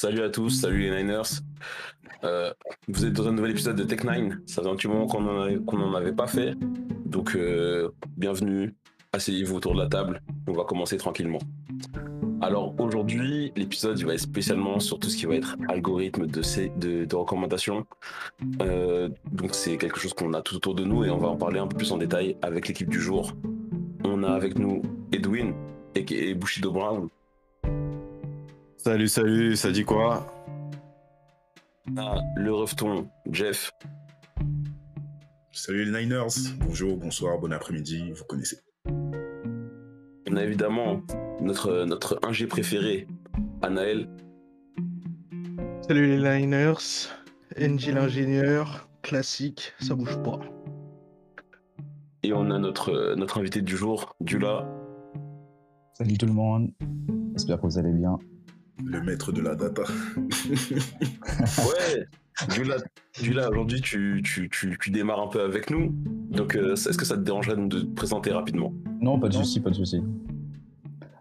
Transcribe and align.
salut 0.00 0.22
à 0.22 0.30
tous, 0.30 0.48
salut 0.48 0.78
les 0.78 1.02
Niners. 1.02 1.42
Euh, 2.24 2.54
vous 2.88 3.04
êtes 3.04 3.12
dans 3.12 3.28
un 3.28 3.32
nouvel 3.32 3.50
épisode 3.50 3.76
de 3.76 3.84
Tech9. 3.84 4.32
Ça 4.46 4.62
fait 4.62 4.68
un 4.68 4.74
petit 4.74 4.88
moment 4.88 5.06
qu'on 5.06 5.20
n'en 5.20 5.94
avait 5.94 6.12
pas 6.14 6.26
fait. 6.26 6.54
Donc, 7.04 7.36
euh, 7.36 7.90
bienvenue. 8.16 8.74
Asseyez-vous 9.12 9.56
autour 9.56 9.74
de 9.74 9.80
la 9.80 9.88
table. 9.88 10.22
On 10.48 10.52
va 10.52 10.64
commencer 10.64 10.96
tranquillement. 10.96 11.40
Alors, 12.40 12.74
aujourd'hui, 12.80 13.52
l'épisode 13.56 14.02
va 14.02 14.14
être 14.14 14.20
spécialement 14.20 14.80
sur 14.80 14.98
tout 14.98 15.10
ce 15.10 15.18
qui 15.18 15.26
va 15.26 15.34
être 15.34 15.56
algorithme 15.68 16.26
de, 16.26 17.04
de 17.04 17.14
recommandations. 17.14 17.84
Euh, 18.62 19.10
donc, 19.30 19.54
c'est 19.54 19.76
quelque 19.76 20.00
chose 20.00 20.14
qu'on 20.14 20.32
a 20.32 20.40
tout 20.40 20.56
autour 20.56 20.74
de 20.74 20.84
nous 20.84 21.04
et 21.04 21.10
on 21.10 21.18
va 21.18 21.28
en 21.28 21.36
parler 21.36 21.58
un 21.58 21.66
peu 21.66 21.76
plus 21.76 21.92
en 21.92 21.98
détail 21.98 22.38
avec 22.40 22.68
l'équipe 22.68 22.88
du 22.88 23.02
jour. 23.02 23.32
On 24.04 24.22
a 24.22 24.30
avec 24.30 24.58
nous 24.58 24.80
Edwin 25.12 25.52
et 25.94 26.34
Bushido 26.34 26.72
Brown. 26.72 27.10
Salut, 28.82 29.08
salut, 29.08 29.56
ça 29.56 29.70
dit 29.70 29.84
quoi 29.84 30.26
ah, 31.98 32.22
Le 32.34 32.50
refton, 32.50 33.10
Jeff. 33.30 33.72
Salut 35.52 35.84
les 35.84 36.00
Niners, 36.00 36.56
bonjour, 36.60 36.96
bonsoir, 36.96 37.38
bon 37.38 37.52
après-midi, 37.52 38.10
vous 38.12 38.24
connaissez. 38.24 38.56
On 38.86 40.34
a 40.34 40.42
évidemment 40.42 41.02
notre, 41.42 41.84
notre 41.84 42.18
ingé 42.22 42.46
préféré, 42.46 43.06
Anaël. 43.60 44.08
Salut 45.86 46.16
les 46.16 46.38
Niners, 46.38 47.10
NG 47.58 47.92
l'ingénieur, 47.92 48.88
classique, 49.02 49.74
ça 49.78 49.94
bouge 49.94 50.16
pas. 50.22 50.40
Et 52.22 52.32
on 52.32 52.50
a 52.50 52.58
notre, 52.58 53.14
notre 53.14 53.40
invité 53.40 53.60
du 53.60 53.76
jour, 53.76 54.16
Dula. 54.22 54.66
Salut 55.92 56.16
tout 56.16 56.26
le 56.26 56.32
monde, 56.32 56.72
j'espère 57.34 57.60
que 57.60 57.66
vous 57.66 57.78
allez 57.78 57.92
bien 57.92 58.18
le 58.84 59.02
maître 59.02 59.32
de 59.32 59.40
la 59.40 59.54
data. 59.54 59.82
ouais, 60.16 62.06
du 62.48 63.32
là, 63.34 63.50
aujourd'hui, 63.50 63.80
tu, 63.80 64.22
tu, 64.24 64.48
tu, 64.48 64.90
démarres 64.90 65.20
un 65.20 65.26
peu 65.26 65.42
avec 65.42 65.70
nous. 65.70 65.92
Donc, 66.30 66.56
euh, 66.56 66.72
est-ce 66.74 66.96
que 66.96 67.04
ça 67.04 67.16
te 67.16 67.22
dérangerait 67.22 67.56
de 67.56 67.80
te 67.80 67.86
présenter 67.94 68.30
rapidement? 68.32 68.72
Non, 69.00 69.18
pas 69.18 69.28
de 69.28 69.34
souci, 69.34 69.60
pas 69.60 69.70
de 69.70 69.74
souci. 69.74 70.02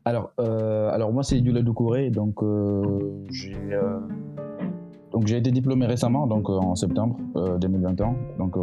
Alors, 0.06 0.32
euh, 0.40 0.90
alors 0.92 1.12
moi, 1.12 1.24
c'est 1.24 1.42
Dula 1.42 1.62
Doucouré. 1.62 2.10
Donc, 2.10 2.42
euh, 2.42 2.82
j'ai 3.30 3.56
donc 5.12 5.26
j'ai 5.26 5.38
été 5.38 5.52
diplômé 5.52 5.88
récemment, 5.88 6.28
donc 6.28 6.50
en 6.50 6.76
septembre 6.76 7.18
2021, 7.60 8.16
donc 8.38 8.56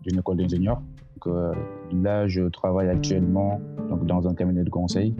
d'une 0.00 0.18
école 0.18 0.38
d'ingénieur. 0.38 0.80
là, 1.92 2.26
je 2.26 2.48
travaille 2.48 2.88
actuellement 2.88 3.60
donc 3.90 4.06
dans 4.06 4.26
un 4.26 4.34
cabinet 4.34 4.64
de 4.64 4.70
conseil, 4.70 5.14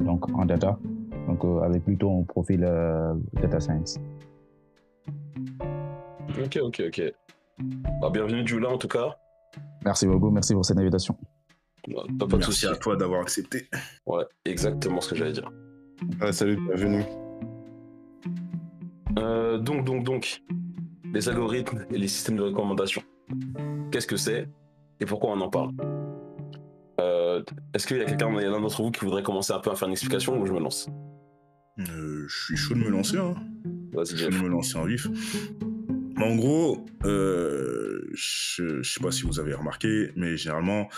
donc 0.00 0.28
en 0.36 0.44
data 0.44 0.76
donc 1.32 1.44
euh, 1.44 1.62
avec 1.62 1.84
plutôt 1.84 2.20
un 2.20 2.22
profil 2.24 2.64
euh, 2.64 3.14
data 3.40 3.60
science. 3.60 3.98
Ok, 6.42 6.58
ok, 6.62 6.82
ok. 6.88 7.02
Bah, 8.00 8.10
bienvenue 8.10 8.46
Julia 8.46 8.68
en 8.68 8.78
tout 8.78 8.88
cas. 8.88 9.16
Merci 9.84 10.06
beaucoup, 10.06 10.30
merci 10.30 10.52
pour 10.52 10.64
cette 10.64 10.78
invitation. 10.78 11.16
Bah, 11.88 12.02
pas, 12.18 12.26
de 12.26 12.36
merci 12.36 12.66
à 12.66 12.76
toi 12.76 12.96
d'avoir 12.96 13.22
accepté. 13.22 13.68
Ouais, 14.06 14.24
exactement 14.44 15.00
ce 15.00 15.10
que 15.10 15.16
j'allais 15.16 15.32
dire. 15.32 15.50
salut, 16.30 16.56
bienvenue. 16.56 17.04
Euh, 19.18 19.58
donc, 19.58 19.84
donc, 19.84 20.04
donc, 20.04 20.42
les 21.12 21.28
algorithmes 21.28 21.84
et 21.90 21.98
les 21.98 22.08
systèmes 22.08 22.36
de 22.36 22.42
recommandation. 22.42 23.02
Qu'est-ce 23.90 24.06
que 24.06 24.16
c'est 24.16 24.48
et 25.00 25.06
pourquoi 25.06 25.32
on 25.32 25.40
en 25.40 25.50
parle? 25.50 25.72
Est-ce 27.74 27.86
qu'il 27.86 27.96
y 27.96 28.02
a 28.02 28.04
quelqu'un, 28.04 28.30
il 28.38 28.44
y 28.44 28.48
en 28.48 28.54
a 28.54 28.60
d'entre 28.60 28.82
vous 28.82 28.90
qui 28.90 29.04
voudrait 29.04 29.22
commencer 29.22 29.52
un 29.52 29.58
peu 29.58 29.70
à 29.70 29.74
faire 29.74 29.88
une 29.88 29.92
explication 29.92 30.38
ou 30.38 30.46
je 30.46 30.52
me 30.52 30.60
lance? 30.60 30.88
Euh, 31.78 32.26
je 32.28 32.44
suis 32.44 32.56
chaud 32.56 32.74
de 32.74 32.80
me 32.80 32.90
lancer. 32.90 33.16
Hein. 33.16 33.34
je 33.96 34.04
suis 34.04 34.18
chaud 34.18 34.30
de 34.30 34.42
me 34.42 34.48
lancer 34.48 34.76
en 34.76 34.84
vif. 34.84 35.08
En 36.18 36.36
gros, 36.36 36.84
euh, 37.04 38.08
je, 38.12 38.78
ne 38.78 38.82
sais 38.82 39.00
pas 39.00 39.10
si 39.10 39.22
vous 39.22 39.40
avez 39.40 39.54
remarqué, 39.54 40.10
mais 40.14 40.36
généralement, 40.36 40.88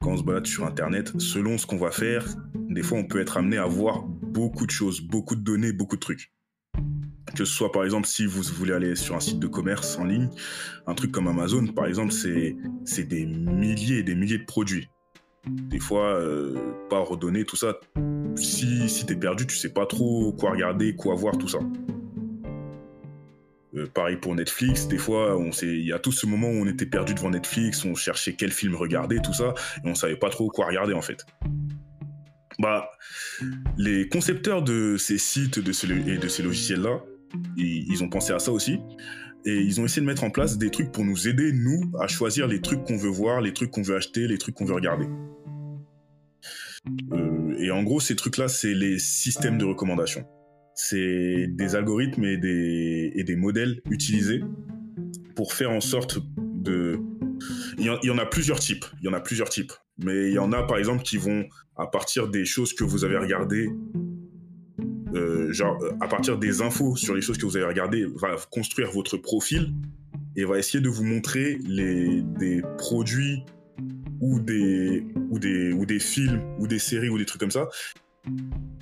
quand 0.00 0.12
on 0.12 0.16
se 0.16 0.22
balade 0.22 0.46
sur 0.46 0.64
Internet, 0.66 1.12
selon 1.18 1.58
ce 1.58 1.66
qu'on 1.66 1.76
va 1.76 1.90
faire, 1.90 2.26
des 2.54 2.82
fois, 2.82 2.98
on 2.98 3.04
peut 3.04 3.20
être 3.20 3.36
amené 3.36 3.56
à 3.56 3.66
voir 3.66 4.02
beaucoup 4.02 4.66
de 4.66 4.70
choses, 4.70 5.00
beaucoup 5.00 5.36
de 5.36 5.42
données, 5.42 5.72
beaucoup 5.72 5.96
de 5.96 6.00
trucs. 6.00 6.32
Que 7.36 7.44
ce 7.44 7.52
soit, 7.52 7.72
par 7.72 7.84
exemple, 7.84 8.06
si 8.06 8.26
vous 8.26 8.42
voulez 8.42 8.72
aller 8.72 8.96
sur 8.96 9.14
un 9.16 9.20
site 9.20 9.38
de 9.38 9.46
commerce 9.46 9.98
en 9.98 10.04
ligne, 10.04 10.28
un 10.86 10.94
truc 10.94 11.12
comme 11.12 11.28
Amazon, 11.28 11.66
par 11.66 11.86
exemple, 11.86 12.12
c'est 12.12 13.02
des 13.02 13.26
milliers 13.26 13.98
et 13.98 14.02
des 14.02 14.14
milliers 14.14 14.38
de 14.38 14.44
produits. 14.44 14.88
Des 15.46 15.78
fois, 15.78 16.18
euh, 16.18 16.54
pas 16.88 17.00
redonner 17.00 17.44
tout 17.44 17.56
ça. 17.56 17.78
Si, 18.36 18.88
si 18.88 19.06
t'es 19.06 19.16
perdu, 19.16 19.46
tu 19.46 19.56
sais 19.56 19.72
pas 19.72 19.86
trop 19.86 20.32
quoi 20.32 20.52
regarder, 20.52 20.94
quoi 20.94 21.14
voir, 21.14 21.36
tout 21.36 21.48
ça. 21.48 21.58
Euh, 23.76 23.86
pareil 23.92 24.16
pour 24.16 24.34
Netflix, 24.34 24.86
des 24.86 24.98
fois, 24.98 25.36
il 25.62 25.84
y 25.84 25.92
a 25.92 25.98
tout 25.98 26.12
ce 26.12 26.26
moment 26.26 26.48
où 26.48 26.62
on 26.62 26.66
était 26.66 26.86
perdu 26.86 27.14
devant 27.14 27.30
Netflix, 27.30 27.84
on 27.84 27.94
cherchait 27.94 28.34
quel 28.34 28.52
film 28.52 28.74
regarder, 28.76 29.20
tout 29.20 29.32
ça, 29.34 29.54
et 29.84 29.88
on 29.88 29.94
savait 29.94 30.16
pas 30.16 30.30
trop 30.30 30.48
quoi 30.48 30.66
regarder 30.66 30.94
en 30.94 31.02
fait. 31.02 31.26
Bah, 32.60 32.88
les 33.76 34.08
concepteurs 34.08 34.62
de 34.62 34.96
ces 34.96 35.18
sites 35.18 35.58
et 35.58 35.62
de 36.18 36.28
ces 36.28 36.42
logiciels-là, 36.42 37.00
ils, 37.56 38.02
ont 38.02 38.08
pensé 38.08 38.32
à 38.32 38.38
ça 38.38 38.52
aussi, 38.52 38.78
et 39.44 39.56
ils 39.56 39.80
ont 39.80 39.84
essayé 39.84 40.00
de 40.00 40.06
mettre 40.06 40.24
en 40.24 40.30
place 40.30 40.56
des 40.56 40.70
trucs 40.70 40.90
pour 40.90 41.04
nous 41.04 41.28
aider, 41.28 41.52
nous, 41.52 41.92
à 42.00 42.06
choisir 42.06 42.46
les 42.46 42.60
trucs 42.60 42.82
qu'on 42.84 42.96
veut 42.96 43.10
voir, 43.10 43.40
les 43.40 43.52
trucs 43.52 43.70
qu'on 43.70 43.82
veut 43.82 43.96
acheter, 43.96 44.26
les 44.26 44.38
trucs 44.38 44.54
qu'on 44.54 44.64
veut 44.64 44.74
regarder. 44.74 45.06
Euh, 47.12 47.54
et 47.58 47.70
en 47.70 47.82
gros, 47.82 48.00
ces 48.00 48.16
trucs-là, 48.16 48.48
c'est 48.48 48.74
les 48.74 48.98
systèmes 48.98 49.58
de 49.58 49.64
recommandation. 49.64 50.24
C'est 50.74 51.46
des 51.48 51.76
algorithmes 51.76 52.24
et 52.24 52.36
des, 52.36 53.12
et 53.14 53.24
des 53.24 53.36
modèles 53.36 53.80
utilisés 53.90 54.42
pour 55.36 55.52
faire 55.52 55.70
en 55.70 55.80
sorte 55.80 56.18
de... 56.38 56.98
Il 57.78 57.84
y, 57.84 58.10
en, 58.10 58.18
a 58.18 58.26
plusieurs 58.26 58.60
types, 58.60 58.86
il 59.00 59.06
y 59.06 59.08
en 59.08 59.12
a 59.12 59.20
plusieurs 59.20 59.50
types. 59.50 59.72
Mais 59.98 60.28
il 60.28 60.34
y 60.34 60.38
en 60.38 60.52
a, 60.52 60.62
par 60.62 60.78
exemple, 60.78 61.02
qui 61.02 61.18
vont, 61.18 61.44
à 61.76 61.86
partir 61.86 62.28
des 62.28 62.44
choses 62.44 62.72
que 62.72 62.84
vous 62.84 63.04
avez 63.04 63.18
regardées, 63.18 63.68
euh, 65.14 65.52
genre, 65.52 65.78
à 66.00 66.08
partir 66.08 66.38
des 66.38 66.62
infos 66.62 66.96
sur 66.96 67.14
les 67.14 67.20
choses 67.20 67.38
que 67.38 67.46
vous 67.46 67.56
avez 67.56 67.66
regardées, 67.66 68.04
va 68.16 68.36
construire 68.50 68.90
votre 68.90 69.16
profil 69.16 69.72
et 70.36 70.44
va 70.44 70.58
essayer 70.58 70.80
de 70.80 70.88
vous 70.88 71.04
montrer 71.04 71.58
les, 71.66 72.22
des 72.22 72.62
produits 72.78 73.44
ou 74.20 74.40
des, 74.40 75.06
ou, 75.30 75.38
des, 75.38 75.72
ou 75.72 75.86
des 75.86 75.98
films 75.98 76.40
ou 76.58 76.66
des 76.66 76.78
séries 76.78 77.08
ou 77.08 77.18
des 77.18 77.26
trucs 77.26 77.40
comme 77.40 77.50
ça 77.50 77.68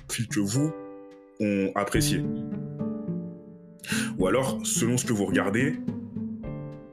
que 0.07 0.39
vous 0.39 0.71
ont 1.39 1.71
apprécié. 1.75 2.23
Ou 4.17 4.27
alors, 4.27 4.59
selon 4.63 4.97
ce 4.97 5.05
que 5.05 5.13
vous 5.13 5.25
regardez, 5.25 5.75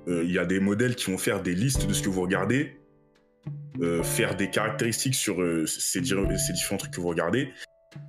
euh, 0.08 0.24
il 0.24 0.32
y 0.32 0.38
a 0.38 0.44
des 0.44 0.60
modèles 0.60 0.96
qui 0.96 1.10
vont 1.10 1.18
faire 1.18 1.42
des 1.42 1.54
listes 1.54 1.86
de 1.86 1.92
ce 1.92 2.02
que 2.02 2.08
vous 2.08 2.22
regardez, 2.22 2.80
euh, 3.80 4.02
faire 4.02 4.36
des 4.36 4.50
caractéristiques 4.50 5.14
sur 5.14 5.40
euh, 5.40 5.66
ces, 5.66 5.80
ces, 5.80 6.00
différents 6.00 6.76
trucs 6.76 6.92
que 6.92 7.00
vous 7.00 7.08
regardez, 7.08 7.50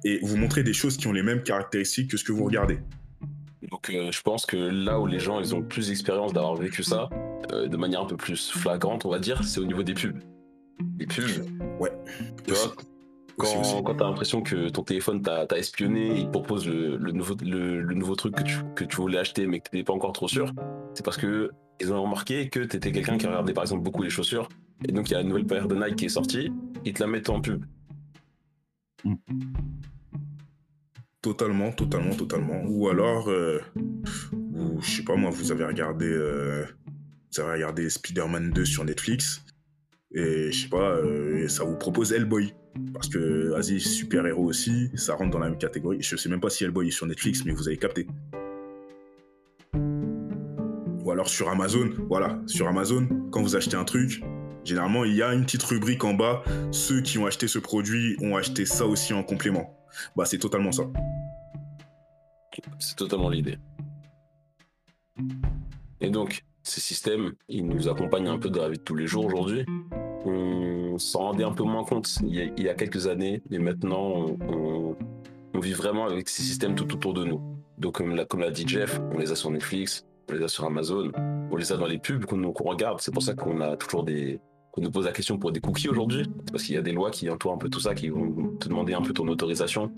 et 0.03 0.19
vous 0.23 0.37
montrer 0.37 0.63
des 0.63 0.73
choses 0.73 0.97
qui 0.97 1.07
ont 1.07 1.13
les 1.13 1.23
mêmes 1.23 1.43
caractéristiques 1.43 2.11
que 2.11 2.17
ce 2.17 2.23
que 2.23 2.31
vous 2.31 2.45
regardez. 2.45 2.79
Donc 3.69 3.91
je 3.91 4.21
pense 4.21 4.45
que 4.45 4.57
là 4.57 4.99
où 4.99 5.05
les 5.05 5.19
gens 5.19 5.39
ils 5.39 5.55
ont 5.55 5.61
plus 5.61 5.87
d'expérience 5.87 6.33
d'avoir 6.33 6.55
vécu 6.55 6.83
ça, 6.83 7.09
de 7.51 7.77
manière 7.77 8.01
un 8.01 8.05
peu 8.05 8.17
plus 8.17 8.51
flagrante, 8.51 9.05
on 9.05 9.09
va 9.09 9.19
dire, 9.19 9.43
c'est 9.43 9.59
au 9.59 9.65
niveau 9.65 9.83
des 9.83 9.93
pubs. 9.93 10.19
Les 10.99 11.05
pubs. 11.05 11.45
Ouais. 11.79 11.91
Tu 12.45 12.53
vois, 12.53 12.73
quand, 13.37 13.83
quand 13.83 13.95
t'as 13.95 14.05
l'impression 14.05 14.41
que 14.41 14.69
ton 14.69 14.83
téléphone 14.83 15.21
t'a 15.21 15.45
espionné, 15.57 16.19
il 16.19 16.25
te 16.25 16.31
propose 16.31 16.67
le, 16.67 16.97
nouveau, 17.11 17.35
le, 17.43 17.93
nouveau 17.93 18.15
truc 18.15 18.35
que 18.35 18.43
tu, 18.43 18.57
que 18.75 18.83
tu 18.83 18.97
voulais 18.97 19.17
acheter 19.17 19.47
mais 19.47 19.59
que 19.59 19.69
t'étais 19.69 19.83
pas 19.83 19.93
encore 19.93 20.13
trop 20.13 20.27
sûr, 20.27 20.51
c'est 20.93 21.03
parce 21.03 21.17
que 21.17 21.51
ils 21.79 21.91
ont 21.91 22.01
remarqué 22.01 22.49
que 22.49 22.59
t'étais 22.59 22.91
quelqu'un 22.91 23.17
qui 23.17 23.25
regardait 23.25 23.53
par 23.53 23.63
exemple 23.63 23.81
beaucoup 23.81 24.03
les 24.03 24.09
chaussures, 24.09 24.47
et 24.87 24.91
donc 24.91 25.09
il 25.09 25.13
y 25.13 25.15
a 25.15 25.21
une 25.21 25.29
nouvelle 25.29 25.47
paire 25.47 25.67
de 25.67 25.75
Nike 25.75 25.95
qui 25.95 26.05
est 26.05 26.09
sortie, 26.09 26.51
ils 26.85 26.93
te 26.93 27.01
la 27.01 27.07
mettent 27.07 27.29
en 27.29 27.41
pub. 27.41 27.65
Totalement, 31.21 31.71
totalement, 31.71 32.15
totalement. 32.15 32.63
Ou 32.67 32.89
alors, 32.89 33.29
euh, 33.29 33.59
je 34.81 34.89
sais 34.89 35.03
pas 35.03 35.15
moi, 35.15 35.29
vous 35.29 35.51
avez 35.51 35.65
regardé, 35.65 36.07
euh, 36.07 36.65
regardé 37.37 37.89
Spider-Man 37.89 38.49
2 38.51 38.65
sur 38.65 38.83
Netflix, 38.83 39.43
et 40.13 40.51
je 40.51 40.63
sais 40.63 40.69
pas, 40.69 40.95
euh, 40.95 41.47
ça 41.47 41.63
vous 41.63 41.77
propose 41.77 42.11
Hellboy. 42.11 42.53
Parce 42.93 43.09
que, 43.09 43.49
vas-y, 43.49 43.79
super-héros 43.79 44.45
aussi, 44.45 44.89
ça 44.95 45.13
rentre 45.13 45.31
dans 45.31 45.39
la 45.39 45.49
même 45.49 45.57
catégorie. 45.57 46.01
Je 46.01 46.15
sais 46.15 46.29
même 46.29 46.39
pas 46.39 46.49
si 46.49 46.63
Hellboy 46.63 46.87
est 46.87 46.91
sur 46.91 47.05
Netflix, 47.05 47.43
mais 47.45 47.51
vous 47.51 47.67
avez 47.67 47.77
capté. 47.77 48.07
Ou 51.03 51.11
alors 51.11 51.27
sur 51.27 51.49
Amazon, 51.49 51.89
voilà, 52.07 52.41
sur 52.47 52.67
Amazon, 52.67 53.07
quand 53.31 53.41
vous 53.41 53.55
achetez 53.55 53.75
un 53.75 53.83
truc, 53.83 54.23
généralement 54.63 55.05
il 55.05 55.15
y 55.15 55.23
a 55.23 55.33
une 55.33 55.43
petite 55.43 55.63
rubrique 55.63 56.03
en 56.03 56.13
bas, 56.13 56.43
ceux 56.71 57.01
qui 57.01 57.17
ont 57.17 57.25
acheté 57.25 57.47
ce 57.47 57.59
produit 57.59 58.15
ont 58.21 58.35
acheté 58.35 58.65
ça 58.65 58.85
aussi 58.85 59.13
en 59.13 59.23
complément. 59.23 59.77
Bah 60.15 60.25
c'est 60.25 60.39
totalement 60.39 60.71
ça. 60.71 60.83
C'est 62.79 62.95
totalement 62.95 63.29
l'idée. 63.29 63.57
Et 66.01 66.09
donc, 66.09 66.43
ces 66.63 66.81
systèmes, 66.81 67.33
ils 67.47 67.65
nous 67.65 67.87
accompagnent 67.87 68.27
un 68.27 68.39
peu 68.39 68.49
dans 68.49 68.61
la 68.61 68.69
vie 68.69 68.77
de 68.77 68.83
tous 68.83 68.95
les 68.95 69.07
jours 69.07 69.25
aujourd'hui. 69.25 69.65
On 70.25 70.97
s'en 70.97 71.19
rendait 71.19 71.43
un 71.43 71.53
peu 71.53 71.63
moins 71.63 71.83
compte 71.83 72.17
il 72.23 72.53
y 72.57 72.69
a, 72.69 72.73
quelques 72.73 73.07
années, 73.07 73.41
mais 73.49 73.59
maintenant, 73.59 74.25
on, 74.41 74.95
vit 75.59 75.73
vraiment 75.73 76.05
avec 76.05 76.27
ces 76.27 76.41
systèmes 76.41 76.73
tout 76.73 76.91
autour 76.91 77.13
de 77.13 77.23
nous. 77.23 77.39
Donc, 77.77 77.97
comme 78.27 78.41
l'a, 78.41 78.51
dit 78.51 78.67
Jeff, 78.67 78.99
on 79.13 79.19
les 79.19 79.31
a 79.31 79.35
sur 79.35 79.51
Netflix, 79.51 80.07
on 80.29 80.33
les 80.33 80.43
a 80.43 80.47
sur 80.47 80.65
Amazon, 80.65 81.11
on 81.51 81.55
les 81.55 81.71
a 81.71 81.77
dans 81.77 81.85
les 81.85 81.99
pubs 81.99 82.25
qu'on 82.25 82.51
regarde. 82.51 82.99
C'est 82.99 83.13
pour 83.13 83.21
ça 83.21 83.35
qu'on 83.35 83.61
a 83.61 83.77
toujours 83.77 84.03
des, 84.03 84.39
qu'on 84.71 84.81
nous 84.81 84.91
pose 84.91 85.05
la 85.05 85.11
question 85.11 85.37
pour 85.37 85.51
des 85.51 85.59
cookies 85.59 85.89
aujourd'hui. 85.89 86.25
Parce 86.51 86.63
qu'il 86.63 86.75
y 86.75 86.77
a 86.77 86.81
des 86.81 86.91
lois 86.91 87.11
qui 87.11 87.29
entourent 87.29 87.53
un 87.53 87.57
peu 87.57 87.69
tout 87.69 87.79
ça, 87.79 87.93
qui 87.93 88.09
vont 88.09 88.55
te 88.59 88.67
demander 88.67 88.93
un 88.93 89.01
peu 89.01 89.13
ton 89.13 89.27
autorisation. 89.27 89.91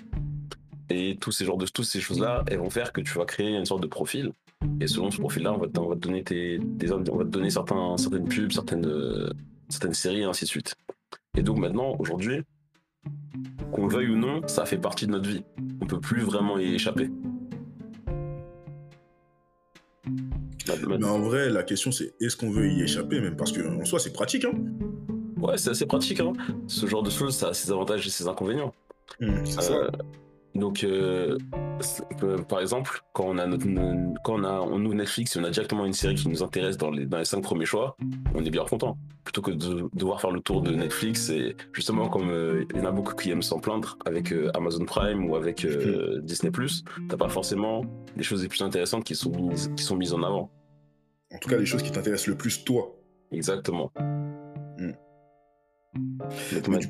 Et 0.90 1.18
tous 1.20 1.31
ces 1.31 1.46
genres 1.46 1.58
de, 1.58 1.66
toutes 1.66 1.86
ces 1.86 2.02
choses-là, 2.02 2.44
elles 2.48 2.60
vont 2.60 2.70
faire 2.70 2.92
que 2.92 3.02
tu 3.02 3.18
vas 3.18 3.25
créer 3.25 3.56
une 3.56 3.66
sorte 3.66 3.81
de 3.81 3.88
profil. 3.88 4.31
Et 4.80 4.88
selon 4.88 5.12
ce 5.12 5.18
profil-là, 5.18 5.54
on 5.54 5.58
va 5.58 5.68
te, 5.68 5.80
on 5.80 5.90
va 5.90 5.96
donner 5.96 6.24
tes, 6.24 6.60
on 6.92 7.18
va 7.18 7.24
donner 7.24 7.50
certains, 7.50 7.98
certaines 7.98 8.28
pubs, 8.28 8.52
certaines, 8.52 9.34
certaines 9.70 9.94
séries, 9.94 10.22
et 10.22 10.24
ainsi 10.24 10.46
de 10.46 10.50
suite. 10.50 10.75
Et 11.38 11.42
donc 11.42 11.58
maintenant, 11.58 11.96
aujourd'hui, 12.00 12.42
qu'on 13.72 13.88
le 13.88 13.94
veuille 13.94 14.10
ou 14.10 14.18
non, 14.18 14.48
ça 14.48 14.66
fait 14.66 14.78
partie 14.78 15.08
de 15.08 15.12
notre 15.12 15.30
vie. 15.30 15.44
On 15.81 15.86
peut 15.86 16.00
plus 16.00 16.22
vraiment 16.22 16.58
y 16.58 16.75
échapper. 16.75 17.10
Mais 20.07 21.05
en 21.05 21.19
vrai, 21.19 21.50
la 21.50 21.63
question 21.63 21.91
c'est 21.91 22.13
est-ce 22.19 22.35
qu'on 22.35 22.51
veut 22.51 22.69
y 22.69 22.81
échapper 22.81 23.21
même? 23.21 23.35
Parce 23.35 23.51
qu'en 23.51 23.85
soi, 23.85 24.00
c'est 24.00 24.13
pratique. 24.13 24.45
Hein 24.45 24.53
Ouais, 25.38 25.57
c'est 25.57 25.71
assez 25.71 25.85
pratique. 25.85 26.19
Hein. 26.19 26.33
Ce 26.67 26.85
genre 26.85 27.03
de 27.03 27.09
choses, 27.09 27.35
ça 27.35 27.50
a 27.50 27.53
ses 27.53 27.71
avantages 27.71 28.05
et 28.07 28.09
ses 28.09 28.27
inconvénients. 28.27 28.73
C'est 29.19 29.61
ça. 29.61 29.73
Euh, 29.73 29.89
donc, 30.55 30.83
euh, 30.83 31.38
euh, 32.23 32.38
par 32.44 32.59
exemple, 32.59 33.01
quand 33.13 33.25
on 33.27 33.38
a 33.38 33.45
notre, 33.47 33.65
quand 34.23 34.35
on 34.39 34.44
a, 34.44 34.59
on 34.61 34.83
ouvre 34.85 34.94
Netflix 34.95 35.35
et 35.35 35.39
on 35.39 35.44
a 35.44 35.50
directement 35.50 35.85
une 35.85 35.94
série 35.94 36.15
qui 36.15 36.27
nous 36.29 36.44
intéresse 36.44 36.77
dans 36.77 36.91
les, 36.91 37.05
dans 37.05 37.17
les 37.17 37.25
cinq 37.25 37.41
premiers 37.41 37.65
choix, 37.65 37.95
on 38.35 38.44
est 38.45 38.50
bien 38.50 38.63
content. 38.65 38.97
Plutôt 39.23 39.41
que 39.41 39.51
de 39.51 39.89
devoir 39.94 40.21
faire 40.21 40.31
le 40.31 40.41
tour 40.41 40.61
de 40.61 40.71
Netflix 40.71 41.29
et 41.29 41.55
justement, 41.71 42.07
comme 42.09 42.29
euh, 42.29 42.65
il 42.71 42.77
y 42.77 42.81
en 42.81 42.85
a 42.85 42.91
beaucoup 42.91 43.15
qui 43.15 43.31
aiment 43.31 43.41
s'en 43.41 43.59
plaindre 43.59 43.97
avec 44.05 44.31
euh, 44.31 44.51
Amazon 44.53 44.85
Prime 44.85 45.27
ou 45.29 45.35
avec 45.35 45.65
Disney+, 46.23 46.51
t'as 47.09 47.17
pas 47.17 47.29
forcément 47.29 47.83
les 48.15 48.23
choses 48.23 48.44
les 48.44 48.50
plus 48.50 48.61
intéressantes 48.61 49.03
qui 49.05 49.15
sont 49.15 49.31
mises, 49.31 49.71
qui 49.75 49.83
sont 49.83 49.95
mises 49.95 50.13
en 50.13 50.21
avant. 50.23 50.51
En 51.33 51.39
tout 51.39 51.50
cas, 51.50 51.57
les 51.57 51.65
choses 51.65 51.81
qui 51.81 51.91
t'intéressent 51.91 52.27
le 52.27 52.35
plus, 52.35 52.63
toi. 52.63 52.94
Exactement. 53.31 53.91
Donc, 56.51 56.79
du- 56.79 56.88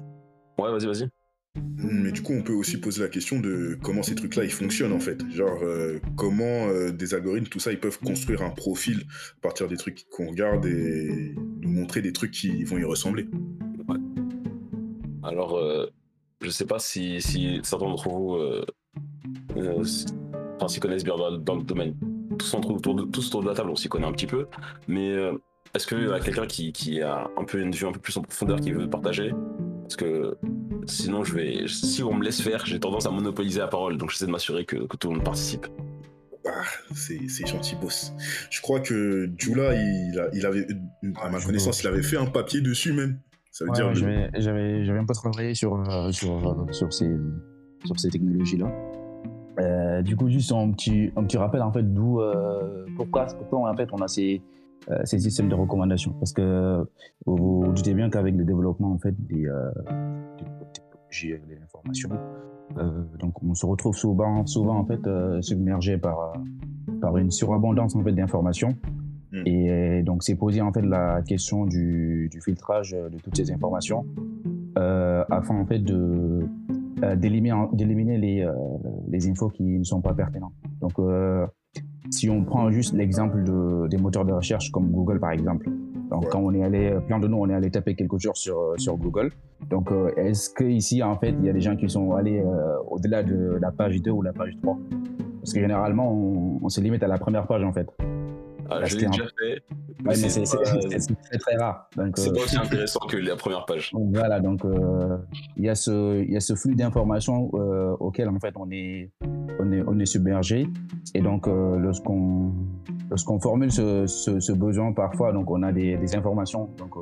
Ouais, 0.60 0.72
vas-y, 0.72 0.86
vas-y. 0.86 1.10
Mais 1.56 2.12
du 2.12 2.24
coup, 2.24 2.34
on 2.34 2.42
peut 2.42 2.54
aussi 2.54 2.78
poser 2.78 3.02
la 3.02 3.10
question 3.10 3.40
de 3.40 3.78
comment 3.82 4.02
ces 4.02 4.16
trucs-là, 4.16 4.44
ils 4.44 4.52
fonctionnent 4.52 4.94
en 4.94 5.00
fait. 5.00 5.24
Genre, 5.32 5.62
euh, 5.62 6.00
comment 6.16 6.68
euh, 6.68 6.92
des 6.92 7.14
algorithmes, 7.14 7.48
tout 7.48 7.60
ça, 7.60 7.72
ils 7.72 7.80
peuvent 7.80 8.00
construire 8.00 8.42
un 8.42 8.50
profil 8.50 9.04
à 9.38 9.42
partir 9.42 9.68
des 9.68 9.78
trucs 9.78 10.08
qu'on 10.10 10.30
regarde 10.30 10.66
et 10.66 11.36
nous 11.62 11.70
montrer 11.70 12.02
des 12.02 12.12
trucs 12.12 12.32
qui 12.32 12.64
vont 12.64 12.78
y 12.78 12.84
ressembler. 12.84 13.28
Alors, 15.22 15.58
euh, 15.58 15.88
je 16.42 16.50
sais 16.50 16.66
pas 16.66 16.80
si, 16.80 17.22
certains 17.64 17.86
d'entre 17.86 18.10
vous 18.10 18.36
euh, 18.36 18.66
enfin, 20.56 20.68
s'y 20.68 20.80
connaissent 20.80 21.04
bien 21.04 21.16
dans, 21.16 21.56
le 21.56 21.64
domaine. 21.64 21.96
Tous 22.40 22.56
autour, 22.56 22.96
de, 22.96 23.04
autour 23.04 23.44
de 23.44 23.48
la 23.48 23.54
table, 23.54 23.70
on 23.70 23.76
s'y 23.76 23.90
connaît 23.90 24.08
un 24.08 24.12
petit 24.12 24.28
peu. 24.28 24.48
Mais 24.88 25.16
est-ce 25.76 25.86
qu'il 25.86 26.04
y 26.04 26.12
a 26.12 26.20
quelqu'un 26.20 26.48
qui, 26.48 26.74
qui 26.74 27.02
a 27.02 27.30
un 27.38 27.44
peu 27.44 27.60
une 27.62 27.72
vue 27.72 27.86
un 27.86 27.92
peu 27.92 28.00
plus 28.00 28.18
en 28.18 28.22
profondeur 28.22 28.60
qui 28.60 28.72
veut 28.72 28.90
partager? 28.90 29.32
Parce 29.84 29.96
que 29.96 30.36
sinon, 30.88 31.24
je 31.24 31.34
vais, 31.34 31.68
si 31.68 32.04
on 32.04 32.14
me 32.14 32.24
laisse 32.24 32.42
faire, 32.42 32.66
j'ai 32.66 32.80
tendance 32.80 33.06
à 33.06 33.12
monopoliser 33.12 33.60
la 33.60 33.68
parole. 33.68 33.98
Donc, 33.98 34.10
j'essaie 34.12 34.26
de 34.26 34.32
m'assurer 34.32 34.66
que, 34.66 34.88
que 34.88 34.98
tout 34.98 35.10
le 35.10 35.16
monde 35.16 35.24
participe. 35.26 35.68
Ah, 36.46 36.64
c'est 36.94 37.48
gentil, 37.48 37.76
boss. 37.82 38.14
Je 38.50 38.62
crois 38.62 38.80
que 38.82 39.30
Jula, 39.38 39.74
il, 39.76 40.20
a- 40.20 40.30
il 40.34 40.46
avait, 40.46 40.68
à 41.22 41.30
ma 41.30 41.40
connaissance, 41.40 41.82
il 41.84 41.88
avait 41.88 42.04
fait 42.04 42.18
un 42.18 42.26
papier 42.26 42.60
dessus 42.62 42.92
même. 42.94 43.20
Ça 43.52 43.64
veut 43.66 43.72
Ouais, 43.72 43.76
dire. 43.78 43.86
ouais, 43.86 43.94
le- 43.94 44.00
j'avais, 44.00 44.30
j'avais, 44.42 44.86
j'avais 44.86 45.00
un 45.00 45.06
peu 45.06 45.14
travaillé 45.14 45.54
sur, 45.54 45.74
euh, 45.76 46.12
sur, 46.12 46.48
euh, 46.48 46.72
sur 46.74 46.92
ces, 46.94 47.10
sur 47.86 47.98
ces 48.00 48.10
technologies-là. 48.10 48.68
Euh, 49.60 50.02
du 50.02 50.16
coup, 50.16 50.28
juste 50.30 50.52
un 50.52 50.72
petit, 50.72 51.12
un 51.16 51.24
petit 51.24 51.38
rappel, 51.38 51.62
en 51.62 51.72
fait, 51.72 51.84
d'où, 51.94 52.20
euh, 52.20 52.86
pourquoi, 52.98 53.26
pourquoi, 53.38 53.70
en 53.70 53.76
fait, 53.78 53.88
on 53.94 54.02
a 54.02 54.08
ces, 54.08 54.42
ces 55.06 55.20
systèmes 55.20 55.50
de 55.50 55.56
recommandation. 55.56 56.14
Parce 56.20 56.34
que 56.34 56.86
vous 57.26 57.64
vous 57.64 57.72
doutez 57.74 57.94
bien 57.94 58.10
qu'avec 58.10 58.36
le 58.36 58.44
développement, 58.44 58.92
en 58.92 58.98
fait, 58.98 59.16
des, 59.28 59.48
euh, 59.48 59.72
des 60.38 60.46
technologies 60.74 61.34
de 61.48 61.56
l'information, 61.60 62.10
euh, 62.78 63.04
donc 63.20 63.42
on 63.44 63.54
se 63.54 63.66
retrouve 63.66 63.96
souvent, 63.96 64.46
souvent 64.46 64.78
en 64.78 64.86
fait, 64.86 65.06
euh, 65.08 65.42
submergé 65.42 65.98
par, 65.98 66.20
euh, 66.20 66.94
par 67.02 67.18
une 67.18 67.32
surabondance, 67.32 67.96
en 67.96 68.04
fait, 68.04 68.14
d'informations. 68.14 68.76
Mm. 69.32 69.42
Et 69.46 69.72
euh, 69.72 70.04
donc, 70.04 70.24
c'est 70.24 70.36
posé 70.36 70.62
en 70.62 70.72
fait 70.72 70.82
la 70.82 71.22
question 71.22 71.66
du, 71.66 72.30
du 72.32 72.42
filtrage 72.42 72.94
euh, 72.94 73.10
de 73.10 73.18
toutes 73.18 73.36
ces 73.36 73.52
informations 73.52 74.06
euh, 74.78 75.24
afin 75.30 75.56
en 75.56 75.66
fait 75.66 75.80
de 75.80 76.48
euh, 77.04 77.16
d'éliminer 77.16 77.68
d'éliminer 77.74 78.18
les, 78.18 78.42
euh, 78.44 78.54
les 79.10 79.30
infos 79.30 79.50
qui 79.50 79.64
ne 79.64 79.84
sont 79.84 80.02
pas 80.02 80.14
pertinentes. 80.14 80.54
Donc, 80.82 80.94
euh, 81.00 81.46
si 82.10 82.30
on 82.30 82.44
prend 82.44 82.70
juste 82.72 82.94
l'exemple 82.94 83.44
de, 83.44 83.88
des 83.88 83.98
moteurs 83.98 84.26
de 84.26 84.34
recherche 84.34 84.72
comme 84.72 84.90
Google 84.92 85.20
par 85.20 85.32
exemple. 85.32 85.70
Donc, 86.10 86.24
Ouais. 86.24 86.30
quand 86.32 86.42
on 86.42 86.54
est 86.54 86.62
allé, 86.64 86.96
plein 87.08 87.18
de 87.20 87.28
nous, 87.28 87.38
on 87.38 87.50
est 87.50 87.54
allé 87.56 87.72
taper 87.72 87.96
quelque 87.96 88.20
chose 88.20 88.36
sur, 88.36 88.58
euh, 88.60 88.74
sur 88.78 88.96
Google. 88.98 89.32
Donc, 89.70 89.92
euh, 89.92 90.12
est-ce 90.16 90.54
qu'ici, 90.54 91.02
en 91.02 91.16
fait, 91.18 91.30
il 91.40 91.46
y 91.46 91.50
a 91.50 91.54
des 91.54 91.62
gens 91.62 91.76
qui 91.76 91.90
sont 91.90 92.14
allés 92.14 92.40
euh, 92.40 92.76
au-delà 92.92 93.24
de 93.24 93.58
la 93.60 93.72
page 93.72 94.00
2 94.02 94.12
ou 94.12 94.22
la 94.22 94.32
page 94.34 94.56
3 94.62 94.78
Parce 95.40 95.54
que 95.54 95.60
généralement, 95.60 96.12
on, 96.14 96.60
on 96.62 96.70
se 96.70 96.82
limite 96.82 97.02
à 97.02 97.08
la 97.08 97.18
première 97.18 97.48
page, 97.48 97.64
en 97.64 97.74
fait. 97.74 97.88
Ah, 98.76 98.80
Parce 98.80 98.92
je 98.92 98.98
l'ai 98.98 99.06
qu'en- 99.06 99.12
déjà 99.12 99.24
fait. 99.40 99.54
Ouais, 99.54 99.60
mais 100.06 100.16
c'est 100.16 100.44
très 100.44 101.38
très 101.38 101.56
rare. 101.58 101.90
C'est 102.16 102.30
euh, 102.30 102.34
pas 102.34 102.42
aussi 102.42 102.58
intéressant 102.66 103.00
que 103.08 103.18
la 103.18 103.36
première 103.36 103.66
page. 103.66 103.92
donc 103.94 104.16
voilà, 104.16 104.40
donc 104.40 104.66
euh, 104.66 105.18
il 105.58 105.64
y 105.66 105.70
a 105.70 105.76
ce 105.76 106.22
il 106.22 106.32
y 106.32 106.36
a 106.38 106.40
ce 106.40 106.56
flux 106.56 106.76
d'informations 106.76 107.50
euh, 107.54 107.96
auquel 108.00 108.30
en 108.30 108.40
fait 108.40 108.54
on 108.58 108.70
est 108.72 109.12
on 109.60 109.72
est 109.72 109.84
on 109.88 110.00
est 110.00 110.06
submergé 110.06 110.68
et 111.14 111.22
donc 111.22 111.48
euh, 111.48 111.78
lorsqu'on 111.78 112.52
lorsqu'on 113.10 113.40
formule 113.40 113.72
ce, 113.72 114.06
ce, 114.08 114.40
ce 114.40 114.52
besoin 114.52 114.92
parfois 114.94 115.32
donc 115.32 115.50
on 115.52 115.62
a 115.64 115.72
des, 115.72 115.98
des 115.98 116.16
informations 116.16 116.70
donc 116.78 116.94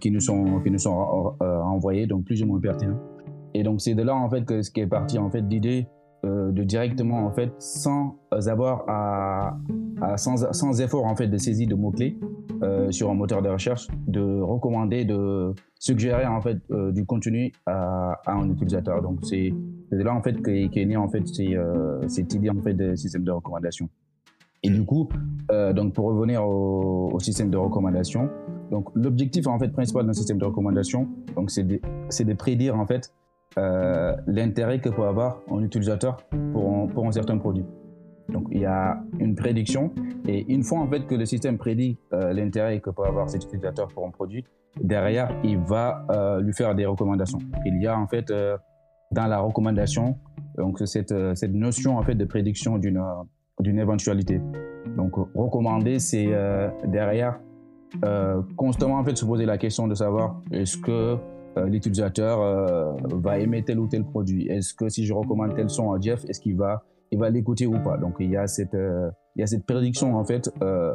qui 0.00 0.10
nous 0.10 0.20
sont 0.20 0.60
qui 0.60 0.70
nous 0.70 0.78
sont 0.78 1.34
euh, 1.42 1.60
envoyées 1.62 2.06
donc 2.06 2.24
plus 2.24 2.42
ou 2.42 2.46
moins 2.46 2.60
pertinentes 2.60 3.00
et 3.54 3.62
donc 3.62 3.80
c'est 3.80 3.94
de 3.94 4.02
là 4.02 4.14
en 4.14 4.28
fait 4.28 4.44
que 4.44 4.60
ce 4.62 4.70
qui 4.70 4.80
est 4.80 4.86
parti 4.86 5.18
en 5.18 5.30
fait 5.30 5.40
l'idée 5.42 5.86
euh, 6.24 6.50
de 6.50 6.64
directement 6.64 7.26
en 7.26 7.30
fait 7.30 7.52
sans 7.60 8.18
avoir 8.48 8.84
à, 8.88 9.56
sans, 10.16 10.52
sans 10.52 10.80
effort 10.80 11.04
en 11.04 11.14
fait 11.14 11.28
de 11.28 11.38
saisie 11.38 11.68
de 11.68 11.76
mots 11.76 11.92
clés 11.92 12.18
euh, 12.60 12.90
sur 12.90 13.08
un 13.08 13.14
moteur 13.14 13.40
de 13.40 13.48
recherche 13.48 13.86
de 14.08 14.40
recommander, 14.40 15.04
de 15.04 15.54
suggérer 15.78 16.26
en 16.26 16.40
fait 16.40 16.58
euh, 16.72 16.90
du 16.90 17.06
contenu 17.06 17.52
à, 17.66 18.20
un 18.26 18.50
utilisateur. 18.50 19.00
Donc 19.00 19.20
c'est 19.22 19.52
là 19.92 20.12
en 20.12 20.20
fait 20.20 20.42
qu'est 20.42 20.68
qu'est 20.72 20.86
née 20.86 20.96
en 20.96 21.08
fait 21.08 21.22
cette 22.08 22.34
idée 22.34 22.50
en 22.50 22.60
fait 22.62 22.74
de 22.74 22.96
système 22.96 23.22
de 23.22 23.30
recommandation. 23.30 23.88
Et 24.64 24.70
du 24.70 24.84
coup, 24.84 25.08
donc 25.48 25.94
pour 25.94 26.06
revenir 26.06 26.44
au, 26.44 27.16
système 27.20 27.48
de 27.48 27.56
recommandation, 27.56 28.28
donc 28.72 28.88
l'objectif 28.96 29.46
en 29.46 29.56
fait 29.56 29.68
principal 29.68 30.04
d'un 30.04 30.12
système 30.12 30.38
de 30.38 30.44
recommandation, 30.44 31.06
donc 31.36 31.52
c'est 31.52 31.62
de, 31.62 31.78
de 31.78 32.34
prédire 32.34 32.76
en 32.76 32.86
fait 32.86 33.12
euh, 33.58 34.14
l'intérêt 34.28 34.78
que 34.78 34.88
peut 34.88 35.04
avoir 35.04 35.40
un 35.50 35.60
utilisateur 35.62 36.18
pour 36.52 37.06
un, 37.06 37.12
certain 37.12 37.38
produit. 37.38 37.64
Donc 38.28 38.46
il 38.52 38.60
y 38.60 38.66
a 38.66 39.02
une 39.18 39.34
prédiction 39.34 39.92
et 40.28 40.52
une 40.52 40.62
fois 40.62 40.78
en 40.78 40.88
fait 40.88 41.06
que 41.06 41.14
le 41.16 41.24
système 41.24 41.58
prédit 41.58 41.98
euh, 42.12 42.32
l'intérêt 42.32 42.78
que 42.78 42.90
peut 42.90 43.04
avoir 43.04 43.28
cet 43.28 43.44
utilisateur 43.44 43.88
pour 43.88 44.06
un 44.06 44.10
produit, 44.10 44.44
derrière 44.80 45.28
il 45.42 45.58
va 45.58 46.06
euh, 46.10 46.40
lui 46.40 46.52
faire 46.52 46.74
des 46.76 46.86
recommandations. 46.86 47.38
Il 47.64 47.82
y 47.82 47.86
a 47.88 47.98
en 47.98 48.06
fait 48.06 48.32
dans 49.10 49.26
la 49.26 49.38
recommandation 49.40 50.18
donc 50.56 50.78
cette, 50.84 51.14
cette 51.34 51.52
notion 51.52 51.96
en 51.98 52.02
fait 52.02 52.14
de 52.14 52.26
prédiction 52.26 52.78
d'une 52.78 53.02
d'une 53.58 53.78
éventualité. 53.80 54.40
Donc 54.96 55.16
recommander 55.34 55.98
c'est 55.98 56.28
derrière 56.84 57.40
constamment 58.56 58.98
en 58.98 59.04
fait 59.04 59.16
se 59.16 59.24
poser 59.24 59.46
la 59.46 59.58
question 59.58 59.88
de 59.88 59.94
savoir 59.94 60.40
est-ce 60.52 60.76
que 60.76 61.16
l'utilisateur 61.66 62.40
euh, 62.40 62.92
va 63.12 63.38
aimer 63.38 63.62
tel 63.64 63.78
ou 63.78 63.86
tel 63.86 64.04
produit 64.04 64.48
Est-ce 64.48 64.74
que 64.74 64.88
si 64.88 65.04
je 65.06 65.12
recommande 65.12 65.54
tel 65.54 65.70
son 65.70 65.92
à 65.92 66.00
Jeff, 66.00 66.24
est-ce 66.28 66.40
qu'il 66.40 66.56
va 66.56 66.84
il 67.10 67.18
va 67.18 67.30
l'écouter 67.30 67.66
ou 67.66 67.78
pas? 67.82 67.96
Donc 67.96 68.16
il 68.20 68.30
y 68.30 68.36
a 68.36 68.46
cette, 68.46 68.74
euh, 68.74 69.10
il 69.36 69.40
y 69.40 69.42
a 69.42 69.46
cette 69.46 69.64
prédiction 69.64 70.16
en 70.16 70.24
fait 70.24 70.50
euh, 70.62 70.92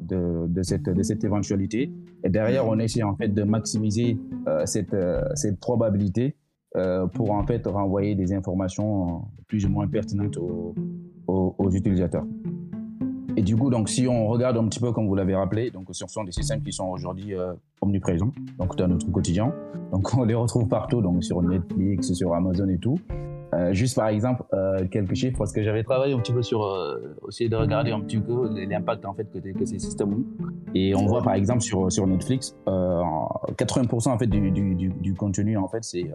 de, 0.00 0.62
cette, 0.62 0.84
de 0.84 1.02
cette 1.02 1.24
éventualité. 1.24 1.92
Et 2.24 2.28
derrière, 2.28 2.66
on 2.66 2.78
essaie 2.78 3.02
en 3.02 3.16
fait 3.16 3.28
de 3.28 3.42
maximiser 3.42 4.18
euh, 4.48 4.66
cette, 4.66 4.94
euh, 4.94 5.22
cette 5.34 5.60
probabilité 5.60 6.36
euh, 6.76 7.06
pour 7.06 7.30
en 7.30 7.46
fait 7.46 7.66
renvoyer 7.66 8.14
des 8.14 8.32
informations 8.32 9.22
plus 9.46 9.64
ou 9.64 9.68
moins 9.68 9.86
pertinentes 9.86 10.38
aux 11.26 11.70
utilisateurs. 11.70 12.26
Et 13.36 13.42
du 13.42 13.56
coup, 13.56 13.68
donc, 13.68 13.88
si 13.88 14.06
on 14.06 14.28
regarde 14.28 14.56
un 14.56 14.68
petit 14.68 14.78
peu 14.78 14.92
comme 14.92 15.08
vous 15.08 15.14
l'avez 15.14 15.34
rappelé, 15.34 15.70
donc 15.70 15.88
ce 15.90 16.06
sont 16.06 16.22
des 16.22 16.32
systèmes 16.32 16.62
qui 16.62 16.72
sont 16.72 16.86
aujourd'hui 16.86 17.34
euh, 17.84 17.88
omniprésents, 17.88 18.32
donc 18.58 18.76
dans 18.76 18.88
notre 18.88 19.10
quotidien. 19.10 19.52
Donc 19.92 20.12
on 20.16 20.24
les 20.24 20.34
retrouve 20.34 20.68
partout, 20.68 21.00
donc 21.00 21.24
sur 21.24 21.42
Netflix, 21.42 22.12
sur 22.12 22.34
Amazon 22.34 22.68
et 22.68 22.78
tout. 22.78 22.98
Euh, 23.54 23.72
juste 23.72 23.94
par 23.94 24.08
exemple 24.08 24.42
euh, 24.52 24.84
quelques 24.90 25.14
chiffres 25.14 25.38
parce 25.38 25.52
que 25.52 25.62
j'avais 25.62 25.84
travaillé 25.84 26.12
un 26.12 26.18
petit 26.18 26.32
peu 26.32 26.42
sur 26.42 26.64
euh, 26.64 27.14
essayer 27.28 27.48
de 27.48 27.54
regarder 27.54 27.92
un 27.92 28.00
petit 28.00 28.18
peu 28.18 28.48
l'impact 28.66 29.04
en 29.04 29.14
fait 29.14 29.30
que, 29.32 29.38
que 29.38 29.64
ces 29.64 29.78
systèmes 29.78 30.12
ont 30.12 30.24
et 30.74 30.92
on 30.96 31.06
voit 31.06 31.22
par 31.22 31.34
exemple 31.34 31.60
sur 31.60 31.92
sur 31.92 32.04
Netflix 32.04 32.56
euh, 32.66 33.00
80% 33.52 34.08
en 34.08 34.18
fait 34.18 34.26
du, 34.26 34.50
du, 34.50 34.74
du, 34.74 34.88
du 34.88 35.14
contenu 35.14 35.56
en 35.56 35.68
fait 35.68 35.84
c'est 35.84 36.10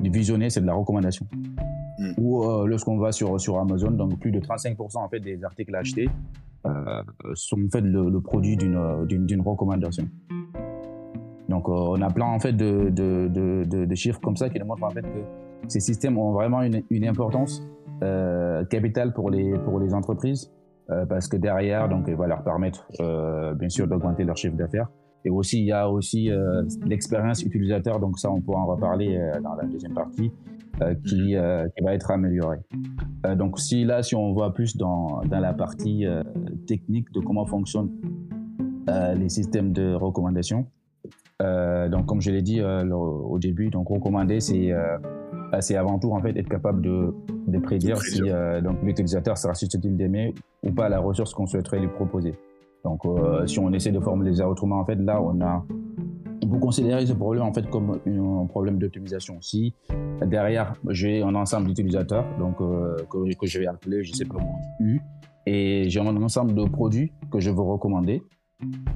du 0.00 0.10
visionné 0.10 0.48
c'est 0.48 0.62
de 0.62 0.66
la 0.66 0.74
recommandation 0.74 1.26
Mm. 1.98 2.12
Ou 2.16 2.66
lorsqu'on 2.66 2.96
va 2.96 3.12
sur, 3.12 3.38
sur 3.38 3.58
Amazon, 3.58 3.90
donc 3.90 4.18
plus 4.18 4.32
de 4.32 4.40
35% 4.40 4.98
en 4.98 5.08
fait 5.08 5.20
des 5.20 5.44
articles 5.44 5.74
achetés 5.74 6.08
sont 7.34 7.62
en 7.62 7.68
fait 7.70 7.82
le, 7.82 8.08
le 8.08 8.20
produit 8.20 8.56
d'une 8.56 9.42
recommandation. 9.44 10.08
Donc 11.52 11.68
euh, 11.68 11.72
on 11.94 12.00
a 12.00 12.10
plein 12.10 12.26
en 12.36 12.40
fait 12.44 12.54
de, 12.64 12.88
de, 13.00 13.28
de, 13.28 13.64
de- 13.72 13.84
de 13.84 13.94
chiffres 14.02 14.20
comme 14.26 14.36
ça 14.40 14.48
qui 14.50 14.58
nous 14.58 14.64
montrent 14.70 14.84
en 14.90 14.94
fait 14.96 15.02
que 15.02 15.22
ces 15.68 15.80
systèmes 15.88 16.16
ont 16.24 16.32
vraiment 16.32 16.62
une, 16.62 16.82
une 16.90 17.06
importance 17.12 17.52
euh, 18.02 18.64
capitale 18.74 19.12
pour 19.12 19.28
les, 19.34 19.48
pour 19.64 19.78
les 19.78 19.92
entreprises 19.92 20.50
euh, 20.90 21.04
parce 21.12 21.28
que 21.28 21.36
derrière 21.36 21.88
donc 21.90 22.04
il 22.08 22.16
va 22.16 22.26
leur 22.26 22.42
permettre 22.42 22.80
bien 23.62 23.68
sûr 23.68 23.86
d'augmenter 23.86 24.24
leur 24.24 24.36
chiffre 24.36 24.56
d'affaires. 24.56 24.88
Et 25.26 25.30
aussi 25.30 25.56
il 25.60 25.66
y 25.66 25.72
a 25.72 25.88
aussi 25.88 26.30
l'expérience 26.86 27.42
utilisateur. 27.44 28.00
Donc 28.00 28.18
ça 28.18 28.28
on 28.36 28.40
pourra 28.40 28.60
en 28.64 28.66
reparler 28.74 29.10
dans 29.46 29.54
la 29.54 29.64
deuxième 29.72 29.94
partie 29.94 30.32
euh, 30.80 30.94
qui, 31.06 31.36
qui 31.74 31.80
va 31.84 31.90
être 31.94 32.10
améliorée. 32.10 32.60
Donc 33.36 33.60
si 33.60 33.84
là 33.84 34.02
si 34.02 34.14
on 34.16 34.32
voit 34.32 34.52
plus 34.54 34.76
dans, 34.76 35.20
dans 35.32 35.40
la 35.48 35.52
partie 35.52 36.06
technique 36.66 37.08
de 37.12 37.20
comment 37.20 37.46
fonctionnent 37.46 37.92
les 39.22 39.28
systèmes 39.28 39.72
de 39.72 39.94
recommandation 39.94 40.66
euh, 41.42 41.88
donc 41.88 42.06
comme 42.06 42.20
je 42.20 42.30
l'ai 42.30 42.42
dit 42.42 42.60
euh, 42.60 42.84
le- 42.84 42.94
au 42.94 43.38
début 43.38 43.68
donc 43.70 43.88
recommander 43.88 44.40
c'est 44.40 44.72
euh, 44.72 44.96
bah, 45.50 45.60
c'est 45.60 45.76
avant 45.76 45.98
tout 45.98 46.12
en 46.12 46.20
fait 46.20 46.36
être 46.36 46.48
capable 46.48 46.80
de, 46.82 47.14
de 47.48 47.58
prédire, 47.58 47.96
si 48.00 48.22
donc 48.62 48.76
l'utilisateur 48.82 49.36
sera 49.36 49.54
susceptible 49.54 49.96
d'aimer 49.96 50.34
ou 50.62 50.70
pas 50.72 50.88
la 50.88 50.98
ressource 51.00 51.34
qu'on 51.34 51.46
souhaiterait 51.46 51.80
lui 51.80 51.88
proposer. 51.88 52.34
Donc 52.84 53.02
si 53.46 53.58
on 53.58 53.70
essaie 53.72 53.92
de 53.92 54.00
formuler 54.00 54.34
ça 54.36 54.48
autrement 54.48 54.78
en 54.80 54.84
fait 54.84 54.96
là 54.96 55.20
on 55.20 55.40
a 55.40 55.64
on 56.44 56.48
peut 56.48 56.58
considérer 56.58 57.04
ce 57.06 57.12
problème 57.12 57.44
en 57.44 57.52
fait 57.52 57.68
comme 57.70 58.00
un 58.06 58.46
problème 58.46 58.78
d'optimisation. 58.78 59.36
Si 59.40 59.74
derrière 60.26 60.74
j'ai 60.88 61.22
un 61.22 61.34
ensemble 61.34 61.68
d'utilisateurs 61.68 62.24
donc 62.38 62.60
euh, 62.60 62.96
que, 63.10 63.18
que 63.36 63.46
je 63.46 63.58
vais 63.60 63.66
appeler 63.66 64.02
je 64.04 64.12
sais 64.12 64.24
pas 64.24 64.34
comment 64.36 64.58
U 64.80 65.00
et 65.46 65.84
j'ai 65.88 66.00
un 66.00 66.16
ensemble 66.22 66.54
de 66.54 66.64
produits 66.64 67.12
que 67.30 67.38
je 67.40 67.50
veux 67.50 67.60
recommander 67.62 68.22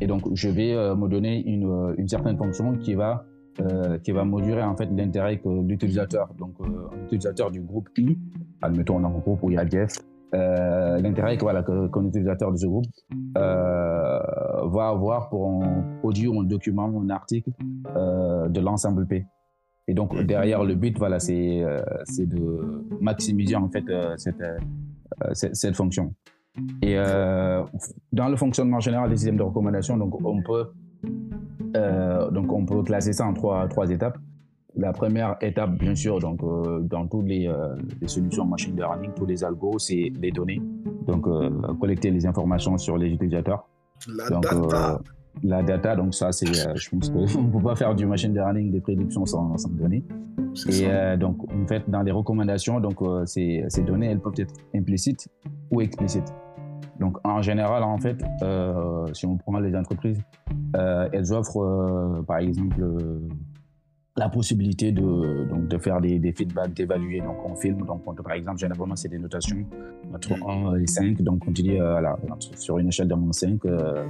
et 0.00 0.06
donc 0.06 0.22
je 0.34 0.48
vais 0.48 0.72
euh, 0.72 0.94
me 0.94 1.08
donner 1.08 1.42
une, 1.46 1.68
euh, 1.68 1.94
une 1.98 2.08
certaine 2.08 2.36
fonction 2.36 2.76
qui 2.76 2.94
va 2.94 3.24
euh, 3.60 3.98
qui 3.98 4.12
va 4.12 4.24
mesurer 4.24 4.62
en 4.62 4.76
fait 4.76 4.86
l'intérêt 4.94 5.38
que 5.38 5.48
l'utilisateur 5.48 6.28
donc 6.38 6.54
euh, 6.60 6.64
un 6.92 7.04
utilisateur 7.04 7.50
du 7.50 7.60
groupe 7.62 7.88
I 7.96 8.18
admettons 8.62 8.96
on 8.96 9.04
a 9.04 9.08
un 9.08 9.18
groupe 9.18 9.42
où 9.42 9.50
il 9.50 9.54
y 9.54 9.58
a 9.58 9.66
Jeff 9.66 9.92
euh, 10.34 10.98
l'intérêt 11.00 11.36
que 11.36 11.42
voilà 11.42 11.62
qu'un 11.62 12.04
utilisateur 12.04 12.52
de 12.52 12.56
ce 12.56 12.66
groupe 12.66 12.84
euh, 13.38 14.18
va 14.64 14.88
avoir 14.88 15.28
pour 15.30 15.48
un 15.48 15.98
produit 16.00 16.26
ou 16.26 16.40
un 16.40 16.44
document 16.44 16.88
ou 16.88 17.00
un 17.00 17.10
article 17.10 17.50
euh, 17.96 18.48
de 18.48 18.60
l'ensemble 18.60 19.06
P. 19.06 19.24
Et 19.88 19.94
donc 19.94 20.20
derrière 20.24 20.64
le 20.64 20.74
but 20.74 20.98
voilà 20.98 21.20
c'est 21.20 21.62
de 22.18 22.84
maximiser 23.00 23.54
en 23.54 23.68
fait 23.70 23.84
cette, 24.16 24.42
cette 25.32 25.54
cette 25.54 25.76
fonction 25.76 26.12
et 26.82 26.94
euh, 26.96 27.62
dans 28.12 28.28
le 28.28 28.36
fonctionnement 28.36 28.80
général 28.80 29.10
des 29.10 29.16
systèmes 29.16 29.36
de 29.36 29.42
recommandation, 29.42 29.96
donc 29.96 30.14
on 30.24 30.42
peut, 30.42 30.66
euh, 31.76 32.30
donc 32.30 32.52
on 32.52 32.64
peut 32.64 32.82
classer 32.82 33.12
ça 33.12 33.26
en 33.26 33.34
trois, 33.34 33.66
trois 33.68 33.90
étapes. 33.90 34.18
La 34.74 34.92
première 34.92 35.36
étape, 35.40 35.78
bien 35.78 35.94
sûr, 35.94 36.18
donc 36.18 36.42
euh, 36.42 36.80
dans 36.80 37.06
toutes 37.06 37.26
les, 37.26 37.50
les 38.00 38.08
solutions 38.08 38.44
machine 38.44 38.76
learning, 38.76 39.12
tous 39.14 39.26
les 39.26 39.42
algos, 39.42 39.78
c'est 39.78 40.12
les 40.20 40.30
données. 40.30 40.60
Donc 41.06 41.26
collecter 41.78 42.10
les 42.10 42.26
informations 42.26 42.76
sur 42.78 42.98
les 42.98 43.08
utilisateurs. 43.08 43.68
La 44.08 44.28
Donc, 44.28 44.42
data. 44.42 45.00
la 45.42 45.62
data, 45.62 45.96
donc 45.96 46.14
ça, 46.14 46.32
c'est, 46.32 46.46
je 46.46 46.90
pense 46.90 47.08
qu'on 47.10 47.20
ne 47.42 47.52
peut 47.52 47.62
pas 47.62 47.76
faire 47.76 47.94
du 47.94 48.06
machine 48.06 48.34
learning 48.34 48.70
des 48.70 48.80
prédictions 48.80 49.24
sans, 49.24 49.56
sans 49.56 49.70
données. 49.70 50.04
Et 50.68 50.86
euh, 50.86 51.16
donc, 51.16 51.38
en 51.52 51.66
fait, 51.66 51.88
dans 51.88 52.02
les 52.02 52.12
recommandations, 52.12 52.80
donc 52.80 53.02
euh, 53.02 53.26
ces, 53.26 53.64
ces 53.68 53.82
données, 53.82 54.06
elles 54.06 54.20
peuvent 54.20 54.34
être 54.38 54.54
implicites 54.74 55.28
ou 55.70 55.80
explicites. 55.80 56.32
Donc, 57.00 57.18
en 57.24 57.42
général, 57.42 57.82
en 57.82 57.98
fait, 57.98 58.22
euh, 58.42 59.06
si 59.12 59.26
on 59.26 59.36
prend 59.36 59.58
les 59.60 59.74
entreprises, 59.76 60.20
euh, 60.76 61.08
elles 61.12 61.32
offrent, 61.32 61.62
euh, 61.62 62.22
par 62.22 62.38
exemple, 62.38 62.82
la 64.16 64.30
possibilité 64.30 64.92
de, 64.92 65.44
donc, 65.50 65.68
de 65.68 65.76
faire 65.78 66.00
des, 66.00 66.18
des 66.18 66.32
feedbacks, 66.32 66.72
d'évaluer. 66.72 67.20
Donc, 67.20 67.36
on 67.44 67.54
filme. 67.54 67.82
Donc, 67.84 68.00
on- 68.06 68.14
par 68.14 68.32
exemple, 68.32 68.58
généralement, 68.58 68.96
c'est 68.96 69.08
des 69.10 69.18
notations 69.18 69.58
entre 70.14 70.32
1 70.48 70.76
et 70.76 70.86
5. 70.86 71.20
Donc, 71.22 71.42
on 71.46 71.52
te 71.52 71.60
dit, 71.60 71.76
voilà, 71.76 72.16
sur 72.54 72.78
une 72.78 72.88
échelle 72.88 73.08
de 73.08 73.14
moins 73.14 73.32
5, 73.32 73.62
euh, 73.66 74.06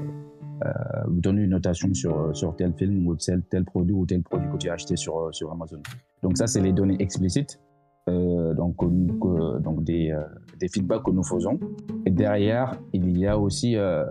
euh, 0.64 0.70
vous 1.08 1.20
donnez 1.20 1.42
une 1.42 1.50
notation 1.50 1.92
sur, 1.92 2.34
sur 2.36 2.54
tel 2.54 2.72
film 2.74 3.06
ou 3.08 3.16
tel, 3.16 3.42
tel 3.50 3.64
produit 3.64 3.92
ou 3.94 4.06
tel 4.06 4.22
produit 4.22 4.48
que 4.50 4.56
tu 4.58 4.70
as 4.70 4.74
acheté 4.74 4.94
sur, 4.96 5.28
sur 5.34 5.50
Amazon. 5.50 5.80
Donc 6.22 6.38
ça, 6.38 6.46
c'est 6.46 6.60
les 6.62 6.72
données 6.72 6.96
explicites, 7.00 7.60
donc, 8.08 8.76
nous- 8.82 9.18
que- 9.18 9.58
donc 9.60 9.82
des, 9.84 10.10
euh, 10.12 10.22
des 10.60 10.68
feedbacks 10.68 11.02
que 11.02 11.10
nous 11.10 11.24
faisons. 11.24 11.58
Et 12.04 12.10
derrière, 12.10 12.78
il 12.92 13.16
y 13.18 13.26
a 13.26 13.38
aussi 13.38 13.76
euh, 13.76 14.04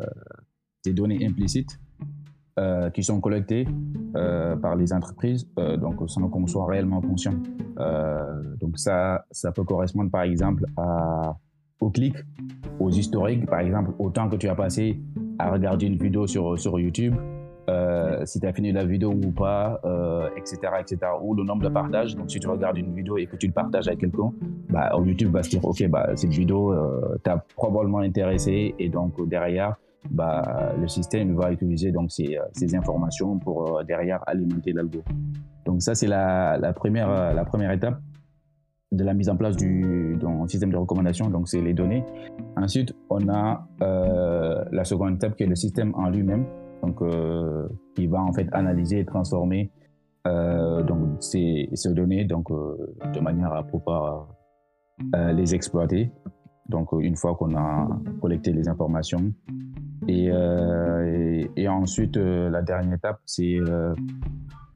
des 0.84 0.94
données 0.94 1.26
implicites 1.26 1.80
euh, 2.60 2.90
qui 2.90 3.04
sont 3.04 3.20
collectées 3.20 3.68
euh, 4.16 4.56
par 4.56 4.76
les 4.76 4.94
entreprises, 4.94 5.48
euh, 5.60 5.78
donc 5.78 5.96
sans 6.08 6.28
qu'on 6.30 6.48
soit 6.48 6.66
réellement 6.68 7.02
conscient. 7.02 7.34
Euh, 7.80 8.56
donc 8.60 8.78
ça, 8.78 9.26
ça 9.32 9.52
peut 9.52 9.64
correspondre 9.64 10.10
par 10.12 10.24
exemple 10.24 10.66
à, 10.78 11.36
au 11.82 11.90
clic, 11.90 12.16
aux 12.80 12.90
historiques, 12.90 13.46
par 13.46 13.60
exemple, 13.60 13.92
au 14.00 14.10
temps 14.10 14.30
que 14.30 14.38
tu 14.38 14.48
as 14.48 14.56
passé 14.56 15.02
à 15.38 15.52
regarder 15.52 15.88
une 15.88 15.98
vidéo 15.98 16.28
sur, 16.28 16.58
sur 16.58 16.80
YouTube, 16.80 17.14
euh, 17.68 18.26
si 18.26 18.40
tu 18.40 18.46
as 18.46 18.54
fini 18.54 18.72
la 18.72 18.86
vidéo 18.86 19.12
ou 19.12 19.32
pas, 19.32 19.80
euh, 19.86 20.30
etc., 20.38 20.58
etc. 20.80 21.00
Ou 21.22 21.34
le 21.34 21.44
nombre 21.44 21.64
de 21.64 21.70
partages. 21.70 22.16
Donc, 22.16 22.30
si 22.30 22.40
tu 22.40 22.48
regardes 22.48 22.78
une 22.78 22.94
vidéo 22.94 23.18
et 23.18 23.26
que 23.26 23.36
tu 23.36 23.48
le 23.48 23.54
partages 23.54 23.88
à 23.88 23.96
quelqu'un, 23.96 24.32
bah, 24.70 24.92
YouTube 25.04 25.32
va 25.32 25.42
se 25.42 25.50
dire, 25.50 25.66
OK, 25.66 25.88
bah, 25.88 26.10
cette 26.16 26.32
vidéo 26.32 26.74
euh, 26.74 27.18
t'a 27.24 27.44
probablement 27.56 28.00
intéressé. 28.00 28.76
Et 28.78 28.90
donc, 28.90 29.14
derrière, 29.28 29.76
bah, 30.12 30.74
le 30.80 30.88
système 30.88 31.36
va 31.36 31.52
utiliser 31.52 31.92
donc, 31.92 32.12
ces, 32.12 32.38
ces 32.52 32.76
informations 32.76 33.40
pour 33.40 33.84
derrière 33.84 34.22
alimenter 34.28 34.72
l'algo. 34.72 35.02
Donc, 35.66 35.82
ça, 35.82 35.96
c'est 35.96 36.08
la, 36.08 36.58
la, 36.60 36.72
première, 36.72 37.34
la 37.34 37.46
première 37.46 37.72
étape 37.72 38.00
de 38.92 39.04
la 39.04 39.16
mise 39.16 39.30
en 39.30 39.36
place 39.36 39.58
du 39.58 40.18
système 40.48 40.72
de 40.72 40.78
recommandation, 40.78 41.30
donc 41.30 41.50
c'est 41.50 41.60
les 41.60 41.74
données. 41.74 42.04
Ensuite, 42.56 42.94
on 43.10 43.28
a 43.28 43.68
la 43.80 44.84
seconde 44.86 45.16
étape 45.16 45.36
qui 45.36 45.44
est 45.44 45.48
le 45.48 45.56
système 45.56 45.94
en 45.96 46.10
lui-même, 46.10 46.46
donc 46.86 47.02
euh, 47.02 47.68
qui 47.96 48.08
va 48.08 48.22
en 48.22 48.34
fait 48.34 48.48
analyser 48.52 49.00
et 49.00 49.06
transformer 49.06 49.72
euh, 50.28 50.84
donc 50.84 51.22
ces, 51.22 51.70
données 51.86 52.26
donc 52.26 52.52
euh, 52.52 52.96
de 53.14 53.20
manière 53.20 53.54
à 53.54 53.64
pouvoir 53.64 54.28
euh, 55.16 55.32
les 55.34 55.54
exploiter. 55.56 56.12
Donc 56.70 56.90
une 57.00 57.16
fois 57.16 57.36
qu'on 57.36 57.56
a 57.56 57.88
collecté 58.22 58.52
les 58.52 58.68
informations 58.68 59.34
et, 60.08 60.30
euh, 60.32 61.44
ensuite 61.68 62.18
euh, 62.18 62.50
la 62.50 62.62
dernière 62.62 62.96
étape 62.96 63.20
c'est 63.26 63.58
euh, 63.60 63.94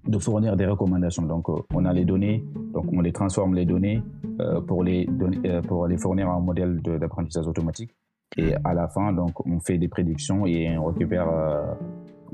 de 0.08 0.18
fournir 0.18 0.56
des 0.56 0.66
recommandations. 0.66 1.24
Donc, 1.24 1.50
euh, 1.50 1.62
on 1.74 1.86
a 1.86 1.94
les 1.94 2.06
données, 2.06 2.44
donc 2.74 2.86
on 2.92 3.02
les 3.02 3.12
transforme 3.12 3.54
les 3.54 3.66
données 3.66 4.02
euh, 4.40 4.62
pour 4.62 4.84
les 4.84 5.08
euh, 5.46 5.62
pour 5.62 5.88
les 5.88 5.98
fournir 5.98 6.30
en 6.30 6.42
modèle 6.42 6.82
d'apprentissage 6.82 7.48
automatique. 7.48 7.92
Et 8.38 8.54
à 8.64 8.74
la 8.74 8.88
fin, 8.88 9.12
donc, 9.14 9.46
on 9.46 9.60
fait 9.60 9.78
des 9.78 9.88
prédictions 9.88 10.46
et 10.46 10.78
on 10.78 10.86
récupère, 10.86 11.30
euh, 11.30 11.74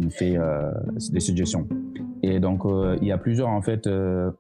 on 0.04 0.10
fait 0.10 0.38
euh, 0.38 0.72
des 1.12 1.20
suggestions. 1.20 1.68
Et 2.22 2.40
donc, 2.40 2.66
euh, 2.66 2.98
il 3.02 3.08
y 3.08 3.12
a 3.12 3.18
plusieurs 3.18 3.50
en 3.50 3.62
fait. 3.62 3.88
Euh, 3.88 4.32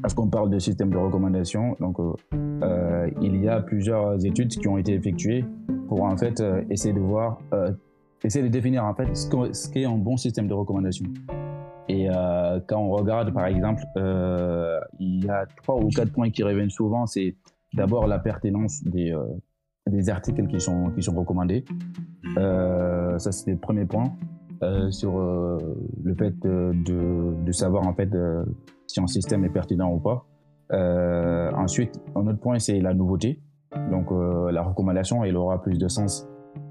parce 0.00 0.14
qu'on 0.14 0.28
parle 0.28 0.48
de 0.48 0.58
système 0.58 0.88
de 0.88 0.96
recommandation, 0.96 1.76
donc 1.80 1.98
euh, 2.00 3.10
il 3.20 3.36
y 3.36 3.46
a 3.46 3.60
plusieurs 3.60 4.24
études 4.24 4.48
qui 4.48 4.66
ont 4.68 4.78
été 4.78 4.94
effectuées 4.94 5.44
pour 5.86 6.02
en 6.02 6.16
fait 6.16 6.42
essayer 6.70 6.94
de 6.94 7.00
voir, 7.00 7.40
essayer 8.24 8.42
de 8.42 8.50
définir 8.50 8.86
en 8.86 8.94
fait 8.94 9.14
ce 9.14 9.70
qu'est 9.70 9.84
un 9.84 9.98
bon 9.98 10.16
système 10.16 10.48
de 10.48 10.54
recommandation. 10.54 11.04
Et 11.88 12.08
euh, 12.10 12.58
quand 12.66 12.78
on 12.78 12.90
regarde, 12.90 13.32
par 13.32 13.46
exemple, 13.46 13.84
euh, 13.96 14.80
il 14.98 15.24
y 15.24 15.28
a 15.28 15.46
trois 15.62 15.76
ou 15.76 15.88
quatre 15.88 16.12
points 16.12 16.30
qui 16.30 16.42
reviennent 16.42 16.70
souvent. 16.70 17.06
C'est 17.06 17.36
d'abord 17.74 18.06
la 18.06 18.18
pertinence 18.18 18.82
des, 18.84 19.12
euh, 19.12 19.24
des 19.86 20.10
articles 20.10 20.46
qui 20.46 20.60
sont, 20.60 20.90
qui 20.90 21.02
sont 21.02 21.14
recommandés. 21.14 21.64
Euh, 22.38 23.18
ça, 23.18 23.32
c'est 23.32 23.52
le 23.52 23.58
premier 23.58 23.84
point. 23.84 24.12
Euh, 24.62 24.90
sur 24.90 25.18
euh, 25.18 25.58
le 26.02 26.14
fait 26.14 26.34
de, 26.40 26.72
de 27.44 27.52
savoir 27.52 27.86
en 27.86 27.92
fait 27.92 28.08
si 28.86 29.00
un 29.00 29.06
système 29.06 29.44
est 29.44 29.50
pertinent 29.50 29.92
ou 29.92 30.00
pas. 30.00 30.26
Ensuite, 31.56 32.00
un 32.14 32.26
autre 32.26 32.40
point, 32.40 32.58
c'est 32.58 32.80
la 32.80 32.94
nouveauté. 32.94 33.40
Donc, 33.90 34.10
la 34.10 34.62
recommandation, 34.62 35.22
elle 35.24 35.36
aura 35.36 35.62
plus 35.62 35.78
de 35.78 35.88
sens 35.88 36.26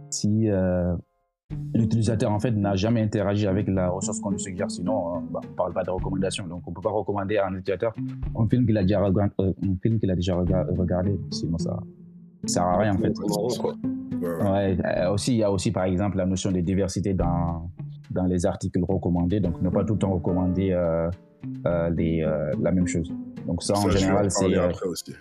si 0.09 0.49
l'utilisateur 1.75 2.31
en 2.31 2.39
fait 2.39 2.51
n'a 2.51 2.75
jamais 2.75 3.01
interagi 3.01 3.45
avec 3.45 3.67
la 3.67 3.89
ressource 3.89 4.19
qu'on 4.19 4.31
lui 4.31 4.39
suggère. 4.39 4.71
Sinon, 4.71 5.21
bah, 5.31 5.41
on 5.47 5.53
parle 5.53 5.73
pas 5.73 5.83
de 5.83 5.91
recommandation. 5.91 6.47
Donc, 6.47 6.63
on 6.67 6.71
peut 6.73 6.81
pas 6.81 6.89
recommander 6.89 7.37
à 7.37 7.47
un 7.47 7.53
utilisateur 7.53 7.93
un 8.37 8.47
film 8.47 8.65
qu'il 8.65 8.77
a 8.77 8.81
déjà, 8.81 8.99
un 8.99 9.75
film 9.81 9.99
qu'il 9.99 10.09
a 10.09 10.15
déjà 10.15 10.35
rega- 10.35 10.65
regardé. 10.75 11.19
Sinon, 11.31 11.57
ça, 11.59 11.79
ça 12.47 12.53
sert 12.53 12.63
à 12.63 12.77
rien 12.77 12.93
en 12.95 12.97
fait. 12.97 13.13
Ouais, 14.21 14.77
euh, 14.85 15.11
aussi, 15.11 15.33
il 15.33 15.37
y 15.37 15.43
a 15.43 15.51
aussi 15.51 15.71
par 15.71 15.83
exemple 15.83 16.17
la 16.17 16.25
notion 16.25 16.51
de 16.51 16.59
diversité 16.61 17.13
dans, 17.13 17.69
dans 18.11 18.25
les 18.25 18.45
articles 18.45 18.79
recommandés. 18.87 19.39
Donc, 19.39 19.61
ne 19.61 19.69
pas 19.69 19.83
tout 19.83 19.93
le 19.93 19.99
temps 19.99 20.13
recommander 20.13 20.71
euh, 20.71 21.09
euh, 21.67 21.89
les, 21.91 22.21
euh, 22.23 22.51
la 22.61 22.71
même 22.71 22.87
chose. 22.87 23.11
Donc, 23.45 23.61
ça, 23.61 23.73
en 23.73 23.81
Ça, 23.81 23.89
général, 23.89 24.31
c'est. 24.31 24.41
parler 24.41 24.57
euh, 24.57 24.69
après 24.69 24.87
aussi. 24.87 25.13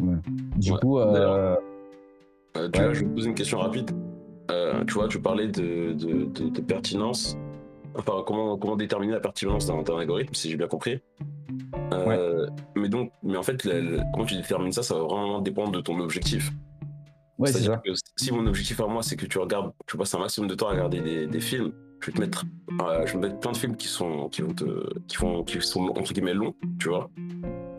Ouais. 0.00 0.16
Du 0.56 0.72
Ouais, 0.72 0.78
coup, 0.80 0.98
euh. 0.98 1.56
Euh, 2.56 2.68
tu 2.72 2.80
Ouais. 2.80 2.84
vois, 2.86 2.94
je 2.94 3.00
vais 3.00 3.06
te 3.06 3.14
poser 3.14 3.28
une 3.28 3.34
question 3.34 3.58
rapide. 3.58 3.90
Euh, 4.50 4.84
tu 4.84 4.94
vois, 4.94 5.08
tu 5.08 5.20
parlais 5.20 5.46
de, 5.46 5.92
de, 5.92 6.24
de- 6.26 6.48
de 6.50 6.60
pertinence. 6.60 7.38
Enfin, 7.96 8.22
comment, 8.26 8.56
comment 8.58 8.76
déterminer 8.76 9.12
la 9.14 9.20
pertinence 9.20 9.66
d'un 9.66 9.82
algorithme, 9.98 10.34
si 10.34 10.50
j'ai 10.50 10.56
bien 10.56 10.66
compris. 10.68 11.00
Euh, 11.92 12.46
Mais 12.76 12.88
donc, 12.88 13.10
mais 13.22 13.36
en 13.36 13.42
fait, 13.42 13.64
la- 13.64 13.80
la- 13.80 14.04
comment 14.12 14.24
tu 14.26 14.34
détermines 14.36 14.72
ça, 14.72 14.82
ça 14.82 14.94
va 14.94 15.02
vraiment 15.04 15.40
dépendre 15.40 15.72
de 15.72 15.80
ton 15.80 15.98
objectif. 16.00 16.50
Ouais, 17.40 17.48
c'est 17.52 17.58
C'est-à-dire 17.58 17.72
ça. 17.74 17.82
que 17.84 17.90
si 18.16 18.32
mon 18.32 18.46
objectif 18.46 18.80
à 18.80 18.86
moi, 18.86 19.02
c'est 19.02 19.16
que 19.16 19.26
tu 19.26 19.38
regardes, 19.38 19.72
tu 19.86 19.96
passes 19.96 20.14
un 20.14 20.18
maximum 20.18 20.48
de 20.48 20.54
temps 20.54 20.68
à 20.68 20.72
regarder 20.72 21.00
des, 21.00 21.26
des 21.26 21.40
films, 21.40 21.72
je 22.00 22.06
vais 22.06 22.12
te 22.12 22.20
mettre, 22.20 22.44
euh, 22.80 23.06
je 23.06 23.12
vais 23.14 23.18
mettre 23.18 23.40
plein 23.40 23.52
de 23.52 23.56
films 23.56 23.76
qui 23.76 23.88
sont, 23.88 24.28
qui 24.28 24.42
vont 24.42 24.54
te, 24.54 24.64
qui 25.06 25.16
font, 25.16 25.44
qui 25.44 25.60
sont 25.60 25.88
entre 25.96 26.12
guillemets 26.12 26.34
longs, 26.34 26.54
tu 26.78 26.88
vois. 26.88 27.10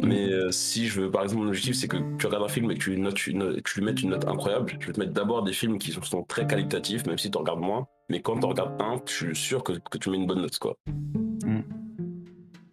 Mais 0.04 0.32
euh, 0.32 0.52
si 0.52 0.88
je 0.88 1.02
veux, 1.02 1.12
par 1.12 1.24
exemple, 1.24 1.44
mon 1.44 1.48
objectif, 1.50 1.76
c'est 1.76 1.88
que 1.88 1.98
tu 2.18 2.26
regardes 2.26 2.44
un 2.44 2.48
film 2.48 2.70
et 2.72 2.76
que 2.76 2.80
tu, 2.80 2.98
notes 2.98 3.16
tu 3.16 3.32
lui 3.34 3.86
mettes 3.86 4.02
une 4.02 4.10
note 4.10 4.28
incroyable, 4.28 4.76
je 4.80 4.88
vais 4.88 4.94
te 4.94 5.00
mettre 5.00 5.14
d'abord 5.14 5.44
des 5.44 5.54
films 5.54 5.78
qui 5.78 5.92
sont, 5.92 6.02
sont 6.02 6.24
très 6.24 6.48
qualitatifs, 6.48 7.06
même 7.06 7.18
si 7.18 7.30
tu 7.30 7.38
en 7.38 7.42
regardes 7.42 7.60
moins. 7.62 7.88
Mais 8.10 8.22
quand 8.22 8.40
tu 8.40 8.46
en 8.46 8.50
regardes 8.50 8.82
un, 8.82 9.00
je 9.08 9.12
suis 9.28 9.36
sûr 9.36 9.64
que, 9.64 9.74
que 9.74 9.98
tu 9.98 10.10
mets 10.10 10.18
une 10.18 10.26
bonne 10.28 10.42
note, 10.42 10.58
quoi. 10.60 10.76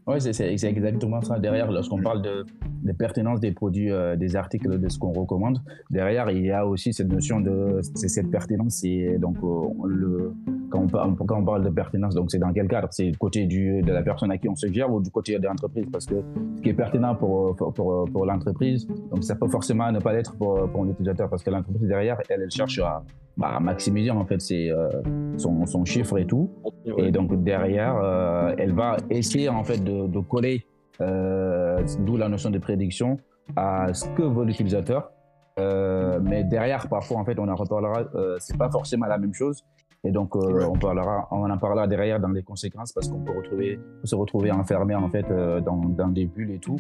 Oui, 0.09 0.17
c'est 0.23 0.65
exactement 0.65 1.21
ça. 1.21 1.39
Derrière, 1.39 1.71
lorsqu'on 1.71 2.01
parle 2.01 2.23
de, 2.23 2.47
de 2.83 2.93
pertinence 2.93 3.41
des 3.41 3.53
produits, 3.53 3.93
euh, 3.93 4.17
des 4.17 4.37
articles, 4.37 4.79
de 4.79 4.89
ce 4.89 4.99
qu'on 4.99 5.13
recommande, 5.13 5.59
derrière, 5.91 6.31
il 6.31 6.47
y 6.47 6.51
a 6.51 6.67
aussi 6.67 6.95
cette 6.95 7.13
notion 7.13 7.41
de 7.43 7.81
cette 7.83 8.31
pertinence. 8.31 8.83
Et 8.85 9.19
donc, 9.19 9.37
euh, 9.45 9.87
le, 9.87 10.33
quand, 10.71 10.81
on 10.85 10.87
parle, 10.87 11.15
quand 11.15 11.39
on 11.39 11.45
parle 11.45 11.63
de 11.63 11.69
pertinence, 11.69 12.15
donc 12.15 12.31
c'est 12.31 12.39
dans 12.39 12.55
quel 12.55 12.69
cadre? 12.69 12.89
C'est 12.91 13.11
du 13.11 13.19
côté 13.19 13.45
du, 13.45 13.83
de 13.83 13.93
la 13.93 14.03
personne 14.03 14.31
à 14.31 14.39
qui 14.39 14.49
on 14.49 14.57
se 14.57 14.73
gère 14.73 14.91
ou 14.91 15.03
du 15.03 15.11
côté 15.11 15.39
de 15.39 15.47
l'entreprise? 15.47 15.85
Parce 15.93 16.07
que 16.07 16.15
ce 16.57 16.63
qui 16.63 16.71
est 16.71 16.75
pertinent 16.75 17.15
pour, 17.15 17.55
pour, 17.57 17.75
pour, 17.75 18.09
pour 18.11 18.25
l'entreprise, 18.25 18.89
donc 19.11 19.23
ça 19.25 19.35
peut 19.35 19.49
forcément 19.49 19.93
ne 19.93 20.01
pas 20.01 20.15
l'être 20.15 20.35
pour, 20.37 20.71
pour 20.71 20.87
l'utilisateur 20.87 21.29
parce 21.29 21.43
que 21.43 21.51
l'entreprise 21.51 21.87
derrière, 21.87 22.19
elle, 22.31 22.41
elle 22.41 22.51
cherche 22.51 22.79
à, 22.79 23.03
bah, 23.37 23.57
à 23.57 23.61
maximiser 23.61 24.11
en 24.11 24.25
fait 24.25 24.41
ses, 24.41 24.71
euh, 24.71 24.89
son, 25.37 25.67
son 25.67 25.85
chiffre 25.85 26.17
et 26.17 26.25
tout. 26.25 26.51
Et 26.97 27.11
donc 27.11 27.45
derrière, 27.45 28.55
elle 28.57 28.73
va 28.73 28.97
essayer 29.11 29.51
en 29.51 29.63
fait 29.63 29.85
de, 29.85 29.98
de 30.07 30.21
coller, 30.21 30.65
euh, 31.01 31.83
d'où 32.01 32.17
la 32.17 32.29
notion 32.29 32.51
de 32.51 32.59
prédiction, 32.59 33.19
à 33.57 33.93
ce 33.95 34.07
que 34.11 34.23
veut 34.23 34.45
l'utilisateur. 34.45 35.11
Euh, 35.59 36.21
mais 36.23 36.45
derrière, 36.45 36.89
parfois 36.89 37.19
en 37.19 37.25
fait, 37.25 37.39
on 37.39 37.49
en 37.49 37.55
reparlera. 37.57 38.05
Euh, 38.15 38.37
c'est 38.39 38.57
pas 38.57 38.71
forcément 38.71 39.07
la 39.07 39.19
même 39.19 39.35
chose. 39.35 39.65
Et 40.05 40.13
donc 40.13 40.37
euh, 40.37 40.39
Ouais. 40.53 40.65
on 40.65 40.79
parlera, 40.79 41.27
on 41.33 41.51
en 41.51 41.59
parlera 41.59 41.89
derrière 41.89 42.21
dans 42.21 42.29
les 42.29 42.45
conséquences 42.45 42.93
parce 42.93 43.09
qu'on 43.09 43.19
peut 43.19 43.37
retrouver, 43.37 43.77
peut 44.01 44.07
se 44.07 44.15
retrouver 44.15 44.53
enfermé 44.53 44.95
en 44.95 45.09
fait 45.09 45.27
dans, 45.65 45.77
dans 46.01 46.09
des 46.09 46.27
bulles 46.27 46.53
et 46.53 46.61
tout. 46.61 46.77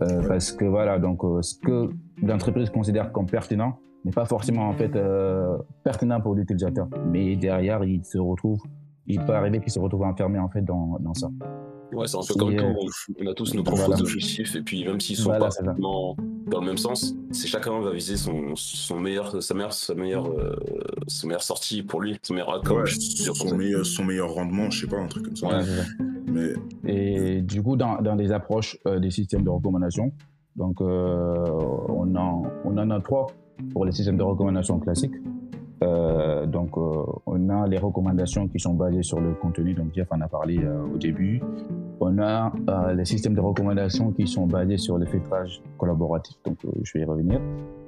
Ouais. 0.00 0.28
Parce 0.28 0.52
que 0.52 0.64
voilà, 0.66 1.00
donc 1.00 1.20
ce 1.42 1.58
que 1.58 1.90
l'entreprise 2.22 2.70
considère 2.70 3.10
comme 3.10 3.26
pertinent 3.26 3.76
n'est 4.04 4.12
pas 4.12 4.24
forcément 4.24 4.68
en 4.68 4.72
fait 4.74 4.92
pertinent 5.82 6.20
pour 6.20 6.36
l'utilisateur. 6.36 6.86
Mais 7.08 7.34
derrière, 7.34 7.82
il 7.82 8.04
se 8.04 8.18
retrouve 8.18 8.60
il 9.06 9.24
peut 9.24 9.34
arriver 9.34 9.58
qu'il 9.60 9.72
se 9.72 9.80
retrouve 9.80 10.04
enfermé 10.04 10.38
en 10.38 10.48
fait 10.48 10.62
dans, 10.62 10.96
dans 11.00 11.14
ça. 11.14 11.28
Ouais, 11.92 12.06
c'est 12.06 12.16
un 12.16 12.20
peu 12.26 12.34
comme 12.34 12.56
tout. 12.56 12.64
On, 13.20 13.26
a 13.26 13.34
tous 13.34 13.54
nos 13.54 13.62
propres 13.62 13.86
voilà. 13.86 14.00
objectifs, 14.00 14.54
et 14.56 14.62
puis 14.62 14.84
même 14.84 15.00
s'ils 15.00 15.16
sont 15.16 15.24
Voilà, 15.24 15.46
pas 15.46 15.50
forcément 15.50 16.16
dans 16.46 16.60
le 16.60 16.66
même 16.66 16.78
sens, 16.78 17.14
c'est 17.30 17.46
chacun 17.46 17.80
va 17.80 17.92
viser 17.92 18.16
son, 18.16 18.54
son 18.56 18.98
meilleur, 18.98 19.42
sa 19.42 19.54
meilleure, 19.54 19.72
sa 19.72 19.94
meilleure, 19.94 20.26
euh, 20.30 20.56
sa 21.06 21.26
meilleure 21.26 21.42
sortie 21.42 21.82
pour 21.82 22.00
lui, 22.00 22.18
son 22.22 22.34
meilleur 22.34 22.56
outcome. 22.56 22.78
Ouais, 22.78 22.86
son, 22.86 23.56
meilleur, 23.56 23.86
son 23.86 24.04
meilleur 24.04 24.32
rendement, 24.32 24.70
je 24.70 24.80
sais 24.80 24.86
pas, 24.86 24.98
un 24.98 25.06
truc 25.06 25.24
comme 25.24 25.36
ça. 25.36 25.48
Ouais. 25.48 25.64
Mais 26.26 26.52
Et 26.86 27.42
du 27.42 27.62
coup, 27.62 27.76
dans, 27.76 28.00
dans 28.00 28.14
les 28.14 28.32
approches 28.32 28.78
euh, 28.86 28.98
des 28.98 29.10
systèmes 29.10 29.44
de 29.44 29.50
recommandation, 29.50 30.12
donc 30.56 30.80
euh, 30.80 31.44
on, 31.88 32.14
en, 32.16 32.42
on 32.64 32.78
en 32.78 32.90
a 32.90 33.00
trois 33.00 33.28
pour 33.72 33.84
les 33.84 33.92
systèmes 33.92 34.16
de 34.16 34.22
recommandation 34.22 34.78
classiques. 34.78 35.14
Euh, 35.82 36.46
donc, 36.46 36.76
euh, 36.76 37.04
on 37.26 37.48
a 37.48 37.66
les 37.66 37.78
recommandations 37.78 38.48
qui 38.48 38.58
sont 38.58 38.74
basées 38.74 39.02
sur 39.02 39.20
le 39.20 39.32
contenu, 39.32 39.74
donc 39.74 39.94
Jeff 39.94 40.08
en 40.10 40.20
a 40.20 40.28
parlé 40.28 40.58
euh, 40.58 40.82
au 40.94 40.98
début. 40.98 41.40
On 42.02 42.18
a 42.18 42.50
euh, 42.68 42.94
les 42.94 43.04
systèmes 43.04 43.34
de 43.34 43.40
recommandation 43.40 44.10
qui 44.12 44.26
sont 44.26 44.46
basés 44.46 44.78
sur 44.78 44.96
le 44.96 45.04
filtrage 45.04 45.60
collaboratif, 45.76 46.34
donc 46.46 46.56
euh, 46.64 46.70
je 46.82 46.94
vais 46.94 47.00
y 47.00 47.04
revenir. 47.04 47.40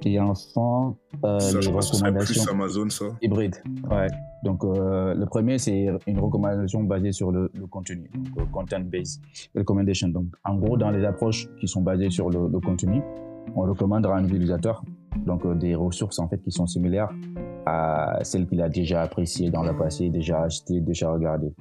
Et 0.05 0.21
enfin, 0.21 0.95
euh, 1.25 1.39
ça, 1.39 1.57
les 1.57 1.63
je 1.63 1.71
pense 1.71 1.91
que 1.91 1.97
recommandations 1.97 2.45
plus 2.45 2.53
Amazon, 2.53 2.91
ça. 2.91 3.05
hybride. 3.23 3.57
Ouais. 3.91 4.09
Donc, 4.45 4.65
euh, 4.65 5.15
le 5.15 5.25
premier, 5.25 5.57
c'est 5.59 5.89
une 6.07 6.19
recommandation 6.21 6.83
basée 6.83 7.13
sur 7.13 7.33
le, 7.33 7.51
le 7.55 7.67
contenu, 7.67 8.11
donc 8.37 8.51
content-based 8.51 9.23
recommendation. 9.57 10.09
Donc, 10.09 10.27
en 10.45 10.57
gros, 10.57 10.77
dans 10.77 10.91
les 10.91 11.05
approches 11.07 11.49
qui 11.59 11.67
sont 11.67 11.81
basées 11.81 12.11
sur 12.11 12.29
le, 12.29 12.49
le 12.49 12.61
contenu, 12.61 13.01
on 13.57 13.63
recommande 13.63 14.05
à 14.07 14.15
un 14.15 14.25
utilisateur 14.25 14.83
donc 15.27 15.45
euh, 15.47 15.55
des 15.55 15.75
ressources 15.75 16.19
en 16.19 16.29
fait 16.29 16.39
qui 16.39 16.51
sont 16.51 16.67
similaires 16.67 17.11
à 17.67 18.19
celles 18.23 18.47
qu'il 18.47 18.61
a 18.61 18.69
déjà 18.69 19.03
appréciées 19.03 19.51
dans 19.51 19.63
le 19.63 19.77
passé, 19.77 20.09
déjà 20.11 20.43
achetées, 20.43 20.81
déjà 20.81 21.13
regardées. 21.13 21.53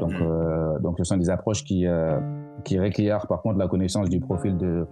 Donc, 0.00 0.12
Mhm. 0.12 0.22
euh, 0.22 0.78
donc, 0.80 0.96
ce 0.98 1.04
sont 1.04 1.16
des 1.18 1.28
approches 1.30 1.64
qui 1.64 1.86
euh, 1.86 2.18
qui 2.64 2.78
requièrent 2.78 3.26
par 3.26 3.42
contre 3.42 3.58
la 3.58 3.68
connaissance 3.68 4.08
du 4.08 4.20
profil 4.20 4.56
de 4.56 4.86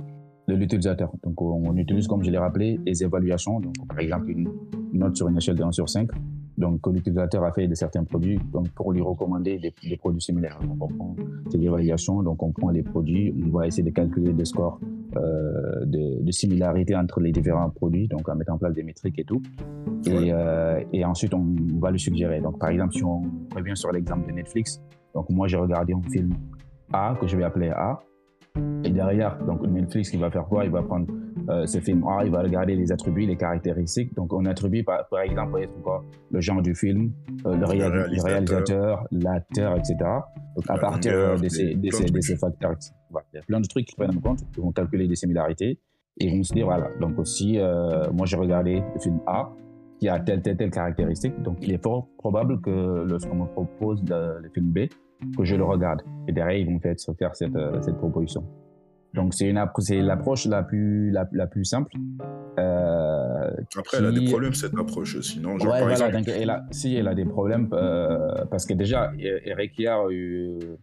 de 0.48 0.54
l'utilisateur. 0.54 1.12
Donc, 1.22 1.42
on, 1.42 1.76
utilise, 1.76 2.06
comme 2.08 2.22
je 2.24 2.30
l'ai 2.30 2.38
rappelé, 2.38 2.80
les 2.86 3.02
évaluations. 3.04 3.60
Donc, 3.60 3.74
par 3.86 3.98
exemple, 3.98 4.30
une 4.30 4.48
note 4.94 5.14
sur 5.14 5.28
une 5.28 5.36
échelle 5.36 5.56
de 5.56 5.62
1 5.62 5.72
sur 5.72 5.90
5. 5.90 6.08
Donc, 6.56 6.80
que 6.80 6.88
l'utilisateur 6.88 7.44
a 7.44 7.52
fait 7.52 7.68
de 7.68 7.74
certains 7.74 8.02
produits, 8.04 8.40
donc 8.50 8.70
pour 8.70 8.92
lui 8.92 9.02
recommander 9.02 9.58
des, 9.58 9.74
des 9.86 9.96
produits 9.98 10.22
similaires. 10.22 10.58
Donc, 10.62 10.78
on 10.80 10.88
prend 10.88 11.16
ces 11.50 11.58
évaluations, 11.62 12.22
donc 12.22 12.42
on 12.42 12.50
prend 12.52 12.70
les 12.70 12.82
produits, 12.82 13.34
on 13.46 13.50
va 13.58 13.66
essayer 13.66 13.82
de 13.82 13.90
calculer 13.94 14.32
des 14.32 14.46
scores 14.46 14.80
euh, 15.18 15.84
de, 15.84 16.22
de 16.22 16.32
similarité 16.32 16.96
entre 16.96 17.20
les 17.20 17.32
différents 17.32 17.70
produits, 17.70 18.08
donc 18.08 18.28
en 18.28 18.36
mettant 18.36 18.54
en 18.54 18.58
place 18.58 18.74
des 18.74 18.82
métriques 18.82 19.18
et 19.18 19.24
tout. 19.24 19.42
Et, 20.06 20.32
euh, 20.32 20.80
et 20.92 21.04
ensuite, 21.04 21.34
on 21.34 21.54
va 21.80 21.90
lui 21.90 22.00
suggérer. 22.00 22.40
Donc, 22.40 22.58
par 22.58 22.70
exemple, 22.70 22.94
si 22.94 23.04
on 23.04 23.22
revient 23.54 23.76
sur 23.76 23.92
l'exemple 23.92 24.26
de 24.28 24.32
Netflix, 24.32 24.80
donc 25.14 25.28
moi, 25.30 25.48
j'ai 25.48 25.56
regardé 25.56 25.92
un 25.92 26.02
film 26.10 26.32
A, 26.92 27.16
que 27.20 27.26
je 27.26 27.36
vais 27.36 27.44
appeler 27.44 27.70
A. 27.70 28.00
Et 28.84 28.90
derrière, 28.90 29.38
donc 29.44 29.62
Netflix, 29.66 30.12
il 30.12 30.20
va 30.20 30.30
faire 30.30 30.44
quoi? 30.46 30.64
Il 30.64 30.70
va 30.70 30.82
prendre 30.82 31.06
euh, 31.48 31.66
ce 31.66 31.78
film 31.80 32.04
A, 32.06 32.24
il 32.24 32.30
va 32.30 32.42
regarder 32.42 32.74
les 32.76 32.92
attributs, 32.92 33.26
les 33.26 33.36
caractéristiques. 33.36 34.14
Donc, 34.14 34.32
on 34.32 34.44
attribue, 34.44 34.84
par, 34.84 35.08
par 35.08 35.20
exemple, 35.20 35.66
quoi 35.82 36.04
Le 36.30 36.40
genre 36.40 36.60
du 36.62 36.74
film, 36.74 37.12
euh, 37.46 37.56
le, 37.56 37.64
réal- 37.66 37.92
le 38.10 38.22
réalisateur. 38.22 39.06
l'acteur, 39.10 39.76
etc. 39.76 39.96
Donc, 40.56 40.64
à 40.68 40.78
partir 40.78 41.12
longueur, 41.12 41.32
euh, 41.32 41.38
de, 41.38 41.48
ces, 41.48 41.74
des- 41.74 41.74
de, 41.74 41.88
plein 41.88 41.98
ces, 41.98 42.04
de 42.04 42.08
de 42.08 42.12
trucs. 42.12 42.24
ces 42.24 42.36
facteurs, 42.36 42.74
voilà. 43.10 43.26
il 43.32 43.36
y 43.36 43.40
a 43.40 43.42
plein 43.42 43.60
de 43.60 43.66
trucs 43.66 43.86
qui 43.86 43.94
prennent 43.96 44.16
en 44.16 44.20
compte, 44.20 44.40
ils 44.56 44.62
vont 44.62 44.72
calculer 44.72 45.06
des 45.08 45.16
similarités 45.16 45.78
et 46.20 46.26
ils 46.26 46.36
vont 46.36 46.42
se 46.42 46.52
dire, 46.52 46.66
voilà, 46.66 46.88
donc 47.00 47.18
aussi, 47.18 47.58
euh, 47.58 48.10
moi 48.12 48.26
j'ai 48.26 48.36
regardé 48.36 48.82
le 48.94 49.00
film 49.00 49.20
A 49.26 49.50
qui 50.00 50.08
a 50.08 50.18
telle, 50.20 50.42
telle, 50.42 50.56
telle 50.56 50.70
caractéristique, 50.70 51.40
donc 51.42 51.58
il 51.62 51.72
est 51.72 51.82
fort 51.82 52.08
probable 52.18 52.60
que 52.60 53.04
lorsqu'on 53.08 53.36
me 53.36 53.46
propose 53.46 54.02
le, 54.08 54.40
le 54.42 54.48
film 54.50 54.66
B, 54.72 54.78
que 55.36 55.44
je 55.44 55.56
le 55.56 55.64
regarde. 55.64 56.02
Et 56.28 56.32
derrière, 56.32 56.58
ils 56.58 56.66
vont 56.72 56.78
faire, 56.78 56.94
faire 57.18 57.34
cette, 57.34 57.56
cette 57.82 57.96
proposition. 57.96 58.44
Donc 59.18 59.34
c'est 59.34 59.48
une 59.48 59.56
appro- 59.58 59.80
c'est 59.80 60.00
l'approche 60.00 60.46
la 60.46 60.62
plus 60.62 61.10
la, 61.10 61.28
la 61.32 61.48
plus 61.48 61.64
simple. 61.64 61.90
Euh, 62.60 63.50
Après, 63.76 63.96
elle 63.98 64.06
a 64.06 64.12
des 64.12 64.24
problèmes, 64.26 64.54
cette 64.54 64.78
approche 64.78 65.16
aussi, 65.16 65.40
non 65.40 65.58
Genre, 65.58 65.72
ouais, 65.72 65.80
par 65.80 65.88
voilà, 65.88 66.06
exemple, 66.06 66.12
donc 66.24 66.28
elle 66.28 66.50
a, 66.50 66.64
si 66.70 66.94
elle 66.94 67.08
a 67.08 67.14
des 67.16 67.24
problèmes, 67.24 67.68
euh, 67.72 68.44
parce 68.48 68.64
que 68.64 68.74
déjà, 68.74 69.10
elle 69.18 69.40
elle 69.44 69.58
requiert, 69.58 70.08
euh, 70.08 70.76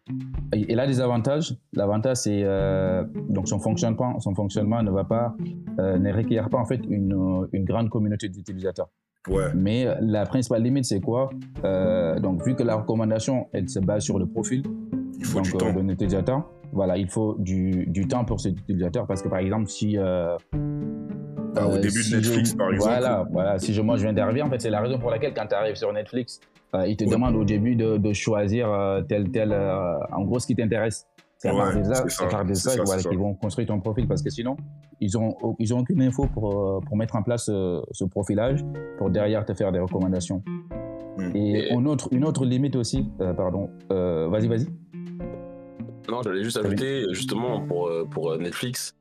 elle 0.52 0.80
a 0.82 0.86
des 0.86 1.00
avantages. 1.00 1.56
L'avantage, 1.74 2.17
c'est 2.17 2.41
euh, 2.43 3.06
donc 3.30 3.48
son 3.48 3.60
fonctionnement, 3.60 4.19
son 4.19 4.36
fonctionnement 4.36 4.84
ne 4.84 4.91
va 4.91 5.06
pas, 5.06 5.34
ne 5.78 6.12
requiert 6.13 6.50
pas 6.50 6.58
en 6.58 6.65
fait 6.65 6.82
une, 6.89 7.48
une 7.54 7.63
grande 7.63 7.89
communauté 7.89 8.28
d'utilisateurs. 8.28 8.89
ouais, 9.30 9.45
Mais 9.56 9.88
la 10.02 10.26
principale 10.26 10.62
limite, 10.62 10.86
c'est 10.86 11.00
quoi 11.00 11.30
Donc, 12.21 12.45
vu 12.45 12.56
que 12.56 12.63
la 12.63 12.76
recommandation, 12.76 13.48
elle 13.54 13.69
se 13.69 13.80
base 13.80 14.04
sur 14.04 14.19
le 14.19 14.26
profil 14.26 14.63
il 15.17 15.26
faut 15.26 15.39
donc, 15.39 15.45
du 15.45 16.24
temps. 16.24 16.45
Voilà, 16.71 16.97
il 16.97 17.08
faut 17.10 17.36
du, 17.39 17.86
du 17.88 18.08
temps 18.08 18.25
pour 18.25 18.39
cet 18.39 18.58
utilisateur, 18.60 19.08
parce 19.08 19.21
que 19.21 19.30
par 19.30 19.39
exemple, 19.39 19.67
si 19.67 19.97
euh, 19.97 20.36
Ah, 21.58 21.67
au 21.67 21.71
euh, 21.71 21.75
début 21.80 22.04
si 22.04 22.12
de 22.12 22.17
Netflix, 22.17 22.51
je- 22.51 22.56
par 22.58 22.69
exemple. 22.71 22.89
Voilà, 22.91 23.25
voilà. 23.32 23.60
Si 23.60 23.73
je, 23.73 23.82
moi 23.82 23.95
je 23.97 24.04
viens 24.04 24.13
d'arriver, 24.13 24.41
en 24.41 24.49
fait, 24.49 24.60
c'est 24.62 24.69
la 24.69 24.82
raison 24.82 24.99
pour 24.99 25.10
laquelle 25.12 25.34
quand 25.34 25.47
tu 25.47 25.56
arrives 25.56 25.75
sur 25.75 25.91
Netflix, 25.93 26.39
euh, 26.75 26.86
ils 26.88 26.97
te 26.97 27.04
Ouais. 27.06 27.12
demandent 27.12 27.36
au 27.36 27.45
début 27.45 27.75
de, 27.75 27.97
de 27.97 28.13
choisir 28.13 28.69
euh, 28.71 29.01
tel, 29.01 29.30
tel. 29.32 29.51
euh, 29.54 29.97
en 30.12 30.23
gros, 30.23 30.39
ce 30.39 30.47
qui 30.47 30.56
t'intéresse. 30.56 31.08
C'est 31.38 31.49
à 31.49 31.54
Ouais, 31.54 31.60
part 31.60 31.75
de 31.75 31.84
ça, 31.84 31.95
ça, 31.95 32.10
ça, 32.10 32.71
ça, 32.78 32.84
voilà, 32.84 33.01
c'est 33.01 33.10
qu'ils 33.10 33.17
vont 33.19 33.34
construire 33.36 33.67
ton 33.67 33.80
profil 33.80 34.08
parce 34.08 34.21
que 34.21 34.30
sinon, 34.30 34.56
ils 35.01 35.17
ont, 35.17 35.36
ils 35.60 35.73
ont 35.73 35.80
aucune 35.80 36.01
info 36.01 36.28
pour, 36.34 36.82
pour 36.86 36.97
mettre 36.97 37.15
en 37.17 37.23
place 37.23 37.45
ce 37.45 38.04
profilage 38.06 38.65
pour 38.97 39.10
derrière 39.10 39.45
te 39.45 39.54
faire 39.54 39.71
des 39.71 39.80
recommandations. 39.80 40.41
Mm. 41.17 41.36
Et 41.36 41.51
Et- 41.60 41.73
une, 41.73 41.88
autre, 41.88 42.08
une 42.12 42.25
autre 42.25 42.45
limite 42.45 42.75
aussi, 42.78 43.10
pardon, 43.38 43.69
vas-y, 43.89 44.47
vas-y. 44.47 44.67
Non, 46.10 46.22
j'allais 46.24 46.44
juste 46.44 46.58
ajouter, 46.58 47.06
justement, 47.12 47.62
pour, 47.62 47.88
euh, 47.88 48.06
pour 48.06 48.32
euh, 48.32 48.38
Netflix, 48.38 48.96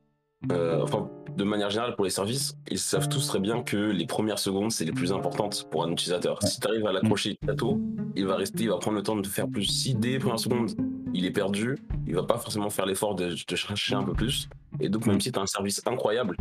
euh, 0.51 0.81
enfin, 0.81 1.09
de 1.37 1.43
manière 1.43 1.69
générale, 1.69 1.95
pour 1.95 2.05
les 2.05 2.11
services, 2.11 2.55
ils 2.69 2.79
savent 2.79 3.09
tous 3.09 3.27
très 3.27 3.39
bien 3.39 3.61
que 3.63 3.77
les 3.77 4.05
premières 4.05 4.39
secondes, 4.39 4.71
c'est 4.71 4.85
les 4.85 4.91
plus 4.91 5.11
importantes 5.11 5.67
pour 5.71 5.83
un 5.83 5.91
utilisateur. 5.91 6.41
Si 6.43 6.59
tu 6.59 6.67
arrives 6.67 6.85
à 6.85 6.91
l'accrocher 6.91 7.37
tôt, 7.57 7.79
il 8.15 8.25
va 8.25 8.35
rester, 8.35 8.63
il 8.63 8.69
va 8.69 8.77
prendre 8.77 8.97
le 8.97 9.03
temps 9.03 9.15
de 9.15 9.25
faire 9.27 9.47
plus. 9.47 9.65
Si 9.65 9.95
dès 9.95 10.09
les 10.11 10.19
premières 10.19 10.39
secondes, 10.39 10.71
il 11.13 11.25
est 11.25 11.31
perdu, 11.31 11.77
il 12.07 12.15
va 12.15 12.23
pas 12.23 12.37
forcément 12.37 12.69
faire 12.69 12.85
l'effort 12.85 13.15
de, 13.15 13.29
de 13.47 13.55
chercher 13.55 13.95
un 13.95 14.03
peu 14.03 14.13
plus. 14.13 14.47
Et 14.79 14.89
donc, 14.89 15.05
même 15.07 15.19
si 15.21 15.31
tu 15.31 15.39
as 15.39 15.41
un 15.41 15.45
service 15.47 15.81
incroyable, 15.85 16.35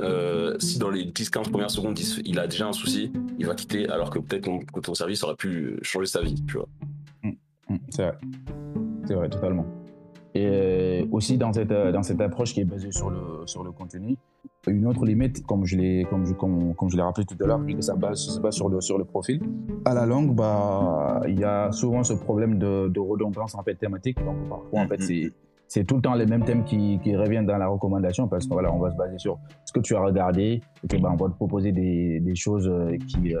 euh, 0.00 0.56
si 0.58 0.78
dans 0.78 0.90
les 0.90 1.04
10-15 1.06 1.50
premières 1.50 1.70
secondes, 1.70 1.98
il, 1.98 2.22
il 2.28 2.38
a 2.38 2.46
déjà 2.46 2.66
un 2.68 2.72
souci, 2.72 3.12
il 3.38 3.46
va 3.46 3.54
quitter, 3.54 3.88
alors 3.88 4.10
que 4.10 4.18
peut-être 4.18 4.44
ton- 4.44 4.58
que 4.60 4.80
ton 4.80 4.94
service 4.94 5.22
aurait 5.24 5.36
pu 5.36 5.78
changer 5.82 6.06
sa 6.06 6.20
vie, 6.22 6.34
tu 6.46 6.56
vois. 6.58 6.68
Mm, 7.22 7.76
C'est 7.90 8.02
vrai. 8.02 8.18
C'est 9.06 9.14
vrai, 9.14 9.28
totalement. 9.28 9.66
Et 10.36 10.46
euh, 10.46 11.06
aussi 11.12 11.38
dans 11.38 11.52
cette, 11.52 11.70
euh, 11.70 11.92
dans 11.92 12.02
cette 12.02 12.20
approche 12.20 12.52
qui 12.52 12.60
est 12.60 12.64
basée 12.64 12.92
sur 12.92 13.08
le, 13.10 13.46
sur 13.46 13.64
le 13.64 13.70
contenu, 13.72 14.16
une 14.66 14.86
autre 14.86 15.04
limite, 15.06 15.46
comme 15.46 15.64
je 15.64 15.76
l'ai 15.76 16.04
comme 16.10 16.26
je, 16.26 16.34
comme, 16.34 16.74
comme 16.74 16.90
je 16.90 16.98
rappelé 17.00 17.24
tout 17.24 17.36
à 17.42 17.46
l'heure, 17.46 17.60
vu 17.60 17.74
que 17.74 17.80
ça 17.80 17.94
base, 17.94 18.26
ça 18.26 18.32
se 18.32 18.40
base 18.40 18.54
sur 18.54 18.68
le, 18.68 18.80
sur 18.80 18.98
le 18.98 19.04
profil. 19.04 19.40
À 19.84 19.94
la 19.94 20.04
longue, 20.04 20.34
bah, 20.34 21.22
il 21.26 21.38
y 21.40 21.44
a 21.44 21.72
souvent 21.72 22.02
ce 22.04 22.12
problème 22.14 22.58
de, 22.58 22.88
de 22.88 23.00
redondance 23.00 23.54
en 23.54 23.62
fait, 23.62 23.76
thématique. 23.76 24.18
Donc 24.24 24.36
parfois, 24.48 24.80
en 24.80 24.88
fait, 24.88 24.98
Mhm. 24.98 25.06
c'est 25.06 25.32
c'est 25.68 25.84
tout 25.84 25.96
le 25.96 26.00
temps 26.00 26.14
les 26.14 26.26
mêmes 26.26 26.44
thèmes 26.44 26.62
qui, 26.62 27.00
qui 27.02 27.16
reviennent 27.16 27.46
dans 27.46 27.58
la 27.58 27.66
recommandation 27.66 28.28
parce 28.28 28.46
que 28.46 28.52
voilà, 28.52 28.72
on 28.72 28.78
va 28.78 28.92
se 28.92 28.96
baser 28.96 29.18
sur 29.18 29.38
ce 29.64 29.72
que 29.72 29.80
tu 29.80 29.96
as 29.96 30.00
regardé 30.00 30.60
et 30.84 30.86
que, 30.88 30.96
bah, 30.96 31.10
on 31.12 31.16
va 31.16 31.28
te 31.28 31.34
proposer 31.34 31.72
des, 31.72 32.20
des 32.20 32.36
choses 32.36 32.68
euh, 32.68 32.96
qui, 33.08 33.34
euh, 33.34 33.40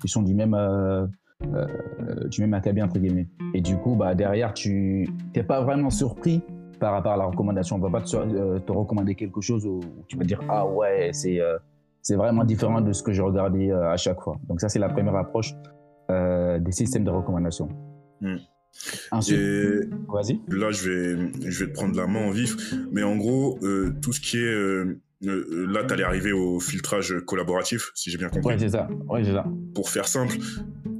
qui 0.00 0.08
sont 0.08 0.22
du 0.22 0.32
même, 0.34 0.54
euh, 0.54 1.06
euh, 1.44 2.28
du 2.28 2.40
même 2.40 2.54
acabit 2.54 2.82
entre 2.82 2.98
guillemets. 2.98 3.28
Et 3.54 3.60
du 3.60 3.76
coup, 3.76 3.94
bah, 3.94 4.14
derrière, 4.14 4.52
tu 4.54 5.08
n'es 5.34 5.42
pas 5.42 5.62
vraiment 5.62 5.90
surpris 5.90 6.42
par 6.80 6.92
rapport 6.92 7.12
à 7.12 7.16
la 7.16 7.24
recommandation. 7.24 7.76
On 7.76 7.78
ne 7.78 7.84
va 7.84 7.90
pas 7.90 8.00
te, 8.04 8.16
euh, 8.16 8.58
te 8.58 8.72
recommander 8.72 9.14
quelque 9.14 9.40
chose 9.40 9.66
où 9.66 9.80
tu 10.06 10.16
vas 10.16 10.24
dire 10.24 10.40
Ah 10.48 10.66
ouais, 10.66 11.10
c'est 11.12 11.40
euh, 11.40 11.56
c'est 12.02 12.16
vraiment 12.16 12.44
différent 12.44 12.80
de 12.80 12.92
ce 12.92 13.02
que 13.02 13.12
j'ai 13.12 13.22
regardé 13.22 13.70
euh, 13.70 13.90
à 13.90 13.96
chaque 13.96 14.20
fois. 14.20 14.36
Donc, 14.48 14.60
ça, 14.60 14.68
c'est 14.68 14.78
la 14.78 14.88
première 14.88 15.16
approche 15.16 15.54
euh, 16.10 16.58
des 16.58 16.72
systèmes 16.72 17.04
de 17.04 17.10
recommandation. 17.10 17.68
Hmm. 18.20 18.36
Ensuite, 19.10 19.38
vas-y. 20.08 20.40
là, 20.48 20.70
je 20.70 20.88
vais, 20.90 21.32
je 21.50 21.64
vais 21.64 21.70
te 21.70 21.74
prendre 21.74 21.96
la 21.96 22.06
main 22.06 22.26
en 22.26 22.30
vif. 22.30 22.74
Mais 22.92 23.02
en 23.02 23.16
gros, 23.16 23.58
euh, 23.62 23.92
tout 24.00 24.12
ce 24.12 24.20
qui 24.20 24.38
est. 24.38 24.40
euh, 24.52 25.00
euh, 25.26 25.66
là, 25.68 25.82
tu 25.84 25.94
allais 25.94 26.04
arriver 26.04 26.32
au 26.32 26.60
filtrage 26.60 27.16
collaboratif, 27.26 27.90
si 27.94 28.08
j'ai 28.10 28.18
bien 28.18 28.28
compris. 28.28 28.54
Ouais, 28.54 28.58
c'est 28.58 28.68
ça. 28.68 28.88
Ouais, 29.08 29.24
c'est 29.24 29.32
ça. 29.32 29.44
Pour 29.74 29.90
faire 29.90 30.06
simple, 30.06 30.36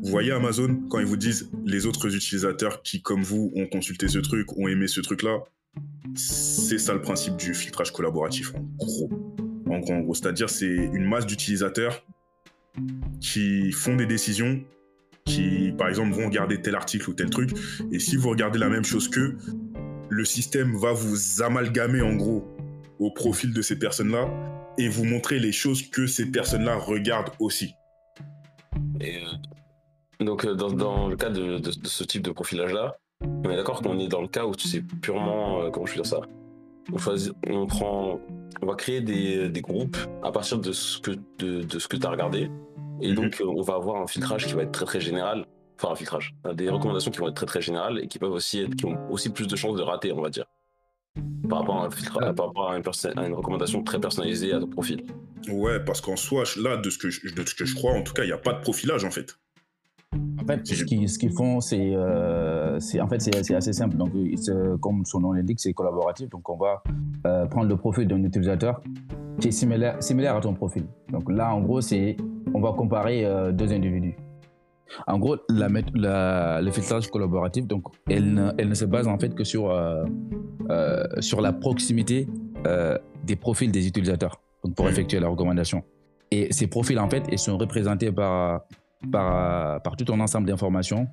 vous 0.08 0.12
voyez 0.12 0.32
Amazon, 0.32 0.74
quand 0.88 1.00
ils 1.00 1.04
vous 1.04 1.18
disent 1.18 1.50
les 1.66 1.84
autres 1.84 2.16
utilisateurs 2.16 2.82
qui, 2.82 3.02
comme 3.02 3.22
vous, 3.22 3.52
ont 3.54 3.66
consulté 3.66 4.08
ce 4.08 4.18
truc, 4.18 4.56
ont 4.56 4.66
aimé 4.66 4.86
ce 4.88 5.02
truc-là, 5.02 5.40
c'est 6.14 6.78
ça 6.78 6.94
le 6.94 7.02
principe 7.02 7.36
du 7.36 7.52
filtrage 7.52 7.92
collaboratif, 7.92 8.54
en 8.54 8.62
gros. 8.78 9.10
En 9.66 9.80
gros. 9.80 10.14
C'est-à-dire, 10.14 10.48
c'est 10.48 10.64
une 10.66 11.04
masse 11.04 11.26
d'utilisateurs 11.26 12.06
qui 13.20 13.70
font 13.70 13.96
des 13.96 14.06
décisions, 14.06 14.64
qui, 15.26 15.74
par 15.76 15.90
exemple, 15.90 16.14
vont 16.14 16.24
regarder 16.24 16.62
tel 16.62 16.74
article 16.74 17.10
ou 17.10 17.12
tel 17.12 17.28
truc. 17.28 17.50
Et 17.92 17.98
si 17.98 18.16
vous 18.16 18.30
regardez 18.30 18.58
la 18.58 18.70
même 18.70 18.84
chose 18.84 19.10
qu'eux, 19.10 19.36
le 20.08 20.24
système 20.24 20.74
va 20.74 20.94
vous 20.94 21.42
amalgamer, 21.42 22.00
en 22.00 22.14
gros, 22.14 22.48
au 22.98 23.10
profil 23.10 23.52
de 23.52 23.60
ces 23.60 23.78
personnes-là 23.78 24.26
et 24.78 24.88
vous 24.88 25.04
montrer 25.04 25.38
les 25.38 25.52
choses 25.52 25.82
que 25.82 26.06
ces 26.06 26.30
personnes-là 26.30 26.76
regardent 26.76 27.32
aussi. 27.40 27.74
Et, 29.02 29.18
euh, 29.18 29.57
donc, 30.20 30.44
euh, 30.44 30.54
dans, 30.54 30.70
dans 30.70 31.08
le 31.08 31.16
cas 31.16 31.30
de, 31.30 31.58
de- 31.58 31.70
de 31.70 31.86
ce 31.88 32.04
type 32.04 32.22
de 32.22 32.30
profilage-là, 32.30 32.96
on 33.44 33.50
est 33.50 33.56
d'accord 33.56 33.82
qu'on 33.82 33.98
est 33.98 34.08
dans 34.08 34.20
le 34.22 34.28
cas 34.28 34.44
où 34.46 34.52
c'est 34.58 34.82
purement. 34.82 35.62
euh, 35.62 35.70
comment 35.70 35.86
je 35.86 35.92
peux 35.94 36.02
dire 36.02 36.06
ça? 36.06 36.20
On, 36.92 36.98
choisit, 36.98 37.32
on 37.48 37.66
prend. 37.66 38.20
On 38.62 38.66
va 38.66 38.74
créer 38.74 39.00
des, 39.00 39.48
des 39.48 39.60
groupes 39.60 39.96
à 40.22 40.32
partir 40.32 40.58
de 40.58 40.72
ce 40.72 40.98
que, 41.00 41.12
de, 41.38 41.62
de 41.62 41.78
ce 41.78 41.86
que 41.88 41.96
tu 41.96 42.06
as 42.06 42.10
regardé. 42.10 42.50
Et 43.00 43.08
Mhm. 43.10 43.14
donc, 43.14 43.40
euh, 43.40 43.44
on 43.46 43.62
va 43.62 43.74
avoir 43.74 44.02
un 44.02 44.06
filtrage 44.06 44.46
qui 44.46 44.54
va 44.54 44.62
être 44.62 44.72
très 44.72 44.84
très 44.86 45.00
général. 45.00 45.46
Enfin, 45.80 45.92
un 45.92 45.96
filtrage. 45.96 46.34
Des 46.54 46.68
recommandations 46.68 47.10
qui 47.12 47.18
vont 47.20 47.28
être 47.28 47.34
très 47.36 47.46
très 47.46 47.60
générales 47.62 48.00
et 48.00 48.08
qui 48.08 48.18
peuvent 48.18 48.32
aussi 48.32 48.60
être, 48.60 48.74
qui 48.74 48.84
ont 48.86 48.98
aussi 49.12 49.28
plus 49.30 49.46
de 49.46 49.54
chances 49.54 49.76
de 49.76 49.82
rater, 49.82 50.12
on 50.12 50.20
va 50.20 50.30
dire. 50.30 50.46
Par 51.48 51.60
rapport 51.60 51.82
à, 51.82 51.86
un 51.86 51.90
filtra- 51.90 52.34
par 52.34 52.46
rapport 52.48 52.70
à 52.70 52.76
une, 52.76 52.82
perso- 52.82 53.08
à 53.16 53.26
une 53.26 53.34
recommandation 53.34 53.82
très 53.84 54.00
personnalisée 54.00 54.52
à 54.52 54.58
ton 54.60 54.66
profil. 54.66 55.04
Ouais, 55.48 55.78
parce 55.78 56.00
qu'en 56.00 56.16
soi, 56.16 56.42
là, 56.56 56.76
de 56.76 56.90
ce 56.90 56.98
que 56.98 57.10
je, 57.10 57.32
de 57.32 57.46
ce 57.46 57.54
que 57.54 57.64
je 57.64 57.74
crois, 57.76 57.92
en 57.92 58.02
tout 58.02 58.12
cas, 58.12 58.24
il 58.24 58.26
n'y 58.26 58.32
a 58.32 58.38
pas 58.38 58.52
de 58.54 58.60
profilage, 58.60 59.04
en 59.04 59.10
fait. 59.10 59.38
En 60.48 60.54
fait, 60.54 60.66
ce 60.66 61.18
qu'ils 61.18 61.32
font, 61.32 61.60
c'est 61.60 61.92
euh, 61.94 62.78
en 63.02 63.06
fait, 63.08 63.20
assez 63.54 63.72
simple. 63.74 63.96
Donc, 63.96 64.10
se- 64.36 64.76
comme 64.76 65.04
son 65.04 65.20
nom 65.20 65.32
l'indique, 65.32 65.60
c'est 65.60 65.74
collaboratif. 65.74 66.30
Donc, 66.30 66.48
on 66.48 66.56
va 66.56 66.82
euh, 67.26 67.44
prendre 67.46 67.68
le 67.68 67.76
profil 67.76 68.08
d'un 68.08 68.22
utilisateur 68.24 68.80
qui 69.40 69.48
est 69.48 69.52
similaire, 69.52 70.02
similaire 70.02 70.36
à 70.36 70.40
ton 70.40 70.54
profil. 70.54 70.86
Donc 71.10 71.30
là, 71.30 71.54
en 71.54 71.60
gros, 71.60 71.80
on 72.54 72.60
va 72.60 72.72
comparer 72.72 73.26
euh, 73.26 73.52
deux 73.52 73.72
individus. 73.72 74.16
En 75.06 75.18
gros, 75.18 75.36
le 75.50 76.70
filtrage 76.70 77.08
collaboratif, 77.10 77.66
donc, 77.66 77.84
elle 78.08 78.32
ne, 78.32 78.50
elle 78.56 78.70
ne 78.70 78.74
se 78.74 78.86
base 78.86 79.06
en 79.06 79.18
fait 79.18 79.34
que 79.34 79.44
sur, 79.44 79.70
euh, 79.70 80.04
euh, 80.70 81.04
sur 81.20 81.42
la 81.42 81.52
proximité 81.52 82.26
euh, 82.66 82.96
des 83.24 83.36
profils 83.36 83.70
des 83.70 83.86
utilisateurs 83.86 84.40
donc 84.64 84.74
pour 84.74 84.88
effectuer 84.88 85.20
la 85.20 85.28
recommandation. 85.28 85.82
Et 86.30 86.52
ces 86.52 86.66
profils, 86.68 86.98
en 86.98 87.08
fait, 87.08 87.22
ils 87.30 87.38
sont 87.38 87.56
représentés 87.58 88.10
par, 88.10 88.62
par, 89.10 89.82
par 89.82 89.96
tout 89.96 90.12
un 90.12 90.20
ensemble 90.20 90.46
d'informations. 90.48 91.06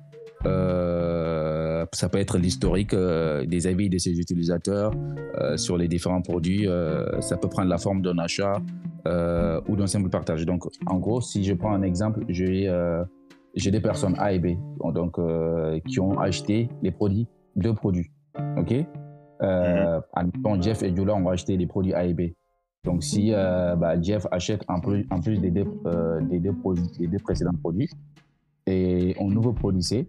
Euh, 0.44 1.86
ça 1.92 2.08
peut 2.08 2.18
être 2.18 2.38
l'historique 2.38 2.94
euh, 2.94 3.46
des 3.46 3.66
avis 3.66 3.88
de 3.88 3.98
ces 3.98 4.18
utilisateurs 4.18 4.92
euh, 5.40 5.56
sur 5.56 5.76
les 5.76 5.88
différents 5.88 6.22
produits. 6.22 6.68
Euh, 6.68 7.20
ça 7.20 7.36
peut 7.36 7.48
prendre 7.48 7.68
la 7.68 7.78
forme 7.78 8.02
d'un 8.02 8.18
achat 8.18 8.60
euh, 9.06 9.60
ou 9.68 9.76
d'un 9.76 9.86
simple 9.86 10.10
partage. 10.10 10.44
Donc, 10.44 10.64
en 10.86 10.98
gros, 10.98 11.20
si 11.20 11.42
je 11.44 11.54
prends 11.54 11.72
un 11.72 11.82
exemple, 11.82 12.24
j'ai 12.28 12.68
euh, 12.68 13.02
des 13.54 13.80
personnes 13.80 14.14
A 14.18 14.32
et 14.32 14.38
B 14.38 14.58
donc, 14.92 15.18
euh, 15.18 15.80
qui 15.88 16.00
ont 16.00 16.18
acheté 16.18 16.68
les 16.82 16.90
produits, 16.90 17.26
deux 17.56 17.74
produits. 17.74 18.10
OK? 18.58 18.74
Euh, 19.42 20.00
admettons, 20.14 20.60
Jeff 20.60 20.82
et 20.82 20.94
Jula 20.94 21.14
ont 21.14 21.28
acheté 21.28 21.56
les 21.56 21.66
produits 21.66 21.94
A 21.94 22.04
et 22.04 22.14
B. 22.14 22.32
Donc, 22.86 23.02
si 23.02 23.32
euh, 23.32 23.74
bah, 23.74 24.00
Jeff 24.00 24.26
achète 24.30 24.62
en 24.68 24.78
plus, 24.78 25.04
en 25.10 25.20
plus 25.20 25.40
des, 25.40 25.50
deux, 25.50 25.66
euh, 25.86 26.20
des, 26.22 26.38
deux 26.38 26.52
produits, 26.52 26.86
des 26.98 27.08
deux 27.08 27.18
précédents 27.18 27.58
produits 27.60 27.90
et 28.66 29.16
un 29.20 29.26
nouveau 29.26 29.52
produit 29.52 29.82
C, 29.82 30.08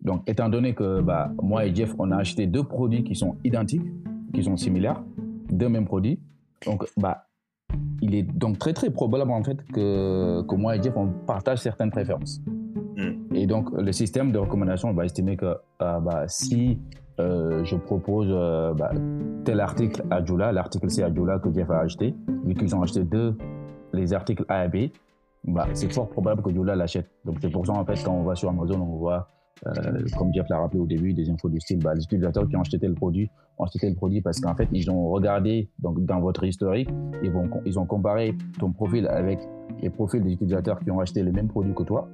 donc 0.00 0.28
étant 0.28 0.48
donné 0.48 0.74
que 0.74 1.00
bah, 1.00 1.30
moi 1.40 1.64
et 1.64 1.72
Jeff, 1.72 1.94
on 2.00 2.10
a 2.10 2.16
acheté 2.16 2.48
deux 2.48 2.64
produits 2.64 3.04
qui 3.04 3.14
sont 3.14 3.36
identiques, 3.44 3.86
qui 4.34 4.42
sont 4.42 4.56
similaires, 4.56 5.00
deux 5.48 5.68
mêmes 5.68 5.86
produits, 5.86 6.18
donc 6.66 6.84
bah, 6.96 7.28
il 8.00 8.16
est 8.16 8.24
donc 8.24 8.58
très 8.58 8.72
très 8.72 8.90
probable 8.90 9.30
en 9.30 9.44
fait 9.44 9.62
que, 9.72 10.42
que 10.42 10.54
moi 10.56 10.74
et 10.76 10.82
Jeff, 10.82 10.96
on 10.96 11.06
partage 11.06 11.60
certaines 11.60 11.92
préférences. 11.92 12.42
Mm. 12.96 13.36
Et 13.36 13.46
donc, 13.46 13.70
le 13.72 13.92
système 13.92 14.32
de 14.32 14.38
recommandation 14.38 14.92
va 14.92 15.04
estimer 15.04 15.36
que 15.36 15.46
euh, 15.46 16.00
bah, 16.00 16.24
si 16.26 16.80
euh, 17.20 17.64
je 17.64 17.76
propose 17.76 18.28
euh, 18.30 18.72
bah, 18.74 18.90
tel 19.44 19.60
article 19.60 20.02
à 20.10 20.24
Jula, 20.24 20.52
l'article 20.52 20.90
C 20.90 21.02
à 21.02 21.12
Jula 21.12 21.38
que 21.38 21.52
Jeff 21.52 21.70
a 21.70 21.80
acheté, 21.80 22.14
vu 22.44 22.54
qu'ils 22.54 22.74
ont 22.74 22.82
acheté 22.82 23.04
deux, 23.04 23.36
les 23.92 24.14
articles 24.14 24.44
A 24.48 24.64
et 24.64 24.68
B, 24.68 24.90
bah, 25.44 25.66
c'est 25.74 25.92
fort 25.92 26.08
probable 26.08 26.42
que 26.42 26.50
Jula 26.50 26.74
l'achète. 26.74 27.10
Donc 27.24 27.36
c'est 27.40 27.50
pour 27.50 27.66
ça 27.66 27.72
en 27.72 27.84
fait 27.84 28.02
quand 28.02 28.14
on 28.14 28.22
va 28.22 28.34
sur 28.34 28.48
Amazon, 28.48 28.80
on 28.80 28.96
voit, 28.96 29.28
euh, 29.66 29.70
comme 30.16 30.32
Jeff 30.32 30.48
l'a 30.48 30.60
rappelé 30.60 30.80
au 30.80 30.86
début, 30.86 31.12
des 31.12 31.28
infos 31.28 31.48
du 31.48 31.60
style, 31.60 31.80
bah, 31.80 31.94
les 31.94 32.02
utilisateurs 32.02 32.48
qui 32.48 32.56
ont 32.56 32.60
acheté 32.60 32.78
tel 32.78 32.94
produit 32.94 33.30
ont 33.58 33.64
acheté 33.64 33.80
tel 33.80 33.94
produit 33.94 34.22
parce 34.22 34.40
qu'en 34.40 34.54
fait 34.54 34.68
ils 34.72 34.90
ont 34.90 35.10
regardé 35.10 35.68
donc 35.80 36.02
dans 36.04 36.20
votre 36.20 36.44
historique, 36.44 36.88
ils, 37.22 37.32
ils 37.66 37.78
ont 37.78 37.86
comparé 37.86 38.34
ton 38.58 38.72
profil 38.72 39.06
avec 39.08 39.40
les 39.82 39.90
profils 39.90 40.22
des 40.22 40.32
utilisateurs 40.32 40.78
qui 40.80 40.90
ont 40.90 41.00
acheté 41.00 41.22
les 41.22 41.32
mêmes 41.32 41.48
produits 41.48 41.74
que 41.74 41.82
toi. 41.82 42.08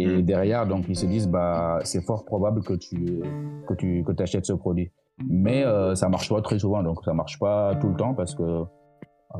Et 0.00 0.06
Mm. 0.06 0.22
derrière, 0.22 0.66
donc, 0.66 0.84
ils 0.88 0.96
se 0.96 1.06
disent, 1.06 1.28
bah, 1.28 1.78
c'est 1.84 2.02
fort 2.02 2.24
probable 2.24 2.62
que 2.62 2.74
tu, 2.74 3.20
que 3.68 3.74
tu 3.74 4.02
que 4.06 4.22
achètes 4.22 4.46
ce 4.46 4.52
produit. 4.54 4.90
Mais 5.28 5.64
euh, 5.64 5.94
ça 5.94 6.08
marche 6.08 6.28
pas 6.30 6.40
très 6.40 6.58
souvent, 6.58 6.82
donc 6.82 7.04
ça 7.04 7.12
marche 7.12 7.38
pas 7.38 7.74
tout 7.80 7.88
le 7.88 7.96
temps 7.96 8.14
parce 8.14 8.34
que. 8.34 8.64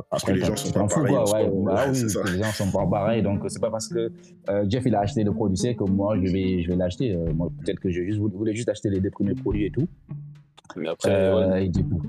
Parce 0.09 0.23
que 0.25 0.33
les 0.33 0.41
gens 0.45 0.55
sont 0.55 0.73
pas 0.73 0.87
pareils 0.87 1.49
ouais, 1.49 1.65
bah 1.65 1.85
oui, 1.89 1.97
c'est 1.97 2.23
les 2.31 2.39
gens 2.43 2.53
sont 2.53 2.71
pas 2.71 2.87
pareils, 2.87 3.23
donc 3.23 3.43
c'est 3.49 3.61
pas 3.61 3.71
parce 3.71 3.89
que 3.89 4.13
euh, 4.49 4.65
Jeff 4.69 4.85
il 4.87 4.95
a 4.95 5.01
acheté 5.01 5.25
le 5.25 5.33
produit 5.33 5.57
C 5.57 5.75
que 5.75 5.83
moi 5.83 6.17
je 6.23 6.31
vais, 6.31 6.63
je 6.63 6.69
vais 6.69 6.77
l'acheter. 6.77 7.13
Euh, 7.17 7.33
moi, 7.35 7.49
peut-être 7.59 7.81
que 7.81 7.91
je 7.91 8.03
juste, 8.05 8.21
voulais 8.21 8.55
juste 8.55 8.69
acheter 8.69 8.89
les 8.89 9.01
deux 9.01 9.11
premiers 9.11 9.35
produits 9.35 9.67
et 9.67 9.71
tout. 9.73 9.89
Mais 10.77 10.89
après, 10.89 11.11
Euh, 11.11 11.51
ouais, 11.51 11.67
et 11.67 11.69
du 11.71 11.83
coup, 11.83 12.01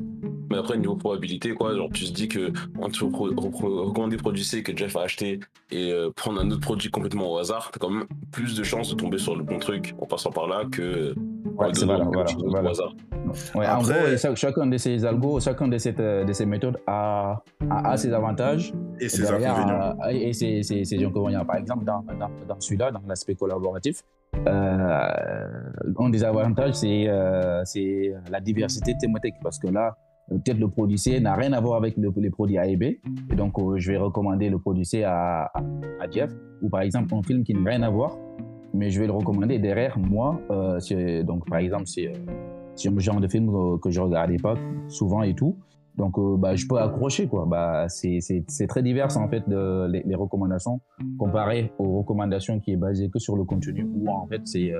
Mais 0.51 0.57
après, 0.57 0.77
niveau 0.77 0.95
probabilité, 0.95 1.53
quoi, 1.53 1.73
genre, 1.75 1.89
tu 1.93 2.05
te 2.05 2.11
dis 2.11 2.27
que 2.27 2.51
entre 2.81 3.05
recommander 3.05 4.17
le 4.17 4.21
produit 4.21 4.43
C 4.43 4.61
que 4.63 4.75
Jeff 4.75 4.95
a 4.97 5.01
acheté 5.03 5.39
et 5.71 5.91
euh, 5.91 6.09
prendre 6.15 6.39
un 6.41 6.49
autre 6.51 6.59
produit 6.61 6.89
complètement 6.89 7.31
au 7.31 7.37
hasard, 7.37 7.71
t'as 7.71 7.79
quand 7.79 7.89
même 7.89 8.05
plus 8.31 8.55
de 8.57 8.63
chances 8.63 8.89
de 8.89 8.95
tomber 8.95 9.17
sur 9.17 9.35
le 9.35 9.43
bon 9.43 9.59
truc 9.59 9.95
en 9.99 10.05
passant 10.05 10.31
par 10.31 10.47
là 10.47 10.63
que 10.71 11.15
Ouais, 11.57 11.69
de 11.71 11.75
c'est 11.75 11.85
voilà, 11.85 12.03
voilà, 12.05 12.29
au 12.37 12.67
hasard. 12.67 12.93
Ouais, 13.55 13.67
en 13.67 13.81
gros, 13.81 14.35
chacun 14.35 14.65
de 14.67 14.77
ces 14.77 15.05
algos, 15.05 15.39
chacun 15.39 15.67
de, 15.67 15.77
cette, 15.77 15.99
euh, 15.99 16.23
de 16.23 16.33
ces 16.33 16.45
méthodes 16.45 16.77
a, 16.87 17.41
a, 17.69 17.91
a 17.91 17.97
ses 17.97 18.11
avantages 18.13 18.73
Et 18.99 19.07
ses 19.09 19.21
derrière, 19.21 19.55
inconvénients. 19.57 19.93
euh, 20.05 20.09
et 20.09 20.33
ses, 20.33 20.63
ses- 20.63 20.83
ses 20.85 21.03
inconvénients. 21.05 21.45
Par 21.45 21.57
exemple, 21.57 21.85
dans, 21.85 22.01
dans, 22.19 22.29
dans 22.47 22.59
celui-là, 22.59 22.91
dans 22.91 23.01
l'aspect 23.07 23.35
collaboratif, 23.35 24.01
euh, 24.47 25.47
un 25.99 26.09
des 26.09 26.23
avantages, 26.23 26.73
c'est 26.75 27.05
euh, 27.07 27.61
c'est 27.65 28.13
la 28.29 28.39
diversité 28.39 28.95
thématique. 28.99 29.35
Parce 29.43 29.59
que 29.59 29.67
là, 29.67 29.87
euh, 29.89 29.91
peut-être 30.37 30.59
le 30.59 30.69
produit 30.69 30.97
C 30.97 31.19
n'a 31.19 31.35
rien 31.35 31.53
à 31.53 31.59
voir 31.61 31.77
avec 31.77 31.97
le- 31.97 32.13
les 32.17 32.29
produits 32.29 32.57
A 32.57 32.67
et 32.67 32.77
B. 32.77 32.83
Donc, 33.35 33.57
euh, 33.59 33.77
je 33.77 33.91
vais 33.91 33.97
recommander 33.97 34.49
le 34.49 34.59
produit 34.59 34.85
C 34.85 35.03
à, 35.03 35.43
à, 35.53 35.59
à 35.99 36.09
Jeff. 36.09 36.31
Ou 36.61 36.69
par 36.69 36.81
exemple, 36.81 37.13
un 37.13 37.23
film 37.23 37.43
qui 37.43 37.53
n'a 37.53 37.69
rien 37.71 37.81
à 37.83 37.89
voir, 37.89 38.17
mais 38.73 38.89
je 38.89 38.99
vais 38.99 39.07
le 39.07 39.13
recommander 39.13 39.59
derrière 39.59 39.97
moi. 39.97 40.39
euh, 40.51 41.23
donc, 41.23 41.49
par 41.49 41.59
exemple, 41.59 41.87
c'est 41.87 42.07
euh, 42.07 42.13
c'est 42.75 42.89
un 42.89 42.97
genre 42.99 43.19
de 43.19 43.27
film 43.27 43.51
que 43.81 43.89
je 43.89 43.99
regardais 43.99 44.37
pas 44.37 44.55
souvent 44.87 45.23
et 45.23 45.33
tout. 45.33 45.57
Donc, 45.97 46.15
bah, 46.39 46.55
je 46.55 46.65
peux 46.67 46.77
accrocher, 46.77 47.27
quoi. 47.27 47.45
Bah, 47.45 47.87
c'est 47.89 48.67
très 48.69 48.81
divers, 48.81 49.15
en 49.17 49.27
fait, 49.27 49.47
de, 49.47 49.87
les, 49.91 50.15
recommandations, 50.15 50.79
comparé 51.19 51.73
aux 51.77 51.97
recommandations 51.99 52.59
qui 52.61 52.71
est 52.71 52.77
basées 52.77 53.09
que 53.09 53.19
sur 53.19 53.35
le 53.35 53.43
contenu, 53.43 53.85
où, 53.93 54.09
en 54.09 54.25
fait, 54.25 54.41
c'est, 54.45 54.71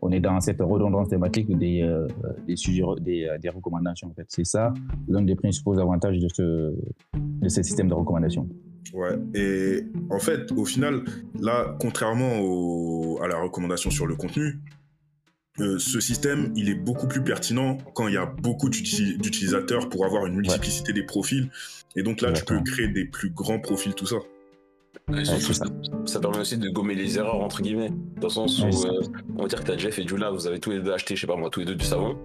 on 0.00 0.12
est 0.12 0.20
dans 0.20 0.40
cette 0.40 0.60
redondance 0.60 1.08
thématique 1.08 1.56
des, 1.58 1.82
euh, 1.82 2.06
des 2.46 2.56
sujets, 2.56 2.82
des, 3.00 3.28
des, 3.40 3.48
recommandations, 3.48 4.08
en 4.08 4.14
fait. 4.14 4.26
C'est 4.28 4.44
ça, 4.44 4.72
l'un 5.08 5.22
des 5.22 5.34
principaux 5.34 5.78
avantages 5.78 6.18
de 6.18 6.28
ce, 6.32 6.74
de 7.14 7.48
ce 7.48 7.62
système 7.62 7.88
de 7.88 7.94
recommandations. 7.94 8.48
Ouais, 8.94 9.18
et 9.34 9.84
en 10.10 10.18
fait, 10.18 10.52
au 10.52 10.64
final, 10.64 11.02
là, 11.38 11.76
contrairement 11.80 12.40
au, 12.40 13.20
à 13.22 13.28
la 13.28 13.38
recommandation 13.40 13.90
sur 13.90 14.06
le 14.06 14.16
contenu, 14.16 14.60
euh, 15.60 15.78
ce 15.78 16.00
système, 16.00 16.52
il 16.54 16.68
est 16.68 16.74
beaucoup 16.74 17.08
plus 17.08 17.22
pertinent 17.22 17.78
quand 17.94 18.06
il 18.08 18.14
y 18.14 18.18
a 18.18 18.26
beaucoup 18.26 18.68
d'utilisateurs 18.68 19.88
pour 19.88 20.04
avoir 20.04 20.26
une 20.26 20.36
multiplicité 20.36 20.92
des 20.92 21.02
profils. 21.02 21.50
Et 21.96 22.02
donc 22.02 22.20
là, 22.20 22.32
tu 22.32 22.44
peux 22.44 22.60
créer 22.60 22.88
des 22.88 23.04
plus 23.04 23.30
grands 23.30 23.58
profils, 23.58 23.94
tout 23.94 24.06
ça. 24.06 24.16
Ça, 26.04 26.20
permet 26.20 26.38
aussi 26.38 26.58
de 26.58 26.68
gommer 26.68 26.94
les 26.94 27.18
erreurs, 27.18 27.40
entre 27.40 27.62
guillemets. 27.62 27.90
Dans 28.16 28.28
le 28.28 28.32
sens 28.32 28.60
où, 28.60 28.66
euh, 28.66 29.02
on 29.36 29.42
va 29.42 29.48
dire 29.48 29.60
que 29.60 29.66
tu 29.66 29.72
as 29.72 29.76
Jeff 29.76 29.98
et 29.98 30.06
Jula, 30.06 30.30
vous 30.30 30.46
avez 30.46 30.60
tous 30.60 30.70
les 30.70 30.80
deux 30.80 30.92
acheté, 30.92 31.16
je 31.16 31.22
sais 31.22 31.26
pas 31.26 31.36
moi, 31.36 31.50
tous 31.50 31.60
les 31.60 31.66
deux 31.66 31.74
du 31.74 31.84
savon. 31.84 32.18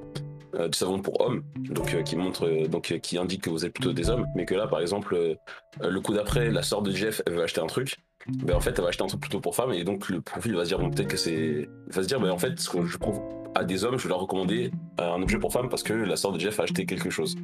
Euh, 0.56 0.68
du 0.68 0.78
savon 0.78 1.00
pour 1.00 1.20
hommes, 1.22 1.44
donc 1.58 2.04
qui 2.04 2.16
montre, 2.16 2.68
donc 2.68 3.00
qui 3.02 3.18
indique 3.18 3.42
que 3.42 3.50
vous 3.50 3.66
êtes 3.66 3.74
plutôt 3.74 3.92
des 3.92 4.12
hommes, 4.12 4.28
mais 4.36 4.46
que 4.46 4.54
là, 4.54 4.68
par 4.68 4.82
exemple, 4.82 5.38
le 5.82 6.00
coup 6.00 6.14
d'après, 6.14 6.52
la 6.52 6.62
sœur 6.62 6.84
de 6.84 6.92
Jeff, 6.92 7.24
elle 7.26 7.34
veut 7.34 7.44
acheter 7.44 7.60
un 7.60 7.66
truc, 7.66 7.98
ben 8.28 8.56
en 8.56 8.60
fait, 8.60 8.72
elle 8.78 8.84
va 8.84 8.90
acheter 8.90 9.04
un 9.04 9.08
truc 9.08 9.22
plutôt 9.22 9.40
pour 9.40 9.56
femme 9.56 9.74
et 9.74 9.84
donc 9.84 10.10
le 10.10 10.22
profil 10.22 10.56
va 10.56 10.64
se 10.64 10.70
dire 10.70 10.80
bon, 10.80 10.92
peut-être 10.92 11.08
que 11.08 11.18
c'est, 11.18 11.68
va 11.88 12.04
se 12.04 12.08
dire 12.08 12.20
ben 12.20 12.30
en 12.30 12.38
fait, 12.38 12.60
ce 12.60 12.70
que 12.70 12.86
je 12.86 12.98
trouve 12.98 13.20
à 13.56 13.64
des 13.64 13.84
hommes, 13.84 13.98
je 13.98 14.04
vais 14.04 14.10
leur 14.10 14.20
recommander 14.20 14.72
un 14.98 15.22
objet 15.22 15.38
pour 15.40 15.52
femme 15.52 15.70
parce 15.70 15.84
que 15.84 15.94
la 15.94 16.16
sœur 16.16 16.32
de 16.32 16.40
Jeff 16.40 16.60
a 16.60 16.64
acheté 16.64 16.86
quelque 16.86 17.10
chose. 17.10 17.36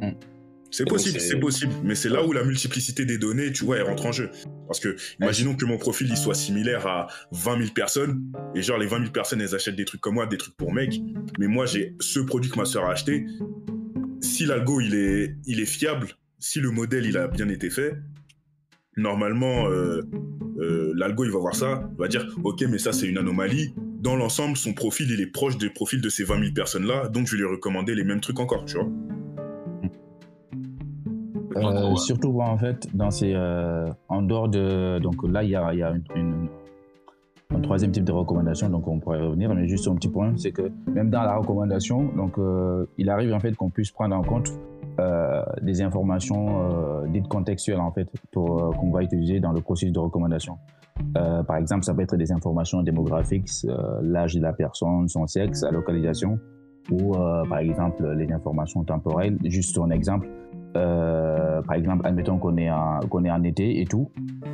Hmm. 0.00 0.12
C'est 0.70 0.84
possible, 0.84 1.20
c'est 1.20 1.40
possible, 1.40 1.72
mais 1.82 1.94
c'est 1.94 2.08
là 2.08 2.24
où 2.24 2.32
la 2.32 2.44
multiplicité 2.44 3.04
des 3.04 3.18
données, 3.18 3.52
tu 3.52 3.64
vois, 3.64 3.78
elle 3.78 3.82
rentre 3.82 4.06
en 4.06 4.12
jeu. 4.12 4.30
Parce 4.66 4.78
que, 4.78 4.96
imaginons 5.20 5.56
que 5.56 5.64
mon 5.64 5.78
profil 5.78 6.08
il 6.08 6.16
soit 6.16 6.34
similaire 6.34 6.86
à 6.86 7.08
20 7.32 7.58
000 7.58 7.70
personnes, 7.72 8.32
et 8.54 8.62
genre 8.62 8.78
les 8.78 8.86
20 8.86 8.98
000 9.00 9.10
personnes 9.10 9.40
elles 9.40 9.54
achètent 9.54 9.76
des 9.76 9.84
trucs 9.84 10.00
comme 10.00 10.14
moi, 10.14 10.26
des 10.26 10.36
trucs 10.36 10.56
pour 10.56 10.72
mecs, 10.72 11.00
mais 11.38 11.48
moi 11.48 11.66
j'ai 11.66 11.96
ce 12.00 12.20
produit 12.20 12.50
que 12.50 12.56
ma 12.56 12.64
sœur 12.64 12.84
a 12.84 12.92
acheté. 12.92 13.26
Si 14.20 14.46
l'algo 14.46 14.80
il 14.80 14.94
est, 14.94 15.36
il 15.46 15.60
est 15.60 15.66
fiable, 15.66 16.08
si 16.38 16.60
le 16.60 16.70
modèle 16.70 17.06
il 17.06 17.16
a 17.16 17.26
bien 17.26 17.48
été 17.48 17.68
fait, 17.68 17.94
normalement, 18.96 19.68
euh, 19.68 20.02
euh, 20.60 20.92
l'algo, 20.94 21.24
il 21.24 21.30
va 21.30 21.38
voir 21.38 21.54
ça, 21.54 21.88
il 21.92 21.98
va 21.98 22.08
dire, 22.08 22.26
OK, 22.44 22.62
mais 22.68 22.78
ça, 22.78 22.92
c'est 22.92 23.06
une 23.06 23.18
anomalie. 23.18 23.74
Dans 24.00 24.16
l'ensemble, 24.16 24.56
son 24.56 24.72
profil, 24.72 25.10
il 25.10 25.20
est 25.20 25.26
proche 25.26 25.58
des 25.58 25.70
profils 25.70 26.00
de 26.00 26.08
ces 26.08 26.24
20 26.24 26.40
000 26.40 26.52
personnes-là, 26.54 27.08
donc 27.08 27.26
je 27.26 27.32
vais 27.32 27.38
lui 27.38 27.48
recommander 27.48 27.94
les 27.94 28.04
mêmes 28.04 28.20
trucs 28.20 28.40
encore, 28.40 28.64
tu 28.64 28.76
vois. 28.76 28.88
Euh, 31.56 31.94
surtout, 31.96 32.40
en 32.40 32.56
fait, 32.56 32.86
dans 32.94 33.10
ces, 33.10 33.34
en 34.08 34.22
dehors 34.22 34.48
de... 34.48 34.98
Donc 35.00 35.16
là, 35.28 35.42
il 35.42 35.50
y 35.50 35.56
a, 35.56 35.74
y 35.74 35.82
a 35.82 35.92
une, 36.14 36.48
un 37.54 37.60
troisième 37.60 37.92
type 37.92 38.04
de 38.04 38.12
recommandation, 38.12 38.68
donc 38.68 38.86
on 38.86 39.00
pourrait 39.00 39.20
revenir, 39.20 39.52
mais 39.54 39.66
juste 39.66 39.88
un 39.88 39.94
petit 39.94 40.08
point, 40.08 40.32
c'est 40.36 40.52
que 40.52 40.70
même 40.86 41.10
dans 41.10 41.22
la 41.22 41.36
recommandation, 41.36 42.10
donc 42.16 42.38
il 42.98 43.10
arrive 43.10 43.32
en 43.34 43.40
fait 43.40 43.56
qu'on 43.56 43.70
puisse 43.70 43.90
prendre 43.90 44.14
en 44.14 44.22
compte 44.22 44.52
euh, 45.00 45.42
des 45.62 45.80
informations 45.80 47.02
euh, 47.02 47.06
dites 47.06 47.28
contextuelles 47.28 47.80
en 47.80 47.92
fait 47.92 48.08
pour 48.32 48.62
euh, 48.62 48.70
qu'on 48.72 48.90
va 48.90 49.02
utiliser 49.02 49.40
dans 49.40 49.52
le 49.52 49.60
processus 49.60 49.92
de 49.92 49.98
recommandation. 49.98 50.58
par 51.14 51.56
exemple, 51.56 51.84
ça 51.84 51.94
peut 51.94 52.02
être 52.02 52.16
des 52.16 52.32
informations 52.32 52.82
démographiques, 52.82 53.48
l'âge 54.02 54.34
de 54.34 54.42
la 54.42 54.52
personne, 54.52 55.08
son 55.08 55.26
sexe, 55.26 55.60
sa 55.60 55.70
localisation, 55.70 56.38
ou 56.90 57.14
par 57.48 57.58
exemple 57.58 58.06
les 58.12 58.30
informations 58.30 58.84
temporelles. 58.84 59.38
Juste 59.44 59.78
un 59.78 59.90
exemple, 59.90 60.28
par 60.74 61.74
exemple, 61.74 62.06
admettons 62.06 62.38
qu'on 62.38 62.56
est, 62.56 62.70
qu'on 63.08 63.24
est 63.24 63.30
en 63.30 63.42
été 63.42 63.80
et 63.80 63.84
tout, 63.86 64.10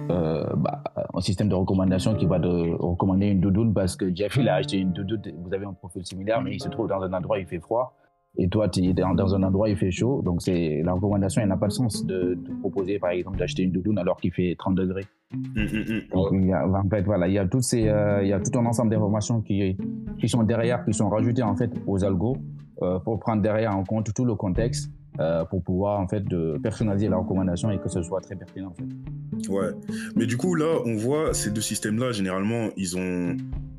bah, 0.09 0.83
un 1.14 1.20
système 1.20 1.48
de 1.48 1.55
recommandation 1.55 2.14
qui 2.14 2.26
va 2.26 2.38
de 2.38 2.74
recommander 2.79 3.26
une 3.26 3.40
doudoune 3.40 3.72
parce 3.74 3.96
que 3.96 4.14
Jeff 4.14 4.37
il 4.37 4.48
a 4.48 4.57
acheté 4.57 4.79
une 4.79 4.92
doudoune, 4.92 5.22
vous 5.44 5.55
avez 5.55 5.66
un 5.66 5.72
profil 5.72 6.05
similaire, 6.05 6.42
mais 6.42 6.55
il 6.55 6.61
se 6.61 6.68
trouve 6.68 6.88
dans 6.88 7.00
un 7.02 7.12
endroit 7.12 7.37
où 7.37 7.40
il 7.40 7.46
fait 7.46 7.61
froid 7.61 7.96
et 8.38 8.48
toi 8.48 8.68
tu 8.68 8.85
es 8.85 8.92
dans, 8.92 9.35
un 9.35 9.42
endroit 9.42 9.66
où 9.66 9.70
il 9.70 9.76
fait 9.76 9.90
chaud, 9.90 10.22
donc 10.22 10.42
c'est 10.42 10.83
la 10.85 10.92
recommandation, 10.92 11.42
elle 11.42 11.48
n'a 11.48 11.57
pas 11.57 11.68
de 11.68 11.72
sens 11.72 12.05
de, 12.05 12.38
proposer 12.61 12.98
par 12.98 13.11
exemple 13.11 13.38
d'acheter 13.38 13.62
une 13.62 13.72
doudoune 13.72 13.98
alors 13.98 14.18
qu'il 14.18 14.33
fait 14.33 14.55
30 14.59 14.74
degrés. 14.74 15.05
Hum, 15.35 15.42
hum, 15.57 15.85
hum. 15.88 16.00
Donc, 16.12 16.29
il 16.33 16.46
y 16.46 16.52
a, 16.52 16.66
en 16.66 16.88
fait, 16.88 17.02
voilà, 17.02 17.26
il 17.29 17.35
y 17.35 17.38
a 17.38 17.46
toutes 17.46 17.62
ces, 17.62 17.88
euh, 17.88 18.22
il 18.22 18.29
y 18.29 18.33
a 18.33 18.40
tout 18.40 18.57
un 18.59 18.66
ensemble 18.66 18.90
d'informations 18.90 19.40
qui, 19.40 19.76
qui 20.18 20.29
sont 20.29 20.42
derrière, 20.42 20.85
qui 20.85 20.92
sont 20.92 21.09
rajoutées 21.09 21.42
en 21.42 21.57
fait 21.57 21.70
aux 21.87 22.05
algos 22.05 22.37
euh, 22.83 22.98
pour 23.00 23.18
prendre 23.18 23.42
derrière 23.42 23.76
en 23.76 23.85
compte 23.85 24.12
tout 24.14 24.24
le 24.24 24.35
contexte. 24.35 24.92
Euh, 25.18 25.44
pour 25.46 25.62
pouvoir 25.62 25.98
en 25.98 26.07
fait 26.07 26.24
de 26.24 26.59
personnaliser 26.62 27.09
la 27.09 27.16
recommandation 27.16 27.70
et 27.70 27.79
que 27.79 27.88
ce 27.88 28.02
soit 28.02 28.20
très 28.20 28.37
pertinent 28.37 28.68
en 28.68 28.74
fait. 28.74 29.48
Ouais, 29.48 29.70
mais 30.14 30.26
du 30.26 30.37
coup 30.37 30.55
là 30.55 30.79
on 30.85 30.94
voit 30.96 31.33
ces 31.33 31.50
deux 31.50 31.62
systèmes 31.62 31.98
là 31.98 32.12
généralement 32.12 32.68
ils 32.76 32.98
ont 32.98 33.35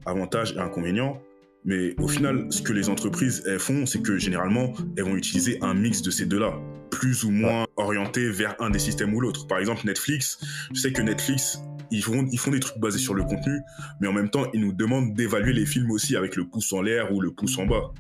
avantages 0.08 0.54
et 0.54 0.60
inconvénients. 0.60 1.20
Mais 1.66 1.96
au 2.00 2.08
final, 2.08 2.48
ce 2.50 2.62
que 2.62 2.72
les 2.72 2.88
entreprises 2.88 3.44
elles 3.46 3.60
font, 3.60 3.86
c'est 3.86 4.02
que 4.02 4.18
généralement, 4.18 4.72
elles 4.96 5.04
vont 5.04 5.18
utiliser 5.18 5.58
un 5.62 5.74
mix 5.74 6.02
de 6.02 6.12
ces 6.12 6.26
deux-là, 6.26 6.54
plus 6.90 7.26
ou 7.26 7.30
moins 7.30 7.66
orienté 7.76 8.30
vers 8.30 8.56
un 8.62 8.70
des 8.70 8.80
systèmes 8.80 9.14
ou 9.14 9.20
l'autre. 9.20 9.48
Par 9.48 9.60
exemple, 9.60 9.86
Netflix, 9.86 10.40
je 10.74 10.80
sais 10.80 10.94
que 10.94 11.02
Netflix, 11.02 11.62
ils 11.92 12.02
font, 12.02 12.26
ils 12.32 12.40
font 12.40 12.52
des 12.52 12.62
trucs 12.62 12.80
basés 12.80 13.00
sur 13.00 13.14
le 13.14 13.24
contenu, 13.24 13.60
mais 14.00 14.08
en 14.08 14.14
même 14.14 14.30
temps, 14.30 14.46
ils 14.54 14.62
nous 14.62 14.72
demandent 14.72 15.14
d'évaluer 15.14 15.52
les 15.52 15.66
films 15.66 15.92
aussi 15.92 16.16
avec 16.16 16.38
le 16.38 16.46
pouce 16.46 16.72
en 16.72 16.82
l'air 16.82 17.14
ou 17.14 17.20
le 17.20 17.32
pouce 17.32 17.58
en 17.58 17.66
bas. 17.66 17.92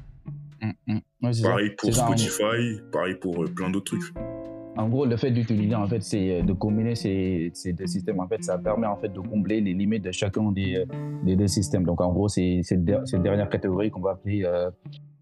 Mm, 0.87 0.99
mm. 1.21 1.31
pareil 1.43 1.71
pour 1.77 1.93
Spotify, 1.93 2.81
pareil 2.91 3.15
pour 3.15 3.43
euh, 3.43 3.47
plein 3.47 3.69
d'autres 3.69 3.97
trucs. 3.97 4.13
En 4.77 4.89
gros, 4.89 5.05
le 5.07 5.17
fait 5.17 5.31
d'utiliser, 5.31 5.73
en 5.73 5.87
fait, 5.87 6.03
c'est 6.03 6.43
de 6.43 6.53
combiner 6.53 6.93
ces, 6.93 7.49
ces, 7.53 7.73
deux 7.73 7.87
systèmes. 7.87 8.19
En 8.19 8.27
fait, 8.27 8.43
ça 8.43 8.59
permet 8.59 8.85
en 8.85 8.95
fait 8.95 9.09
de 9.09 9.19
combler 9.19 9.59
les 9.59 9.73
limites 9.73 10.03
de 10.03 10.11
chacun 10.11 10.51
des, 10.51 10.85
des 11.23 11.35
deux 11.35 11.47
systèmes. 11.47 11.83
Donc, 11.83 11.99
en 11.99 12.13
gros, 12.13 12.27
c'est 12.27 12.61
cette 12.61 12.85
dernière 12.85 13.49
catégorie 13.49 13.89
qu'on 13.89 14.01
va 14.01 14.11
appeler 14.11 14.43
euh, 14.45 14.69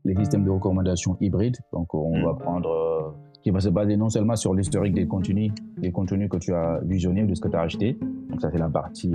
les 0.03 0.13
systèmes 0.15 0.43
de 0.43 0.49
recommandation 0.49 1.15
hybrides. 1.21 1.57
Donc, 1.71 1.93
on 1.93 2.21
va 2.21 2.33
mm. 2.33 2.37
prendre 2.37 2.69
euh, 2.69 3.11
qui 3.43 3.51
va 3.51 3.61
se 3.61 3.69
baser 3.69 3.95
non 3.95 4.09
seulement 4.09 4.35
sur 4.35 4.53
l'historique 4.53 4.93
des 4.93 5.07
contenus, 5.07 5.53
des 5.77 5.91
contenus 5.91 6.27
que 6.29 6.37
tu 6.37 6.53
as 6.53 6.81
visionnés 6.83 7.23
ou 7.23 7.27
de 7.27 7.35
ce 7.35 7.39
que 7.39 7.47
tu 7.47 7.55
as 7.55 7.61
acheté. 7.61 7.97
Donc, 8.29 8.41
ça, 8.41 8.51
c'est 8.51 8.59
la 8.59 8.69
partie 8.69 9.13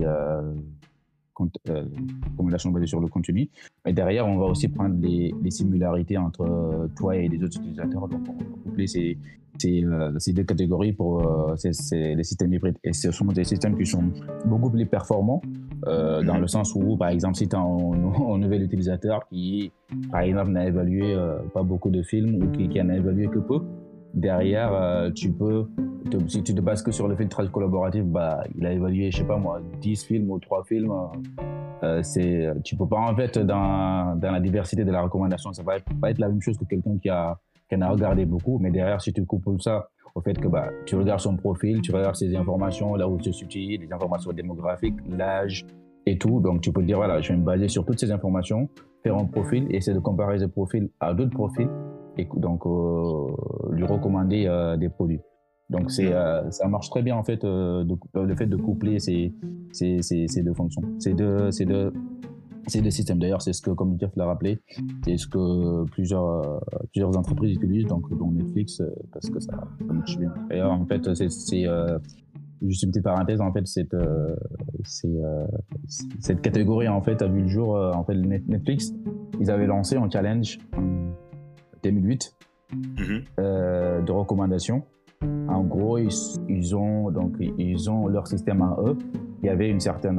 euh, 1.40 1.70
euh, 1.70 1.84
recommandation 2.32 2.70
basée 2.70 2.86
sur 2.86 3.00
le 3.00 3.08
contenu. 3.08 3.48
Mais 3.84 3.92
derrière, 3.92 4.26
on 4.26 4.38
va 4.38 4.46
aussi 4.46 4.68
prendre 4.68 4.96
les, 5.00 5.34
les 5.42 5.50
similarités 5.50 6.18
entre 6.18 6.88
toi 6.96 7.16
et 7.16 7.28
les 7.28 7.42
autres 7.42 7.58
utilisateurs. 7.58 8.08
Donc, 8.08 8.22
on 8.28 8.32
va 8.32 8.44
coupler 8.64 8.86
ces, 8.86 9.18
euh, 9.66 10.12
ces, 10.18 10.32
deux 10.32 10.44
catégories 10.44 10.92
pour 10.92 11.26
euh, 11.26 11.54
les 11.64 12.24
systèmes 12.24 12.52
hybrides. 12.52 12.78
Et 12.84 12.92
ce 12.92 13.10
sont 13.10 13.26
des 13.26 13.44
systèmes 13.44 13.76
qui 13.76 13.86
sont 13.86 14.04
beaucoup 14.44 14.70
plus 14.70 14.86
performants 14.86 15.42
euh, 15.86 16.22
dans 16.22 16.38
le 16.38 16.46
sens 16.46 16.74
où, 16.74 16.96
par 16.96 17.08
exemple, 17.08 17.36
si 17.36 17.48
tu 17.48 17.56
as 17.56 17.58
un, 17.60 18.38
nouvel 18.38 18.62
utilisateur 18.62 19.26
qui, 19.28 19.72
par 20.10 20.20
exemple, 20.20 20.50
n'a 20.50 20.66
évalué 20.66 21.16
pas 21.52 21.62
beaucoup 21.62 21.90
de 21.90 22.02
films 22.02 22.42
ou 22.42 22.50
qui, 22.50 22.68
qui 22.68 22.80
en 22.80 22.88
a 22.88 22.96
évalué 22.96 23.26
que 23.28 23.38
peu, 23.38 23.60
derrière, 24.14 25.10
tu 25.14 25.32
peux, 25.32 25.66
si 26.28 26.42
tu 26.42 26.54
te 26.54 26.60
bases 26.60 26.82
que 26.82 26.90
sur 26.90 27.08
le 27.08 27.16
filtrage 27.16 27.50
collaboratif, 27.50 28.04
bah, 28.04 28.42
il 28.56 28.66
a 28.66 28.72
évalué, 28.72 29.10
je 29.10 29.18
sais 29.18 29.24
pas 29.24 29.36
moi, 29.36 29.60
10 29.80 30.04
films 30.04 30.30
ou 30.30 30.38
3 30.38 30.64
films. 30.64 30.92
Euh, 31.82 32.02
c'est, 32.02 32.52
tu 32.62 32.76
peux 32.76 32.86
pas 32.86 32.98
en 32.98 33.16
fait 33.16 33.38
dans, 33.38 34.18
la 34.20 34.40
diversité 34.40 34.84
de 34.84 34.90
la 34.90 35.02
recommandation, 35.02 35.52
ça 35.52 35.62
va 35.62 35.74
pas 36.00 36.10
être 36.10 36.18
la 36.18 36.28
même 36.28 36.42
chose 36.42 36.58
que 36.58 36.64
quelqu'un 36.64 36.98
qui 36.98 37.08
a 37.08 37.38
qu'elle 37.70 37.82
a 37.82 37.88
regardé 37.88 38.26
beaucoup, 38.26 38.58
mais 38.58 38.70
derrière, 38.70 39.00
si 39.00 39.12
tu 39.12 39.24
couples 39.24 39.60
ça 39.60 39.88
au 40.14 40.20
fait 40.20 40.34
que 40.34 40.48
bah, 40.48 40.70
tu 40.86 40.96
regardes 40.96 41.20
son 41.20 41.36
profil, 41.36 41.80
tu 41.80 41.92
regardes 41.92 42.16
ses 42.16 42.34
informations, 42.34 42.96
là 42.96 43.08
où 43.08 43.16
il 43.16 43.24
se 43.24 43.32
situe, 43.32 43.78
les 43.78 43.92
informations 43.92 44.32
démographiques, 44.32 44.96
l'âge 45.08 45.64
et 46.04 46.18
tout. 46.18 46.40
Donc, 46.40 46.62
tu 46.62 46.72
peux 46.72 46.80
te 46.80 46.86
dire, 46.86 46.96
voilà, 46.96 47.20
je 47.20 47.32
vais 47.32 47.38
me 47.38 47.44
baser 47.44 47.68
sur 47.68 47.84
toutes 47.84 48.00
ces 48.00 48.10
informations, 48.10 48.68
faire 49.04 49.16
un 49.16 49.24
profil, 49.24 49.68
essayer 49.70 49.94
de 49.94 50.00
comparer 50.00 50.40
ce 50.40 50.46
profil 50.46 50.90
à 50.98 51.14
d'autres 51.14 51.30
profils, 51.30 51.68
et 52.20 52.28
donc 52.36 52.66
euh, 52.66 53.72
lui 53.72 53.84
recommander 53.84 54.46
euh, 54.46 54.76
des 54.76 54.88
produits. 54.88 55.20
Donc, 55.70 55.90
c'est, 55.92 56.12
euh, 56.12 56.50
ça 56.50 56.66
marche 56.66 56.90
très 56.90 57.00
bien, 57.00 57.16
en 57.16 57.22
fait, 57.22 57.44
le 57.44 58.34
fait 58.36 58.46
de 58.46 58.56
coupler 58.56 58.98
ces, 58.98 59.32
ces, 59.70 60.02
ces, 60.02 60.26
ces 60.26 60.42
deux 60.42 60.54
fonctions. 60.54 60.82
Ces 60.98 61.14
deux, 61.14 61.50
ces 61.52 61.64
deux 61.64 61.92
c'est 62.66 62.82
des 62.82 62.90
systèmes. 62.90 63.18
D'ailleurs, 63.18 63.40
c'est 63.40 63.52
ce 63.52 63.62
que, 63.62 63.70
comme 63.70 63.96
Jeff 63.98 64.10
l'a 64.16 64.26
rappelé, 64.26 64.60
c'est 65.04 65.16
ce 65.16 65.26
que 65.26 65.84
plusieurs, 65.90 66.60
plusieurs 66.92 67.16
entreprises 67.16 67.54
utilisent, 67.54 67.86
donc 67.86 68.12
dont 68.16 68.30
Netflix, 68.30 68.82
parce 69.12 69.30
que 69.30 69.40
ça, 69.40 69.52
marche 69.86 70.18
bien. 70.18 70.32
D'ailleurs, 70.48 70.72
en 70.72 70.84
fait, 70.86 71.02
c'est 71.14 71.66
euh, 71.66 71.98
juste 72.62 72.82
une 72.82 72.90
petite 72.90 73.04
parenthèse. 73.04 73.40
En 73.40 73.52
fait, 73.52 73.66
cette, 73.66 73.96
cette 76.20 76.42
catégorie 76.42 76.88
en 76.88 77.00
fait 77.00 77.22
a 77.22 77.28
vu 77.28 77.42
le 77.42 77.48
jour. 77.48 77.74
en 77.74 78.04
fait, 78.04 78.14
Netflix, 78.14 78.92
ils 79.40 79.50
avaient 79.50 79.66
lancé 79.66 79.96
un 79.96 80.08
challenge 80.10 80.58
en 80.76 80.99
2008 81.82 82.36
mm-hmm. 82.74 84.04
de 84.04 84.12
recommandations. 84.12 84.82
En 85.48 85.62
gros, 85.64 85.98
ils, 85.98 86.10
ils, 86.48 86.74
ont 86.74 87.10
donc 87.10 87.34
ils 87.40 87.90
ont 87.90 88.06
leur 88.08 88.26
système 88.26 88.62
à 88.62 88.76
eux. 88.86 88.96
Il 89.42 89.46
y 89.46 89.48
avait 89.50 89.68
une 89.68 89.80
certaine 89.80 90.18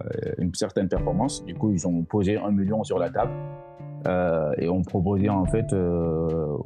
euh, 0.00 0.32
une 0.38 0.54
certaine 0.54 0.88
performance. 0.88 1.44
Du 1.44 1.54
coup, 1.54 1.70
ils 1.70 1.86
ont 1.86 2.02
posé 2.04 2.36
un 2.36 2.50
million 2.50 2.82
sur 2.84 2.98
la 2.98 3.10
table 3.10 3.32
euh, 4.06 4.52
et 4.58 4.68
ont 4.68 4.82
proposé 4.82 5.28
en 5.28 5.44
fait 5.44 5.72
euh, 5.72 6.56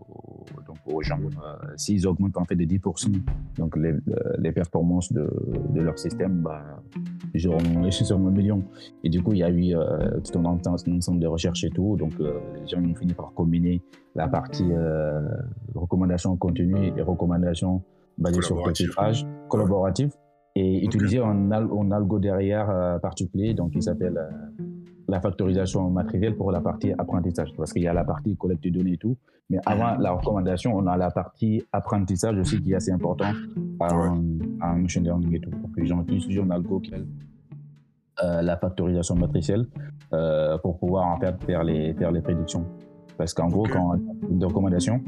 aux 0.87 1.03
gens. 1.03 1.18
Euh, 1.18 1.57
S'ils 1.77 2.07
augmentent 2.07 2.37
en 2.37 2.44
fait 2.44 2.57
de 2.57 2.64
10% 2.64 3.12
donc 3.59 3.77
les, 3.77 3.90
euh, 3.90 4.01
les 4.38 4.53
performances 4.53 5.12
de, 5.12 5.29
de, 5.70 5.81
leur 5.81 5.99
système, 5.99 6.42
bah, 6.42 6.62
ils 7.35 7.46
auront 7.49 7.90
sûrement 7.90 8.29
un 8.29 8.33
million. 8.33 8.62
Et 9.05 9.09
du 9.09 9.22
coup, 9.22 9.33
il 9.33 9.38
y 9.38 9.42
a 9.42 9.51
eu 9.51 9.75
euh, 9.75 10.20
tout 10.20 10.38
un 10.38 10.44
ensemble 10.44 11.20
de 11.20 11.27
recherches 11.27 11.64
et 11.64 11.70
tout. 11.70 11.96
Donc, 11.96 12.12
les 12.18 12.66
gens 12.66 12.83
ont 12.83 12.94
fini 12.94 13.14
par 13.14 13.33
combiner 13.35 13.83
la 14.14 14.29
partie 14.29 14.70
recommandations 15.75 16.37
continues 16.37 16.92
et 16.96 17.03
recommandations 17.03 17.83
basées 18.18 18.42
sur 18.42 18.66
le 18.66 18.75
chiffrage 18.75 19.27
collaboratif 19.49 20.12
et 20.55 20.79
Ok. 20.79 20.94
utiliser 20.94 21.18
un, 21.18 21.51
un 21.53 21.90
algo 21.90 22.18
derrière 22.18 22.99
particulier, 23.03 23.53
donc 23.53 23.72
qui 23.72 23.83
s'appelle 23.83 24.18
la 25.09 25.21
factorisation 25.21 25.90
matérielle 25.90 26.37
pour 26.37 26.53
la 26.53 26.61
partie 26.61 26.92
apprentissage. 26.92 27.51
Parce 27.57 27.73
qu'il 27.73 27.83
y 27.83 27.88
a 27.88 27.92
la 27.92 28.05
partie 28.05 28.37
collecte 28.37 28.64
de 28.64 28.71
données 28.71 28.95
et 28.95 28.99
tout, 28.99 29.16
mais 29.51 29.59
avant 29.64 29.97
la 29.97 30.12
recommandation, 30.12 30.77
on 30.77 30.87
a 30.87 30.97
la 30.97 31.11
partie 31.11 31.62
apprentissage 31.73 32.38
aussi 32.38 32.61
qui 32.61 32.73
est 32.73 32.77
assez 32.77 32.92
important 32.92 33.33
en, 33.81 34.19
en 34.61 34.77
machine 34.77 35.05
learning 35.05 35.35
et 35.35 35.40
tout. 35.40 35.51
Donc, 35.51 35.73
ils 35.77 35.92
ont 35.92 36.03
utilisé 36.03 36.40
un 36.40 36.51
algo 36.51 36.81
qui 36.81 36.92
euh, 38.23 38.40
la 38.40 38.57
factorisation 38.57 39.14
matricielle 39.14 39.66
euh, 40.14 40.57
pour 40.59 40.79
pouvoir 40.79 41.07
en 41.07 41.19
fait 41.21 41.35
faire 41.45 41.62
les, 41.62 41.92
faire 41.95 42.11
les 42.11 42.23
prédictions. 42.23 42.64
Parce 43.19 43.35
qu'en 43.35 43.49
gros, 43.49 43.64
quand 43.64 43.90
on 43.90 43.92
a 43.92 43.99
une 44.31 44.45
recommandation, 44.45 45.03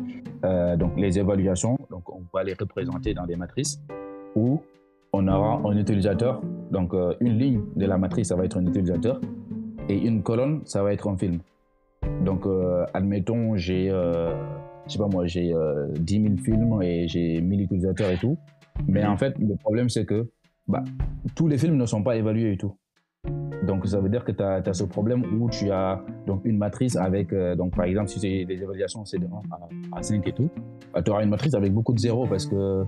euh, 0.44 0.76
donc 0.76 0.92
les 0.98 1.18
évaluations, 1.18 1.78
donc 1.90 2.08
on 2.10 2.20
va 2.34 2.44
les 2.44 2.54
représenter 2.54 3.14
dans 3.14 3.26
des 3.26 3.36
matrices 3.36 3.80
où 4.34 4.60
on 5.12 5.26
aura 5.26 5.60
un 5.64 5.76
utilisateur. 5.76 6.40
Donc 6.70 6.92
euh, 6.92 7.14
une 7.20 7.38
ligne 7.38 7.62
de 7.76 7.86
la 7.86 7.96
matrice, 7.96 8.28
ça 8.28 8.36
va 8.36 8.44
être 8.44 8.58
un 8.58 8.66
utilisateur 8.66 9.20
et 9.88 9.96
une 9.96 10.22
colonne, 10.22 10.60
ça 10.64 10.82
va 10.82 10.92
être 10.92 11.08
un 11.08 11.16
film. 11.16 11.38
Donc 12.24 12.46
euh, 12.46 12.84
admettons, 12.94 13.56
j'ai, 13.56 13.90
euh, 13.90 14.34
je 14.86 14.92
sais 14.92 14.98
pas 14.98 15.08
moi, 15.08 15.26
j'ai 15.26 15.52
euh, 15.52 15.88
10 15.98 16.22
000 16.22 16.36
films 16.36 16.82
et 16.82 17.08
j'ai 17.08 17.40
1000 17.40 17.62
utilisateurs 17.62 18.10
et 18.10 18.18
tout. 18.18 18.36
Mais 18.86 19.04
en 19.04 19.16
fait, 19.16 19.36
le 19.38 19.56
problème 19.56 19.88
c'est 19.88 20.04
que 20.04 20.30
bah, 20.66 20.84
tous 21.34 21.48
les 21.48 21.58
films 21.58 21.76
ne 21.76 21.86
sont 21.86 22.02
pas 22.02 22.16
évalués 22.16 22.52
et 22.52 22.56
tout. 22.56 22.74
Donc 23.66 23.86
ça 23.86 24.00
veut 24.00 24.08
dire 24.08 24.24
que 24.24 24.32
tu 24.32 24.42
as, 24.42 24.72
ce 24.72 24.84
problème 24.84 25.24
où 25.40 25.50
tu 25.50 25.70
as 25.70 26.02
donc 26.26 26.44
une 26.44 26.56
matrice 26.56 26.96
avec, 26.96 27.32
euh, 27.32 27.56
donc 27.56 27.74
par 27.74 27.86
exemple, 27.86 28.08
si 28.08 28.20
c'est 28.20 28.44
les 28.48 28.62
évaluations 28.62 29.04
c'est 29.04 29.18
de 29.18 29.26
1 29.26 29.28
à, 29.50 29.98
à 29.98 30.02
5 30.02 30.26
et 30.26 30.32
tout, 30.32 30.48
tu 31.04 31.10
auras 31.10 31.22
une 31.22 31.30
matrice 31.30 31.54
avec 31.54 31.72
beaucoup 31.72 31.92
de 31.92 31.98
zéros 31.98 32.26
parce 32.26 32.46
que 32.46 32.84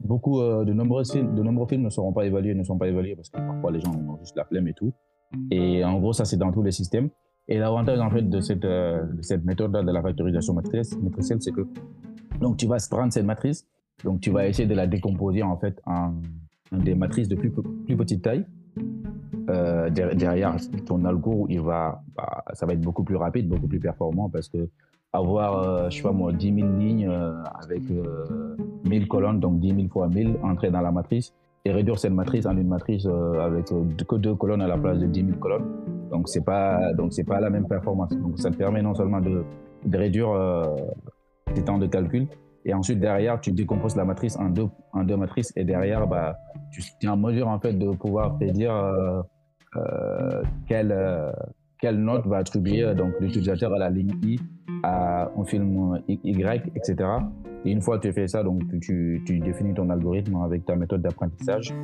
beaucoup 0.00 0.40
de, 0.40 0.72
nombreux 0.72 1.04
films, 1.04 1.34
de 1.34 1.42
nombreux 1.42 1.66
films 1.66 1.82
ne 1.82 1.90
seront 1.90 2.12
pas 2.12 2.24
évalués, 2.24 2.54
ne 2.54 2.64
sont 2.64 2.78
pas 2.78 2.88
évalués 2.88 3.16
parce 3.16 3.30
que 3.30 3.38
parfois 3.38 3.72
les 3.72 3.80
gens 3.80 3.92
ont 3.92 4.18
juste 4.18 4.36
la 4.36 4.44
flemme 4.44 4.68
et 4.68 4.74
tout. 4.74 4.92
Et 5.50 5.84
en 5.84 5.98
gros, 5.98 6.12
ça 6.12 6.24
c'est 6.24 6.36
dans 6.36 6.52
tous 6.52 6.62
les 6.62 6.72
systèmes. 6.72 7.08
Et 7.48 7.58
l'avantage 7.58 7.98
en 8.00 8.10
fait 8.10 8.22
de 8.22 8.40
cette, 8.40 8.64
euh, 8.64 9.04
de 9.04 9.22
cette 9.22 9.44
méthode 9.44 9.72
de 9.72 9.90
la 9.90 10.00
factorisation 10.02 10.54
matricielle, 10.54 11.40
c'est 11.40 11.52
que 11.52 11.66
donc 12.40 12.56
tu 12.56 12.66
vas 12.66 12.76
prendre 12.90 13.12
cette 13.12 13.26
matrice, 13.26 13.66
donc 14.04 14.20
tu 14.20 14.30
vas 14.30 14.46
essayer 14.46 14.68
de 14.68 14.74
la 14.74 14.86
décomposer 14.86 15.42
en 15.42 15.56
fait 15.56 15.80
en, 15.86 16.14
en 16.72 16.76
des 16.78 16.94
matrices 16.94 17.28
de 17.28 17.34
plus, 17.36 17.50
pe- 17.50 17.62
plus 17.84 17.96
petite 17.96 18.22
taille. 18.22 18.44
Euh, 19.50 19.90
der- 19.90 20.14
derrière 20.14 20.54
ton 20.86 21.04
algo, 21.04 21.46
il 21.50 21.60
va, 21.60 22.02
bah, 22.16 22.44
ça 22.52 22.64
va 22.64 22.74
être 22.74 22.80
beaucoup 22.80 23.02
plus 23.02 23.16
rapide, 23.16 23.48
beaucoup 23.48 23.66
plus 23.66 23.80
performant 23.80 24.28
parce 24.30 24.48
que 24.48 24.68
avoir, 25.12 25.58
euh, 25.58 25.90
je 25.90 25.96
sais 25.96 26.02
pas 26.02 26.12
moi, 26.12 26.32
10 26.32 26.54
000 26.54 26.68
lignes 26.78 27.08
euh, 27.08 27.42
avec 27.62 27.82
euh, 27.90 28.56
1000 28.88 29.08
colonnes, 29.08 29.40
donc 29.40 29.58
10 29.58 29.74
000 29.74 29.88
fois 29.88 30.08
1000 30.08 30.36
entrer 30.42 30.70
dans 30.70 30.80
la 30.80 30.92
matrice 30.92 31.34
et 31.64 31.72
réduire 31.72 31.98
cette 31.98 32.12
matrice 32.12 32.46
en 32.46 32.56
une 32.56 32.68
matrice 32.68 33.06
euh, 33.06 33.40
avec 33.40 33.70
euh, 33.72 33.84
que 34.08 34.16
deux 34.16 34.34
colonnes 34.34 34.62
à 34.62 34.66
la 34.66 34.76
place 34.76 34.98
de 34.98 35.06
10 35.06 35.26
000 35.26 35.38
colonnes. 35.38 35.66
Donc 36.10 36.28
c'est 36.28 36.44
pas, 36.44 36.92
donc 36.94 37.12
c'est 37.12 37.24
pas 37.24 37.40
la 37.40 37.50
même 37.50 37.66
performance. 37.66 38.10
Donc 38.10 38.38
ça 38.38 38.50
te 38.50 38.56
permet 38.56 38.82
non 38.82 38.94
seulement 38.94 39.20
de, 39.20 39.44
de 39.84 39.98
réduire 39.98 40.30
euh, 40.30 40.76
tes 41.54 41.62
temps 41.62 41.78
de 41.78 41.86
calcul 41.86 42.26
et 42.64 42.74
ensuite 42.74 43.00
derrière 43.00 43.40
tu 43.40 43.52
décomposes 43.52 43.96
la 43.96 44.04
matrice 44.04 44.36
en 44.36 44.48
deux, 44.48 44.68
en 44.92 45.04
deux 45.04 45.16
matrices 45.16 45.52
et 45.56 45.64
derrière 45.64 46.06
bah 46.06 46.36
tu 46.70 46.82
es 47.02 47.08
en 47.08 47.16
mesure 47.16 47.48
en 47.48 47.58
fait 47.58 47.72
de 47.72 47.90
pouvoir 47.90 48.36
prédire 48.36 48.74
euh, 48.74 49.22
euh, 49.76 50.42
quelle, 50.66 50.92
quelle 51.82 51.98
note 51.98 52.26
va 52.26 52.38
attribuer 52.38 52.84
euh, 52.84 52.94
donc 52.94 53.12
l'utilisateur 53.20 53.74
à 53.74 53.78
la 53.78 53.90
ligne 53.90 54.12
I, 54.22 54.38
à 54.84 55.30
un 55.36 55.44
film 55.44 56.00
Y, 56.08 56.72
etc. 56.76 56.96
Et 57.64 57.72
une 57.72 57.82
fois 57.82 57.98
que 57.98 58.06
tu 58.06 58.12
fais 58.12 58.26
ça, 58.28 58.42
donc 58.42 58.60
tu, 58.68 58.78
tu, 58.80 59.22
tu 59.26 59.38
définis 59.40 59.74
ton 59.74 59.90
algorithme 59.90 60.36
avec 60.36 60.64
ta 60.64 60.76
méthode 60.76 61.02
d'apprentissage 61.02 61.74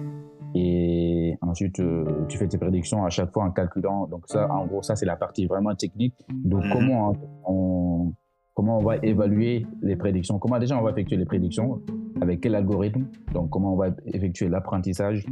et 0.54 1.36
ensuite 1.42 1.78
euh, 1.80 2.04
tu 2.28 2.38
fais 2.38 2.48
tes 2.48 2.58
prédictions 2.58 3.04
à 3.04 3.10
chaque 3.10 3.32
fois 3.32 3.44
en 3.44 3.50
calculant. 3.50 4.06
Donc 4.06 4.22
ça, 4.26 4.50
en 4.50 4.66
gros, 4.66 4.82
ça 4.82 4.96
c'est 4.96 5.04
la 5.06 5.16
partie 5.16 5.46
vraiment 5.46 5.74
technique. 5.74 6.14
Donc 6.30 6.64
Mhm. 6.64 6.72
comment 6.72 7.12
on, 7.44 8.12
comment 8.58 8.78
on 8.78 8.82
va 8.82 8.96
évaluer 9.04 9.64
les 9.82 9.94
prédictions 9.94 10.40
Comment 10.40 10.58
déjà 10.58 10.76
on 10.76 10.82
va 10.82 10.90
effectuer 10.90 11.16
les 11.16 11.24
prédictions 11.24 11.80
Avec 12.20 12.40
quel 12.40 12.56
algorithme 12.56 13.04
Donc 13.32 13.50
comment 13.50 13.72
on 13.74 13.76
va 13.76 13.90
effectuer 14.06 14.48
l'apprentissage 14.48 15.24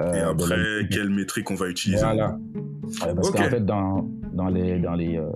euh, 0.00 0.14
Et 0.14 0.20
après, 0.20 0.56
la- 0.56 0.88
quelle 0.88 1.10
métrique 1.10 1.50
on 1.50 1.56
va 1.56 1.68
utiliser 1.68 2.02
voilà. 2.02 2.38
Ouais, 3.06 3.14
parce 3.14 3.30
qu'en 3.32 3.42
fait, 3.50 3.60
dans, 3.66 4.06
dans 4.32 4.48
les, 4.48 4.78
dans 4.78 4.94
les, 4.94 5.18
euh, 5.18 5.26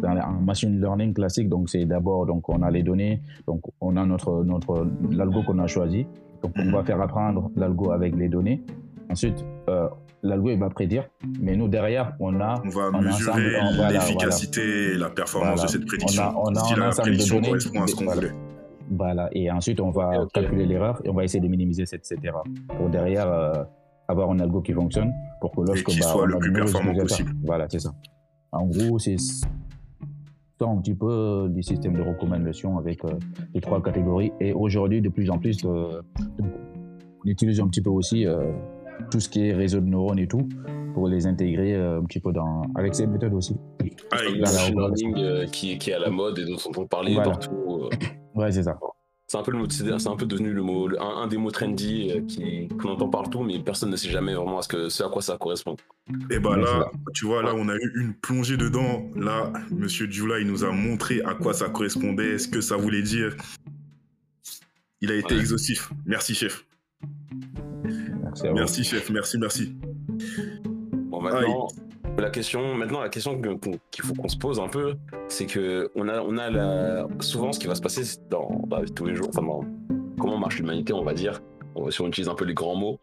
dans 0.00 0.12
les- 0.12 0.20
en 0.20 0.32
machine 0.32 0.78
learning 0.78 1.14
classique, 1.14 1.48
donc 1.48 1.70
c'est 1.70 1.86
d'abord, 1.86 2.26
donc 2.26 2.46
on 2.50 2.60
a 2.60 2.70
les 2.70 2.82
données, 2.82 3.22
donc 3.46 3.62
on 3.80 3.96
a 3.96 4.04
notre, 4.04 4.44
notre, 4.44 4.86
l'algo 5.10 5.42
qu'on 5.42 5.58
a 5.60 5.66
choisi. 5.66 6.04
Donc 6.42 6.52
on 6.58 6.64
Mhm. 6.66 6.72
va 6.72 6.84
faire 6.84 7.00
apprendre 7.00 7.50
l'algo 7.56 7.90
avec 7.90 8.14
les 8.16 8.28
données. 8.28 8.62
Ensuite, 9.10 9.42
euh, 9.70 9.88
l'algo 10.22 10.50
il 10.50 10.58
va 10.58 10.68
prédire, 10.70 11.04
mais 11.40 11.56
nous 11.56 11.68
derrière, 11.68 12.14
on 12.20 12.40
a, 12.40 12.60
On 12.64 12.68
va 12.68 12.90
on 12.92 13.00
mesurer 13.02 13.52
voilà, 13.76 13.92
l'efficacité 13.92 14.92
et 14.92 14.94
la 14.98 15.08
performance 15.10 15.54
Voilà. 15.54 15.66
de 15.66 15.70
cette 15.70 15.86
prédiction. 15.86 16.22
On 16.22 16.26
a- 16.26 16.50
on 16.50 16.54
a 16.56 16.60
si 16.64 16.74
un 16.74 16.76
la 16.76 16.88
ensemble 16.88 17.08
de 17.08 17.12
prédiction 17.14 17.36
données. 17.36 17.48
correspond 17.48 17.82
à 17.82 17.86
ce 17.86 17.94
qu'on 17.96 18.04
Voilà. 18.04 18.20
voulait. 18.20 18.34
voilà, 18.90 19.28
et 19.32 19.50
ensuite 19.50 19.80
on 19.80 19.90
va 19.90 20.26
calculer 20.34 20.66
l'erreur 20.66 21.00
et 21.04 21.08
on 21.08 21.14
va 21.14 21.24
essayer 21.24 21.40
de 21.40 21.48
minimiser 21.48 21.86
cette, 21.86 22.04
cette 22.04 22.24
erreur 22.24 22.44
pour 22.76 22.88
derrière 22.90 23.28
euh, 23.28 23.62
avoir 24.08 24.30
un 24.30 24.40
algo 24.40 24.60
qui 24.60 24.72
fonctionne 24.72 25.12
pour 25.40 25.52
que 25.52 25.60
lorsque 25.62 25.86
qu'il 25.86 26.00
bah, 26.00 26.06
soit 26.08 26.22
on 26.22 26.26
le 26.26 26.38
plus 26.38 26.52
performant 26.52 26.94
possible. 26.94 27.32
Voilà, 27.44 27.66
c'est 27.68 27.78
ça. 27.78 27.92
En 28.52 28.66
gros, 28.66 28.98
c'est 28.98 29.16
ça 29.18 29.46
un 30.66 30.76
petit 30.78 30.94
peu 30.94 31.48
des 31.48 31.62
systèmes 31.62 31.94
de 31.94 32.02
recommandation 32.02 32.76
avec 32.78 33.02
euh, 33.04 33.10
les 33.54 33.60
trois 33.62 33.80
catégories. 33.82 34.32
Et 34.40 34.52
aujourd'hui, 34.52 35.00
de 35.00 35.08
plus 35.08 35.30
en 35.30 35.38
plus, 35.38 35.64
euh, 35.64 36.02
on 37.24 37.28
utilise 37.28 37.60
un 37.60 37.68
petit 37.68 37.80
peu 37.80 37.90
aussi 37.90 38.26
euh, 38.26 38.50
tout 39.10 39.20
ce 39.20 39.28
qui 39.28 39.46
est 39.48 39.52
réseau 39.54 39.80
de 39.80 39.86
neurones 39.86 40.18
et 40.18 40.26
tout 40.26 40.48
pour 40.94 41.08
les 41.08 41.26
intégrer 41.26 41.74
euh, 41.74 42.00
un 42.00 42.04
petit 42.04 42.20
peu 42.20 42.32
dans 42.32 42.62
avec 42.74 42.94
ces 42.94 43.06
méthodes 43.06 43.34
aussi. 43.34 43.56
Ah, 44.12 44.16
va- 44.16 44.68
learning 44.70 45.14
euh, 45.18 45.46
qui, 45.46 45.78
qui 45.78 45.90
est 45.90 45.94
à 45.94 45.98
la 46.00 46.10
mode 46.10 46.38
et 46.38 46.44
dont 46.44 46.56
on 46.66 46.68
entend 46.70 46.86
parler 46.86 47.14
Voilà. 47.14 47.30
partout. 47.30 47.54
euh, 47.84 47.88
Ouais, 48.34 48.50
c'est 48.52 48.64
ça. 48.64 48.78
C'est 49.28 49.38
un 49.38 49.42
peu 49.44 49.52
le 49.52 49.58
mot, 49.58 49.66
c'est 49.70 49.84
c'est 50.00 50.08
un 50.08 50.16
peu 50.16 50.26
devenu 50.26 50.52
le 50.52 50.62
mot, 50.62 50.88
le- 50.88 51.00
un, 51.00 51.22
un 51.22 51.26
des 51.28 51.36
mots 51.36 51.52
trendy 51.52 52.10
euh, 52.10 52.20
qui 52.22 52.66
qu'on 52.80 52.88
entend 52.88 53.08
partout, 53.08 53.44
mais 53.44 53.60
personne 53.60 53.90
ne 53.90 53.94
sait 53.96 54.08
jamais 54.10 54.34
vraiment 54.34 54.58
à 54.58 54.62
ce 54.62 54.68
que 54.68 54.88
ce 54.88 55.04
à 55.04 55.08
quoi 55.08 55.22
ça 55.22 55.36
correspond. 55.38 55.76
Et 56.32 56.40
bah 56.40 56.56
là, 56.56 56.90
tu 57.14 57.26
vois, 57.26 57.40
là, 57.44 57.52
on 57.54 57.68
a 57.68 57.76
eu 57.76 57.92
une 58.00 58.14
plongée 58.14 58.56
dedans. 58.56 59.04
Là, 59.14 59.52
Monsieur 59.70 60.10
Djoula, 60.10 60.40
il 60.40 60.48
nous 60.48 60.64
a 60.64 60.72
montré 60.72 61.22
à 61.22 61.34
quoi 61.34 61.52
ça 61.54 61.68
correspondait, 61.68 62.38
ce 62.38 62.48
que 62.48 62.60
ça 62.60 62.76
voulait 62.76 63.02
dire. 63.02 63.36
Il 65.00 65.12
a 65.12 65.14
été 65.14 65.34
Ouais. 65.34 65.40
exhaustif. 65.40 65.90
Merci, 66.06 66.34
chef. 66.34 66.66
Merci 68.42 68.46
à 68.46 68.50
vous. 68.50 68.56
Merci, 68.56 68.84
chef. 68.84 69.10
Merci, 69.10 69.38
merci. 69.38 69.74
Bon 71.10 71.20
maintenant, 71.20 71.68
la 72.18 72.30
question, 72.30 72.74
maintenant 72.74 73.00
la 73.00 73.08
question 73.08 73.40
qu'il 73.90 74.04
faut 74.04 74.14
qu'on 74.14 74.28
se 74.28 74.36
pose 74.36 74.60
un 74.60 74.68
peu, 74.68 74.94
c'est 75.28 75.46
que 75.46 75.90
on 75.94 76.08
a, 76.08 76.20
on 76.20 76.36
a 76.36 76.50
la, 76.50 77.06
souvent 77.20 77.52
ce 77.52 77.58
qui 77.58 77.66
va 77.66 77.74
se 77.74 77.80
passer 77.80 78.18
dans, 78.30 78.64
de 78.66 78.86
tous 78.88 79.06
les 79.06 79.14
jours, 79.14 79.28
enfin 79.28 79.42
dans 79.42 79.64
comment 80.18 80.38
marche 80.38 80.58
l'humanité, 80.58 80.92
on 80.92 81.04
va 81.04 81.14
dire, 81.14 81.40
si 81.90 82.00
on 82.00 82.08
utilise 82.08 82.28
un 82.28 82.34
peu 82.34 82.44
les 82.44 82.54
grands 82.54 82.76
mots, 82.76 83.00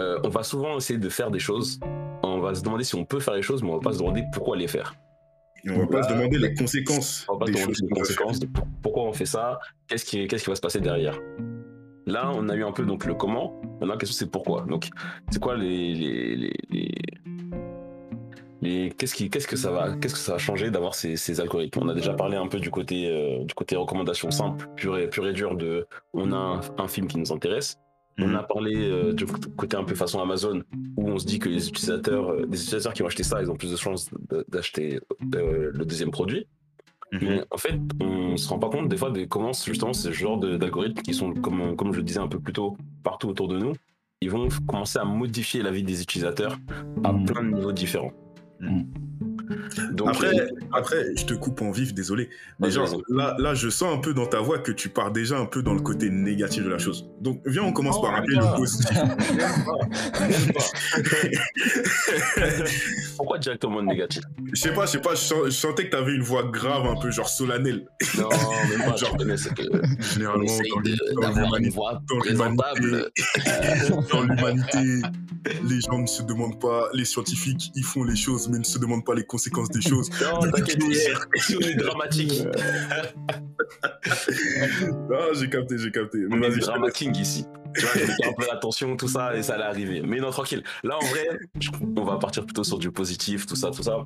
euh, 0.00 0.18
on 0.24 0.28
va 0.28 0.42
souvent 0.42 0.76
essayer 0.76 0.98
de 0.98 1.08
faire 1.08 1.30
des 1.30 1.38
choses, 1.38 1.80
on 2.22 2.40
va 2.40 2.54
se 2.54 2.62
demander 2.62 2.84
si 2.84 2.94
on 2.94 3.04
peut 3.04 3.20
faire 3.20 3.34
les 3.34 3.42
choses, 3.42 3.62
mais 3.62 3.70
on 3.70 3.74
va 3.74 3.80
pas 3.80 3.92
se 3.92 3.98
demander 3.98 4.22
pourquoi 4.32 4.56
les 4.56 4.68
faire. 4.68 4.94
Et 5.64 5.70
on 5.70 5.78
va 5.78 5.86
pas 5.86 6.02
se 6.02 6.12
demander 6.12 6.38
les 6.38 6.54
conséquences 6.54 7.24
On 7.28 7.34
va 7.34 7.40
pas 7.40 7.46
des 7.46 7.52
se 7.52 7.58
demander 7.58 7.74
choses 7.74 7.82
les 7.82 8.00
conséquences 8.00 8.38
de 8.40 8.48
pourquoi 8.82 9.04
on 9.04 9.12
fait 9.12 9.26
ça, 9.26 9.58
qu'est-ce 9.86 10.04
qui, 10.04 10.26
qu'est-ce 10.26 10.44
qui 10.44 10.50
va 10.50 10.56
se 10.56 10.60
passer 10.60 10.80
derrière. 10.80 11.18
Là, 12.06 12.30
on 12.34 12.48
a 12.48 12.56
eu 12.56 12.64
un 12.64 12.72
peu 12.72 12.84
donc 12.84 13.04
le 13.06 13.14
comment. 13.14 13.60
Maintenant, 13.80 13.94
la 13.94 13.96
question 13.96 14.16
c'est 14.18 14.30
pourquoi. 14.30 14.62
Donc, 14.62 14.88
c'est 15.30 15.40
quoi 15.40 15.56
les, 15.56 15.94
les, 15.94 16.36
les, 16.36 16.94
les- 18.60 18.90
qu'est-ce 18.96 19.14
qui, 19.14 19.28
qu'est-ce 19.30 19.46
que 19.48 19.56
ça 19.56 19.70
va, 19.70 19.94
qu'est-ce 19.96 20.14
que 20.14 20.20
ça 20.20 20.32
va 20.32 20.38
changer 20.38 20.70
d'avoir 20.70 20.94
ces, 20.94 21.16
ces 21.16 21.40
algorithmes? 21.40 21.80
On 21.82 21.88
a 21.88 21.94
déjà 21.94 22.14
parlé 22.14 22.36
un 22.36 22.46
peu 22.48 22.58
du 22.60 22.70
côté, 22.70 23.08
euh, 23.10 23.44
du 23.44 23.54
côté 23.54 23.76
recommandation 23.76 24.30
simple, 24.30 24.66
pure 24.76 24.98
et, 24.98 25.08
pure 25.08 25.26
et 25.26 25.32
dure 25.32 25.56
de, 25.56 25.86
on 26.12 26.32
a 26.32 26.36
un, 26.36 26.60
un 26.78 26.88
film 26.88 27.06
qui 27.06 27.18
nous 27.18 27.32
intéresse. 27.32 27.78
On 28.18 28.26
Mhm. 28.28 28.34
a 28.36 28.42
parlé 28.42 28.72
euh, 28.76 29.12
du 29.14 29.24
côté 29.24 29.74
un 29.76 29.84
peu 29.84 29.94
façon 29.94 30.20
Amazon, 30.20 30.62
où 30.98 31.08
on 31.08 31.18
se 31.18 31.24
dit 31.24 31.38
que 31.38 31.48
les 31.48 31.66
utilisateurs, 31.68 32.28
euh, 32.30 32.42
utilisateurs 32.46 32.92
qui 32.92 33.00
vont 33.00 33.08
acheter 33.08 33.22
ça, 33.22 33.40
ils 33.40 33.50
ont 33.50 33.56
plus 33.56 33.70
de 33.70 33.76
chances 33.76 34.10
d'acheter 34.48 35.00
euh, 35.34 35.70
le 35.72 35.84
deuxième 35.86 36.10
produit. 36.10 36.46
Mhm. 37.12 37.18
Mais 37.22 37.44
en 37.50 37.58
fait, 37.58 37.78
on 38.00 38.36
se 38.36 38.48
rend 38.48 38.58
pas 38.58 38.70
compte 38.70 38.88
des 38.88 38.96
fois 38.96 39.10
de 39.10 39.24
comment 39.26 39.52
justement 39.52 39.92
ce 39.92 40.10
genre 40.12 40.38
d'algorithmes 40.38 41.02
qui 41.02 41.12
sont, 41.14 41.34
comme, 41.34 41.76
comme 41.76 41.92
je 41.92 41.98
le 41.98 42.02
disais 42.04 42.20
un 42.20 42.28
peu 42.28 42.40
plus 42.40 42.52
tôt, 42.54 42.76
partout 43.02 43.28
autour 43.28 43.48
de 43.48 43.58
nous, 43.58 43.72
ils 44.22 44.30
vont 44.30 44.48
commencer 44.66 44.98
à 44.98 45.04
modifier 45.04 45.62
la 45.62 45.70
vie 45.70 45.82
des 45.82 46.00
utilisateurs 46.02 46.56
à 47.04 47.12
Mhm. 47.12 47.26
plein 47.26 47.42
de 47.44 47.50
niveaux 47.50 47.72
différents. 47.72 48.12
Donc, 49.92 50.08
Après, 50.08 50.38
euh, 50.38 50.46
après, 50.72 51.04
je 51.16 51.24
te 51.24 51.34
coupe 51.34 51.60
en 51.62 51.70
vif, 51.70 51.94
désolé. 51.94 52.28
Mais 52.60 52.70
genre, 52.70 52.88
là, 53.08 53.36
là, 53.38 53.54
je 53.54 53.68
sens 53.68 53.94
un 53.94 53.98
peu 54.00 54.14
dans 54.14 54.26
ta 54.26 54.40
voix 54.40 54.58
que 54.58 54.72
tu 54.72 54.88
pars 54.88 55.10
déjà 55.10 55.38
un 55.38 55.46
peu 55.46 55.62
dans 55.62 55.74
le 55.74 55.80
côté 55.80 56.10
négatif 56.10 56.64
de 56.64 56.70
la 56.70 56.78
chose. 56.78 57.08
Donc, 57.20 57.40
viens, 57.46 57.62
on 57.62 57.72
commence 57.72 57.96
Non, 57.96 58.02
par 58.02 58.12
rappeler 58.12 58.36
le 58.36 58.56
positif. 58.56 58.90
Même 60.20 60.52
pas. 60.52 60.66
Pourquoi 63.16 63.38
directement 63.38 63.82
négatif? 63.82 64.22
Je 64.52 64.60
sais 64.60 64.72
pas, 64.72 64.86
je 64.86 64.92
sais 64.92 65.00
pas, 65.00 65.14
je, 65.14 65.34
je 65.46 65.50
sentais 65.50 65.86
que 65.86 65.90
t'avais 65.90 66.14
une 66.14 66.22
voix 66.22 66.44
grave, 66.44 66.86
un 66.86 66.96
peu 67.00 67.10
genre 67.10 67.28
solennelle. 67.28 67.86
Non, 68.18 68.28
même 68.70 68.88
pas. 68.88 68.96
Je 68.96 69.04
Genre, 69.04 69.16
connais, 69.16 69.36
c'est 69.36 69.54
que 69.54 69.62
Généralement, 70.14 70.44
d'avoir 71.20 71.56
une 71.56 71.70
voix 71.70 72.00
présentable. 72.20 73.10
dans 74.12 74.22
l'humanité, 74.22 75.02
les 75.64 75.80
gens 75.80 75.98
ne 75.98 76.06
se 76.06 76.22
demandent 76.22 76.60
pas, 76.60 76.88
les 76.94 77.04
scientifiques, 77.04 77.70
ils 77.74 77.84
font 77.84 78.04
les 78.04 78.16
choses, 78.16 78.48
mais 78.48 78.58
ne 78.58 78.64
se 78.64 78.78
demandent 78.78 79.04
pas 79.04 79.14
les 79.14 79.24
conséquences 79.24 79.68
des 79.70 79.80
choses. 79.82 80.10
Non, 80.22 80.40
t'inquiète, 80.50 80.82
ici, 81.34 81.56
on 81.56 81.60
est 81.66 81.74
dramatique. 81.74 82.44
Ah, 83.84 85.26
j'ai 85.34 85.48
capté, 85.48 85.78
j'ai 85.78 85.90
capté. 85.90 86.18
Mais 86.28 86.36
On 86.36 86.42
est 86.50 86.58
drama 86.58 86.90
king 86.90 87.16
ici. 87.16 87.44
Tu 87.74 87.86
vois, 87.86 87.94
mettais 88.06 88.26
un 88.26 88.32
peu 88.34 88.46
l'attention, 88.46 88.96
tout 88.96 89.08
ça, 89.08 89.34
et 89.36 89.42
ça 89.42 89.54
allait 89.54 89.64
arriver. 89.64 90.02
Mais 90.04 90.18
non, 90.20 90.30
tranquille. 90.30 90.62
Là, 90.84 90.96
en 91.00 91.04
vrai, 91.06 91.26
on 91.96 92.04
va 92.04 92.18
partir 92.18 92.44
plutôt 92.44 92.64
sur 92.64 92.78
du 92.78 92.90
positif, 92.90 93.46
tout 93.46 93.56
ça, 93.56 93.70
tout 93.70 93.82
ça. 93.82 94.04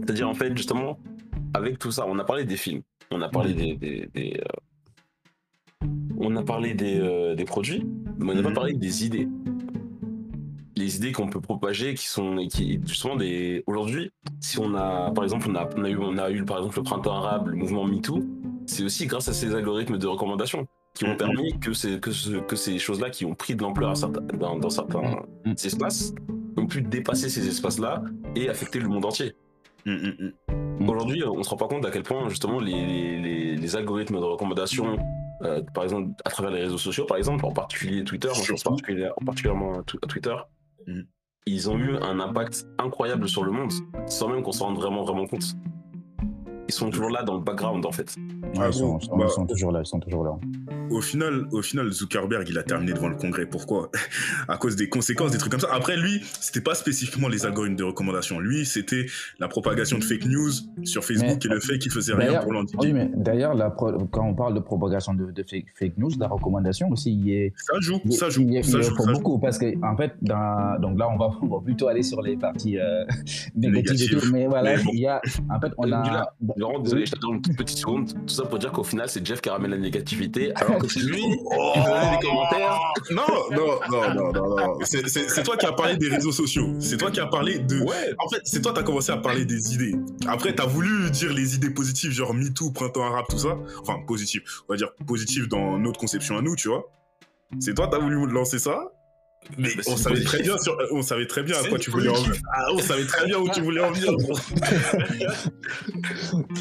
C'est-à-dire, 0.00 0.28
en 0.28 0.34
fait, 0.34 0.56
justement, 0.56 0.98
avec 1.54 1.78
tout 1.78 1.90
ça, 1.90 2.04
on 2.06 2.18
a 2.18 2.24
parlé 2.24 2.44
des 2.44 2.56
films, 2.56 2.82
on 3.10 3.20
a 3.22 3.28
parlé 3.28 3.54
des. 3.54 3.76
des- 3.76 4.08
des, 4.14 4.40
euh, 4.40 5.86
on 6.18 6.36
a 6.36 6.42
parlé 6.44 6.74
des, 6.74 7.00
euh, 7.00 7.34
des 7.34 7.44
produits, 7.44 7.84
mais 8.18 8.30
on 8.32 8.34
n'a 8.36 8.42
pas 8.42 8.48
Mhm. 8.50 8.54
parlé 8.54 8.74
des 8.74 9.04
idées. 9.04 9.26
Les 10.82 10.96
idées 10.96 11.12
qu'on 11.12 11.28
peut 11.28 11.40
propager, 11.40 11.94
qui 11.94 12.06
sont. 12.08 12.36
Qui, 12.50 12.80
justement, 12.84 13.14
des. 13.14 13.62
Aujourd'hui, 13.68 14.10
si 14.40 14.58
on 14.58 14.74
a. 14.74 15.12
Par 15.12 15.22
exemple, 15.22 15.46
on 15.48 15.54
a, 15.54 15.68
on 15.76 15.84
a, 15.84 15.88
eu, 15.90 15.96
on 15.96 16.18
a 16.18 16.28
eu, 16.30 16.44
par 16.44 16.58
exemple, 16.58 16.76
le 16.78 16.82
printemps 16.82 17.14
arabe, 17.14 17.46
le 17.48 17.56
mouvement 17.56 17.84
MeToo, 17.84 18.20
c'est 18.66 18.82
aussi 18.82 19.06
grâce 19.06 19.28
à 19.28 19.32
ces 19.32 19.54
algorithmes 19.54 19.96
de 19.96 20.06
recommandation 20.08 20.66
qui 20.94 21.04
ont 21.04 21.10
Mhm. 21.10 21.16
permis 21.16 21.58
que, 21.60 21.72
ces- 21.72 22.00
que, 22.00 22.10
ce- 22.10 22.40
que 22.40 22.56
ces 22.56 22.78
choses-là 22.80 23.10
qui 23.10 23.24
ont 23.24 23.34
pris 23.34 23.54
de 23.54 23.62
l'ampleur 23.62 23.94
dans, 24.38 24.58
dans 24.58 24.70
certains 24.70 25.02
Mhm. 25.46 25.54
espaces 25.64 26.12
ont 26.56 26.66
pu 26.66 26.82
dépasser 26.82 27.28
ces 27.30 27.46
espaces-là 27.46 28.02
et 28.34 28.48
affecter 28.48 28.78
le 28.80 28.88
monde 28.88 29.04
entier. 29.04 29.32
Hum, 29.86 29.94
hum, 30.02 30.14
hum. 30.18 30.32
Mm. 30.80 30.88
Aujourd'hui, 30.90 31.22
on 31.24 31.42
se 31.44 31.48
rend 31.50 31.56
pas 31.56 31.68
compte 31.68 31.84
à 31.86 31.90
quel 31.90 32.02
point 32.02 32.28
justement 32.28 32.58
les, 32.60 32.72
les, 33.56 33.76
algorithmes 33.76 34.16
de 34.18 34.24
recommandation, 34.24 34.96
euh, 35.42 35.62
par 35.74 35.84
exemple 35.84 36.10
à 36.24 36.30
travers 36.30 36.50
les 36.52 36.60
réseaux 36.62 36.78
sociaux, 36.78 37.04
par 37.06 37.16
exemple, 37.16 37.44
en 37.46 37.52
particulier 37.52 38.04
Twitter, 38.04 38.28
je 38.34 38.50
pense 38.50 38.62
particulièrement 39.24 39.74
à 39.78 39.82
Tw- 39.82 39.98
à 40.02 40.06
Twitter. 40.06 40.34
Ils 41.46 41.70
ont 41.70 41.78
eu 41.78 41.96
un 41.96 42.20
impact 42.20 42.66
incroyable 42.78 43.28
sur 43.28 43.44
le 43.44 43.52
monde, 43.52 43.72
sans 44.06 44.28
même 44.28 44.42
qu'on 44.42 44.52
s'en 44.52 44.66
rende 44.66 44.76
vraiment 44.76 45.02
vraiment 45.02 45.26
compte. 45.26 45.54
Ils 46.72 46.78
sont 46.78 46.88
toujours 46.90 47.10
là 47.10 47.22
dans 47.22 47.34
le 47.34 47.40
background 47.40 47.84
en 47.84 47.92
fait. 47.92 48.14
Ouais, 48.56 48.68
ils, 48.68 48.72
sont, 48.72 48.96
bah- 49.16 49.26
ils 49.26 49.30
sont 49.30 49.46
toujours 49.46 49.72
là, 49.72 49.80
ils 49.82 49.86
sont 49.86 50.00
toujours 50.00 50.24
là. 50.24 50.32
Au 50.90 51.00
final, 51.00 51.46
au 51.52 51.62
final, 51.62 51.90
Zuckerberg, 51.92 52.46
il 52.48 52.56
a 52.58 52.62
terminé 52.62 52.92
devant 52.92 53.08
le 53.08 53.16
Congrès. 53.16 53.46
Pourquoi? 53.46 53.90
À 54.48 54.56
cause 54.56 54.74
des 54.76 54.88
conséquences, 54.88 55.30
des 55.32 55.38
trucs 55.38 55.50
comme 55.52 55.60
ça. 55.60 55.68
Après, 55.72 55.96
lui, 55.96 56.22
c'était 56.40 56.60
pas 56.60 56.74
spécifiquement 56.74 57.28
les 57.28 57.44
algorithmes 57.46 57.76
de 57.76 57.84
recommandation. 57.84 58.40
Lui, 58.40 58.64
c'était 58.66 59.06
la 59.38 59.48
propagation 59.48 59.98
de 59.98 60.04
fake 60.04 60.24
news 60.26 60.50
sur 60.84 61.04
Facebook 61.04 61.38
Mais- 61.44 61.50
et 61.50 61.54
le 61.54 61.60
fait 61.60 61.78
qu'il 61.78 61.90
faisait 61.92 62.14
rien 62.14 62.40
pour 62.40 62.52
l'endiguer. 62.52 62.78
Oui, 62.80 62.92
mais 62.92 63.10
d'ailleurs, 63.16 63.54
quand 64.10 64.26
on 64.28 64.34
parle 64.34 64.54
de 64.54 64.60
propagation 64.60 65.14
de, 65.14 65.30
de 65.30 65.42
fake, 65.42 65.66
fake 65.78 65.96
news, 65.98 66.10
la 66.18 66.28
recommandation 66.28 66.88
aussi, 66.90 67.12
il 67.14 67.30
est, 67.32 67.52
Ça 67.56 67.74
joue, 67.80 68.00
il, 68.04 68.12
ça 68.12 68.28
joue, 68.30 68.42
il 68.42 68.54
y- 68.54 68.64
ça 68.64 68.80
joue, 68.80 68.94
faut 68.96 69.04
ça 69.04 69.12
joue. 69.12 69.18
beaucoup 69.18 69.38
parce 69.38 69.58
que 69.58 69.66
en 69.84 69.96
fait, 69.96 70.12
dans, 70.22 70.78
donc 70.80 70.98
là, 70.98 71.08
on 71.10 71.16
va, 71.18 71.30
on 71.42 71.46
va 71.46 71.60
plutôt 71.64 71.88
aller 71.88 72.02
sur 72.02 72.20
les 72.22 72.36
parties 72.36 72.78
euh, 72.78 73.04
négatives 73.54 74.12
et 74.14 74.16
tout, 74.20 74.32
mais 74.32 74.46
voilà, 74.46 74.76
Mais 74.76 74.82
bon. 74.82 74.90
il 74.92 75.00
y 75.00 75.06
a, 75.06 75.20
en 75.50 75.60
fait, 75.60 75.72
on 75.78 75.90
Euh, 75.90 75.94
a, 75.94 76.34
Laurent, 76.62 76.78
désolé, 76.78 77.06
je 77.06 77.12
t'attends 77.12 77.32
une 77.34 77.42
petite 77.42 77.78
seconde. 77.78 78.12
Tout 78.26 78.32
ça 78.34 78.44
pour 78.44 78.58
dire 78.58 78.70
qu'au 78.72 78.84
final, 78.84 79.08
c'est 79.08 79.26
Jeff 79.26 79.40
qui 79.40 79.50
ramène 79.50 79.72
la 79.72 79.76
négativité, 79.76 80.54
alors 80.54 80.78
que 80.78 80.88
c'est 80.88 81.00
lui 81.00 81.22
Oh 81.44 81.72
qui 81.74 81.80
donnait 81.82 82.16
des 82.16 82.26
commentaires. 82.26 82.80
Non, 83.10 83.22
non, 83.50 83.80
non, 83.90 84.14
non, 84.14 84.32
non, 84.32 84.56
non. 84.56 84.78
C'est- 84.84 85.42
toi 85.42 85.56
qui 85.56 85.66
as 85.66 85.72
parlé 85.72 85.96
des 85.96 86.08
réseaux 86.08 86.30
sociaux. 86.32 86.68
C'est 86.78 86.96
toi 86.96 87.10
qui 87.10 87.18
as 87.20 87.26
parlé 87.26 87.58
de. 87.58 87.80
Ouais, 87.80 88.14
En 88.18 88.28
fait, 88.28 88.40
c'est 88.44 88.62
toi 88.62 88.72
qui 88.72 88.78
as 88.80 88.82
commencé 88.84 89.10
à 89.10 89.16
parler 89.16 89.44
des 89.44 89.74
idées. 89.74 89.94
Après, 90.28 90.54
tu 90.54 90.62
as 90.62 90.66
voulu 90.66 91.10
dire 91.10 91.32
les 91.32 91.54
idées 91.56 91.70
positives, 91.70 92.12
genre 92.12 92.32
MeToo, 92.32 92.70
printemps 92.70 93.04
arabe, 93.04 93.24
tout 93.28 93.38
ça. 93.38 93.56
Enfin, 93.80 93.96
positif. 94.06 94.42
On 94.68 94.72
va 94.74 94.76
dire 94.76 94.92
positif 95.06 95.48
dans 95.48 95.78
notre 95.78 95.98
conception 95.98 96.36
à 96.38 96.42
nous, 96.42 96.54
tu 96.54 96.68
vois. 96.68 96.84
C'est 97.58 97.74
toi 97.74 97.88
qui 97.88 97.96
as 97.96 97.98
voulu 97.98 98.26
lancer 98.28 98.58
ça. 98.58 98.92
Mais 99.58 99.68
Bah, 99.76 99.82
on 99.88 99.96
savait, 99.96 100.22
très 100.22 100.40
bien 100.42 100.56
sur, 100.58 100.76
on 100.92 101.02
savait 101.02 101.26
très 101.26 101.42
bien 101.42 101.56
à 101.58 101.68
quoi 101.68 101.78
tu 101.78 101.90
voulais 101.90 102.08
en 102.08 102.14
venir. 102.14 102.40
Ah, 102.54 102.66
on 102.74 102.78
savait 102.78 103.04
très 103.04 103.26
bien 103.26 103.38
où 103.38 103.48
tu 103.50 103.60
voulais 103.60 103.80
en 103.82 103.90
venir. 103.92 104.10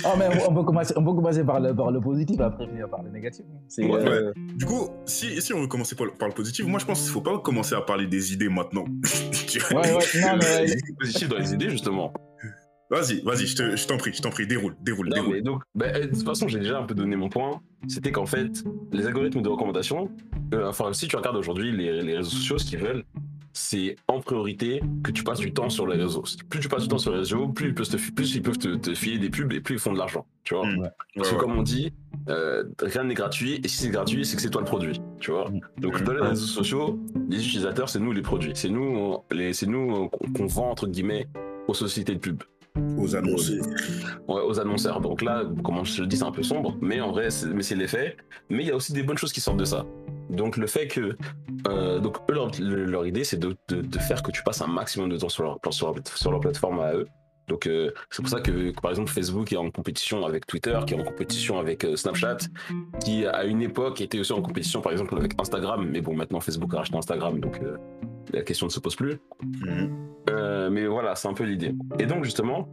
oh, 0.04 0.10
mais 0.18 0.28
on 0.48 0.54
peut 0.54 0.64
commencer, 0.64 0.94
on 0.98 1.04
peut 1.04 1.14
commencer 1.14 1.44
par 1.44 1.60
le, 1.60 1.76
par 1.76 1.92
le 1.92 2.02
positif, 2.02 2.40
après 2.42 2.68
finir 2.68 2.90
par 2.90 3.04
le 3.04 3.10
négatif. 3.12 3.46
Ouais, 3.78 3.88
euh, 4.08 4.34
Du 4.56 4.66
coup, 4.66 4.90
si, 5.06 5.42
si 5.42 5.54
on 5.54 5.62
veut 5.62 5.68
commencer 5.68 5.96
par, 5.96 6.06
le- 6.08 6.12
par 6.14 6.28
le 6.28 6.34
positif, 6.34 6.66
moi 6.66 6.80
je 6.80 6.86
pense 6.86 7.02
qu'il 7.02 7.12
faut 7.12 7.22
pas 7.22 7.38
commencer 7.40 7.76
à 7.76 7.82
parler 7.82 8.08
des 8.08 8.34
idées 8.34 8.50
maintenant. 8.50 8.86
Ouais, 9.72 9.76
ouais, 9.76 10.06
non, 10.22 10.38
mais 10.40 10.66
positif 11.00 11.28
dans 11.28 11.38
les 11.38 11.54
idées, 11.54 11.70
justement. 11.70 12.14
Vas-y, 12.92 13.22
vas-y, 13.22 13.48
je 13.48 13.56
te- 13.56 13.76
je 13.78 13.88
t'en 13.88 13.96
prie, 13.98 14.12
je 14.14 14.22
t'en 14.22 14.30
prie, 14.32 14.46
déroule, 14.46 14.76
déroule, 14.82 15.08
Non, 15.08 15.16
déroule. 15.16 15.32
mais 15.32 15.42
donc, 15.42 15.64
bah, 15.74 15.86
euh, 15.96 16.08
de 16.08 16.14
toute 16.14 16.24
façon, 16.26 16.48
j'ai 16.50 16.60
déjà 16.60 16.78
un 16.80 16.84
peu 16.84 16.94
donné 16.94 17.16
mon 17.16 17.30
point. 17.30 17.62
C'était 17.88 18.12
qu'en 18.12 18.26
fait, 18.26 18.64
les 18.92 19.08
algorithmes 19.08 19.42
de 19.42 19.48
recommandation, 19.50 20.12
euh, 20.54 20.68
enfin, 20.68 20.92
si 20.94 21.08
tu 21.08 21.16
regardes 21.16 21.38
aujourd'hui 21.38 21.72
les, 21.72 22.02
les 22.02 22.18
réseaux 22.18 22.30
sociaux, 22.32 22.58
ce 22.58 22.66
qu'ils 22.66 22.80
veulent, 22.80 23.06
c'est 23.54 23.96
en 24.08 24.20
priorité 24.22 24.82
que 25.04 25.12
tu 25.12 25.24
passes 25.24 25.40
du 25.40 25.54
temps 25.54 25.70
sur 25.70 25.86
les 25.88 25.98
réseaux. 25.98 26.24
Plus 26.50 26.60
tu 26.62 26.68
passes 26.70 26.84
du 26.84 26.88
temps 26.90 26.98
sur 26.98 27.12
les 27.12 27.20
réseaux, 27.20 27.48
plus 27.50 27.70
ils 27.70 27.74
peuvent 27.74 27.90
te, 27.90 27.98
plus 28.12 28.36
ils 28.36 28.42
peuvent 28.42 28.58
te, 28.58 28.76
te 28.76 28.94
filer 28.94 29.20
des 29.20 29.30
pubs 29.30 29.52
et 29.54 29.60
plus 29.62 29.76
ils 29.76 29.80
font 29.80 29.92
de 29.94 29.98
l'argent. 29.98 30.26
Tu 30.44 30.54
vois 30.56 30.66
Mm. 30.68 30.90
Parce 31.16 31.30
que 31.30 31.36
ouais. 31.36 31.40
comme 31.42 31.58
on 31.58 31.62
dit, 31.62 31.92
euh, 32.30 32.64
rien 32.82 33.04
n'est 33.06 33.14
gratuit, 33.14 33.60
et 33.64 33.68
si 33.68 33.78
c'est 33.84 33.90
gratuit, 33.90 34.26
c'est 34.26 34.36
que 34.36 34.42
c'est 34.42 34.50
toi 34.50 34.62
le 34.62 34.68
produit. 34.68 35.02
Tu 35.20 35.32
vois 35.32 35.50
Donc 35.78 36.00
Mhm. 36.00 36.06
dans 36.06 36.14
les 36.14 36.22
réseaux 36.22 36.46
sociaux, 36.46 37.00
les 37.30 37.38
utilisateurs, 37.46 37.90
c'est 37.90 38.00
nous 38.00 38.12
les 38.14 38.22
produits. 38.22 38.52
C'est 38.56 38.70
nous, 38.70 39.18
les, 39.32 39.54
c'est 39.54 39.68
nous 39.68 40.08
qu'on 40.10 40.32
qu'on 40.34 40.46
vend, 40.48 40.70
entre 40.72 40.88
guillemets, 40.88 41.28
aux 41.68 41.74
sociétés 41.74 42.14
de 42.16 42.20
pub. 42.20 42.44
Aux 42.98 43.16
annonces. 43.16 43.50
Ouais, 44.28 44.42
aux 44.42 44.60
annonceurs. 44.60 45.02
Donc 45.02 45.22
là, 45.22 45.44
comment 45.64 45.84
je 45.84 46.02
le 46.02 46.08
dis, 46.08 46.18
c'est 46.18 46.24
un 46.24 46.32
peu 46.32 46.44
sombre, 46.44 46.78
mais 46.82 47.02
en 47.02 47.12
vrai, 47.12 47.30
c'est, 47.30 47.48
mais 47.48 47.64
c'est 47.64 47.76
l'effet. 47.76 48.16
Mais 48.50 48.64
il 48.64 48.68
y 48.68 48.72
a 48.72 48.76
aussi 48.76 48.94
des 48.94 49.04
bonnes 49.04 49.18
choses 49.18 49.34
qui 49.34 49.42
sortent 49.42 49.58
de 49.58 49.66
ça. 49.66 49.86
Donc 50.30 50.56
le 50.56 50.68
fait 50.68 50.88
que, 50.88 51.16
euh, 51.68 52.00
donc 52.00 52.18
eux, 52.30 52.34
leur, 52.34 52.50
le- 52.60 52.86
leur 52.86 53.06
idée, 53.06 53.24
c'est 53.26 53.38
de, 53.40 53.56
de- 53.68 53.82
de 53.82 54.00
faire 54.00 54.24
que 54.24 54.32
tu 54.32 54.42
passes 54.44 54.62
un 54.62 54.68
maximum 54.68 55.10
de 55.10 55.18
temps 55.18 55.28
sur 55.30 55.44
leur, 55.44 55.60
sur 55.72 55.88
leur, 55.94 55.96
sur 56.16 56.32
leur 56.32 56.40
plateforme 56.40 56.80
à 56.80 56.94
eux. 56.94 57.08
Donc 57.48 57.68
euh, 57.68 57.92
c'est 58.10 58.22
pour 58.22 58.30
ça 58.32 58.40
que, 58.40 58.72
que, 58.72 58.80
par 58.82 58.92
exemple 58.92 59.12
Facebook 59.12 59.52
est 59.52 59.58
en 59.58 59.70
compétition 59.72 60.26
avec 60.26 60.48
Twitter, 60.48 60.80
qui 60.88 60.94
est 60.94 61.02
en 61.02 61.04
compétition 61.04 61.60
avec 61.60 61.84
euh, 61.84 61.98
Snapchat, 61.98 62.38
qui 63.04 63.26
à 63.26 63.44
une 63.44 63.62
époque 63.62 64.00
était 64.00 64.20
aussi 64.20 64.32
en 64.32 64.42
compétition 64.42 64.80
par 64.80 64.94
exemple 64.94 65.18
avec 65.18 65.34
Instagram. 65.38 65.86
Mais 65.92 66.00
bon, 66.00 66.14
maintenant 66.16 66.40
Facebook 66.40 66.74
a 66.76 66.78
racheté 66.78 66.96
Instagram, 66.96 67.40
donc 67.42 67.60
la 68.32 68.44
question 68.44 68.68
ne 68.68 68.72
se 68.72 68.80
pose 68.80 68.96
plus. 68.96 69.20
Mhm. 69.44 70.11
Euh, 70.30 70.70
mais 70.70 70.86
voilà, 70.88 71.16
c'est 71.16 71.28
un 71.28 71.34
peu 71.34 71.44
l'idée. 71.44 71.74
Et 72.00 72.06
donc 72.06 72.24
justement, 72.24 72.68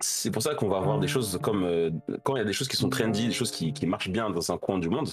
c'est 0.00 0.30
pour 0.30 0.42
ça 0.42 0.54
qu'on 0.54 0.68
va 0.68 0.76
avoir 0.78 0.98
des 0.98 1.08
choses 1.08 1.38
comme 1.42 1.64
euh, 1.64 1.90
quand 2.22 2.36
il 2.36 2.38
y 2.38 2.42
a 2.42 2.44
des 2.44 2.52
choses 2.52 2.68
qui 2.68 2.76
sont 2.76 2.88
trendy, 2.88 3.26
des 3.26 3.32
choses 3.32 3.50
qui, 3.50 3.72
qui 3.72 3.86
marchent 3.86 4.10
bien 4.10 4.30
dans 4.30 4.52
un 4.52 4.58
coin 4.58 4.78
du 4.78 4.88
monde, 4.88 5.08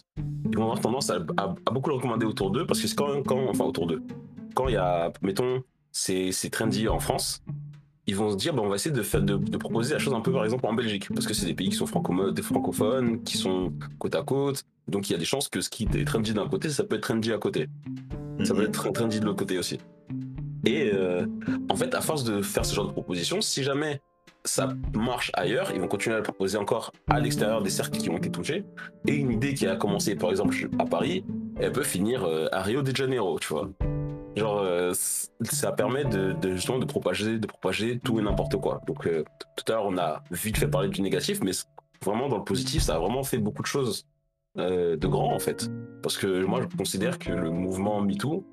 ils 0.52 0.58
vont 0.58 0.64
avoir 0.64 0.80
tendance 0.82 1.10
à, 1.10 1.16
à- 1.38 1.56
à 1.66 1.72
beaucoup 1.72 1.90
le 1.90 1.96
recommander 1.96 2.26
autour 2.26 2.52
d'eux 2.52 2.66
parce 2.66 2.80
que 2.82 2.88
c'est 2.88 2.96
quand, 2.96 3.24
quand 3.26 3.48
enfin 3.50 3.64
autour 3.66 3.88
d'eux, 3.88 4.04
quand 4.56 4.68
il 4.68 4.74
y 4.74 4.78
a, 4.78 5.12
mettons, 5.22 5.64
c'est 5.92 6.32
c'est 6.32 6.50
trendy 6.50 6.88
en 6.88 7.00
France, 7.00 7.44
ils 8.06 8.16
vont 8.16 8.32
se 8.32 8.36
dire, 8.38 8.54
bah, 8.54 8.62
on 8.64 8.68
va 8.70 8.76
essayer 8.76 8.94
de, 8.94 9.02
faire, 9.02 9.22
de, 9.22 9.38
de 9.38 9.58
proposer 9.58 9.94
la 9.94 10.00
chose 10.00 10.14
un 10.14 10.20
peu 10.22 10.32
par 10.34 10.44
exemple 10.44 10.66
en 10.66 10.74
Belgique 10.74 11.08
parce 11.14 11.26
que 11.26 11.34
c'est 11.34 11.46
des 11.46 11.54
pays 11.54 11.70
qui 11.70 11.76
sont 11.78 11.86
franco 11.88 12.32
des 12.32 12.42
francophones, 12.42 13.24
qui 13.24 13.38
sont 13.38 13.72
côte 13.98 14.16
à 14.16 14.22
côte, 14.24 14.64
donc 14.90 15.10
il 15.10 15.14
y 15.14 15.16
a 15.16 15.20
des 15.20 15.26
chances 15.26 15.48
que 15.48 15.62
ce 15.62 15.70
qui 15.70 15.88
est 15.96 16.06
trendy 16.06 16.34
d'un 16.34 16.48
côté, 16.50 16.70
ça 16.70 16.84
peut 16.84 16.98
être 16.98 17.04
trendy 17.04 17.32
à 17.32 17.38
côté. 17.38 17.68
Ça 18.44 18.54
peut 18.54 18.64
être 18.64 18.92
trendy 18.92 19.20
de 19.22 19.26
l'autre 19.26 19.38
côté 19.40 19.58
aussi. 19.58 19.80
Et 20.66 20.92
euh, 20.94 21.26
en 21.70 21.76
fait, 21.76 21.94
à 21.94 22.02
force 22.02 22.24
de 22.24 22.42
faire 22.42 22.66
ce 22.66 22.74
genre 22.74 22.88
de 22.88 22.92
propositions, 22.92 23.42
si 23.42 23.64
jamais 23.64 24.02
ça 24.46 24.70
marche 24.94 25.32
ailleurs, 25.34 25.72
ils 25.74 25.80
vont 25.80 25.88
continuer 25.88 26.16
à 26.16 26.20
le 26.20 26.24
proposer 26.24 26.58
encore 26.58 26.92
à 27.10 27.20
l'extérieur 27.20 27.62
des 27.62 27.70
cercles 27.70 27.98
qui 27.98 28.10
ont 28.10 28.18
été 28.18 28.30
touchés. 28.30 28.66
Et 29.08 29.16
une 29.16 29.32
idée 29.32 29.54
qui 29.54 29.68
a 29.68 29.76
commencé, 29.76 30.16
par 30.16 30.30
exemple, 30.32 30.56
à 30.80 30.86
Paris, 30.86 31.26
elle 31.60 31.72
peut 31.72 31.84
finir 31.84 32.24
euh, 32.24 32.48
à 32.52 32.62
Rio 32.62 32.82
de 32.82 32.96
Janeiro, 32.96 33.40
tu 33.40 33.50
vois. 33.50 33.70
Genre, 34.36 34.60
euh, 34.60 34.94
ça 34.94 35.72
permet 35.74 36.06
de, 36.06 36.36
justement 36.56 36.80
de 36.80 36.86
propager, 36.86 37.38
de 37.38 37.48
propager 37.48 38.00
tout 38.00 38.20
et 38.20 38.24
n'importe 38.24 38.56
quoi. 38.58 38.82
Donc, 38.88 39.04
tout 39.04 39.72
à 39.72 39.76
l'heure, 39.76 39.86
on 39.86 39.98
a 39.98 40.24
vite 40.32 40.58
fait 40.58 40.68
parler 40.68 40.90
du 40.90 41.02
négatif, 41.02 41.40
mais 41.44 41.52
vraiment 42.04 42.30
dans 42.30 42.38
le 42.38 42.44
positif, 42.44 42.84
ça 42.84 42.96
a 42.96 43.00
vraiment 43.00 43.24
fait 43.24 43.38
beaucoup 43.38 43.62
de 43.62 43.68
choses 43.68 44.08
de 44.58 45.08
grand 45.08 45.34
en 45.34 45.40
fait. 45.40 45.70
Parce 46.02 46.18
que 46.18 46.44
moi, 46.46 46.62
je 46.62 46.76
considère 46.76 47.20
que 47.20 47.32
le 47.32 47.52
mouvement 47.52 48.02
MeToo, 48.02 48.44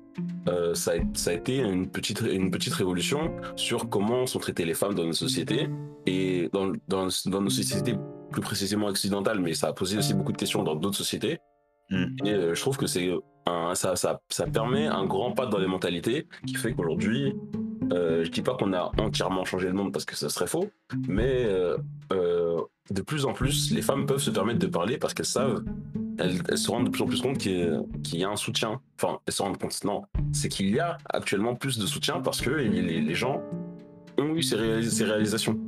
euh, 0.47 0.73
ça, 0.73 0.91
a, 0.91 0.95
ça 1.13 1.31
a 1.31 1.33
été 1.33 1.57
une 1.57 1.89
petite, 1.89 2.21
une 2.21 2.51
petite 2.51 2.73
révolution 2.73 3.35
sur 3.55 3.89
comment 3.89 4.25
sont 4.27 4.39
traitées 4.39 4.65
les 4.65 4.73
femmes 4.73 4.95
dans 4.95 5.05
nos 5.05 5.13
sociétés 5.13 5.69
et 6.05 6.49
dans, 6.51 6.71
dans, 6.87 7.07
dans 7.25 7.41
nos 7.41 7.49
sociétés 7.49 7.95
plus 8.31 8.41
précisément 8.41 8.87
occidentales, 8.87 9.39
mais 9.39 9.53
ça 9.53 9.67
a 9.67 9.73
posé 9.73 9.97
aussi 9.97 10.13
beaucoup 10.13 10.31
de 10.31 10.37
questions 10.37 10.63
dans 10.63 10.75
d'autres 10.75 10.97
sociétés. 10.97 11.39
Mm. 11.89 12.05
Et 12.25 12.31
euh, 12.31 12.55
je 12.55 12.61
trouve 12.61 12.77
que 12.77 12.87
c'est 12.87 13.11
un, 13.45 13.75
ça, 13.75 13.95
ça, 13.95 14.19
ça 14.29 14.47
permet 14.47 14.87
un 14.87 15.05
grand 15.05 15.31
pas 15.31 15.45
dans 15.45 15.57
les 15.57 15.67
mentalités 15.67 16.27
qui 16.45 16.55
fait 16.55 16.73
qu'aujourd'hui, 16.73 17.33
euh, 17.91 18.23
je 18.23 18.31
dis 18.31 18.41
pas 18.41 18.55
qu'on 18.55 18.73
a 18.73 18.91
entièrement 18.97 19.45
changé 19.45 19.67
le 19.67 19.73
monde 19.73 19.91
parce 19.91 20.05
que 20.05 20.15
ça 20.15 20.29
serait 20.29 20.47
faux, 20.47 20.69
mais 21.07 21.45
euh, 21.45 21.77
euh, 22.13 22.61
de 22.89 23.01
plus 23.01 23.25
en 23.25 23.33
plus, 23.33 23.71
les 23.71 23.81
femmes 23.81 24.05
peuvent 24.05 24.21
se 24.21 24.31
permettre 24.31 24.59
de 24.59 24.67
parler 24.67 24.97
parce 24.97 25.13
qu'elles 25.13 25.25
savent, 25.25 25.63
elles, 26.17 26.57
se 26.57 26.71
rendent 26.71 26.85
de 26.85 26.89
plus 26.89 27.01
en 27.01 27.07
plus 27.07 27.21
compte 27.21 27.37
qu'il 27.37 27.79
y, 28.13 28.23
a- 28.23 28.29
un 28.29 28.35
soutien. 28.35 28.81
Enfin, 29.01 29.19
elles 29.25 29.33
se 29.33 29.41
rendent 29.41 29.57
compte, 29.57 29.83
non, 29.83 30.03
c'est 30.31 30.49
qu'il 30.49 30.69
y 30.69 30.79
a 30.79 30.97
actuellement 31.09 31.55
plus 31.55 31.77
de 31.77 31.85
soutien 31.85 32.21
parce 32.21 32.41
que 32.41 32.49
les, 32.49 33.13
gens 33.13 33.41
ont 34.17 34.35
eu 34.35 34.43
ces 34.43 34.55
réalisations. 34.55 35.59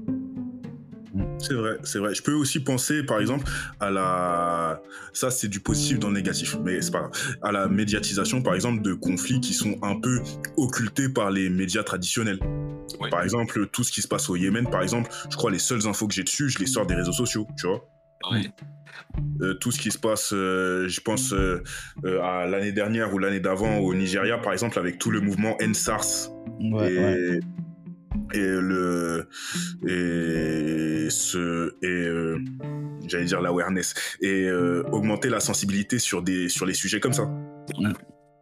C'est 1.44 1.56
vrai, 1.56 1.78
c'est 1.84 2.00
vrai. 2.00 2.16
Je 2.16 2.24
peux 2.24 2.34
aussi 2.34 2.62
penser, 2.62 3.04
par 3.04 3.20
exemple, 3.20 3.44
à 3.82 3.92
la. 3.92 4.82
Ça, 5.12 5.30
c'est 5.30 5.50
du 5.50 5.60
positif 5.60 6.00
dans 6.00 6.08
le 6.08 6.14
négatif, 6.14 6.56
mais 6.64 6.82
c'est 6.82 6.92
pas 6.92 7.00
grave. 7.00 7.12
À 7.42 7.52
la 7.52 7.68
médiatisation, 7.68 8.42
par 8.42 8.56
exemple, 8.56 8.82
de 8.82 8.94
conflits 8.94 9.42
qui 9.42 9.54
sont 9.54 9.78
un 9.82 10.00
peu 10.00 10.22
occultés 10.56 11.10
par 11.10 11.32
les 11.32 11.50
médias 11.50 11.84
traditionnels. 11.84 12.40
Oui. 13.02 13.10
Par 13.10 13.24
exemple, 13.24 13.68
tout 13.68 13.84
ce 13.84 13.92
qui 13.92 14.02
se 14.02 14.08
passe 14.08 14.30
au 14.30 14.38
Yémen, 14.38 14.70
par 14.70 14.82
exemple, 14.82 15.12
je 15.30 15.36
crois 15.36 15.52
les 15.52 15.60
seules 15.60 15.86
infos 15.86 16.08
que 16.08 16.14
j'ai 16.14 16.24
dessus, 16.24 16.50
je 16.50 16.60
les 16.60 16.66
sors 16.66 16.86
des 16.86 16.96
réseaux 16.96 17.12
sociaux, 17.12 17.46
tu 17.58 17.68
vois. 17.68 17.86
Oui. 18.32 18.50
Euh, 19.42 19.54
tout 19.56 19.72
ce 19.72 19.80
qui 19.80 19.92
se 19.92 19.98
passe, 19.98 20.32
euh, 20.34 20.88
je 20.88 21.02
pense 21.02 21.34
euh, 21.34 21.62
euh, 22.06 22.22
à 22.22 22.46
l'année 22.46 22.72
dernière 22.72 23.14
ou 23.14 23.20
l'année 23.20 23.40
d'avant 23.40 23.80
au 23.80 23.94
Nigeria, 23.94 24.38
par 24.38 24.54
exemple, 24.54 24.80
avec 24.80 24.98
tout 24.98 25.12
le 25.12 25.20
mouvement 25.20 25.58
NSARS 25.60 26.30
Ouais, 26.60 26.94
et, 26.94 27.00
ouais. 27.00 27.40
Et 28.34 28.40
le 28.40 29.28
et 29.88 31.10
ce 31.10 31.76
et 31.82 31.88
euh, 31.88 32.40
j'allais 33.08 33.26
dire 33.26 33.42
l'awareness 33.42 33.94
et 34.22 34.46
euh, 34.46 34.84
augmenter 34.92 35.30
la 35.30 35.40
sensibilité 35.40 36.00
sur 36.00 36.22
des 36.22 36.50
sur 36.50 36.66
les 36.66 36.74
sujets 36.74 37.00
comme 37.00 37.14
ça. 37.14 37.30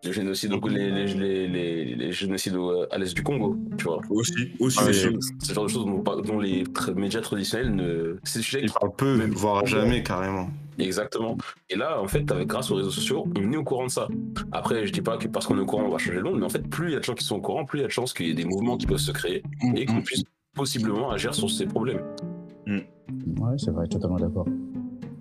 Les 0.03 0.13
génocides, 0.13 0.49
donc 0.49 0.67
les, 0.67 0.89
les, 0.89 1.05
les, 1.05 1.47
les, 1.47 1.95
les 1.95 2.11
génocides 2.11 2.55
au- 2.55 2.85
à 2.91 2.97
l'est 2.97 3.13
du 3.15 3.21
Congo, 3.21 3.55
tu 3.77 3.83
vois. 3.83 4.01
Aussi, 4.09 4.33
aussi. 4.59 4.79
Ah, 4.81 4.91
C'est 4.91 5.49
le 5.49 5.53
genre 5.53 5.65
de 5.65 5.69
choses 5.69 5.85
dont, 5.85 6.01
dont 6.23 6.39
les 6.39 6.63
tra- 6.63 6.95
médias 6.95 7.21
traditionnels 7.21 7.75
ne. 7.75 8.15
C'est 8.23 8.39
des 8.39 8.43
sujets 8.43 8.59
Il 8.63 8.69
qui 8.71 8.73
parle 8.79 8.95
peu, 8.95 9.15
Même- 9.15 9.29
voire 9.31 9.63
jamais 9.67 10.01
carrément. 10.01 10.49
Exactement. 10.79 11.37
Et 11.69 11.75
là, 11.75 12.01
en 12.01 12.07
fait, 12.07 12.31
avec, 12.31 12.47
grâce 12.47 12.71
aux 12.71 12.75
réseaux 12.75 12.89
sociaux, 12.89 13.27
on 13.37 13.51
est 13.53 13.57
au 13.57 13.63
courant 13.63 13.85
de 13.85 13.91
ça. 13.91 14.07
Après, 14.51 14.87
je 14.87 14.91
dis 14.91 15.01
pas 15.01 15.17
que 15.17 15.27
parce 15.27 15.45
qu'on 15.45 15.57
est 15.57 15.61
au 15.61 15.65
courant, 15.67 15.83
on 15.83 15.89
va 15.89 15.99
changer 15.99 16.17
le 16.17 16.23
monde, 16.23 16.39
mais 16.39 16.45
en 16.45 16.49
fait, 16.49 16.67
plus 16.67 16.87
il 16.87 16.93
y 16.93 16.95
a 16.95 16.99
de 16.99 17.03
gens 17.03 17.13
qui 17.13 17.23
sont 17.23 17.35
au 17.35 17.41
courant, 17.41 17.65
plus 17.65 17.77
il 17.79 17.81
y 17.81 17.85
a 17.85 17.87
de 17.87 17.91
chances 17.91 18.13
qu'il 18.13 18.25
y 18.25 18.31
ait 18.31 18.33
des 18.33 18.45
mouvements 18.45 18.77
qui 18.77 18.87
peuvent 18.87 18.97
se 18.97 19.11
créer 19.11 19.43
Mm, 19.61 19.77
et 19.77 19.85
qu'on 19.85 20.01
puisse 20.01 20.23
possiblement 20.55 21.11
agir 21.11 21.35
sur 21.35 21.49
ces 21.51 21.67
problèmes. 21.67 22.01
Ouais, 22.67 23.53
c'est 23.57 23.71
vrai, 23.71 23.87
totalement 23.87 24.17
d'accord. 24.17 24.47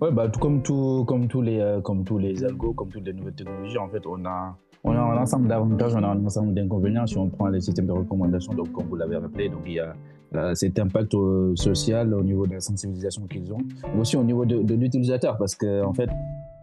Ouais, 0.01 0.11
bah, 0.11 0.27
tout 0.29 0.39
comme, 0.39 0.63
tout, 0.63 1.05
comme, 1.07 1.27
tous 1.27 1.41
les, 1.43 1.59
euh, 1.59 1.81
comme 1.81 2.03
tous 2.03 2.17
les 2.17 2.43
algos, 2.43 2.73
comme 2.73 2.89
toutes 2.89 3.05
les 3.05 3.13
nouvelles 3.13 3.35
technologies, 3.35 3.77
en 3.77 3.87
fait, 3.89 4.05
on 4.07 4.25
a, 4.25 4.57
on 4.83 4.91
a 4.91 4.99
un 4.99 5.17
ensemble 5.17 5.47
d'avantages, 5.47 5.93
on 5.95 6.03
a 6.03 6.07
un 6.07 6.25
ensemble 6.25 6.53
d'inconvénients. 6.53 7.05
Si 7.05 7.17
on 7.17 7.29
prend 7.29 7.47
les 7.47 7.61
systèmes 7.61 7.87
de 7.87 7.91
recommandation, 7.91 8.53
donc 8.53 8.71
comme 8.71 8.87
vous 8.87 8.95
l'avez 8.95 9.17
rappelé, 9.17 9.49
donc 9.49 9.61
il 9.65 9.73
y 9.73 9.79
a 9.79 9.93
euh, 10.35 10.55
cet 10.55 10.79
impact 10.79 11.13
euh, 11.13 11.55
social 11.55 12.13
au 12.13 12.23
niveau 12.23 12.47
de 12.47 12.53
la 12.53 12.61
sensibilisation 12.61 13.27
qu'ils 13.27 13.53
ont, 13.53 13.59
mais 13.93 14.01
aussi 14.01 14.17
au 14.17 14.23
niveau 14.23 14.45
de, 14.45 14.61
de 14.61 14.75
l'utilisateur, 14.75 15.37
parce 15.37 15.55
que 15.55 15.83
en 15.83 15.93
fait, 15.93 16.09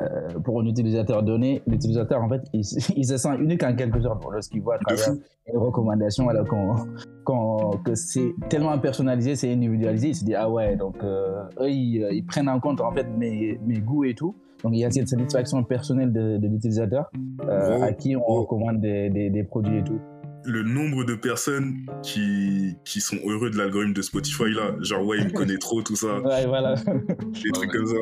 euh, 0.00 0.38
pour 0.44 0.60
un 0.60 0.64
utilisateur 0.64 1.24
donné, 1.24 1.60
l'utilisateur, 1.66 2.22
en 2.22 2.28
fait, 2.28 2.42
il, 2.52 2.60
il 2.96 3.04
se 3.04 3.16
sent 3.16 3.36
unique 3.38 3.62
en 3.64 3.74
quelque 3.74 4.00
sorte 4.00 4.24
lorsqu'il 4.30 4.62
voit 4.62 4.76
à 4.76 4.78
travers 4.78 5.14
une 5.52 5.58
recommandation 5.58 6.28
alors 6.28 6.46
qu'on 6.46 7.70
que 7.84 7.94
c'est 7.94 8.34
tellement 8.48 8.78
personnalisé, 8.78 9.34
c'est 9.34 9.52
individualisé, 9.52 10.08
il 10.08 10.14
se 10.14 10.24
dit 10.24 10.34
ah 10.34 10.48
ouais, 10.48 10.76
donc 10.76 11.02
euh, 11.02 11.42
eux 11.60 11.70
ils, 11.70 12.08
ils 12.12 12.24
prennent 12.24 12.48
en 12.48 12.60
compte 12.60 12.80
en 12.80 12.92
fait 12.92 13.06
mes, 13.16 13.58
mes 13.66 13.80
goûts 13.80 14.04
et 14.04 14.14
tout. 14.14 14.34
Donc 14.64 14.72
il 14.74 14.80
y 14.80 14.84
a 14.84 14.90
cette 14.90 15.08
satisfaction 15.08 15.62
personnelle 15.64 16.12
de, 16.12 16.36
de 16.38 16.48
l'utilisateur 16.48 17.10
euh, 17.48 17.80
à 17.82 17.92
qui 17.92 18.16
on 18.16 18.20
gros. 18.20 18.40
recommande 18.42 18.80
des, 18.80 19.08
des, 19.10 19.30
des 19.30 19.44
produits 19.44 19.78
et 19.78 19.84
tout. 19.84 20.00
Le 20.44 20.62
nombre 20.62 21.04
de 21.04 21.14
personnes 21.14 21.74
qui 22.02 22.74
qui 22.84 23.00
sont 23.00 23.16
heureux 23.26 23.50
de 23.50 23.58
l'algorithme 23.58 23.92
de 23.92 24.00
Spotify 24.02 24.44
là, 24.54 24.74
genre 24.80 25.04
ouais, 25.04 25.18
il 25.18 25.26
me 25.26 25.30
connaît 25.32 25.58
trop 25.58 25.82
tout 25.82 25.96
ça, 25.96 26.20
Ouais, 26.20 26.46
voilà. 26.46 26.74
des 26.76 27.50
trucs 27.52 27.70
comme 27.72 27.86
ça. 27.86 27.94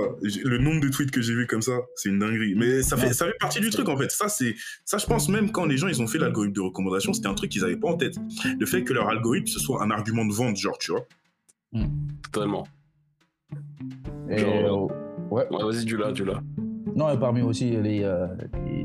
Le 0.44 0.58
nombre 0.58 0.80
de 0.80 0.88
tweets 0.88 1.10
que 1.10 1.20
j'ai 1.22 1.34
vu 1.34 1.46
comme 1.46 1.62
ça, 1.62 1.72
c'est 1.96 2.08
une 2.10 2.18
dinguerie. 2.20 2.54
Mais 2.56 2.82
ça 2.82 2.96
fait 2.96 3.08
Ouais. 3.08 3.12
ça 3.14 3.26
fait 3.26 3.36
partie 3.40 3.60
du 3.60 3.70
truc 3.70 3.88
en 3.88 3.96
fait. 3.96 4.10
Ça 4.10 4.28
c'est 4.28 4.54
ça 4.84 4.98
je 4.98 5.06
pense 5.06 5.28
même 5.28 5.50
quand 5.50 5.64
les 5.64 5.76
gens 5.76 5.88
ils 5.88 6.00
ont 6.02 6.06
fait 6.06 6.18
l'algorithme 6.18 6.54
de 6.54 6.60
recommandation, 6.60 7.12
c'était 7.14 7.28
un 7.28 7.34
truc 7.34 7.50
qu'ils 7.50 7.64
avaient 7.64 7.76
pas 7.76 7.88
en 7.88 7.96
tête. 7.96 8.16
Le 8.60 8.66
fait 8.66 8.84
que 8.84 8.92
leur 8.92 9.08
algorithme 9.08 9.46
ce 9.48 9.58
soit 9.58 9.82
un 9.82 9.90
argument 9.90 10.24
de 10.24 10.32
vente 10.32 10.56
genre, 10.56 10.78
tu 10.78 10.92
vois. 10.92 11.06
Totalement. 12.32 12.66
Et, 14.30 14.38
Genre, 14.38 14.90
euh, 14.92 14.94
ouais. 15.30 15.46
Ouais, 15.50 15.64
vas-y, 15.64 15.84
du 15.84 15.96
là, 15.96 16.12
du 16.12 16.24
là. 16.24 16.40
Non, 16.94 17.10
et 17.10 17.18
parmi 17.18 17.42
aussi 17.42 17.70
les, 17.70 18.02
euh, 18.02 18.26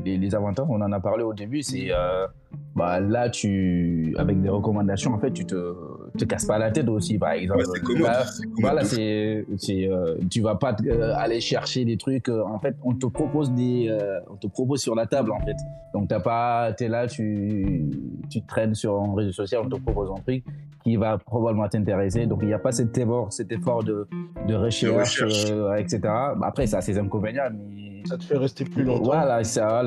les, 0.04 0.18
les 0.18 0.34
avantages, 0.34 0.66
on 0.68 0.80
en 0.80 0.92
a 0.92 1.00
parlé 1.00 1.22
au 1.24 1.32
début, 1.32 1.62
c'est 1.62 1.88
euh, 1.90 2.26
bah, 2.74 3.00
là, 3.00 3.28
tu, 3.28 4.14
avec 4.18 4.40
des 4.40 4.48
recommandations, 4.48 5.12
en 5.12 5.18
fait, 5.18 5.30
tu 5.32 5.44
te, 5.44 5.74
te 6.16 6.24
casses 6.24 6.46
pas 6.46 6.58
la 6.58 6.70
tête 6.70 6.88
aussi, 6.88 7.18
par 7.18 7.32
exemple. 7.32 7.64
Ouais, 7.66 7.80
commode. 7.80 8.02
Commode 8.06 8.26
Voilà, 8.60 8.84
c'est, 8.84 9.44
c'est, 9.58 9.86
euh, 9.88 10.16
tu 10.30 10.40
vas 10.40 10.54
pas 10.54 10.74
euh, 10.86 11.12
aller 11.16 11.40
chercher 11.40 11.84
des 11.84 11.96
trucs. 11.98 12.28
euh, 12.28 12.42
en 12.44 12.58
fait, 12.58 12.74
on 12.82 12.94
te 12.94 13.06
propose 13.06 13.52
des, 13.52 13.88
euh, 13.90 14.20
on 14.30 14.36
te 14.36 14.46
propose 14.46 14.80
sur 14.80 14.94
la 14.94 15.06
table 15.06 15.32
en 15.32 15.40
fait. 15.40 15.56
Donc 15.92 16.08
t'as 16.08 16.20
pas, 16.20 16.72
t'es 16.72 16.88
là, 16.88 17.06
tu, 17.06 17.90
tu 18.30 18.42
traînes 18.42 18.74
sur 18.74 19.00
un 19.02 19.14
réseau 19.14 19.32
social, 19.32 19.62
on 19.64 19.68
te 19.68 19.80
propose 19.80 20.10
un 20.10 20.20
truc 20.22 20.42
qui 20.82 20.96
va 20.96 21.18
probablement 21.18 21.68
t'intéresser. 21.68 22.26
Donc 22.26 22.38
il 22.42 22.48
n'y 22.48 22.54
a 22.54 22.58
pas 22.58 22.72
cet 22.72 22.96
effort, 22.98 23.32
cet 23.32 23.52
effort 23.52 23.84
de, 23.84 24.08
de 24.48 24.54
recherche, 24.54 25.20
recherche. 25.22 25.50
euh, 25.50 25.74
etc. 25.74 26.00
Bah, 26.02 26.36
Après, 26.44 26.66
ça 26.66 26.78
a 26.78 26.80
ses 26.80 26.98
inconvénients, 26.98 27.50
mais 27.52 28.02
Ça 28.04 28.16
te 28.18 28.24
fait 28.24 28.36
rester 28.36 28.64
plus 28.64 28.82
longtemps. 28.82 29.04
voilà, 29.04 29.44
ça, 29.44 29.82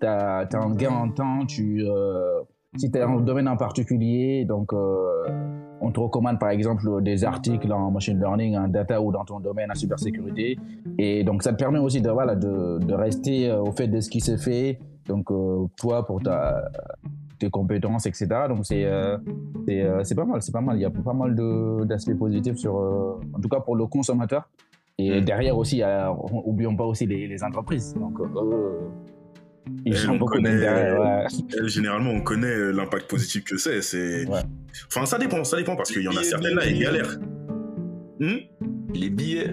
t'as, 0.00 0.46
t'as 0.46 0.58
un 0.58 0.74
gain 0.74 0.90
en 0.90 1.10
temps. 1.10 1.44
Tu, 1.46 1.84
euh, 1.84 2.07
si 2.76 2.90
tu 2.90 2.98
es 2.98 3.00
dans 3.00 3.08
un 3.18 3.20
domaine 3.20 3.48
en 3.48 3.56
particulier, 3.56 4.44
donc 4.44 4.72
euh, 4.72 5.26
on 5.80 5.90
te 5.90 6.00
recommande 6.00 6.38
par 6.38 6.50
exemple 6.50 6.82
des 7.02 7.24
articles 7.24 7.72
en 7.72 7.90
machine 7.90 8.18
learning, 8.18 8.56
en 8.58 8.68
data 8.68 9.00
ou 9.00 9.10
dans 9.12 9.24
ton 9.24 9.40
domaine 9.40 9.70
en 9.70 9.74
cybersécurité. 9.74 10.58
Et 10.98 11.24
donc 11.24 11.42
ça 11.42 11.52
te 11.52 11.56
permet 11.58 11.78
aussi 11.78 12.00
de, 12.02 12.10
voilà, 12.10 12.34
de, 12.34 12.78
de 12.78 12.94
rester 12.94 13.50
euh, 13.50 13.60
au 13.62 13.72
fait 13.72 13.88
de 13.88 14.00
ce 14.00 14.10
qui 14.10 14.20
se 14.20 14.36
fait. 14.36 14.78
Donc 15.06 15.30
euh, 15.30 15.66
toi, 15.76 16.04
pour 16.04 16.20
ta, 16.22 16.62
tes 17.38 17.48
compétences, 17.48 18.04
etc. 18.06 18.26
Donc 18.48 18.66
c'est 18.66 18.84
euh, 18.84 19.16
c'est 19.66 19.82
euh, 19.82 20.02
pas 20.16 20.24
mal, 20.26 20.42
c'est 20.42 20.52
pas 20.52 20.60
mal. 20.60 20.76
Il 20.76 20.82
y 20.82 20.84
a 20.84 20.90
pas 20.90 21.14
mal 21.14 21.34
d'aspects 21.86 22.18
positifs 22.18 22.56
sur, 22.56 22.76
euh, 22.78 23.18
en 23.34 23.40
tout 23.40 23.48
cas 23.48 23.60
pour 23.60 23.76
le 23.76 23.86
consommateur. 23.86 24.48
Et 25.00 25.20
Mm. 25.20 25.24
derrière 25.24 25.56
aussi, 25.56 25.76
il 25.76 25.80
y 25.80 25.82
a- 25.84 26.12
oublions 26.44 26.74
pas 26.76 26.84
aussi 26.84 27.06
les, 27.06 27.28
les 27.28 27.44
entreprises. 27.44 27.94
Donc, 27.94 28.18
euh, 28.20 28.80
ils 29.84 30.18
beaucoup 30.18 30.34
connaît- 30.34 30.58
ouais. 30.58 31.24
Elle, 31.58 31.68
généralement, 31.68 32.10
on 32.10 32.20
connaît 32.20 32.46
euh, 32.46 32.70
l'impact 32.72 33.08
positif 33.08 33.44
que 33.44 33.56
c'est. 33.58 33.82
C'est. 33.82 34.26
Ouais. 34.26 34.40
Enfin, 34.86 35.06
ça 35.06 35.18
dépend, 35.18 35.44
ça 35.44 35.56
dépend 35.56 35.76
parce 35.76 35.90
qu'il 35.90 36.02
y 36.02 36.08
en 36.08 36.16
a 36.16 36.22
certaines 36.22 36.54
là, 36.56 36.66
ils 36.66 36.78
galèrent. 36.80 37.18
Hmm? 38.20 38.36
Les 38.94 39.10
billets. 39.10 39.50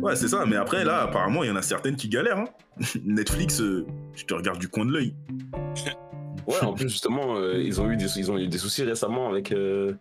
ouais, 0.00 0.16
c'est 0.16 0.28
ça. 0.28 0.44
Mais 0.46 0.56
après, 0.56 0.84
là, 0.84 1.02
apparemment, 1.02 1.44
il 1.44 1.48
y 1.48 1.50
en 1.50 1.56
a 1.56 1.62
certaines 1.62 1.96
qui 1.96 2.08
galèrent. 2.08 2.38
hein. 2.38 2.48
Netflix, 3.04 3.60
euh, 3.60 3.86
tu 4.14 4.24
te 4.26 4.34
regardes 4.34 4.58
du 4.58 4.68
coin 4.68 4.84
de 4.86 4.92
l'œil. 4.92 5.14
Ouais, 6.46 6.56
en 6.62 6.72
plus, 6.72 6.88
justement, 6.88 7.36
euh, 7.36 7.62
ils, 7.62 7.80
ont 7.80 7.88
eu 7.90 7.96
des, 7.96 8.18
ils 8.18 8.32
ont 8.32 8.36
eu 8.38 8.48
des 8.48 8.58
soucis 8.58 8.82
récemment 8.82 9.28
avec. 9.28 9.52
euh, 9.52 9.92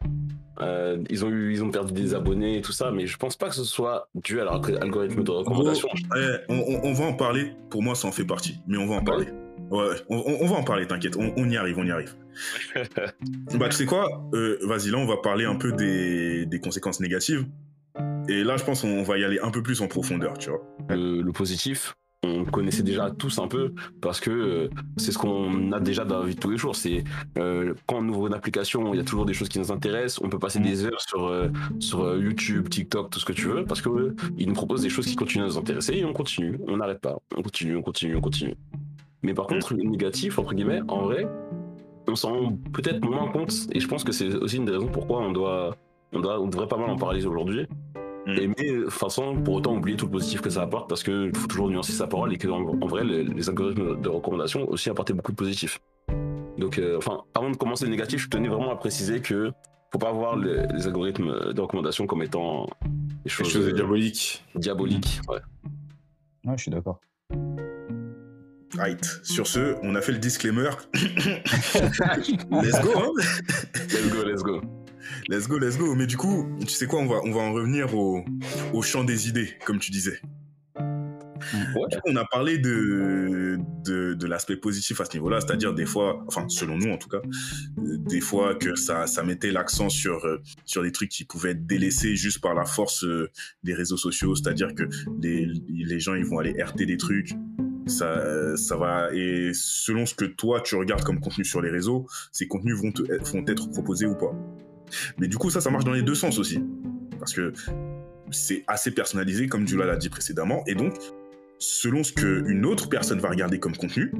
euh, 0.62 0.98
ils, 1.10 1.24
ont 1.26 1.30
eu, 1.30 1.54
ils 1.54 1.64
ont 1.64 1.72
perdu 1.72 1.94
des 1.94 2.14
abonnés 2.14 2.58
et 2.58 2.62
tout 2.62 2.72
ça, 2.72 2.92
mais 2.92 3.08
je 3.08 3.18
pense 3.18 3.38
pas 3.38 3.50
que 3.50 3.56
ce 3.56 3.64
soit 3.64 4.10
dû 4.16 4.40
à 4.42 4.44
leur 4.46 4.56
algorithme 4.82 5.24
de 5.24 5.32
recommandation. 5.32 5.88
Ouais, 6.12 6.42
on, 6.50 6.94
va 6.94 7.06
en 7.06 7.14
parler. 7.14 7.54
Pour 7.70 7.82
moi, 7.84 7.96
ça 7.96 8.08
en 8.08 8.12
fait 8.12 8.26
partie. 8.26 8.60
Mais 8.68 8.78
on 8.78 8.88
va 8.88 8.96
en 8.96 9.04
parler. 9.04 9.28
Ouais, 9.72 9.96
on, 10.10 10.18
on- 10.18 10.38
on 10.42 10.48
va 10.48 10.56
en 10.58 10.64
parler, 10.64 10.88
t'inquiète. 10.88 11.16
On, 11.18 11.32
on 11.38 11.50
y 11.50 11.56
arrive, 11.58 11.78
on 11.78 11.86
y 11.86 11.92
arrive. 11.92 12.16
bah, 13.58 13.70
tu 13.70 13.76
sais 13.78 13.86
quoi 13.86 14.24
Euh, 14.34 14.58
Vas-y, 14.64 14.90
là, 14.92 14.98
on 14.98 15.06
va 15.06 15.18
parler 15.18 15.46
un 15.46 15.56
peu 15.56 15.72
des, 15.72 16.46
des 16.46 16.60
conséquences 16.60 17.00
négatives. 17.00 17.46
Et 18.28 18.44
là, 18.44 18.58
je 18.58 18.64
pense 18.64 18.82
qu'on 18.82 19.04
va 19.04 19.18
y 19.18 19.24
aller 19.24 19.40
un 19.42 19.52
peu 19.52 19.64
plus 19.64 19.82
en 19.82 19.88
profondeur, 19.88 20.38
tu 20.38 20.50
vois. 20.50 20.62
Le, 20.90 21.22
le 21.22 21.32
positif, 21.32 21.96
on 22.24 22.44
connaissait 22.46 22.84
déjà 22.84 23.12
tous 23.12 23.40
un 23.40 23.48
peu 23.48 23.74
parce 24.02 24.20
que 24.20 24.30
euh, 24.30 24.70
c'est 24.98 25.12
ce 25.12 25.18
qu'on 25.18 25.72
a 25.72 25.80
déjà 25.80 26.04
dans 26.04 26.20
la 26.20 26.26
vie 26.26 26.36
de 26.36 26.40
tous 26.40 26.50
les 26.50 26.58
jours. 26.58 26.76
C'est 26.76 27.04
euh, 27.38 27.74
quand 27.88 27.98
on 27.98 28.10
ouvre 28.10 28.28
une 28.28 28.34
application, 28.34 28.94
il 28.94 28.98
y 28.98 29.00
a 29.00 29.04
toujours 29.04 29.26
des 29.26 29.34
choses 29.34 29.50
qui 29.50 29.60
nous 29.60 29.72
intéressent. 29.72 30.22
On 30.24 30.30
peut 30.30 30.40
passer 30.40 30.60
des 30.60 30.86
heures 30.86 31.02
sur, 31.02 31.28
euh, 31.28 31.48
sur 31.80 32.18
YouTube, 32.18 32.70
TikTok, 32.70 33.10
tout 33.10 33.20
ce 33.20 33.26
que 33.26 33.34
tu 33.34 33.48
veux, 33.48 33.64
parce 33.64 33.82
que 33.82 33.90
euh, 33.90 34.16
ils 34.38 34.48
nous 34.48 34.54
proposent 34.54 34.82
des 34.82 34.90
choses 34.90 35.06
qui 35.06 35.16
continuent 35.16 35.44
à 35.44 35.48
nous 35.48 35.58
intéresser 35.58 35.96
et 35.96 36.06
on 36.06 36.14
continue. 36.14 36.60
On 36.68 36.78
n'arrête 36.78 37.00
pas. 37.00 37.18
On 37.38 37.42
continue, 37.42 37.76
on 37.76 37.82
continue, 37.82 38.16
on 38.16 38.22
continue. 38.22 38.56
Mais 39.24 39.34
par 39.34 39.48
contre, 39.48 39.74
le 39.74 39.84
négatif, 39.84 40.40
entre 40.40 40.54
guillemets, 40.54 40.82
en 40.88 41.04
vrai, 41.04 41.28
on 42.08 42.16
s'en 42.16 42.34
rend 42.34 42.58
peut-être 42.74 43.02
moins 43.02 43.30
compte. 43.32 43.54
Et 43.72 43.80
je 43.80 43.88
pense 43.88 44.04
que 44.04 44.12
c'est 44.12 44.34
aussi 44.36 44.58
une 44.58 44.66
des 44.66 44.72
raisons 44.74 44.88
pourquoi 44.88 45.20
on 45.20 45.32
doit, 45.32 45.76
on 46.14 46.20
doit, 46.20 46.40
on 46.40 46.48
devrait 46.48 46.68
pas 46.68 46.78
mal 46.78 46.90
en 46.90 46.98
parler 46.98 47.26
aujourd'hui. 47.26 47.68
Mm. 48.34 48.40
Et 48.40 48.48
mais 48.48 48.72
euh, 48.72 48.90
façon, 48.90 49.42
pour 49.42 49.56
autant 49.56 49.76
oublier 49.76 49.98
tout 49.98 50.06
le 50.06 50.12
positif 50.12 50.42
que 50.42 50.50
ça 50.50 50.64
apporte, 50.64 50.88
parce 50.90 51.04
qu'il 51.04 51.32
faut 51.36 51.48
toujours 51.48 51.70
nuancer 51.70 51.92
sa 51.92 52.08
parole 52.08 52.34
et 52.34 52.38
que 52.38 52.48
en, 52.48 52.62
en 52.82 52.88
vrai, 52.88 53.04
les, 53.04 53.24
les 53.24 53.50
algorithmes 53.50 54.00
de 54.02 54.10
recommandation 54.10 54.70
aussi 54.70 54.90
apporté 54.90 55.14
beaucoup 55.14 55.32
de 55.32 55.38
positifs. 55.38 55.80
Donc, 56.58 56.78
euh, 56.78 56.98
enfin, 56.98 57.22
avant 57.36 57.50
de 57.50 57.56
commencer 57.56 57.86
le 57.86 57.92
négatif, 57.92 58.24
je 58.24 58.30
tenais 58.30 58.50
vraiment 58.50 58.72
à 58.72 58.76
préciser 58.76 59.22
que 59.22 59.52
faut 59.92 60.00
pas 60.00 60.12
voir 60.12 60.36
les, 60.38 60.68
les 60.68 60.86
algorithmes 60.88 61.54
de 61.54 61.62
recommandation 61.62 62.06
comme 62.06 62.22
étant 62.22 62.68
des 63.24 63.30
choses, 63.30 63.50
choses 63.50 63.68
euh, 63.68 63.74
diaboliques. 63.74 64.44
diaboliques. 64.56 65.20
Ouais. 65.28 65.40
Ouais, 66.46 66.54
je 66.58 66.62
suis 66.64 66.72
d'accord. 66.72 67.00
Right. 68.78 69.04
Sur 69.24 69.48
ce, 69.48 69.76
on 69.82 69.96
a 69.96 70.02
fait 70.02 70.12
le 70.12 70.20
disclaimer. 70.20 70.70
let's 70.94 72.82
go, 72.82 72.92
hein 72.96 73.12
Let's 73.76 74.10
go, 74.14 74.24
let's 74.24 74.44
go. 74.44 74.62
Let's 75.30 75.48
go, 75.48 75.60
let's 75.60 75.78
go. 75.78 75.94
Mais 75.94 76.08
du 76.08 76.18
coup, 76.18 76.50
tu 76.62 76.70
sais 76.70 76.88
quoi, 76.88 77.00
on 77.02 77.06
va, 77.06 77.20
on 77.24 77.32
va 77.32 77.42
en 77.42 77.54
revenir 77.54 77.96
au, 77.96 78.26
au 78.74 78.82
champ 78.82 79.04
des 79.04 79.28
idées, 79.28 79.54
comme 79.64 79.78
tu 79.78 79.92
disais. 79.92 80.20
Ouais. 81.54 81.98
On 82.08 82.16
a 82.16 82.26
parlé 82.26 82.58
de, 82.58 83.60
de, 83.86 84.16
de 84.16 84.28
l'aspect 84.28 84.58
positif 84.58 85.00
à 85.02 85.06
ce 85.06 85.14
niveau-là, 85.14 85.40
c'est-à-dire 85.40 85.74
des 85.76 85.86
fois, 85.86 86.24
enfin 86.28 86.50
selon 86.50 86.78
nous 86.78 86.92
en 86.92 86.98
tout 86.98 87.08
cas, 87.08 87.22
des 87.78 88.22
fois 88.22 88.56
que 88.56 88.76
ça, 88.76 89.06
ça 89.08 89.24
mettait 89.24 89.52
l'accent 89.52 89.88
sur, 89.88 90.26
sur 90.66 90.82
des 90.82 90.92
trucs 90.92 91.10
qui 91.10 91.26
pouvaient 91.26 91.52
être 91.52 91.66
délaissés 91.66 92.16
juste 92.16 92.42
par 92.42 92.56
la 92.56 92.66
force 92.66 93.06
euh, 93.06 93.30
des 93.64 93.74
réseaux 93.74 93.98
sociaux, 93.98 94.36
c'est-à-dire 94.36 94.76
que 94.76 94.84
les, 95.22 95.48
les 95.70 96.00
gens 96.00 96.16
ils 96.16 96.26
vont 96.26 96.40
aller 96.40 96.62
RT 96.62 96.86
des 96.86 96.98
trucs, 96.98 97.32
ça, 97.88 98.58
ça 98.58 98.76
va, 98.76 99.14
et 99.14 99.52
selon 99.54 100.06
ce 100.06 100.16
que 100.16 100.26
toi 100.26 100.60
tu 100.60 100.76
regardes 100.76 101.04
comme 101.04 101.22
contenu 101.22 101.46
sur 101.46 101.62
les 101.62 101.70
réseaux, 101.70 102.06
ces 102.34 102.48
contenus 102.48 102.76
vont, 102.76 102.92
te, 102.92 103.04
vont 103.32 103.46
être 103.48 103.70
proposés 103.70 104.08
ou 104.08 104.16
pas? 104.16 104.34
Mais 105.18 105.28
du 105.28 105.38
coup 105.38 105.50
ça, 105.50 105.62
ça 105.62 105.70
marche 105.70 105.84
dans 105.86 105.94
les 105.94 106.02
deux 106.04 106.16
sens 106.16 106.38
aussi, 106.40 106.64
parce 107.20 107.34
que 107.34 107.54
c'est 108.32 108.64
assez 108.68 108.92
personnalisé 108.92 109.48
comme 109.48 109.68
Jula 109.68 109.86
l'a 109.86 109.98
dit 109.98 110.10
précédemment, 110.10 110.64
et 110.68 110.76
donc 110.76 110.94
selon 111.58 112.04
ce 112.04 112.14
qu'une 112.14 112.66
autre 112.66 112.88
personne 112.90 113.20
va 113.20 113.30
regarder 113.30 113.60
comme 113.60 113.76
contenu, 113.76 114.12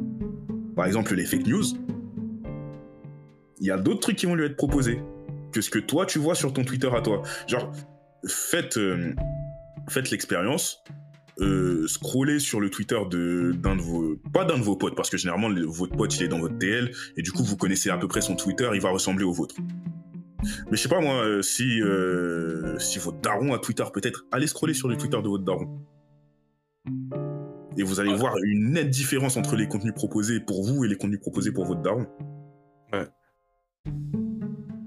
par 0.76 0.86
exemple 0.86 1.14
les 1.16 1.26
fake 1.26 1.48
news, 1.48 1.64
il 3.60 3.68
y 3.68 3.72
a 3.72 3.78
d'autres 3.78 4.00
trucs 4.00 4.16
qui 4.16 4.26
vont 4.26 4.36
lui 4.36 4.46
être 4.46 4.56
proposés 4.56 5.02
que 5.52 5.62
ce 5.62 5.70
que 5.70 5.80
toi 5.80 6.06
tu 6.06 6.20
vois 6.20 6.36
sur 6.36 6.54
ton 6.54 6.64
Twitter 6.64 6.90
à 6.96 7.02
toi. 7.02 7.24
Genre, 7.48 7.72
faites, 8.28 8.78
euh, 8.78 9.14
faites 9.90 10.12
l'expérience, 10.12 10.84
euh, 11.42 11.88
sur 12.40 12.60
le 12.60 12.70
Twitter 12.70 13.00
de 13.10 13.54
d'un 13.58 13.76
de 13.76 13.82
vos, 13.82 14.16
pas 14.34 14.44
d'un 14.46 14.58
de 14.58 14.64
vos 14.64 14.76
potes, 14.76 14.96
parce 14.96 15.10
que 15.10 15.18
généralement 15.18 15.48
le- 15.50 15.66
votre 15.66 15.96
pote 15.96 16.16
il 16.18 16.24
est 16.24 16.28
dans 16.28 16.40
votre 16.40 16.58
TL 16.58 16.92
et 17.18 17.22
du 17.22 17.32
coup 17.32 17.44
vous 17.44 17.56
connaissez 17.58 17.90
à 17.90 17.98
peu 17.98 18.08
près 18.08 18.22
son 18.22 18.36
Twitter, 18.36 18.70
il 18.74 18.82
va 18.82 18.90
ressembler 18.90 19.24
au 19.24 19.32
vôtre. 19.32 19.56
Mais 20.44 20.78
je 20.78 20.82
sais 20.82 20.90
pas 20.90 21.02
moi, 21.02 21.16
euh, 21.26 21.42
si 21.42 21.82
euh, 21.82 22.78
si 22.80 23.00
votre 23.00 23.20
daron 23.20 23.54
a 23.54 23.60
Twitter 23.60 23.84
peut-être, 23.94 24.26
allez 24.32 24.48
scroller 24.48 24.74
sur 24.74 24.88
le 24.88 24.96
Twitter 24.98 25.22
de 25.22 25.28
votre 25.28 25.44
daron. 25.44 25.80
Et 27.78 27.84
vous 27.84 28.00
allez 28.00 28.14
voir 28.14 28.36
une 28.44 28.72
nette 28.72 28.90
différence 28.90 29.38
entre 29.38 29.56
les 29.56 29.68
contenus 29.68 29.94
proposés 29.94 30.40
pour 30.40 30.64
vous 30.66 30.84
et 30.84 30.88
les 30.88 30.96
contenus 30.96 31.20
proposés 31.20 31.52
pour 31.52 31.66
votre 31.66 31.82
daron. 31.82 32.08
Ouais. 32.94 33.08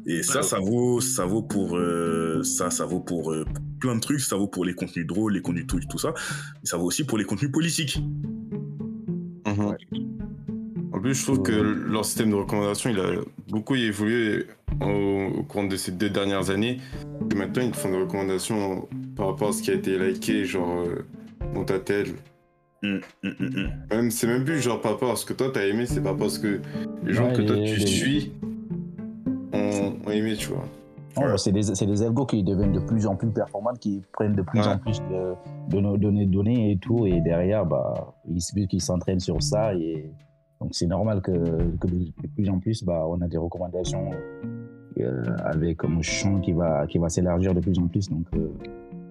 Et 0.06 0.22
ça, 0.22 0.38
Ouais. 0.38 0.42
ça 0.42 0.58
vaut, 0.58 1.00
ça 1.00 1.24
vaut 1.24 1.42
pour 1.42 1.76
euh, 1.76 2.42
ça, 2.42 2.70
ça 2.70 2.84
vaut 2.84 3.00
pour 3.00 3.32
euh, 3.32 3.44
plein 3.80 3.94
de 3.94 4.00
trucs. 4.00 4.20
Ça 4.20 4.36
vaut 4.36 4.48
pour 4.48 4.64
les 4.64 4.74
contenus 4.74 5.06
drôles, 5.06 5.34
les 5.34 5.42
contenus 5.42 5.66
tout, 5.66 5.80
tout 5.88 5.98
ça. 5.98 6.12
Mais 6.16 6.64
ça 6.64 6.76
vaut 6.76 6.86
aussi 6.86 7.04
pour 7.04 7.18
les 7.18 7.24
contenus 7.24 7.52
politiques. 7.52 7.98
Mhm. 9.46 9.76
En 11.02 11.04
plus, 11.04 11.14
je 11.14 11.24
trouve 11.24 11.42
que 11.42 11.50
leur 11.50 12.04
système 12.04 12.30
de 12.30 12.36
recommandation, 12.36 12.88
il 12.88 13.00
a 13.00 13.06
beaucoup 13.48 13.74
évolué 13.74 14.46
au, 14.80 15.40
au 15.40 15.42
cours 15.42 15.66
de 15.66 15.74
ces 15.74 15.90
deux 15.90 16.08
dernières 16.10 16.50
années. 16.50 16.78
Et 17.28 17.34
maintenant, 17.34 17.64
ils 17.64 17.72
te 17.72 17.76
font 17.76 17.90
des 17.90 17.98
recommandations 17.98 18.86
par 19.16 19.26
rapport 19.26 19.48
à 19.48 19.52
ce 19.52 19.62
qui 19.64 19.72
a 19.72 19.74
été 19.74 19.98
liké, 19.98 20.44
genre 20.44 20.70
euh, 20.86 21.04
dans 21.56 21.64
ta 21.64 21.80
tête. 21.80 22.06
Hum, 22.84 23.00
hum, 23.24 23.34
hum, 23.40 23.50
hum. 23.56 23.70
Même, 23.90 24.10
c'est 24.12 24.28
même 24.28 24.44
plus 24.44 24.60
genre 24.60 24.80
par 24.80 24.92
rapport 24.92 25.10
à 25.10 25.16
ce 25.16 25.26
que 25.26 25.32
toi 25.32 25.50
t'as 25.52 25.66
aimé, 25.66 25.86
c'est 25.86 26.04
pas 26.04 26.14
parce 26.14 26.38
que 26.38 26.60
les 27.04 27.12
gens 27.12 27.26
Ouais, 27.30 27.32
que 27.32 27.42
toi 27.42 27.56
tu 27.56 27.62
les- 27.80 27.86
suis 27.86 28.32
ont, 29.52 29.94
ont 30.06 30.10
aimé, 30.12 30.36
tu 30.36 30.50
vois. 30.50 30.64
Ouais. 31.16 31.36
c'est 31.36 31.50
des, 31.50 31.62
c'est 31.64 31.84
des 31.86 32.02
algos 32.04 32.26
qui 32.26 32.44
deviennent 32.44 32.72
de 32.74 32.78
plus 32.78 33.06
en 33.08 33.16
plus 33.16 33.28
performantes, 33.28 33.80
qui 33.80 34.02
prennent 34.12 34.36
de 34.36 34.42
plus 34.42 34.60
Ouais. 34.60 34.68
en 34.68 34.78
plus 34.78 35.00
de, 35.10 35.34
de 35.68 35.80
nos 35.80 35.96
données, 35.96 36.26
données 36.26 36.70
et 36.70 36.76
tout, 36.78 37.06
et 37.06 37.20
derrière, 37.22 37.66
bah, 37.66 38.14
ils, 38.28 38.68
qu'ils 38.68 38.80
s'entraînent 38.80 39.18
sur 39.18 39.42
ça, 39.42 39.74
et 39.74 40.08
donc 40.62 40.70
c'est 40.72 40.86
normal 40.86 41.20
que, 41.20 41.32
que 41.32 41.86
de, 41.88 42.12
plus 42.36 42.48
en 42.48 42.60
plus, 42.60 42.84
bah, 42.84 43.04
on 43.08 43.20
a 43.20 43.26
des 43.26 43.36
recommandations 43.36 44.10
euh, 45.00 45.24
avec 45.44 45.84
un 45.84 46.00
champ 46.02 46.38
qui 46.40 46.52
va, 46.52 46.86
qui 46.86 46.98
va 46.98 47.08
s'élargir 47.08 47.52
de 47.52 47.60
plus 47.60 47.78
en 47.78 47.88
plus. 47.88 48.08
Donc, 48.08 48.26
euh, 48.34 48.48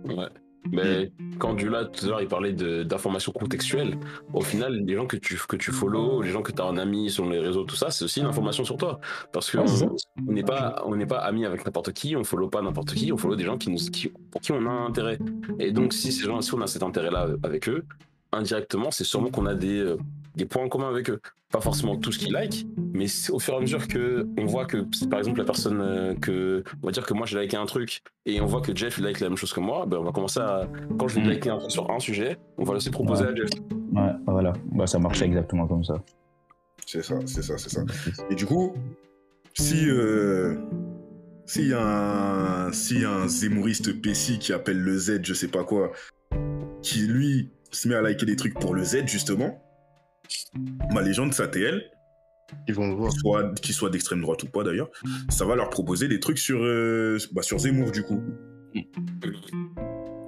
Ouais. 0.05 0.27
Mais 0.71 1.11
quand 1.39 1.55
Dula, 1.55 1.85
tout 1.85 2.05
à 2.05 2.09
l'heure, 2.09 2.21
il 2.21 2.27
parlait 2.27 2.53
d'informations 2.53 3.31
contextuelles, 3.31 3.97
au 4.31 4.41
final, 4.41 4.75
les 4.85 4.95
gens 4.95 5.07
que 5.07 5.17
tu, 5.17 5.39
que 5.49 5.55
tu 5.55 5.71
follow, 5.71 6.21
les 6.21 6.29
gens 6.29 6.43
que 6.43 6.51
tu 6.51 6.61
as 6.61 6.65
en 6.65 6.77
ami 6.77 7.09
sur 7.09 7.27
les 7.27 7.39
réseaux, 7.39 7.63
tout 7.63 7.75
ça, 7.75 7.89
c'est 7.89 8.05
aussi 8.05 8.19
une 8.19 8.27
information 8.27 8.63
sur 8.63 8.77
toi. 8.77 8.99
Parce 9.33 9.51
qu'on 9.51 9.65
Ouais, 9.65 9.87
on 10.27 10.31
n'est 10.31 10.43
pas, 10.43 10.83
on 10.85 10.97
pas 11.07 11.17
amis 11.17 11.45
avec 11.45 11.65
n'importe 11.65 11.93
qui, 11.93 12.15
on 12.15 12.23
follow 12.23 12.47
pas 12.47 12.61
n'importe 12.61 12.93
qui, 12.93 13.11
on 13.11 13.17
follow 13.17 13.35
des 13.35 13.43
gens 13.43 13.57
qui 13.57 13.71
nous, 13.71 13.77
qui, 13.77 14.09
pour 14.29 14.39
qui 14.39 14.51
on 14.51 14.65
a 14.65 14.69
un 14.69 14.85
intérêt. 14.85 15.17
Et 15.59 15.71
donc, 15.71 15.93
si 15.93 16.11
ces 16.11 16.25
gens, 16.25 16.39
si 16.41 16.53
on 16.53 16.61
a 16.61 16.67
cet 16.67 16.83
intérêt-là 16.83 17.27
avec 17.43 17.67
eux, 17.67 17.83
indirectement, 18.31 18.91
c'est 18.91 19.03
sûrement 19.03 19.29
qu'on 19.29 19.47
a 19.47 19.55
des, 19.55 19.79
euh, 19.79 19.97
des 20.35 20.45
points 20.45 20.63
en 20.63 20.69
commun 20.69 20.89
avec 20.89 21.09
eux. 21.09 21.19
Pas 21.51 21.59
forcément 21.61 21.97
tout 21.97 22.11
ce 22.13 22.19
qu'ils 22.19 22.31
like, 22.31 22.65
mais 22.93 23.07
au 23.29 23.39
fur 23.39 23.55
et 23.55 23.57
à 23.57 23.59
mesure 23.59 23.87
que 23.89 24.25
on 24.37 24.45
voit 24.45 24.65
que, 24.65 24.77
par 25.07 25.19
exemple, 25.19 25.39
la 25.39 25.43
personne 25.45 25.81
euh, 25.81 26.15
que, 26.15 26.63
on 26.81 26.85
va 26.85 26.91
dire 26.93 27.05
que 27.05 27.13
moi 27.13 27.25
j'ai 27.25 27.39
liké 27.41 27.57
un 27.57 27.65
truc 27.65 28.01
et 28.25 28.39
on 28.39 28.45
voit 28.45 28.61
que 28.61 28.73
Jeff 28.73 28.97
il 28.99 29.03
like 29.03 29.19
la 29.19 29.27
même 29.27 29.37
chose 29.37 29.51
que 29.51 29.59
moi, 29.59 29.85
ben 29.85 29.97
on 29.97 30.03
va 30.03 30.11
commencer 30.13 30.39
à, 30.39 30.69
quand 30.97 31.09
je 31.09 31.15
vais 31.15 31.21
Mm. 31.21 31.29
liker 31.29 31.49
un 31.49 31.57
truc 31.57 31.71
sur 31.71 31.91
un 31.91 31.99
sujet, 31.99 32.37
on 32.57 32.63
va 32.63 32.75
aussi 32.75 32.89
proposer 32.89 33.25
Ouais. 33.25 33.31
à 33.31 33.35
Jeff. 33.35 33.49
ouais, 33.93 34.11
voilà, 34.25 34.53
bah, 34.71 34.87
ça 34.87 34.97
marche 34.99 35.21
exactement 35.21 35.67
comme 35.67 35.83
ça. 35.83 36.01
C'est 36.85 37.03
ça, 37.03 37.15
c'est 37.25 37.41
ça, 37.43 37.57
c'est 37.57 37.69
ça. 37.69 37.83
Et 38.29 38.35
du 38.35 38.45
coup, 38.45 38.73
si 39.53 39.89
euh, 39.89 40.55
s'il 41.45 41.67
y 41.67 41.73
a 41.73 41.81
un 41.85 42.67
a 42.71 43.07
un 43.23 43.27
zémouriste 43.27 44.01
PC 44.01 44.37
qui 44.37 44.53
appelle 44.53 44.79
le 44.79 44.97
Z, 44.97 45.19
je 45.23 45.33
sais 45.33 45.49
pas 45.49 45.65
quoi, 45.65 45.91
qui 46.81 46.99
lui 47.07 47.49
se 47.71 47.89
met 47.89 47.95
à 47.95 48.01
liker 48.01 48.25
des 48.25 48.37
trucs 48.37 48.57
pour 48.57 48.73
le 48.73 48.83
Z 48.85 49.05
justement, 49.07 49.61
bah 50.93 51.01
les 51.01 51.13
gens 51.13 51.27
de 51.27 51.33
sa 51.33 51.47
TL, 51.47 51.83
Ils 52.67 52.73
vont 52.73 52.87
le 52.87 52.95
voir. 52.95 53.11
soit 53.11 53.53
qu'ils 53.61 53.75
soient 53.75 53.89
d'extrême 53.89 54.21
droite 54.21 54.43
ou 54.43 54.47
pas 54.47 54.63
d'ailleurs, 54.63 54.89
ça 55.29 55.45
va 55.45 55.55
leur 55.55 55.69
proposer 55.69 56.07
des 56.07 56.19
trucs 56.19 56.39
sur 56.39 56.61
euh, 56.63 57.17
bah, 57.31 57.41
sur 57.41 57.59
Zemmour 57.59 57.91
du 57.91 58.03
coup. 58.03 58.21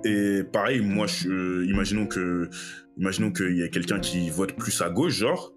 Et 0.05 0.43
pareil, 0.51 0.81
moi, 0.81 1.07
je, 1.07 1.63
imaginons 1.65 2.07
que, 2.07 2.49
imaginons 2.97 3.31
qu'il 3.31 3.57
y 3.57 3.63
a 3.63 3.69
quelqu'un 3.69 3.99
qui 3.99 4.29
vote 4.29 4.53
plus 4.53 4.81
à 4.81 4.89
gauche, 4.89 5.13
genre. 5.13 5.53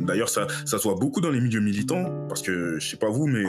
D'ailleurs, 0.00 0.28
ça, 0.28 0.46
ça 0.64 0.78
se 0.78 0.84
voit 0.84 0.94
beaucoup 0.94 1.20
dans 1.20 1.30
les 1.30 1.40
milieux 1.40 1.60
militants, 1.60 2.26
parce 2.28 2.40
que 2.40 2.78
je 2.78 2.88
sais 2.88 2.96
pas 2.96 3.10
vous, 3.10 3.26
mais 3.26 3.44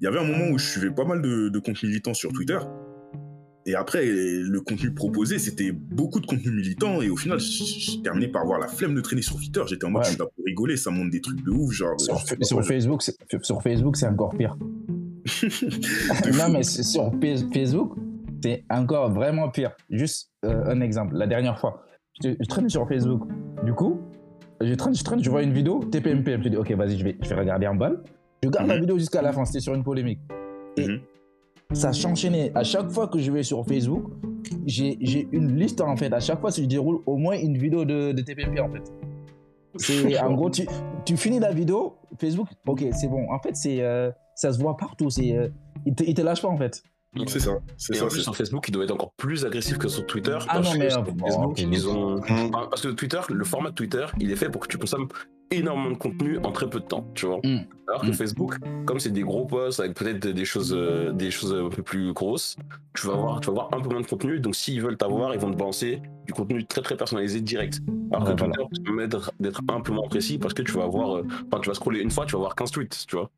il 0.00 0.04
y 0.04 0.06
avait 0.06 0.18
un 0.18 0.24
moment 0.24 0.48
où 0.48 0.58
je 0.58 0.66
suivais 0.66 0.90
pas 0.90 1.04
mal 1.04 1.22
de, 1.22 1.48
de 1.48 1.58
comptes 1.60 1.82
militants 1.82 2.14
sur 2.14 2.32
Twitter. 2.32 2.58
Et 3.64 3.74
après, 3.76 4.04
le 4.06 4.60
contenu 4.60 4.92
proposé, 4.92 5.38
c'était 5.38 5.70
beaucoup 5.72 6.18
de 6.20 6.26
contenu 6.26 6.50
militant. 6.50 7.00
Et 7.00 7.08
au 7.10 7.16
final, 7.16 7.38
je 7.38 8.00
terminais 8.02 8.26
par 8.28 8.42
avoir 8.42 8.58
la 8.58 8.66
flemme 8.66 8.94
de 8.94 9.00
traîner 9.00 9.22
sur 9.22 9.36
Twitter. 9.36 9.62
J'étais 9.68 9.84
en 9.84 9.90
mode, 9.90 10.00
Ouais. 10.02 10.06
je 10.06 10.10
suis 10.14 10.18
là 10.18 10.26
pour 10.34 10.44
rigoler, 10.44 10.76
ça 10.76 10.90
monte 10.90 11.10
des 11.10 11.20
trucs 11.20 11.44
de 11.44 11.50
ouf, 11.50 11.70
genre. 11.72 12.00
Sur, 12.00 12.14
pas 12.14 12.36
quoi, 12.50 12.62
Facebook, 12.64 13.02
c'est- 13.02 13.16
sur 13.44 13.62
Facebook, 13.62 13.96
c'est 13.96 14.06
encore 14.08 14.34
pire. 14.36 14.56
Non, 16.36 16.48
mais 16.52 16.62
sur 16.64 17.12
Facebook, 17.22 17.94
c'est 18.42 18.64
encore 18.70 19.10
vraiment 19.12 19.48
pire. 19.50 19.72
Juste 19.90 20.30
euh, 20.44 20.64
un 20.66 20.80
exemple. 20.80 21.14
La 21.16 21.26
dernière 21.26 21.58
fois, 21.58 21.84
je, 22.22 22.30
je 22.38 22.46
traîne 22.48 22.68
sur 22.68 22.88
Facebook. 22.88 23.22
Du 23.64 23.72
coup, 23.72 24.00
je 24.60 24.74
traîne, 24.74 24.94
je 24.94 25.04
traîne, 25.04 25.22
je 25.22 25.30
vois 25.30 25.42
une 25.42 25.52
vidéo 25.52 25.84
TPMP. 25.84 26.42
Je 26.42 26.48
dis, 26.48 26.56
ok, 26.56 26.72
vas-y, 26.72 26.98
je 26.98 27.04
vais, 27.04 27.16
je 27.22 27.28
vais 27.28 27.34
regarder 27.36 27.66
en 27.68 27.74
balle. 27.76 28.02
Je 28.42 28.48
garde 28.48 28.66
la 28.66 28.74
Mhm. 28.74 28.80
vidéo 28.80 28.98
jusqu'à 28.98 29.22
la 29.22 29.32
fin. 29.32 29.44
C'était 29.44 29.60
sur 29.60 29.74
une 29.74 29.84
polémique. 29.84 30.18
Et 30.76 30.88
Mhm. 30.88 31.00
Ça 31.72 31.92
s'enchaînait. 31.92 32.52
À 32.54 32.64
chaque 32.64 32.90
fois 32.90 33.08
que 33.08 33.18
je 33.18 33.30
vais 33.30 33.42
sur 33.42 33.64
Facebook, 33.66 34.04
j'ai 34.66 35.28
une 35.32 35.56
liste 35.56 35.80
en 35.80 35.96
fait. 35.96 36.12
À 36.12 36.20
chaque 36.20 36.40
fois, 36.40 36.50
si 36.50 36.62
je 36.62 36.68
déroule 36.68 37.00
au 37.06 37.16
moins 37.16 37.36
une 37.38 37.56
vidéo 37.56 37.84
de, 37.84 38.12
de 38.12 38.22
TPMP 38.22 38.60
en 38.60 38.70
fait. 38.70 38.92
C'est 39.76 40.18
en 40.22 40.34
gros, 40.34 40.50
tu, 40.50 40.66
tu 41.04 41.16
finis 41.16 41.40
la 41.40 41.52
vidéo, 41.52 41.96
Facebook, 42.18 42.48
ok, 42.66 42.84
c'est 42.92 43.08
bon. 43.08 43.30
En 43.30 43.38
fait, 43.38 43.56
c'est 43.56 43.80
euh, 43.80 44.10
ça 44.34 44.52
se 44.52 44.58
voit 44.58 44.76
partout. 44.76 45.10
C'est 45.10 45.36
euh, 45.36 45.48
il, 45.86 45.94
te, 45.94 46.04
il 46.04 46.14
te 46.14 46.22
lâche 46.22 46.42
pas 46.42 46.48
en 46.48 46.56
fait. 46.56 46.82
C'est 47.26 47.40
ça, 47.40 47.58
c'est 47.76 47.94
Et 47.94 47.98
ça. 47.98 48.06
en 48.06 48.08
plus, 48.08 48.22
sur 48.22 48.34
Facebook, 48.34 48.66
il 48.68 48.72
doit 48.72 48.84
être 48.84 48.90
encore 48.92 49.12
plus 49.18 49.44
agressif 49.44 49.76
que 49.76 49.86
sur 49.88 50.06
Twitter. 50.06 50.38
Ah 50.48 50.54
parce 50.60 50.74
non, 50.74 50.80
que 50.80 50.90
sur 50.90 51.04
Facebook, 51.04 51.50
ok, 51.50 51.60
ils 51.60 51.88
ont. 51.88 52.20
Parce 52.70 52.80
que 52.82 52.88
Twitter, 52.88 53.20
le 53.28 53.44
format 53.44 53.68
de 53.70 53.74
Twitter, 53.74 54.06
il 54.18 54.30
est 54.30 54.36
fait 54.36 54.48
pour 54.48 54.62
que 54.62 54.68
tu 54.68 54.78
consommes 54.78 55.08
énormément 55.50 55.90
de 55.90 55.96
contenu 55.98 56.38
en 56.38 56.50
très 56.52 56.70
peu 56.70 56.80
de 56.80 56.86
temps, 56.86 57.06
tu 57.14 57.26
vois. 57.26 57.36
Mm. 57.44 57.66
Alors 57.86 58.00
que 58.00 58.06
Mm. 58.06 58.12
Facebook, 58.14 58.54
comme 58.86 58.98
c'est 58.98 59.10
des 59.10 59.20
gros 59.20 59.44
posts 59.44 59.80
avec 59.80 59.92
peut-être 59.94 60.26
des 60.26 60.44
choses, 60.46 60.72
euh, 60.74 61.12
des 61.12 61.30
choses 61.30 61.52
un 61.52 61.68
peu 61.68 61.82
plus 61.82 62.14
grosses, 62.14 62.56
tu 62.94 63.06
vas 63.06 63.12
voir, 63.14 63.40
tu 63.40 63.48
vas 63.48 63.52
voir 63.52 63.68
un 63.74 63.80
peu 63.82 63.90
moins 63.90 64.00
de 64.00 64.06
contenu. 64.06 64.40
Donc 64.40 64.54
s'ils 64.56 64.80
veulent 64.80 64.96
t'avoir, 64.96 65.34
ils 65.34 65.40
vont 65.40 65.50
te 65.50 65.56
balancer 65.58 66.00
du 66.24 66.32
contenu 66.32 66.64
très 66.64 66.80
très 66.80 66.96
personnalisé 66.96 67.42
direct. 67.42 67.80
Alors 68.10 68.26
Ouais, 68.26 68.34
que 68.34 68.38
voilà. 68.38 68.54
Twitter 68.54 68.76
te 68.78 68.82
permet 68.84 69.08
d'être 69.40 69.60
un 69.68 69.80
peu 69.82 69.92
moins 69.92 70.08
précis 70.08 70.38
parce 70.38 70.54
que 70.54 70.62
tu 70.62 70.72
vas 70.72 70.86
voir, 70.86 71.18
euh, 71.18 71.26
enfin 71.48 71.60
tu 71.60 71.68
vas 71.68 71.74
scroller 71.74 72.00
une 72.00 72.10
fois, 72.10 72.24
tu 72.24 72.32
vas 72.32 72.38
voir 72.38 72.54
15 72.54 72.70
tweets, 72.70 73.04
tu 73.06 73.16
vois. 73.16 73.30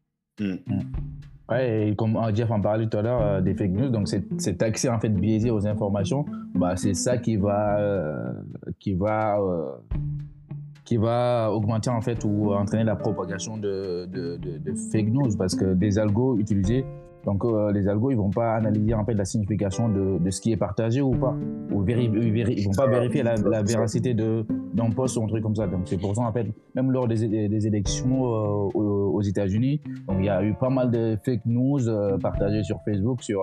Ouais, 1.50 1.88
et 1.88 1.94
comme 1.94 2.16
euh, 2.16 2.34
Jeff 2.34 2.50
en 2.50 2.60
parlait 2.60 2.86
tout 2.86 2.96
à 2.96 3.02
l'heure 3.02 3.20
euh, 3.20 3.40
des 3.42 3.54
fake 3.54 3.72
news, 3.72 3.88
donc 3.90 4.08
cet 4.08 4.62
accès 4.62 4.88
en 4.88 4.98
fait 4.98 5.10
biaisé 5.10 5.50
aux 5.50 5.66
informations, 5.66 6.24
bah 6.54 6.74
c'est 6.76 6.94
ça 6.94 7.18
qui 7.18 7.36
va 7.36 7.78
euh, 7.78 8.32
qui 8.78 8.94
va 8.94 9.38
qui 10.84 10.96
va 10.96 11.50
augmenter 11.52 11.90
en 11.90 12.00
fait 12.00 12.24
ou 12.24 12.54
entraîner 12.54 12.84
la 12.84 12.96
propagation 12.96 13.58
de, 13.58 14.06
de, 14.06 14.36
de, 14.36 14.74
fake 14.92 15.08
news 15.08 15.36
parce 15.36 15.54
que 15.54 15.74
des 15.74 15.98
algos 15.98 16.38
utilisés 16.38 16.84
donc 17.24 17.44
euh, 17.44 17.72
les 17.72 17.88
algos 17.88 18.10
ils 18.10 18.16
vont 18.16 18.30
pas 18.30 18.54
analyser 18.54 18.94
en 18.94 19.04
fait 19.04 19.14
la 19.14 19.24
signification 19.24 19.88
de, 19.88 20.18
de 20.18 20.30
ce 20.30 20.40
qui 20.40 20.52
est 20.52 20.56
partagé 20.56 21.00
ou 21.00 21.12
pas 21.12 21.34
ou 21.70 21.82
véri, 21.82 22.10
ils 22.14 22.64
vont 22.64 22.72
pas 22.72 22.86
vérifier 22.86 23.22
la, 23.22 23.34
la 23.36 23.62
véracité 23.62 24.14
d'un 24.14 24.90
post 24.90 25.16
ou 25.16 25.24
un 25.24 25.26
truc 25.26 25.42
comme 25.42 25.56
ça 25.56 25.66
donc 25.66 25.82
c'est 25.86 25.98
pour 26.00 26.14
ça 26.14 26.22
en 26.22 26.32
fait 26.32 26.46
même 26.74 26.90
lors 26.90 27.08
des, 27.08 27.48
des 27.48 27.66
élections 27.66 28.24
euh, 28.24 28.70
aux, 28.74 29.22
États-Unis 29.22 29.80
il 30.18 30.24
y 30.24 30.28
a 30.28 30.44
eu 30.44 30.54
pas 30.54 30.68
mal 30.68 30.90
de 30.90 31.16
fake 31.24 31.46
news 31.46 31.88
euh, 31.88 32.18
partagées 32.18 32.62
sur 32.62 32.80
Facebook 32.84 33.22
sur 33.22 33.42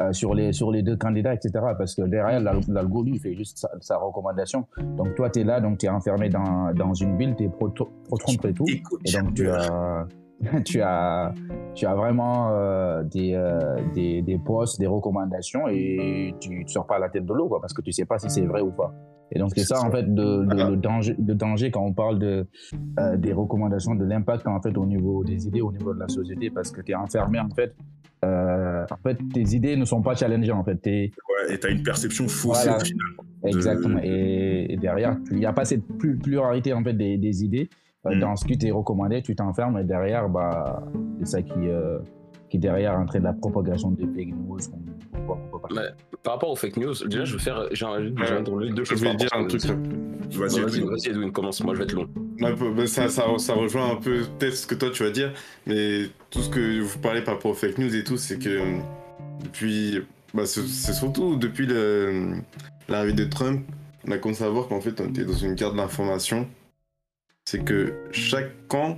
euh, 0.00 0.12
sur, 0.12 0.34
les, 0.34 0.52
sur 0.52 0.72
les 0.72 0.82
deux 0.82 0.96
candidats, 0.96 1.34
etc. 1.34 1.50
Parce 1.78 1.94
que 1.94 2.02
derrière, 2.02 2.40
l'algo, 2.40 3.02
lui, 3.04 3.18
fait 3.18 3.34
juste 3.34 3.66
sa, 3.80 3.96
recommandation. 3.96 4.66
Donc, 4.96 5.14
toi, 5.14 5.30
tu 5.30 5.40
es 5.40 5.44
là, 5.44 5.60
donc 5.60 5.78
tu 5.78 5.86
es 5.86 5.88
enfermé 5.88 6.28
dans, 6.28 6.72
dans 6.74 6.94
une 6.94 7.16
ville, 7.16 7.34
tu 7.36 7.44
es 7.44 7.48
pro-Trump 7.48 8.44
et 8.44 8.52
tout. 8.52 8.66
Et 9.04 9.12
donc, 9.12 9.34
tu 9.34 9.48
as, 9.48 10.06
tu 10.64 10.80
as, 10.80 11.32
tu 11.74 11.86
as 11.86 11.94
vraiment 11.94 12.50
euh, 12.50 13.02
des, 13.04 13.34
euh, 13.34 13.76
des, 13.94 14.22
des, 14.22 14.38
posts, 14.38 14.78
des 14.78 14.86
recommandations 14.86 15.68
et 15.68 16.34
tu 16.40 16.50
ne 16.50 16.66
sors 16.66 16.86
pas 16.86 16.98
la 16.98 17.08
tête 17.08 17.24
de 17.24 17.32
l'eau, 17.32 17.48
parce 17.60 17.72
que 17.72 17.82
tu 17.82 17.92
sais 17.92 18.04
pas 18.04 18.18
si 18.18 18.28
c'est 18.28 18.46
vrai 18.46 18.60
ou 18.60 18.70
pas. 18.70 18.92
Et 19.32 19.38
donc, 19.38 19.52
c'est 19.54 19.64
ça, 19.64 19.80
en 19.82 19.90
fait, 19.90 20.14
de, 20.14 20.46
le 20.46 20.76
danger, 20.76 21.16
de 21.18 21.34
danger 21.34 21.70
quand 21.70 21.82
on 21.82 21.92
parle 21.92 22.18
de, 22.18 22.46
des 23.16 23.32
recommandations, 23.32 23.94
de 23.94 24.04
l'impact, 24.04 24.46
en 24.46 24.60
fait, 24.60 24.76
au 24.76 24.86
niveau 24.86 25.24
des 25.24 25.46
idées, 25.46 25.62
au 25.62 25.72
niveau 25.72 25.94
de 25.94 25.98
la 25.98 26.08
société, 26.08 26.50
parce 26.50 26.70
que 26.70 26.82
tu 26.82 26.92
es 26.92 26.94
enfermé, 26.94 27.40
en 27.40 27.48
fait, 27.48 27.74
euh, 28.24 28.84
en 28.90 28.96
fait, 29.02 29.18
tes 29.32 29.54
idées 29.54 29.76
ne 29.76 29.84
sont 29.84 30.02
pas 30.02 30.14
challengées. 30.14 30.52
En 30.52 30.64
fait, 30.64 30.86
es... 30.86 31.10
Ouais, 31.28 31.54
et 31.54 31.58
tu 31.58 31.66
as 31.66 31.70
une 31.70 31.82
perception 31.82 32.28
faussée 32.28 32.70
au 32.70 32.80
final. 32.80 33.06
Exactement. 33.44 34.00
Et, 34.02 34.76
derrière, 34.80 35.16
il 35.30 35.38
n'y 35.38 35.46
a 35.46 35.52
pas 35.52 35.64
cette 35.64 35.86
pluralité 36.22 36.72
en 36.72 36.82
fait, 36.82 36.94
des, 36.94 37.18
des 37.18 37.44
idées. 37.44 37.68
Euh, 38.06 38.14
mm. 38.14 38.20
Dans 38.20 38.36
ce 38.36 38.44
qui 38.44 38.58
t'est 38.58 38.70
recommandé, 38.70 39.22
tu 39.22 39.34
t'enfermes 39.34 39.78
et 39.78 39.84
derrière, 39.84 40.28
bah, 40.28 40.82
c'est 41.20 41.26
ça 41.26 41.42
qui, 41.42 41.52
euh, 41.56 41.98
qui 42.50 42.58
derrière 42.58 42.98
entraîne 42.98 43.22
la 43.22 43.32
propagation 43.32 43.90
des 43.90 44.06
fake 44.06 44.34
news. 44.34 44.58
par 46.22 46.34
rapport 46.34 46.50
aux 46.50 46.56
fake 46.56 46.76
news, 46.76 46.94
déjà, 47.06 47.24
je 47.24 47.32
veux 47.32 47.38
faire. 47.38 47.68
J'ai 47.72 47.86
deux 48.72 48.84
choses. 48.84 48.98
Je 48.98 49.04
vais 49.04 49.14
dire 49.14 49.28
un 49.32 49.46
truc. 49.46 49.62
Vas-y, 50.30 50.60
vas-y, 50.60 51.08
Edwin, 51.08 51.32
commence. 51.32 51.62
Moi, 51.62 51.74
je 51.74 51.78
vais 51.80 51.84
être 51.84 51.94
long. 51.94 52.08
Ça, 52.86 53.08
ça, 53.08 53.26
ça, 53.38 53.54
rejoint 53.54 53.92
un 53.92 53.96
peu 53.96 54.22
peut-être 54.38 54.56
ce 54.56 54.66
que 54.66 54.74
toi 54.74 54.90
tu 54.90 55.04
vas 55.04 55.10
dire, 55.10 55.32
mais 55.66 56.06
tout 56.30 56.40
ce 56.40 56.50
que 56.50 56.80
vous 56.80 56.98
parlez 56.98 57.22
par 57.22 57.34
rapport 57.34 57.52
aux 57.52 57.54
fake 57.54 57.78
news 57.78 57.94
et 57.94 58.04
tout, 58.04 58.16
c'est 58.16 58.38
que 58.38 58.60
depuis. 59.42 60.00
Bah, 60.34 60.46
c'est 60.46 60.92
surtout 60.92 61.36
depuis 61.36 61.68
l'arrivée 62.88 63.12
de 63.12 63.24
Trump, 63.24 63.64
on 64.06 64.10
a 64.10 64.18
commencé 64.18 64.42
à 64.42 64.48
voir 64.48 64.66
qu'en 64.66 64.80
fait, 64.80 65.00
on 65.00 65.08
était 65.08 65.24
dans 65.24 65.32
une 65.32 65.54
guerre 65.54 65.72
d'information. 65.72 66.48
C'est 67.44 67.64
que 67.64 67.94
chaque 68.10 68.66
camp 68.68 68.96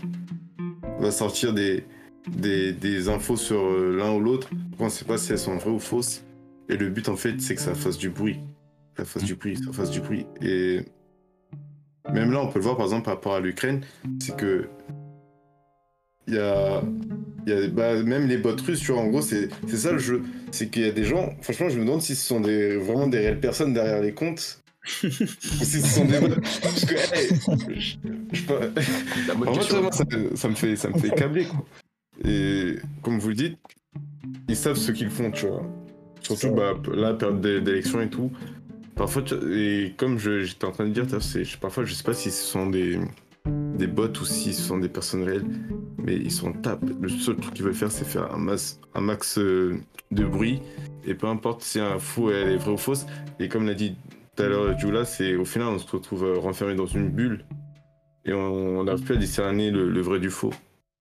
va 1.00 1.10
sortir 1.10 1.52
des, 1.52 1.84
des, 2.28 3.08
infos 3.08 3.36
sur 3.36 3.60
euh, 3.60 3.96
l'un 3.96 4.12
ou 4.12 4.20
l'autre. 4.20 4.50
On 4.78 4.84
ne 4.84 4.90
sait 4.90 5.04
pas 5.04 5.18
si 5.18 5.32
elles 5.32 5.38
sont 5.38 5.56
vraies 5.56 5.70
ou 5.70 5.78
fausses. 5.78 6.24
Et 6.68 6.76
le 6.76 6.88
but, 6.88 7.08
en 7.08 7.16
fait, 7.16 7.40
c'est 7.40 7.54
que 7.54 7.60
ça 7.60 7.74
fasse 7.74 7.98
du 7.98 8.08
bruit. 8.08 8.38
Ça 8.96 9.04
fasse 9.04 9.24
du 9.24 9.34
bruit, 9.34 9.56
ça 9.56 9.72
fasse 9.72 9.90
du 9.90 10.00
bruit. 10.00 10.26
Et 10.40 10.80
même 12.12 12.30
là, 12.32 12.40
on 12.40 12.48
peut 12.48 12.58
le 12.58 12.64
voir 12.64 12.76
par 12.76 12.86
exemple 12.86 13.04
par 13.04 13.14
rapport 13.14 13.34
à 13.34 13.40
l'Ukraine, 13.40 13.82
c'est 14.20 14.36
que 14.36 14.68
il 16.28 16.34
y 16.34 16.38
a, 16.38 16.82
y 17.46 17.52
a 17.52 17.68
bah, 17.68 18.02
même 18.02 18.26
les 18.26 18.38
bots 18.38 18.56
russes, 18.56 18.80
tu 18.80 18.92
vois, 18.92 19.00
en 19.00 19.08
gros, 19.08 19.22
c'est 19.22 19.48
ça 19.68 19.92
le 19.92 19.98
jeu. 19.98 20.22
C'est 20.50 20.70
qu'il 20.70 20.82
y 20.82 20.88
a 20.88 20.92
des 20.92 21.04
gens, 21.04 21.34
franchement, 21.42 21.68
je 21.68 21.78
me 21.78 21.84
demande 21.84 22.02
si 22.02 22.14
ce 22.16 22.26
sont 22.26 22.40
des, 22.40 22.76
vraiment 22.76 23.06
des 23.06 23.18
réelles 23.18 23.40
personnes 23.40 23.72
derrière 23.72 24.02
les 24.02 24.12
comptes. 24.12 24.62
Ou 25.04 25.08
si 25.64 25.80
ce 25.80 25.88
sont 25.88 26.04
des 26.04 26.20
bots. 26.20 26.28
Parce 26.62 26.84
que, 26.84 26.94
hey, 26.94 27.28
je, 27.72 27.96
je, 28.32 28.46
ça, 29.90 30.04
ça, 30.34 30.48
me 30.48 30.54
fait, 30.54 30.76
ça 30.76 30.88
me 30.88 30.98
fait 30.98 31.10
câbler, 31.10 31.44
quoi. 31.46 31.64
Et 32.24 32.76
comme 33.02 33.18
vous 33.18 33.28
le 33.28 33.34
dites, 33.34 33.58
ils 34.48 34.56
savent 34.56 34.76
ce 34.76 34.92
qu'ils 34.92 35.10
font, 35.10 35.30
tu 35.30 35.46
vois. 35.46 35.62
Surtout 36.20 36.50
bah, 36.50 36.74
la 36.92 37.14
période 37.14 37.40
d'élection 37.40 38.00
et 38.00 38.08
tout. 38.08 38.30
Parfois, 38.94 39.22
et 39.52 39.92
comme 39.96 40.18
j'étais 40.18 40.64
en 40.64 40.72
train 40.72 40.86
de 40.86 40.92
dire, 40.92 41.06
parfois 41.60 41.84
je 41.84 41.92
sais 41.92 42.02
pas 42.02 42.14
si 42.14 42.30
ce 42.30 42.42
sont 42.42 42.66
des, 42.66 42.98
des 43.76 43.86
bots 43.86 44.08
ou 44.08 44.24
si 44.24 44.54
ce 44.54 44.62
sont 44.62 44.78
des 44.78 44.88
personnes 44.88 45.22
réelles, 45.22 45.44
mais 45.98 46.16
ils 46.16 46.32
sont 46.32 46.52
tapes. 46.52 46.84
Le 47.00 47.08
seul 47.08 47.36
truc 47.36 47.54
qu'ils 47.54 47.64
veulent 47.64 47.74
faire, 47.74 47.92
c'est 47.92 48.06
faire 48.06 48.32
un, 48.32 48.38
max, 48.38 48.80
un 48.94 49.02
max 49.02 49.38
euh, 49.38 49.78
de 50.10 50.24
bruit, 50.24 50.60
et 51.06 51.14
peu 51.14 51.26
importe 51.26 51.62
si 51.62 51.78
un 51.78 51.98
fou 51.98 52.30
elle 52.30 52.52
est 52.52 52.56
vraie 52.56 52.72
ou 52.72 52.78
fausse. 52.78 53.06
Et 53.38 53.48
comme 53.48 53.66
l'a 53.66 53.74
dit 53.74 53.96
tout 54.36 54.42
à 54.42 54.48
l'heure 54.48 54.78
Jula, 54.78 55.04
c'est 55.04 55.34
au 55.34 55.44
final 55.44 55.68
on 55.68 55.78
se 55.78 55.90
retrouve 55.90 56.24
euh, 56.24 56.38
renfermé 56.38 56.74
dans 56.74 56.86
une 56.86 57.10
bulle 57.10 57.44
et 58.24 58.32
on 58.32 58.84
n'arrive 58.84 59.04
plus 59.04 59.14
à 59.14 59.18
discerner 59.18 59.70
le, 59.70 60.00
vrai 60.00 60.18
du 60.18 60.30
faux. 60.30 60.52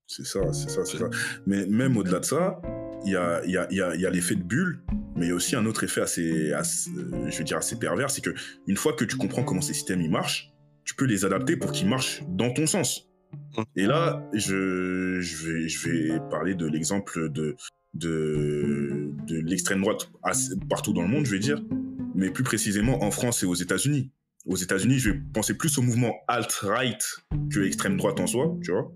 C'est 0.06 0.24
ça, 0.24 0.52
c'est 0.52 0.70
ça, 0.70 0.84
c'est 0.84 0.98
ça. 0.98 1.10
Mais 1.44 1.66
même 1.66 1.96
au-delà 1.96 2.20
de 2.20 2.24
ça, 2.24 2.60
il 3.04 3.12
y 3.12 3.16
a, 3.16 3.44
y, 3.44 3.56
a, 3.56 3.66
y, 3.72 3.80
a, 3.80 3.96
y 3.96 4.06
a 4.06 4.10
l'effet 4.10 4.36
de 4.36 4.44
bulle, 4.44 4.80
mais 5.16 5.26
il 5.26 5.28
y 5.30 5.32
a 5.32 5.34
aussi 5.34 5.56
un 5.56 5.66
autre 5.66 5.82
effet 5.82 6.00
assez, 6.00 6.52
assez, 6.52 6.90
euh, 6.90 7.28
je 7.28 7.36
veux 7.36 7.44
dire 7.44 7.56
assez 7.56 7.78
pervers, 7.78 8.10
c'est 8.10 8.22
que 8.22 8.30
une 8.68 8.76
fois 8.76 8.92
que 8.92 9.04
tu 9.04 9.16
comprends 9.16 9.42
comment 9.42 9.60
ces 9.60 9.74
systèmes 9.74 10.00
ils 10.00 10.10
marchent, 10.10 10.52
tu 10.84 10.94
peux 10.94 11.04
les 11.04 11.24
adapter 11.24 11.56
pour 11.56 11.72
qu'ils 11.72 11.88
marchent 11.88 12.22
dans 12.28 12.52
ton 12.52 12.66
sens. 12.66 13.10
Et 13.74 13.86
là, 13.86 14.24
je, 14.32 15.18
je, 15.20 15.46
vais, 15.46 15.68
je 15.68 15.88
vais 15.88 16.20
parler 16.30 16.54
de 16.54 16.66
l'exemple 16.66 17.28
de, 17.30 17.56
de, 17.94 19.10
de 19.26 19.40
l'extrême 19.40 19.82
droite 19.82 20.10
partout 20.70 20.92
dans 20.92 21.02
le 21.02 21.08
monde, 21.08 21.26
je 21.26 21.32
vais 21.32 21.40
dire, 21.40 21.60
mais 22.16 22.30
plus 22.30 22.44
précisément 22.44 23.04
en 23.04 23.10
France 23.10 23.42
et 23.42 23.46
aux 23.46 23.54
États-Unis. 23.54 24.10
Aux 24.46 24.56
États-Unis, 24.56 24.98
je 24.98 25.10
vais 25.10 25.20
penser 25.32 25.54
plus 25.54 25.76
au 25.78 25.82
mouvement 25.82 26.14
alt-right 26.28 27.02
que 27.50 27.60
extrême 27.60 27.96
droite 27.96 28.18
en 28.20 28.26
soi, 28.26 28.56
tu 28.62 28.72
vois. 28.72 28.92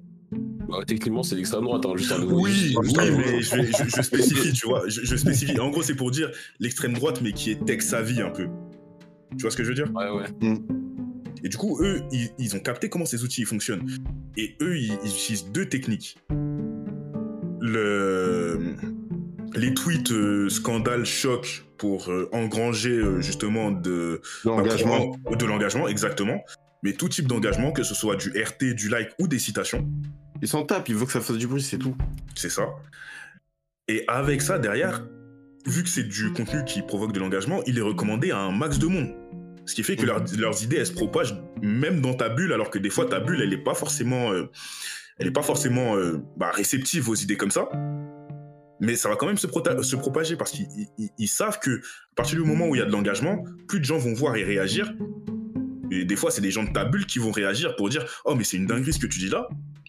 Bah, 0.68 0.78
techniquement, 0.86 1.22
c'est 1.22 1.34
l'extrême 1.34 1.64
droite, 1.64 1.84
hein, 1.84 1.92
juste 1.96 2.12
un 2.12 2.18
nouveau. 2.18 2.44
Oui, 2.44 2.76
oui 2.76 2.92
mais 2.96 3.42
je, 3.42 3.56
je, 3.96 4.02
spécifie, 4.02 4.52
tu 4.52 4.66
vois. 4.66 4.84
Je, 4.88 5.16
spécifie. 5.16 5.58
En 5.58 5.70
gros, 5.70 5.82
c'est 5.82 5.96
pour 5.96 6.10
dire 6.10 6.30
l'extrême 6.60 6.92
droite, 6.92 7.20
mais 7.22 7.32
qui 7.32 7.50
est 7.50 7.64
tech 7.64 7.82
savvy 7.82 8.22
un 8.22 8.30
peu. 8.30 8.46
Tu 9.32 9.42
vois 9.42 9.50
ce 9.50 9.56
que 9.56 9.64
je 9.64 9.68
veux 9.68 9.74
dire? 9.74 9.90
Ouais, 9.94 10.10
ouais. 10.10 10.28
Mm. 10.40 10.58
Et 11.42 11.48
du 11.48 11.56
coup, 11.56 11.82
eux, 11.82 12.02
ils, 12.38 12.56
ont 12.56 12.60
capté 12.60 12.88
comment 12.88 13.06
ces 13.06 13.24
outils 13.24 13.44
fonctionnent. 13.44 13.90
Et 14.36 14.56
eux, 14.60 14.78
ils, 14.78 14.94
utilisent 15.04 15.50
deux 15.50 15.66
techniques. 15.66 16.16
Le... 17.60 18.76
Les 19.60 19.74
tweets 19.74 20.10
euh, 20.12 20.48
scandale 20.48 21.04
choc 21.04 21.66
pour 21.76 22.10
euh, 22.10 22.30
engranger 22.32 22.96
euh, 22.96 23.20
justement 23.20 23.70
de 23.70 24.22
l'engagement. 24.42 25.14
de 25.30 25.44
l'engagement, 25.44 25.86
exactement. 25.86 26.42
Mais 26.82 26.94
tout 26.94 27.10
type 27.10 27.26
d'engagement, 27.26 27.70
que 27.70 27.82
ce 27.82 27.94
soit 27.94 28.16
du 28.16 28.30
RT, 28.30 28.74
du 28.74 28.88
like 28.88 29.10
ou 29.18 29.28
des 29.28 29.38
citations. 29.38 29.86
Ils 30.40 30.48
s'en 30.48 30.64
tapent, 30.64 30.88
ils 30.88 30.94
veulent 30.94 31.06
que 31.06 31.12
ça 31.12 31.20
fasse 31.20 31.36
du 31.36 31.46
bruit, 31.46 31.60
c'est 31.60 31.76
tout. 31.76 31.94
C'est 32.34 32.48
ça. 32.48 32.68
Et 33.86 34.02
avec 34.08 34.40
ça, 34.40 34.58
derrière, 34.58 35.06
vu 35.66 35.82
que 35.82 35.90
c'est 35.90 36.08
du 36.08 36.32
contenu 36.32 36.64
qui 36.64 36.80
provoque 36.80 37.12
de 37.12 37.20
l'engagement, 37.20 37.60
il 37.66 37.76
est 37.76 37.82
recommandé 37.82 38.30
à 38.30 38.38
un 38.38 38.52
max 38.52 38.78
de 38.78 38.86
monde. 38.86 39.14
Ce 39.66 39.74
qui 39.74 39.82
fait 39.82 39.96
que 39.96 40.06
leurs 40.06 40.64
idées, 40.64 40.76
elles 40.76 40.86
se 40.86 40.92
propagent 40.92 41.38
même 41.60 42.00
dans 42.00 42.14
ta 42.14 42.30
bulle, 42.30 42.54
alors 42.54 42.70
que 42.70 42.78
des 42.78 42.88
fois, 42.88 43.04
ta 43.04 43.20
bulle, 43.20 43.42
elle 43.42 43.50
n'est 43.50 43.62
pas 43.62 43.74
forcément, 43.74 44.32
elle 45.18 45.26
est 45.26 45.32
pas 45.32 45.42
forcément 45.42 45.96
bah, 46.38 46.50
réceptive 46.50 47.10
aux 47.10 47.14
idées 47.14 47.36
comme 47.36 47.50
ça. 47.50 47.68
Mais 48.80 48.96
ça 48.96 49.08
va 49.08 49.16
quand 49.16 49.26
même 49.26 49.38
se, 49.38 49.46
se 49.46 49.96
propager 49.96 50.36
parce 50.36 50.52
qu'ils 50.52 51.28
savent 51.28 51.58
que 51.58 51.78
à 51.78 52.14
partir 52.16 52.38
du 52.38 52.44
moment 52.44 52.68
où 52.68 52.74
il 52.74 52.78
y 52.78 52.82
a 52.82 52.86
de 52.86 52.92
l'engagement, 52.92 53.44
plus 53.68 53.80
de 53.80 53.84
gens 53.84 53.98
vont 53.98 54.14
voir 54.14 54.36
et 54.36 54.44
réagir. 54.44 54.92
Et 55.90 56.04
des 56.04 56.16
fois, 56.16 56.30
c'est 56.30 56.40
des 56.40 56.50
gens 56.50 56.64
de 56.64 56.72
ta 56.72 56.84
bulle 56.84 57.06
qui 57.06 57.18
vont 57.18 57.32
réagir 57.32 57.76
pour 57.76 57.88
dire 57.88 58.04
Oh, 58.24 58.34
mais 58.34 58.44
c'est 58.44 58.56
une 58.56 58.66
dinguerie 58.66 58.92
ce 58.92 58.98
que 58.98 59.06
tu 59.06 59.18
dis 59.18 59.28
là. 59.28 59.48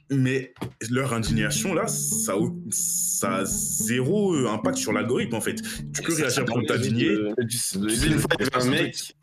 Mais 0.09 0.53
leur 0.89 1.13
indignation, 1.13 1.73
là, 1.73 1.87
ça, 1.87 2.33
ça 2.69 3.35
a 3.37 3.45
zéro 3.45 4.35
euh, 4.35 4.49
impact 4.49 4.77
sur 4.77 4.91
l'algorithme, 4.91 5.35
en 5.35 5.41
fait. 5.41 5.55
Tu 5.93 6.01
peux 6.01 6.13
réagir 6.13 6.43
pour 6.43 6.61
t'indigner. 6.65 7.11
Une 7.11 8.19
fois, 8.19 8.29
il 8.39 8.45
y 8.45 8.47
avait 8.47 8.67
un 8.67 8.69
mec 8.69 9.15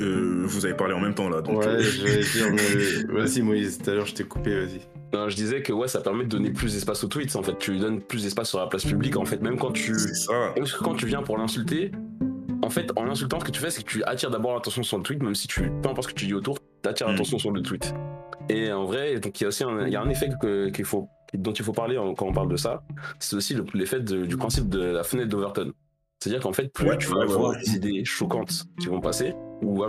euh, 0.00 0.42
vous 0.44 0.64
avez 0.66 0.74
parlé 0.74 0.94
en 0.94 1.00
même 1.00 1.14
temps 1.14 1.28
là. 1.28 1.40
Donc... 1.40 1.60
Ouais, 1.60 1.66
euh, 1.66 1.80
je 1.80 2.02
vais 2.02 2.20
dire, 3.04 3.12
vas-y 3.12 3.42
Moïse, 3.42 3.78
tout 3.78 3.90
à 3.90 3.94
l'heure 3.94 4.06
je 4.06 4.14
t'ai 4.14 4.24
coupé, 4.24 4.50
vas-y. 4.50 4.80
Non, 5.14 5.28
je 5.28 5.36
disais 5.36 5.62
que 5.62 5.72
ouais, 5.72 5.86
ça 5.86 6.00
permet 6.00 6.24
de 6.24 6.28
donner 6.28 6.50
plus 6.50 6.74
d'espace 6.74 7.04
aux 7.04 7.06
tweets. 7.06 7.36
En 7.36 7.44
fait, 7.44 7.56
tu 7.56 7.70
lui 7.70 7.78
donnes 7.78 8.00
plus 8.00 8.24
d'espace 8.24 8.48
sur 8.48 8.58
la 8.58 8.66
place 8.66 8.84
publique. 8.84 9.16
En 9.16 9.24
fait, 9.24 9.40
même 9.40 9.56
quand 9.56 9.70
tu, 9.70 9.92
même 9.92 10.66
quand 10.82 10.94
tu 10.94 11.06
viens 11.06 11.22
pour 11.22 11.38
l'insulter, 11.38 11.92
en 12.62 12.68
fait, 12.68 12.90
en 12.96 13.08
insultant, 13.08 13.38
ce 13.38 13.44
que 13.44 13.52
tu 13.52 13.60
fais, 13.60 13.70
c'est 13.70 13.84
que 13.84 13.88
tu 13.88 14.02
attires 14.02 14.30
d'abord 14.30 14.54
l'attention 14.54 14.82
sur 14.82 14.96
le 14.96 15.04
tweet, 15.04 15.22
même 15.22 15.36
si 15.36 15.46
tu, 15.46 15.70
peu 15.82 15.88
importe 15.88 16.08
ce 16.08 16.14
que 16.14 16.18
tu 16.18 16.26
dis 16.26 16.34
autour, 16.34 16.58
tu 16.82 16.88
attires 16.88 17.06
mm. 17.06 17.12
l'attention 17.12 17.38
sur 17.38 17.52
le 17.52 17.62
tweet. 17.62 17.94
Et 18.48 18.72
en 18.72 18.86
vrai, 18.86 19.20
donc 19.20 19.40
il 19.40 19.44
y 19.44 19.46
a 19.46 19.48
aussi 19.48 19.62
un, 19.62 19.86
y 19.86 19.94
a 19.94 20.02
un 20.02 20.10
effet 20.10 20.30
qu'il 20.72 20.84
faut, 20.84 21.08
dont 21.32 21.52
il 21.52 21.64
faut 21.64 21.72
parler 21.72 21.94
quand 22.18 22.26
on 22.26 22.32
parle 22.32 22.50
de 22.50 22.56
ça. 22.56 22.82
C'est 23.20 23.36
aussi 23.36 23.56
l'effet 23.72 24.00
du 24.00 24.36
principe 24.36 24.68
de 24.68 24.80
la 24.80 25.04
fenêtre 25.04 25.28
d'Overton. 25.28 25.72
C'est-à-dire 26.18 26.42
qu'en 26.42 26.52
fait, 26.52 26.72
plus 26.72 26.90
tu 26.98 27.06
vas 27.06 27.22
avoir 27.22 27.56
des 27.56 27.76
idées 27.76 28.04
choquantes 28.04 28.64
qui 28.80 28.88
vont 28.88 29.00
passer, 29.00 29.34
ou, 29.62 29.84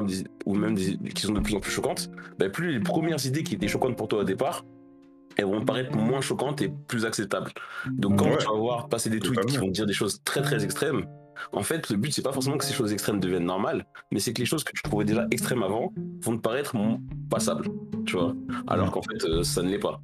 même 0.54 0.76
des, 0.76 0.98
qui 1.16 1.24
sont 1.24 1.34
de 1.34 1.40
plus 1.40 1.56
en 1.56 1.60
plus 1.60 1.72
choquantes, 1.72 2.12
bah, 2.38 2.50
plus 2.50 2.74
les 2.74 2.80
premières 2.80 3.26
idées 3.26 3.42
qui 3.42 3.56
étaient 3.56 3.68
choquantes 3.68 3.98
pour 3.98 4.08
toi 4.08 4.20
au 4.20 4.24
départ, 4.24 4.64
elles 5.38 5.46
vont 5.46 5.64
paraître 5.64 5.96
moins 5.96 6.22
choquantes 6.22 6.62
et 6.62 6.72
plus 6.88 7.06
acceptables. 7.06 7.52
Donc 7.92 8.20
quand 8.20 8.38
tu 8.38 8.46
vas 8.46 8.54
voir 8.54 8.90
passer 8.90 9.10
des 9.10 9.20
tweets 9.20 9.46
qui 9.46 9.58
vont 9.58 9.70
dire 9.70 9.86
des 9.86 9.94
choses 9.94 10.22
très 10.24 10.42
très 10.42 10.64
extrêmes, 10.64 11.06
en 11.52 11.64
fait, 11.64 11.90
le 11.90 11.98
but, 11.98 12.12
c'est 12.12 12.22
pas 12.22 12.32
forcément 12.32 12.58
que 12.58 12.66
ces 12.66 12.74
choses 12.74 12.94
extrêmes 12.94 13.20
deviennent 13.20 13.46
normales, 13.46 13.86
mais 14.12 14.20
c'est 14.20 14.34
que 14.34 14.40
les 14.40 14.46
choses 14.46 14.64
que 14.64 14.72
tu 14.74 14.82
trouvais 14.84 15.06
déjà 15.06 15.28
extrêmes 15.32 15.64
avant 15.64 15.94
vont 16.22 16.38
te 16.38 16.42
paraître 16.42 16.76
passables, 17.30 17.68
tu 18.06 18.16
vois. 18.16 18.36
Alors 18.68 18.92
qu'en 18.92 19.02
fait, 19.02 19.24
euh, 19.26 19.44
ça 19.44 19.62
ne 19.62 19.70
l'est 19.70 19.80
pas. 19.80 20.02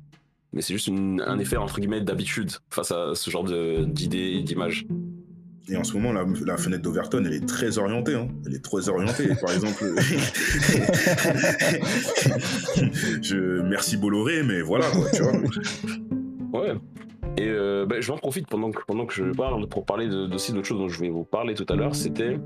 Mais 0.54 0.62
c'est 0.62 0.74
juste 0.74 0.90
un 0.90 1.40
effet, 1.40 1.58
entre 1.58 1.80
guillemets, 1.80 2.02
d'habitude 2.02 2.52
face 2.70 2.92
à 2.92 3.16
ce 3.16 3.30
genre 3.30 3.46
d'idées 3.46 4.34
et 4.38 4.44
d'images. 4.44 4.86
Et 5.70 5.78
en 5.78 5.84
ce 5.84 5.98
moment, 5.98 6.12
la, 6.12 6.58
fenêtre 6.58 6.82
d'Overton, 6.82 7.24
elle 7.26 7.34
est 7.34 7.48
très 7.48 7.78
orientée. 7.78 8.16
Hein. 8.16 8.28
Elle 8.46 8.56
est 8.56 8.64
très 8.64 8.90
orientée. 8.90 9.30
Par 9.40 9.54
exemple, 9.54 9.84
je 13.22 13.62
merci 13.62 13.98
Bolloré, 13.98 14.44
mais 14.44 14.62
voilà, 14.62 14.86
tu 15.14 15.22
vois. 15.22 15.34
Ouais. 16.54 16.74
Et 17.38 17.48
euh, 17.48 17.86
bah, 17.86 18.02
j'en 18.02 18.18
profite 18.18 18.48
pendant 18.48 18.72
que, 18.72 18.82
pendant 18.86 19.06
que 19.06 19.14
je 19.14 19.24
parle 19.24 19.68
pour 19.68 19.86
parler 19.86 20.10
aussi 20.34 20.52
d'autres 20.52 20.68
choses 20.68 20.80
dont 20.80 20.90
je 20.90 21.00
vais 21.00 21.10
vous 21.10 21.24
parler 21.24 21.54
tout 21.54 21.66
à 21.70 21.76
l'heure. 21.76 21.96
C'était 21.96 22.40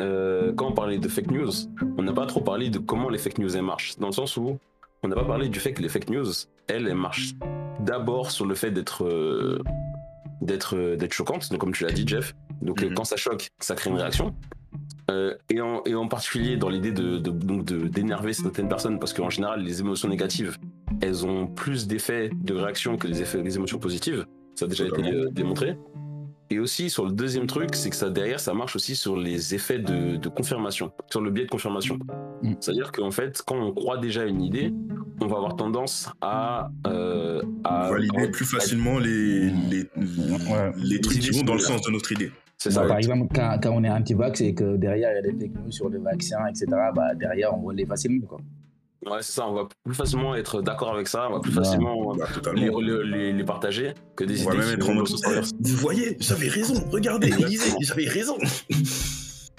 euh, 0.00 0.52
quand 0.54 0.68
on 0.68 0.72
parlait 0.72 0.98
de 0.98 1.08
fake 1.08 1.30
news, 1.30 1.50
on 1.96 2.02
n'a 2.02 2.12
pas 2.12 2.26
trop 2.26 2.40
parlé 2.40 2.68
de 2.68 2.78
comment 2.78 3.08
les 3.08 3.18
fake 3.18 3.38
news 3.38 3.56
elles 3.56 3.62
marchent. 3.62 3.96
Dans 3.98 4.08
le 4.08 4.12
sens 4.12 4.36
où 4.36 4.58
on 5.02 5.08
n'a 5.08 5.14
pas 5.14 5.24
parlé 5.24 5.48
du 5.48 5.60
fait 5.60 5.72
que 5.72 5.82
les 5.82 5.88
fake 5.88 6.10
news, 6.10 6.26
elles, 6.66 6.86
elles 6.86 6.94
marchent 6.94 7.34
d'abord 7.80 8.30
sur 8.30 8.46
le 8.46 8.54
fait 8.54 8.70
d'être 8.70 9.04
euh, 9.04 9.58
d'être 10.40 10.76
euh, 10.76 10.96
d'être 10.96 11.12
choquante, 11.12 11.50
donc 11.50 11.60
comme 11.60 11.72
tu 11.72 11.84
l'as 11.84 11.92
dit 11.92 12.04
Jeff. 12.06 12.34
Donc 12.62 12.82
euh, 12.82 12.88
mhm. 12.88 12.94
quand 12.94 13.04
ça 13.04 13.16
choque, 13.16 13.48
ça 13.60 13.74
crée 13.74 13.90
une 13.90 13.96
réaction. 13.96 14.34
Euh, 15.10 15.34
et, 15.50 15.60
en, 15.60 15.82
et, 15.84 15.94
en, 15.94 16.08
particulier 16.08 16.56
dans 16.56 16.70
l'idée 16.70 16.90
de, 16.90 17.18
d'énerver 17.18 18.32
certaines 18.32 18.68
personnes, 18.68 18.98
parce 18.98 19.12
qu'en 19.12 19.28
général, 19.28 19.62
les 19.62 19.80
émotions 19.80 20.08
négatives, 20.08 20.56
elles 21.02 21.26
ont 21.26 21.46
plus 21.46 21.86
d'effets 21.86 22.30
de 22.32 22.54
réaction 22.54 22.96
que 22.96 23.06
les, 23.06 23.20
effets, 23.20 23.42
les 23.42 23.56
émotions 23.56 23.78
positives. 23.78 24.24
Ça 24.54 24.64
a 24.64 24.68
déjà 24.68 24.86
été 24.86 25.02
démontré. 25.30 25.76
Et 26.50 26.58
aussi, 26.58 26.90
sur 26.90 27.06
le 27.06 27.12
deuxième 27.12 27.46
truc, 27.46 27.74
c'est 27.74 27.90
que 27.90 27.96
ça, 27.96 28.10
derrière, 28.10 28.38
ça 28.38 28.52
marche 28.52 28.76
aussi 28.76 28.96
sur 28.96 29.16
les 29.16 29.54
effets 29.54 29.78
de, 29.78 30.16
de 30.16 30.28
confirmation, 30.28 30.92
sur 31.10 31.20
le 31.20 31.30
biais 31.30 31.46
de 31.46 31.50
confirmation. 31.50 31.98
Mm. 32.42 32.54
C'est-à-dire 32.60 32.92
qu'en 32.92 33.10
fait, 33.10 33.42
quand 33.46 33.56
on 33.56 33.72
croit 33.72 33.96
déjà 33.96 34.24
une 34.24 34.42
idée, 34.42 34.72
on 35.20 35.26
va 35.26 35.36
avoir 35.36 35.56
tendance 35.56 36.10
à, 36.20 36.70
euh, 36.86 37.42
valider 37.64 38.28
plus 38.30 38.44
facilement 38.44 38.98
les, 38.98 39.50
les, 39.70 39.88
les, 40.76 41.00
trucs 41.00 41.20
qui 41.20 41.30
vont 41.30 41.44
dans 41.44 41.54
le 41.54 41.60
sens 41.60 41.80
de 41.82 41.90
notre 41.90 42.12
idée. 42.12 42.30
C'est 42.58 42.70
ça. 42.70 42.86
par 42.86 42.98
exemple, 42.98 43.26
quand, 43.34 43.58
quand, 43.62 43.72
on 43.72 43.84
est 43.84 43.90
anti-vax 43.90 44.40
et 44.40 44.54
que 44.54 44.76
derrière 44.76 45.10
il 45.12 45.26
y 45.26 45.28
a 45.28 45.32
des 45.32 45.48
news 45.48 45.70
sur 45.70 45.88
le 45.88 45.98
vaccin, 45.98 46.38
etc., 46.48 46.66
bah, 46.94 47.14
derrière 47.14 47.54
on 47.54 47.60
voit 47.60 47.74
les 47.74 47.86
facilement. 47.86 48.26
Quoi. 48.26 48.38
Ouais, 49.06 49.18
c'est 49.20 49.32
ça, 49.32 49.46
on 49.46 49.52
va 49.52 49.68
plus 49.84 49.94
facilement 49.94 50.34
être 50.34 50.62
d'accord 50.62 50.92
avec 50.94 51.08
ça, 51.08 51.28
on 51.28 51.34
va 51.34 51.40
plus 51.40 51.52
facilement 51.52 52.14
bah, 52.14 52.26
les, 52.54 53.32
les, 53.32 53.44
partager 53.44 53.92
que 54.16 54.24
des 54.24 54.46
on 54.46 54.50
idées 54.50 54.58
va 54.58 54.64
même 54.64 54.74
être 54.74 54.88
en 54.88 54.94
mode, 54.94 55.08
Vous 55.60 55.76
voyez, 55.76 56.16
j'avais 56.20 56.48
raison, 56.48 56.74
regardez, 56.90 57.30
lisez, 57.30 57.72
j'avais 57.80 58.08
raison. 58.08 58.36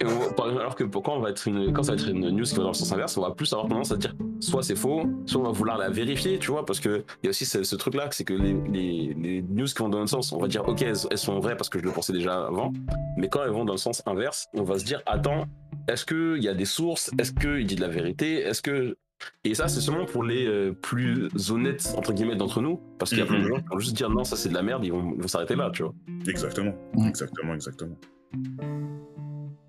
alors 0.00 0.74
que 0.74 0.84
quand, 0.84 1.16
on 1.16 1.20
va 1.20 1.30
être 1.30 1.48
une, 1.48 1.72
quand 1.72 1.84
ça 1.84 1.92
va 1.92 1.98
être 1.98 2.08
une 2.08 2.30
news 2.30 2.44
qui 2.44 2.54
va 2.54 2.62
dans 2.62 2.68
le 2.68 2.74
sens 2.74 2.92
inverse, 2.92 3.16
on 3.16 3.22
va 3.22 3.30
plus 3.30 3.52
avoir 3.52 3.68
tendance 3.68 3.92
à 3.92 3.96
dire 3.96 4.14
soit 4.40 4.62
c'est 4.62 4.76
faux, 4.76 5.04
soit 5.24 5.40
on 5.40 5.44
va 5.44 5.52
vouloir 5.52 5.78
la 5.78 5.88
vérifier, 5.88 6.38
tu 6.38 6.50
vois, 6.50 6.64
parce 6.64 6.80
qu'il 6.80 7.04
y 7.22 7.26
a 7.26 7.30
aussi 7.30 7.46
ce, 7.46 7.76
truc-là, 7.76 8.08
c'est 8.10 8.24
que 8.24 8.34
les, 8.34 9.14
les, 9.14 9.42
news 9.42 9.66
qui 9.66 9.78
vont 9.78 9.88
dans 9.88 10.00
le 10.00 10.06
sens, 10.06 10.32
on 10.32 10.38
va 10.38 10.48
dire 10.48 10.66
ok, 10.68 10.82
elles, 10.82 10.96
elles, 11.10 11.18
sont 11.18 11.38
vraies 11.38 11.56
parce 11.56 11.68
que 11.68 11.78
je 11.78 11.84
le 11.84 11.92
pensais 11.92 12.12
déjà 12.12 12.46
avant, 12.46 12.72
mais 13.16 13.28
quand 13.28 13.42
elles 13.44 13.50
vont 13.50 13.64
dans 13.64 13.74
le 13.74 13.78
sens 13.78 14.02
inverse, 14.06 14.48
on 14.54 14.64
va 14.64 14.78
se 14.78 14.84
dire 14.84 15.00
attends, 15.06 15.46
est-ce 15.88 16.04
qu'il 16.04 16.42
y 16.42 16.48
a 16.48 16.54
des 16.54 16.64
sources, 16.64 17.10
est-ce 17.18 17.32
qu'il 17.32 17.66
dit 17.66 17.76
de 17.76 17.80
la 17.80 17.88
vérité, 17.88 18.40
est-ce 18.40 18.60
que 18.60 18.96
et 19.44 19.54
ça, 19.54 19.68
c'est 19.68 19.80
seulement 19.80 20.04
pour 20.04 20.24
les 20.24 20.46
euh, 20.46 20.72
plus 20.72 21.30
honnêtes, 21.50 21.94
entre 21.96 22.12
guillemets, 22.12 22.36
d'entre 22.36 22.60
nous. 22.60 22.80
Parce 22.98 23.10
qu'il 23.10 23.20
y 23.20 23.22
a 23.22 23.26
plein 23.26 23.38
de 23.38 23.44
mhm. 23.44 23.48
gens 23.48 23.56
qui 23.56 23.68
vont 23.70 23.78
juste 23.78 23.96
dire 23.96 24.10
non, 24.10 24.24
ça 24.24 24.36
c'est 24.36 24.48
de 24.48 24.54
la 24.54 24.62
merde, 24.62 24.84
ils 24.84 24.92
vont, 24.92 25.16
s'arrêter 25.26 25.56
là, 25.56 25.70
tu 25.72 25.82
vois. 25.82 25.94
Exactement, 26.26 26.72
exactement, 27.06 27.54
exactement. 27.54 27.96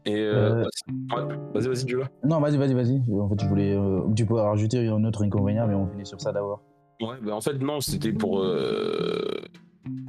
Et 0.06 0.16
euh, 0.16 0.64
euh, 0.64 1.36
vas-y, 1.54 1.68
vas-y, 1.68 1.86
tu 1.86 1.95
vois. 1.95 2.10
Non, 2.24 2.39
vas-y, 2.39 2.58
vas-y, 2.58 2.74
vas-y. 2.74 3.02
En 3.12 3.30
fait, 3.30 3.41
je 3.41 3.48
voulais. 3.48 3.78
tu 4.16 4.26
peux 4.26 4.36
rajouter 4.36 4.88
un 4.88 5.04
autre 5.04 5.24
inconvénient, 5.24 5.68
mais 5.68 5.76
on 5.76 5.88
finit 5.88 6.06
sur 6.06 6.20
ça 6.20 6.32
d'abord. 6.32 6.64
Ouais, 7.02 7.18
bah 7.22 7.36
en 7.36 7.41
fait, 7.41 7.60
non, 7.60 7.80
c'était 7.80 8.14
pour 8.14 8.43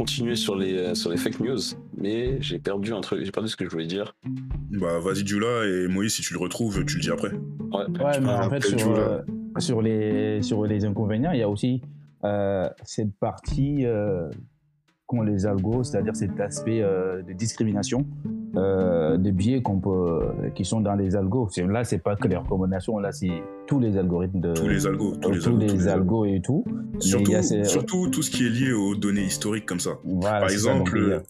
continuer 0.09 0.37
sur 0.37 0.57
les, 0.57 0.95
sur 0.95 1.11
les 1.11 1.17
fake 1.19 1.41
news, 1.41 1.59
mais 1.97 2.41
j'ai 2.41 2.59
perdu 2.59 2.93
un 2.95 3.01
truc, 3.01 3.25
j'ai 3.25 3.31
perdu 3.31 3.49
ce 3.49 3.57
que 3.57 3.65
je 3.65 3.71
voulais 3.71 3.87
dire. 3.87 4.15
Bah 4.71 4.99
vas-y 5.01 5.27
Jula 5.27 5.67
et 5.67 5.87
Moïse 5.87 6.15
si 6.15 6.23
tu 6.23 6.33
le 6.33 6.41
retrouves, 6.41 6.85
tu 6.87 6.97
le 6.97 7.03
dis 7.03 7.11
après. 7.11 7.31
Ouais, 7.31 7.85
ouais 8.03 8.21
mais 8.21 8.31
en 8.31 8.49
fait 8.49 8.65
sur, 8.65 8.97
euh, 8.97 9.21
sur, 9.59 9.83
les, 9.83 10.43
sur 10.43 10.65
les 10.65 10.85
inconvénients, 10.87 11.33
il 11.33 11.41
y 11.41 11.43
a 11.43 11.49
aussi 11.49 11.83
euh, 12.25 12.69
cette 12.85 13.15
partie 13.19 13.85
euh, 13.85 14.31
qu'ont 15.09 15.23
les 15.23 15.47
algos, 15.47 15.85
c'est-à-dire 15.85 16.15
cet 16.15 16.39
aspect 16.39 16.83
euh, 16.83 17.23
de 17.23 17.33
discrimination, 17.33 18.07
euh, 18.57 19.17
des 19.17 19.33
biais 19.33 19.63
qu'on 19.63 19.81
peut, 19.81 20.21
qui 20.55 20.67
sont 20.67 20.81
dans 20.81 20.95
les 20.95 21.17
algos. 21.17 21.49
Là, 21.67 21.83
c'est 21.83 21.99
pas 21.99 22.15
que 22.15 22.29
les 22.29 22.37
recommandations, 22.37 22.99
là, 22.99 23.11
c'est 23.11 23.43
tous 23.67 23.81
les 23.81 23.97
algorithmes 23.97 24.41
de 24.41 24.53
tous 24.53 24.69
les 24.69 24.87
algos, 24.87 25.17
tous 25.17 25.31
les, 25.33 25.41
tous 25.41 25.57
les, 25.57 25.89
algos 25.89 26.25
et 26.27 26.41
tout. 26.41 26.63
Surtout, 27.01 27.33
surtout 27.65 28.09
tout 28.11 28.23
ce 28.23 28.31
qui 28.31 28.47
est 28.47 28.51
lié 28.51 28.73
aux 28.73 28.95
données 28.95 29.25
historiques 29.25 29.67
comme 29.67 29.81
ça. 29.81 29.93
Par 30.21 30.49
exemple. 30.49 31.23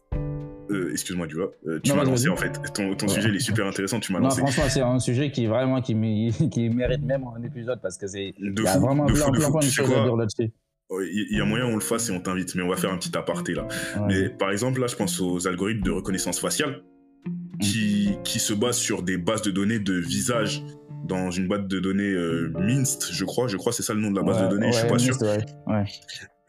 Euh, 0.71 0.91
excuse-moi, 0.93 1.27
tu 1.27 1.37
vois, 1.37 1.51
tu 1.83 1.95
m'as 1.95 2.05
lancé 2.05 2.29
en 2.29 2.37
fait. 2.37 2.61
Ton, 2.75 2.95
ton 2.95 3.09
sujet 3.09 3.31
il 3.31 3.37
est 3.37 3.39
super 3.39 3.67
intéressant, 3.67 4.01
tu 4.01 4.13
m'as 4.13 4.19
lancé. 4.19 4.43
franchement, 4.43 4.65
c'est 4.69 4.83
un 4.83 4.99
sujet 4.99 5.31
qui 5.31 5.47
vraiment 5.47 5.81
qui, 5.81 5.95
qui 6.51 6.69
mérite 6.69 7.03
même 7.03 7.25
un 7.25 7.43
épisode 7.43 7.81
parce 7.81 7.97
que 7.97 8.07
c'est 8.07 8.35
y 8.39 8.67
a 8.67 8.79
vraiment 8.79 9.07
plein, 9.07 9.31
plein, 9.31 9.51
plein 9.51 9.61
de 9.61 9.65
choses 9.65 9.91
à 9.91 10.05
dire 10.05 10.17
là-dessus 10.17 10.53
il 10.91 11.37
y 11.37 11.41
a 11.41 11.45
moyen 11.45 11.67
on 11.67 11.75
le 11.75 11.81
fasse 11.81 12.09
et 12.09 12.13
on 12.13 12.21
t'invite, 12.21 12.55
mais 12.55 12.63
on 12.63 12.69
va 12.69 12.77
faire 12.77 12.93
un 12.93 12.99
petit 12.99 13.17
aparté 13.17 13.55
là. 13.55 13.67
Mais 14.07 14.29
par 14.29 14.51
exemple, 14.51 14.81
là, 14.81 14.87
je 14.87 14.97
pense 14.97 15.21
aux 15.21 15.47
algorithmes 15.47 15.83
de 15.83 15.91
reconnaissance 15.91 16.41
faciale 16.41 16.83
mm. 17.27 17.59
qui, 17.59 18.11
qui 18.25 18.39
se 18.39 18.53
basent 18.53 18.79
sur 18.79 19.03
des 19.03 19.19
bases 19.19 19.43
de 19.43 19.51
données 19.51 19.79
de 19.79 19.95
visage 19.95 20.63
dans 21.05 21.31
une 21.31 21.49
base 21.49 21.67
de 21.67 21.81
données 21.81 22.13
euh, 22.13 22.53
Minst, 22.59 23.13
je 23.13 23.25
crois. 23.25 23.49
Je 23.49 23.57
crois 23.57 23.73
c'est 23.73 23.83
ça 23.83 23.95
le 23.95 24.01
nom 24.01 24.11
de 24.11 24.17
la 24.17 24.23
base 24.23 24.43
de 24.43 24.49
données, 24.49 24.73
je 24.73 24.79
suis 24.79 24.89
pas 24.89 24.99
sûr. 24.99 25.17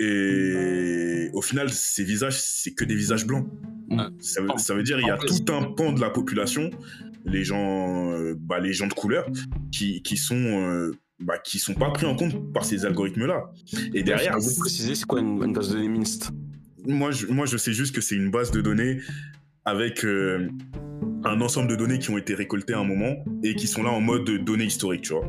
Et 0.01 1.29
au 1.33 1.41
final, 1.41 1.69
ces 1.69 2.05
visages, 2.05 2.39
c'est 2.39 2.73
que 2.73 2.85
des 2.85 2.95
visages 2.95 3.25
blancs. 3.25 3.47
Ça, 4.19 4.41
veut, 4.41 4.49
ça, 4.57 4.73
veut, 4.73 4.83
dire 4.83 4.99
il 4.99 5.07
y 5.07 5.09
a 5.09 5.17
tout 5.17 5.51
un 5.51 5.63
pan 5.63 5.91
de 5.91 5.99
la 5.99 6.09
population, 6.09 6.69
les 7.25 7.43
gens, 7.43 8.11
euh, 8.13 8.35
bah, 8.37 8.59
les 8.59 8.71
gens 8.71 8.87
de 8.87 8.93
couleur, 8.93 9.27
qui, 9.71 10.01
qui 10.03 10.15
sont 10.15 10.35
euh, 10.35 10.91
bah, 11.19 11.37
qui 11.37 11.59
sont 11.59 11.73
pas 11.73 11.91
pris 11.91 12.05
en 12.05 12.15
compte 12.15 12.53
par 12.53 12.65
ces 12.65 12.85
algorithmes-là. 12.85 13.51
Et 13.93 14.03
derrière. 14.03 14.39
Vous 14.39 14.55
préciser, 14.59 14.95
c'est 14.95 15.05
quoi 15.05 15.19
une, 15.19 15.53
base 15.53 15.69
de 15.69 15.75
données 15.75 15.89
Minst? 15.89 16.31
Moi 16.85 17.11
je, 17.11 17.27
moi, 17.27 17.45
je 17.45 17.57
sais 17.57 17.73
juste 17.73 17.93
que 17.93 18.01
c'est 18.01 18.15
une 18.15 18.31
base 18.31 18.51
de 18.51 18.61
données 18.61 18.99
avec 19.65 20.05
euh, 20.05 20.49
un 21.23 21.41
ensemble 21.41 21.67
de 21.67 21.75
données 21.75 21.99
qui 21.99 22.09
ont 22.09 22.17
été 22.17 22.33
récoltées 22.33 22.73
à 22.73 22.79
un 22.79 22.85
moment 22.85 23.23
et 23.43 23.55
qui 23.55 23.67
sont 23.67 23.83
là 23.83 23.91
en 23.91 24.01
mode 24.01 24.29
données 24.43 24.65
historiques, 24.65 25.01
tu 25.01 25.13
vois. 25.13 25.27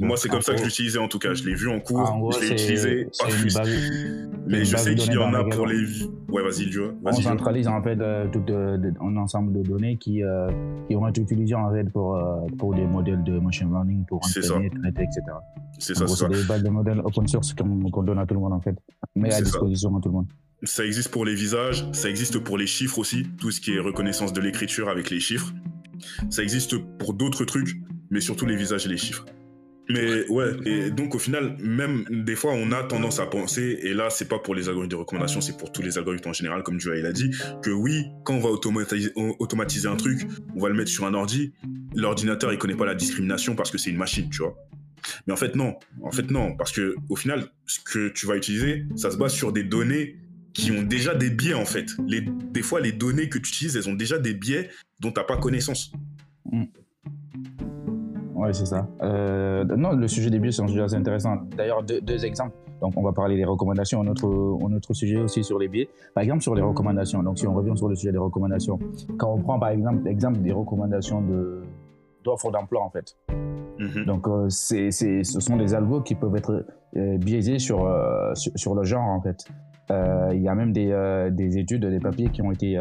Moi, 0.00 0.16
c'est 0.16 0.28
comme 0.28 0.42
ça 0.42 0.52
que 0.52 0.58
je 0.58 0.64
l'utilisais 0.64 0.98
en 0.98 1.08
tout 1.08 1.18
cas. 1.18 1.34
Je 1.34 1.44
l'ai 1.44 1.54
vu 1.54 1.68
en 1.68 1.80
cours, 1.80 2.32
je 2.32 2.40
l'ai 2.40 2.52
utilisé, 2.52 3.08
pas 3.18 3.62
plus. 3.62 4.28
Mais 4.46 4.64
je 4.64 4.76
sais 4.76 4.94
qu'il 4.94 5.12
y 5.12 5.18
en 5.18 5.32
a 5.34 5.44
pour 5.44 5.66
les. 5.66 6.04
Ouais, 6.28 6.42
vas-y, 6.42 6.70
tu 6.70 6.80
vois. 6.80 6.94
On 7.04 7.12
centralise 7.12 7.68
en 7.68 7.82
fait 7.82 8.00
euh, 8.00 8.26
tout 8.28 8.44
un 8.50 9.16
ensemble 9.16 9.52
de 9.52 9.62
données 9.62 9.96
qui, 9.96 10.22
euh, 10.22 10.50
qui 10.88 10.94
vont 10.94 11.06
être 11.08 11.18
utilisées 11.18 11.54
en 11.54 11.72
fait 11.72 11.84
pour, 11.90 12.16
euh, 12.16 12.46
pour 12.58 12.74
des 12.74 12.86
modèles 12.86 13.22
de 13.22 13.38
machine 13.38 13.70
learning, 13.70 14.04
pour 14.06 14.18
entraîner, 14.18 14.70
traiter, 14.70 15.02
etc. 15.02 15.22
C'est 15.78 15.94
ça, 15.94 16.06
c'est 16.06 16.16
ça. 16.16 16.28
Des 16.28 16.42
bases 16.44 16.62
de 16.62 16.68
modèles 16.68 17.00
open 17.04 17.26
source 17.28 17.54
qu'on 17.54 18.02
donne 18.02 18.18
à 18.18 18.26
tout 18.26 18.34
le 18.34 18.40
monde 18.40 18.52
en 18.52 18.60
fait, 18.60 18.76
mais 19.14 19.32
à 19.32 19.40
disposition 19.40 19.96
à 19.96 20.00
tout 20.00 20.08
le 20.08 20.14
monde. 20.14 20.26
Ça 20.62 20.84
existe 20.84 21.10
pour 21.10 21.24
les 21.24 21.34
visages, 21.34 21.86
ça 21.92 22.08
existe 22.08 22.38
pour 22.38 22.56
les 22.56 22.66
chiffres 22.66 22.98
aussi, 22.98 23.26
tout 23.38 23.50
ce 23.50 23.60
qui 23.60 23.74
est 23.74 23.80
reconnaissance 23.80 24.32
de 24.32 24.40
l'écriture 24.40 24.88
avec 24.88 25.10
les 25.10 25.20
chiffres. 25.20 25.52
Ça 26.30 26.42
existe 26.42 26.78
pour 26.98 27.14
d'autres 27.14 27.44
trucs, 27.44 27.76
mais 28.10 28.20
surtout 28.20 28.46
les 28.46 28.56
visages 28.56 28.86
et 28.86 28.88
les 28.88 28.96
chiffres. 28.96 29.26
Mais 29.88 30.26
ouais, 30.28 30.52
et 30.64 30.90
donc 30.90 31.14
au 31.14 31.18
final, 31.18 31.56
même 31.60 32.04
des 32.10 32.36
fois, 32.36 32.52
on 32.54 32.72
a 32.72 32.82
tendance 32.84 33.20
à 33.20 33.26
penser, 33.26 33.80
et 33.82 33.92
là, 33.92 34.08
c'est 34.08 34.28
pas 34.28 34.38
pour 34.38 34.54
les 34.54 34.68
algorithmes 34.68 34.90
de 34.90 34.96
recommandation, 34.96 35.40
c'est 35.40 35.58
pour 35.58 35.72
tous 35.72 35.82
les 35.82 35.98
algorithmes 35.98 36.30
en 36.30 36.32
général, 36.32 36.62
comme 36.62 36.80
Joël 36.80 37.04
a 37.04 37.12
dit, 37.12 37.30
que 37.62 37.70
oui, 37.70 38.06
quand 38.24 38.34
on 38.34 38.40
va 38.40 38.48
automatiser, 38.48 39.12
automatiser 39.14 39.88
un 39.88 39.96
truc, 39.96 40.26
on 40.56 40.60
va 40.60 40.68
le 40.68 40.74
mettre 40.74 40.90
sur 40.90 41.04
un 41.04 41.12
ordi, 41.12 41.52
l'ordinateur, 41.94 42.52
il 42.52 42.58
connaît 42.58 42.76
pas 42.76 42.86
la 42.86 42.94
discrimination 42.94 43.54
parce 43.54 43.70
que 43.70 43.78
c'est 43.78 43.90
une 43.90 43.98
machine, 43.98 44.30
tu 44.30 44.38
vois. 44.38 44.56
Mais 45.26 45.32
en 45.32 45.36
fait, 45.36 45.54
non. 45.54 45.76
En 46.02 46.10
fait, 46.10 46.30
non. 46.30 46.56
Parce 46.56 46.72
que 46.72 46.94
au 47.08 47.16
final, 47.16 47.50
ce 47.66 47.80
que 47.80 48.08
tu 48.08 48.26
vas 48.26 48.36
utiliser, 48.36 48.86
ça 48.96 49.10
se 49.10 49.16
base 49.16 49.32
sur 49.34 49.52
des 49.52 49.64
données 49.64 50.16
qui 50.54 50.70
ont 50.70 50.82
déjà 50.82 51.14
des 51.14 51.30
biais, 51.30 51.54
en 51.54 51.66
fait. 51.66 51.90
Les, 52.06 52.22
des 52.22 52.62
fois, 52.62 52.80
les 52.80 52.92
données 52.92 53.28
que 53.28 53.38
tu 53.38 53.48
utilises, 53.50 53.76
elles 53.76 53.88
ont 53.88 53.94
déjà 53.94 54.18
des 54.18 54.34
biais 54.34 54.70
dont 55.00 55.10
tu 55.10 55.20
n'as 55.20 55.24
pas 55.24 55.36
connaissance. 55.36 55.92
Mm. 56.50 56.64
Oui, 58.34 58.48
c'est 58.52 58.66
ça. 58.66 58.86
Euh, 59.02 59.64
non, 59.64 59.92
le 59.92 60.08
sujet 60.08 60.30
des 60.30 60.38
biais, 60.38 60.52
c'est 60.52 60.62
un 60.62 60.66
sujet 60.66 60.82
assez 60.82 60.96
intéressant. 60.96 61.36
D'ailleurs, 61.56 61.82
deux, 61.82 62.24
exemples. 62.24 62.54
Donc, 62.80 62.94
on 62.96 63.02
va 63.02 63.12
parler 63.12 63.36
des 63.36 63.44
recommandations. 63.44 64.00
Un 64.00 64.08
autre, 64.08 64.26
un 64.26 64.74
autre 64.74 64.92
sujet 64.92 65.20
aussi 65.20 65.44
sur 65.44 65.58
les 65.58 65.68
biais. 65.68 65.88
Par 66.14 66.22
exemple, 66.22 66.42
sur 66.42 66.54
les 66.54 66.62
recommandations. 66.62 67.22
Donc, 67.22 67.38
si 67.38 67.46
on 67.46 67.54
revient 67.54 67.76
sur 67.76 67.88
le 67.88 67.94
sujet 67.94 68.12
des 68.12 68.18
recommandations. 68.18 68.78
Quand 69.16 69.32
on 69.32 69.38
prend, 69.38 69.58
par 69.58 69.70
exemple, 69.70 70.02
l'exemple 70.04 70.40
des 70.40 70.52
recommandations 70.52 71.22
d'offres 72.24 72.50
d'emploi, 72.50 72.82
en 72.82 72.90
fait. 72.90 73.16
Mhm. 73.78 74.04
Donc, 74.04 74.28
euh, 74.28 74.48
c'est, 74.48 74.90
ce 74.90 75.40
sont 75.40 75.56
des 75.56 75.74
algos 75.74 76.00
qui 76.00 76.14
peuvent 76.14 76.36
être 76.36 76.66
euh, 76.96 77.18
biaisés 77.18 77.58
sur, 77.58 77.88
sur, 78.34 78.74
le 78.74 78.84
genre, 78.84 79.08
en 79.08 79.20
fait. 79.20 79.46
Il 79.90 80.42
y 80.42 80.48
a 80.48 80.54
même 80.54 80.72
des, 80.72 81.28
des, 81.30 81.58
études, 81.58 81.84
des 81.84 82.00
papiers 82.00 82.30
qui 82.30 82.42
ont 82.42 82.50
été 82.50 82.78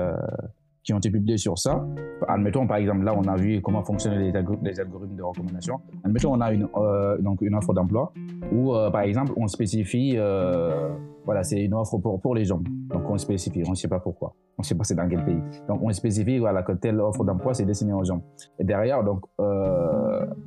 qui 0.83 0.93
ont 0.93 0.97
été 0.97 1.09
publiés 1.09 1.37
sur 1.37 1.57
ça. 1.57 1.85
Admettons, 2.27 2.67
par 2.67 2.77
exemple, 2.77 3.03
là, 3.03 3.13
on 3.15 3.23
a 3.23 3.35
vu 3.35 3.61
comment 3.61 3.83
fonctionnent 3.83 4.19
les, 4.19 4.35
algorithmes 4.35 5.15
de 5.15 5.23
recommandation. 5.23 5.79
Admettons, 6.03 6.33
on 6.33 6.41
a 6.41 6.51
une, 6.51 6.67
euh, 6.75 7.17
donc 7.19 7.41
une 7.41 7.55
offre 7.55 7.73
d'emploi 7.73 8.11
où, 8.51 8.73
euh, 8.73 8.91
par 8.91 9.01
exemple, 9.01 9.31
on 9.37 9.47
spécifie, 9.47 10.15
euh, 10.17 10.89
voilà, 11.25 11.43
c'est 11.43 11.63
une 11.63 11.73
offre 11.73 11.97
pour, 11.97 12.19
pour 12.19 12.35
les 12.35 12.51
hommes. 12.51 12.65
Donc, 12.89 13.09
on 13.09 13.17
spécifie, 13.17 13.63
on 13.65 13.71
ne 13.71 13.75
sait 13.75 13.87
pas 13.87 13.99
pourquoi. 13.99 14.35
On 14.57 14.61
ne 14.61 14.65
sait 14.65 14.75
pas 14.75 14.83
c'est 14.83 14.95
dans 14.95 15.07
quel 15.07 15.23
pays. 15.23 15.41
Donc, 15.67 15.81
on 15.81 15.91
spécifie, 15.91 16.37
voilà, 16.37 16.63
que 16.63 16.73
telle 16.73 16.99
offre 16.99 17.23
d'emploi, 17.23 17.53
c'est 17.53 17.65
destiné 17.65 17.93
aux 17.93 18.11
hommes. 18.11 18.21
Et 18.59 18.63
derrière, 18.63 19.03
donc, 19.03 19.21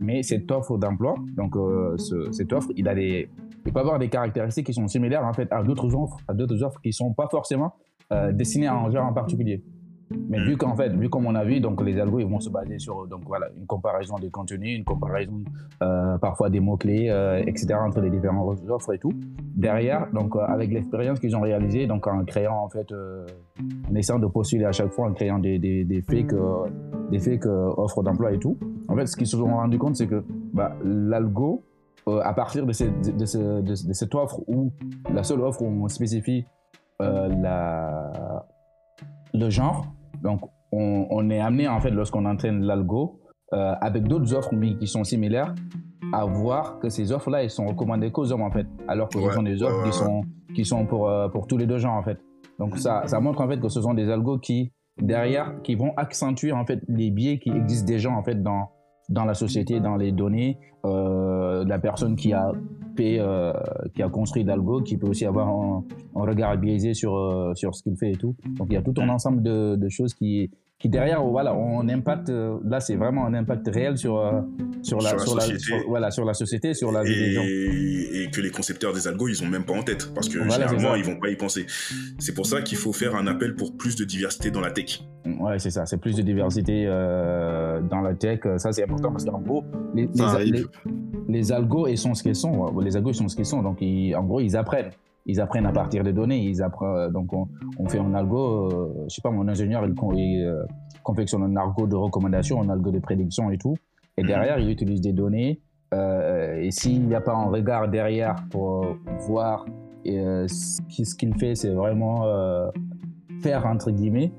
mais 0.00 0.22
cette 0.22 0.50
offre 0.50 0.76
d'emploi, 0.76 1.14
donc, 1.36 1.56
cette 2.32 2.52
offre, 2.52 2.68
il 2.76 2.88
a 2.88 2.94
des, 2.94 3.30
il 3.64 3.72
peut 3.72 3.80
avoir 3.80 3.98
des 3.98 4.08
caractéristiques 4.08 4.66
qui 4.66 4.74
sont 4.74 4.86
similaires, 4.86 5.24
en 5.24 5.32
fait, 5.32 5.50
à 5.50 5.62
d'autres 5.62 5.94
offres, 5.94 6.18
à 6.28 6.34
d'autres 6.34 6.62
offres 6.62 6.80
qui 6.80 6.90
ne 6.90 6.92
sont 6.92 7.14
pas 7.14 7.26
forcément 7.30 7.72
destinées 8.32 8.68
à 8.68 8.76
un 8.76 8.90
genre 8.90 9.06
en 9.06 9.12
particulier. 9.12 9.64
Mais 10.10 10.38
vu 10.38 10.56
qu'en 10.56 10.76
fait, 10.76 10.90
vu 10.90 11.08
comme 11.08 11.26
on 11.26 11.34
a 11.34 11.44
vu, 11.44 11.60
donc 11.60 11.82
les 11.82 11.98
algos 11.98 12.20
ils 12.20 12.26
vont 12.26 12.38
se 12.38 12.48
baser 12.48 12.78
sur 12.78 13.06
donc 13.08 13.22
voilà 13.26 13.48
une 13.56 13.66
comparaison 13.66 14.14
des 14.16 14.30
contenus, 14.30 14.78
une 14.78 14.84
comparaison 14.84 15.42
euh, 15.82 16.16
parfois 16.18 16.48
des 16.48 16.60
mots 16.60 16.76
clés, 16.76 17.08
euh, 17.10 17.42
etc. 17.44 17.74
entre 17.80 18.00
les 18.00 18.10
différentes 18.10 18.58
offres 18.68 18.92
et 18.94 18.98
tout. 18.98 19.12
Derrière, 19.56 20.08
donc 20.12 20.36
euh, 20.36 20.40
avec 20.40 20.72
l'expérience 20.72 21.18
qu'ils 21.18 21.36
ont 21.36 21.40
réalisée, 21.40 21.86
donc 21.86 22.06
en 22.06 22.24
créant 22.24 22.62
en 22.62 22.68
fait, 22.68 22.92
en 22.92 23.94
essayant 23.94 24.20
de 24.20 24.26
postuler 24.26 24.64
à 24.64 24.72
chaque 24.72 24.92
fois, 24.92 25.08
en 25.08 25.12
créant 25.12 25.40
des 25.40 25.58
des, 25.58 25.84
des 25.84 26.02
fakes 26.02 26.34
des 27.10 27.18
fake 27.18 27.46
offres 27.46 28.02
d'emploi 28.02 28.32
et 28.32 28.38
tout. 28.38 28.58
En 28.88 28.96
fait, 28.96 29.06
ce 29.06 29.16
qu'ils 29.16 29.26
se 29.26 29.36
sont 29.36 29.46
rendu 29.46 29.78
compte, 29.78 29.96
c'est 29.96 30.06
que 30.06 30.24
bah, 30.52 30.76
l'algo 30.84 31.64
à 32.06 32.32
partir 32.34 32.64
de, 32.64 32.72
de, 32.72 33.60
de, 33.62 33.92
cette 33.92 34.14
offre 34.14 34.40
où 34.46 34.70
la 35.12 35.24
seule 35.24 35.40
offre 35.40 35.62
où 35.62 35.66
on 35.66 35.88
spécifie 35.88 36.44
la 37.00 38.12
le 39.36 39.50
genre. 39.50 39.86
Donc, 40.22 40.40
on, 40.72 41.30
est 41.30 41.40
amené, 41.40 41.68
en 41.68 41.80
fait, 41.80 41.90
lorsqu'on 41.90 42.24
entraîne 42.26 42.62
l'algo, 42.62 43.20
euh, 43.52 43.74
avec 43.80 44.04
d'autres 44.04 44.34
offres 44.34 44.54
qui 44.78 44.86
sont 44.86 45.04
similaires, 45.04 45.54
à 46.12 46.24
voir 46.24 46.78
que 46.78 46.88
ces 46.88 47.12
offres-là, 47.12 47.42
elles 47.42 47.50
sont 47.50 47.66
recommandées 47.66 48.10
qu'aux 48.10 48.30
hommes, 48.32 48.42
en 48.42 48.50
fait. 48.50 48.66
Alors 48.88 49.08
que 49.08 49.20
ce 49.20 49.30
sont 49.30 49.42
des 49.42 49.62
offres 49.62 49.84
qui 49.84 49.92
sont, 49.92 50.22
qui 50.54 50.64
sont 50.64 50.86
pour, 50.86 51.08
euh, 51.08 51.28
pour 51.28 51.46
tous 51.46 51.56
les 51.56 51.66
deux 51.66 51.78
genres, 51.78 51.96
en 51.96 52.02
fait. 52.02 52.18
Donc, 52.58 52.78
ça, 52.78 53.06
ça 53.06 53.20
montre, 53.20 53.40
en 53.40 53.48
fait, 53.48 53.60
que 53.60 53.68
ce 53.68 53.80
sont 53.80 53.94
des 53.94 54.10
algos 54.10 54.38
qui, 54.38 54.72
derrière, 55.00 55.60
qui 55.62 55.74
vont 55.74 55.92
accentuer, 55.96 56.52
en 56.52 56.64
fait, 56.66 56.80
les 56.88 57.10
biais 57.10 57.38
qui 57.38 57.50
existent 57.50 57.86
déjà, 57.86 58.10
en 58.10 58.22
fait, 58.22 58.42
dans, 58.42 58.70
dans 59.08 59.24
la 59.24 59.34
société, 59.34 59.80
dans 59.80 59.96
les 59.96 60.12
données, 60.12 60.58
euh, 60.84 61.64
la 61.64 61.78
personne 61.78 62.16
qui 62.16 62.32
a 62.32 62.52
fait, 62.96 63.18
euh, 63.18 63.52
qui 63.94 64.02
a 64.02 64.08
construit 64.08 64.44
l'algo, 64.44 64.82
qui 64.82 64.96
peut 64.96 65.08
aussi 65.08 65.26
avoir 65.26 65.48
un, 65.48 65.84
regard 66.14 66.56
biaisé 66.58 66.94
sur, 66.94 67.16
euh, 67.16 67.54
sur 67.54 67.74
ce 67.74 67.82
qu'il 67.82 67.96
fait 67.96 68.12
et 68.12 68.16
tout. 68.16 68.34
Donc 68.58 68.68
il 68.70 68.74
y 68.74 68.76
a 68.76 68.82
tout 68.82 68.94
un 68.98 69.08
ensemble 69.08 69.42
de, 69.42 69.76
de 69.76 69.88
choses 69.88 70.14
qui, 70.14 70.50
qui 70.86 70.90
derrière, 70.90 71.22
voilà, 71.22 71.54
on 71.54 71.88
impacte, 71.88 72.30
euh, 72.30 72.58
là 72.64 72.80
c'est 72.80 72.96
vraiment 72.96 73.26
un 73.26 73.34
impact 73.34 73.68
réel 73.68 73.96
sur, 73.98 74.18
euh, 74.18 74.40
sur, 74.82 75.00
la, 75.00 75.18
sur, 75.18 75.34
la, 75.34 75.42
société. 75.42 75.84
voilà, 75.88 76.10
sur 76.10 76.24
la 76.24 76.34
société, 76.34 76.74
sur 76.74 76.92
la 76.92 77.02
vie 77.02 77.12
et, 77.12 77.20
des 77.20 77.32
gens. 77.32 77.42
Et 77.42 78.30
que 78.30 78.40
les 78.40 78.50
concepteurs 78.50 78.92
des 78.92 79.06
algos, 79.08 79.28
ils 79.28 79.42
ont 79.42 79.48
même 79.48 79.64
pas 79.64 79.74
en 79.74 79.82
tête, 79.82 80.12
parce 80.14 80.28
que 80.28 80.38
généralement, 80.38 80.94
ils 80.94 81.04
vont 81.04 81.18
pas 81.18 81.30
y 81.30 81.36
penser. 81.36 81.66
C'est 82.18 82.34
pour 82.34 82.46
ça 82.46 82.62
qu'il 82.62 82.78
faut 82.78 82.92
faire 82.92 83.14
un 83.14 83.26
appel 83.26 83.54
pour 83.54 83.76
plus 83.76 83.96
de 83.96 84.04
diversité 84.04 84.50
dans 84.50 84.60
la 84.60 84.70
tech. 84.70 85.02
Ouais, 85.40 85.58
c'est 85.58 85.70
ça, 85.70 85.86
c'est 85.86 85.98
plus 85.98 86.16
de 86.16 86.22
diversité 86.22 86.84
euh, 86.86 87.80
dans 87.80 88.00
la 88.00 88.14
tech, 88.14 88.40
ça 88.58 88.72
c'est 88.72 88.84
important, 88.84 89.10
parce 89.10 89.24
qu'en 89.24 89.40
gros, 89.40 89.64
les, 89.94 90.08
les, 91.28 91.52
algos, 91.52 91.88
ils 91.88 91.98
sont 91.98 92.14
ce 92.14 92.22
qu'ils 92.22 92.36
sont, 92.36 92.78
les 92.78 92.96
algos, 92.96 93.10
ils 93.10 93.16
sont 93.16 93.28
ce 93.28 93.36
qu'ils 93.36 93.46
sont, 93.46 93.62
donc 93.62 93.78
en 93.82 94.24
gros, 94.24 94.40
ils 94.40 94.56
apprennent 94.56 94.90
ils 95.26 95.40
apprennent 95.40 95.66
à 95.66 95.72
partir 95.72 96.02
des 96.04 96.12
données. 96.12 96.38
Ils 96.38 96.62
apprennent, 96.62 97.10
donc 97.10 97.32
on, 97.32 97.48
on 97.78 97.88
fait 97.88 97.98
un 97.98 98.14
algo, 98.14 98.70
euh, 98.70 99.04
je 99.08 99.14
sais 99.14 99.22
pas, 99.22 99.30
mon 99.30 99.46
ingénieur 99.48 99.84
il, 99.84 99.94
il 100.18 100.44
euh, 100.44 100.64
confectionne 101.02 101.42
un 101.42 101.56
algo 101.56 101.86
de 101.86 101.96
recommandation, 101.96 102.62
un 102.62 102.68
algo 102.68 102.90
de 102.90 103.00
prédiction 103.00 103.50
et 103.50 103.58
tout. 103.58 103.74
Et 104.16 104.22
mhm. 104.22 104.28
derrière, 104.28 104.58
il 104.58 104.70
utilise 104.70 105.00
des 105.00 105.12
données. 105.12 105.60
Euh, 105.94 106.60
et 106.60 106.70
s'il 106.70 107.06
n'y 107.06 107.14
a 107.14 107.20
pas 107.20 107.34
un 107.34 107.46
regard 107.46 107.88
derrière 107.88 108.36
pour 108.50 108.96
voir 109.26 109.66
ce 110.04 111.14
qu'il 111.16 111.34
fait, 111.34 111.54
c'est 111.54 111.70
vraiment 111.70 112.24
faire 113.42 113.66
entre 113.66 113.90
guillemets. 113.90 114.32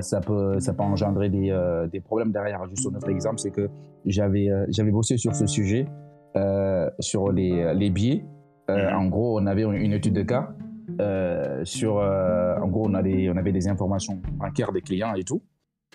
ça 0.00 0.20
peut 0.20 0.60
ça 0.60 0.72
peut 0.72 0.82
engendrer 0.82 1.28
des, 1.28 1.54
des 1.92 2.00
problèmes 2.00 2.32
derrière. 2.32 2.66
Juste 2.68 2.86
un 2.90 2.96
autre 2.96 3.10
exemple, 3.10 3.38
c'est 3.38 3.50
que 3.50 3.68
j'avais 4.06 4.48
j'avais 4.68 4.90
bossé 4.90 5.18
sur 5.18 5.34
ce 5.34 5.46
sujet 5.46 5.86
sur 7.00 7.32
les, 7.32 7.74
les 7.74 7.90
biais 7.90 8.24
euh, 8.70 8.90
mhm. 8.90 8.96
en 8.96 9.06
gros, 9.06 9.40
on 9.40 9.46
avait 9.46 9.62
une 9.62 9.92
étude 9.92 10.14
de 10.14 10.22
cas 10.22 10.54
euh, 11.00 11.64
sur, 11.64 11.98
euh, 11.98 12.56
en 12.58 12.68
gros, 12.68 12.86
on, 12.86 12.92
on 12.92 12.94
avait 12.94 13.52
des 13.52 13.68
informations 13.68 14.20
bancaires 14.32 14.72
des 14.72 14.82
clients 14.82 15.14
et 15.14 15.24
tout. 15.24 15.42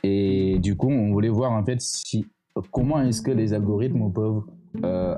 Et 0.04 0.60
du 0.60 0.76
coup, 0.76 0.90
on 0.90 1.12
voulait 1.12 1.30
voir 1.30 1.52
en 1.52 1.64
fait 1.64 1.82
si, 1.82 2.26
comment 2.72 3.02
est-ce 3.02 3.22
que 3.22 3.32
les 3.32 3.54
algorithmes 3.54 4.12
peuvent 4.12 4.44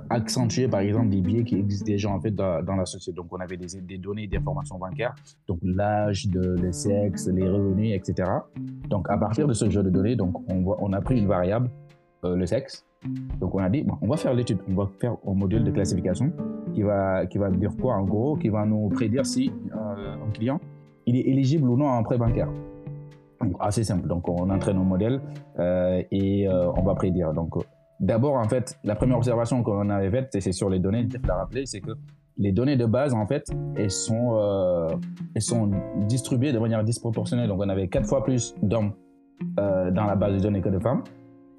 accentuer 0.10 0.70
par 0.70 0.80
exemple 0.80 1.10
des 1.10 1.20
biais 1.20 1.44
qui 1.44 1.56
existent 1.56 1.86
déjà 1.86 2.10
en 2.10 2.22
fait 2.22 2.32
dans, 2.32 2.76
la 2.76 2.86
société. 2.86 3.16
Donc 3.16 3.28
on 3.32 3.40
avait 3.42 3.58
des, 3.58 3.82
des 3.82 3.98
données 3.98 4.26
d'informations 4.26 4.78
bancaires, 4.78 5.14
donc 5.46 5.60
l'âge, 5.62 6.26
le 6.34 6.72
sexe, 6.72 7.28
les 7.28 7.48
revenus, 7.48 7.94
etc. 7.94 8.30
Donc 8.88 9.10
à 9.10 9.18
partir 9.18 9.48
de 9.48 9.54
ce 9.54 9.70
jeu 9.70 9.84
de 9.84 9.90
données, 9.90 10.16
donc 10.16 10.42
on, 10.50 10.64
on 10.80 10.94
a 10.94 11.02
pris 11.02 11.20
une 11.20 11.28
variable, 11.28 11.70
le 12.24 12.46
sexe, 12.46 12.86
donc 13.40 13.56
on 13.56 13.60
a 13.60 13.70
dit, 13.70 13.84
bon, 13.84 13.98
on 14.02 14.08
va 14.08 14.16
faire 14.16 14.34
l'étude, 14.34 14.60
on 14.70 14.76
va 14.76 14.90
faire 15.00 15.18
un 15.28 15.34
modèle 15.34 15.64
de 15.64 15.72
classification 15.72 16.32
qui 16.74 16.84
va, 16.84 17.26
qui 17.26 17.38
va 17.38 17.50
dire 17.50 17.72
quoi 17.80 17.96
en 17.96 18.04
gros, 18.04 18.36
qui 18.36 18.50
va 18.50 18.66
nous 18.66 18.90
prédire 18.90 19.26
si 19.26 19.52
euh, 19.74 20.16
un 20.28 20.32
client 20.32 20.60
il 21.06 21.16
est 21.16 21.28
éligible 21.28 21.68
ou 21.68 21.78
non 21.78 21.90
à 21.90 21.94
un 21.94 22.04
prêt 22.04 22.18
bancaire. 22.18 22.50
Assez 23.60 23.84
simple. 23.84 24.08
Donc 24.08 24.30
on 24.30 24.50
entraîne 24.52 24.78
un 24.78 24.84
modèle 24.84 25.20
euh, 25.58 26.04
et 26.12 26.48
euh, 26.48 26.72
on 26.78 26.84
va 26.84 26.94
prédire. 26.94 27.34
Donc 27.34 27.56
d'abord 28.00 28.36
en 28.36 28.48
fait, 28.48 28.78
la 28.84 28.96
première 28.96 29.18
observation 29.18 29.64
qu'on 29.64 29.90
avait 29.90 30.12
faite, 30.12 30.38
c'est 30.40 30.52
sur 30.52 30.70
les 30.70 30.80
données, 30.80 31.08
je 31.12 31.18
l'ai 31.18 31.34
rappelé, 31.34 31.66
c'est 31.66 31.82
que 31.82 31.92
les 32.38 32.52
données 32.52 32.78
de 32.78 32.86
base 32.86 33.14
en 33.14 33.26
fait, 33.26 33.52
elles 33.76 33.92
sont, 33.92 34.38
elles 35.36 35.42
sont 35.42 35.72
distribuées 36.08 36.54
de 36.54 36.60
manière 36.60 36.84
disproportionnelle. 36.84 37.48
Donc 37.48 37.60
on 37.60 37.70
avait 37.70 37.88
quatre 37.88 38.08
fois 38.08 38.24
plus 38.24 38.56
d'hommes 38.62 38.94
dans 39.58 40.06
la 40.06 40.16
base 40.16 40.36
de 40.36 40.40
données 40.40 40.62
que 40.62 40.70
de 40.70 40.80
femmes. 40.80 41.04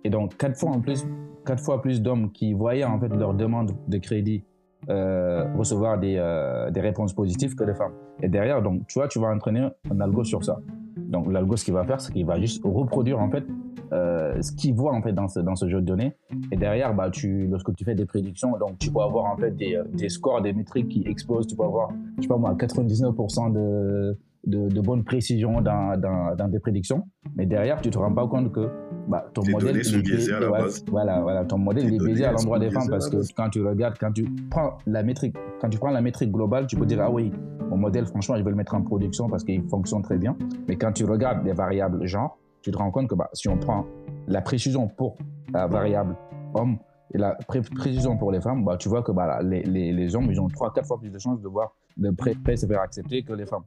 Et 0.04 0.10
donc, 0.10 0.36
quatre 0.36 0.56
fois 0.56 0.72
plus 0.80 1.04
quatre 1.44 1.62
fois 1.62 1.80
plus 1.80 2.00
d'hommes 2.00 2.30
qui 2.32 2.52
voyaient 2.52 2.84
en 2.84 2.98
fait 2.98 3.08
leur 3.08 3.34
demande 3.34 3.72
de 3.88 3.98
crédit 3.98 4.44
euh, 4.88 5.46
recevoir 5.56 5.98
des, 5.98 6.16
euh, 6.18 6.70
des, 6.70 6.80
réponses 6.80 7.12
positives 7.12 7.54
que 7.54 7.64
de 7.64 7.72
femmes. 7.72 7.92
Et 8.20 8.28
derrière, 8.28 8.62
donc, 8.62 8.86
tu 8.88 8.98
vois, 8.98 9.08
tu 9.08 9.20
vas 9.20 9.28
entraîner 9.28 9.68
un 9.90 10.00
algo 10.00 10.24
sur 10.24 10.44
ça. 10.44 10.58
Donc, 10.96 11.30
l'algo, 11.30 11.56
ce 11.56 11.64
qu'il 11.64 11.74
va 11.74 11.84
faire, 11.84 12.00
c'est 12.00 12.12
qu'il 12.12 12.26
va 12.26 12.40
juste 12.40 12.62
reproduire 12.64 13.20
en 13.20 13.30
fait 13.30 13.44
euh, 13.92 14.40
ce 14.42 14.52
qu'il 14.52 14.74
voit 14.74 14.92
en 14.92 15.02
fait 15.02 15.12
dans 15.12 15.28
ce, 15.28 15.40
dans 15.40 15.54
ce 15.54 15.68
jeu 15.68 15.80
de 15.80 15.86
données. 15.86 16.16
Et 16.50 16.56
derrière, 16.56 16.94
bah, 16.94 17.10
tu, 17.10 17.46
lorsque 17.46 17.74
tu 17.74 17.84
fais 17.84 17.94
des 17.94 18.06
prédictions, 18.06 18.56
donc 18.58 18.78
tu 18.78 18.90
peux 18.90 19.00
avoir 19.00 19.26
en 19.26 19.36
fait 19.36 19.54
des, 19.56 19.80
des 19.92 20.08
scores, 20.08 20.42
des 20.42 20.52
métriques 20.52 20.88
qui 20.88 21.04
explosent. 21.06 21.46
Tu 21.46 21.54
peux 21.54 21.64
avoir, 21.64 21.90
je 22.16 22.22
sais 22.22 22.28
pas 22.28 22.36
moi, 22.36 22.54
99% 22.54 23.52
de, 23.52 24.18
de, 24.44 24.68
de 24.68 24.80
bonne 24.80 25.04
précision 25.04 25.60
dans, 25.60 25.98
dans, 25.98 26.34
dans, 26.36 26.48
des 26.48 26.58
prédictions. 26.58 27.06
Mais 27.36 27.46
derrière, 27.46 27.80
tu 27.80 27.90
te 27.90 27.98
rends 27.98 28.12
pas 28.12 28.26
compte 28.26 28.52
que 28.52 28.68
bah, 29.08 29.24
ton 29.34 29.42
modèle 29.48 29.84
sont 29.84 29.98
biaisés 29.98 30.32
à 30.32 30.40
la 30.40 30.50
base. 30.50 30.84
Voilà, 30.88 31.20
voilà, 31.20 31.44
ton 31.44 31.58
modèle 31.58 31.92
est 31.92 31.98
biaisé 31.98 32.24
à 32.24 32.32
l'endroit 32.32 32.58
des 32.58 32.70
femmes 32.70 32.88
parce 32.88 33.08
que 33.08 33.18
quand 33.36 33.50
tu 33.50 33.64
regardes, 33.64 33.98
quand 33.98 34.12
tu 34.12 34.24
prends 34.50 34.78
la 34.86 35.02
métrique, 35.02 35.36
quand 35.60 35.68
tu 35.68 35.78
prends 35.78 35.90
la 35.90 36.00
métrique 36.00 36.32
globale, 36.32 36.66
tu 36.66 36.76
peux 36.76 36.86
dire 36.86 37.00
ah 37.02 37.10
oui, 37.10 37.32
mon 37.70 37.76
modèle, 37.76 38.06
franchement, 38.06 38.36
je 38.36 38.42
vais 38.42 38.50
le 38.50 38.56
mettre 38.56 38.74
en 38.74 38.82
production 38.82 39.28
parce 39.28 39.44
qu'il 39.44 39.62
fonctionne 39.68 40.02
très 40.02 40.18
bien. 40.18 40.36
Mais 40.68 40.76
quand 40.76 40.92
tu 40.92 41.04
regardes 41.04 41.44
les 41.44 41.52
variables 41.52 42.04
genre, 42.06 42.38
tu 42.62 42.70
te 42.70 42.78
rends 42.78 42.90
compte 42.90 43.08
que 43.08 43.14
bah, 43.14 43.30
si 43.32 43.48
on 43.48 43.58
prend 43.58 43.86
la 44.26 44.40
précision 44.40 44.88
pour 44.88 45.16
la 45.52 45.66
variable 45.66 46.16
homme 46.54 46.78
et 47.14 47.18
la 47.18 47.34
précision 47.76 48.16
pour 48.16 48.32
les 48.32 48.40
femmes, 48.40 48.64
bah, 48.64 48.76
tu 48.76 48.88
vois 48.88 49.02
que 49.02 49.12
bah, 49.12 49.40
les, 49.42 49.62
les, 49.62 49.92
les, 49.92 50.16
hommes, 50.16 50.30
ils 50.30 50.40
ont 50.40 50.48
3-4 50.48 50.86
fois 50.86 50.98
plus 50.98 51.10
de 51.10 51.18
chances 51.18 51.40
de 51.40 51.48
voir 51.48 51.74
de 51.96 52.74
accepter 52.76 53.22
que 53.22 53.32
les 53.32 53.46
femmes. 53.46 53.64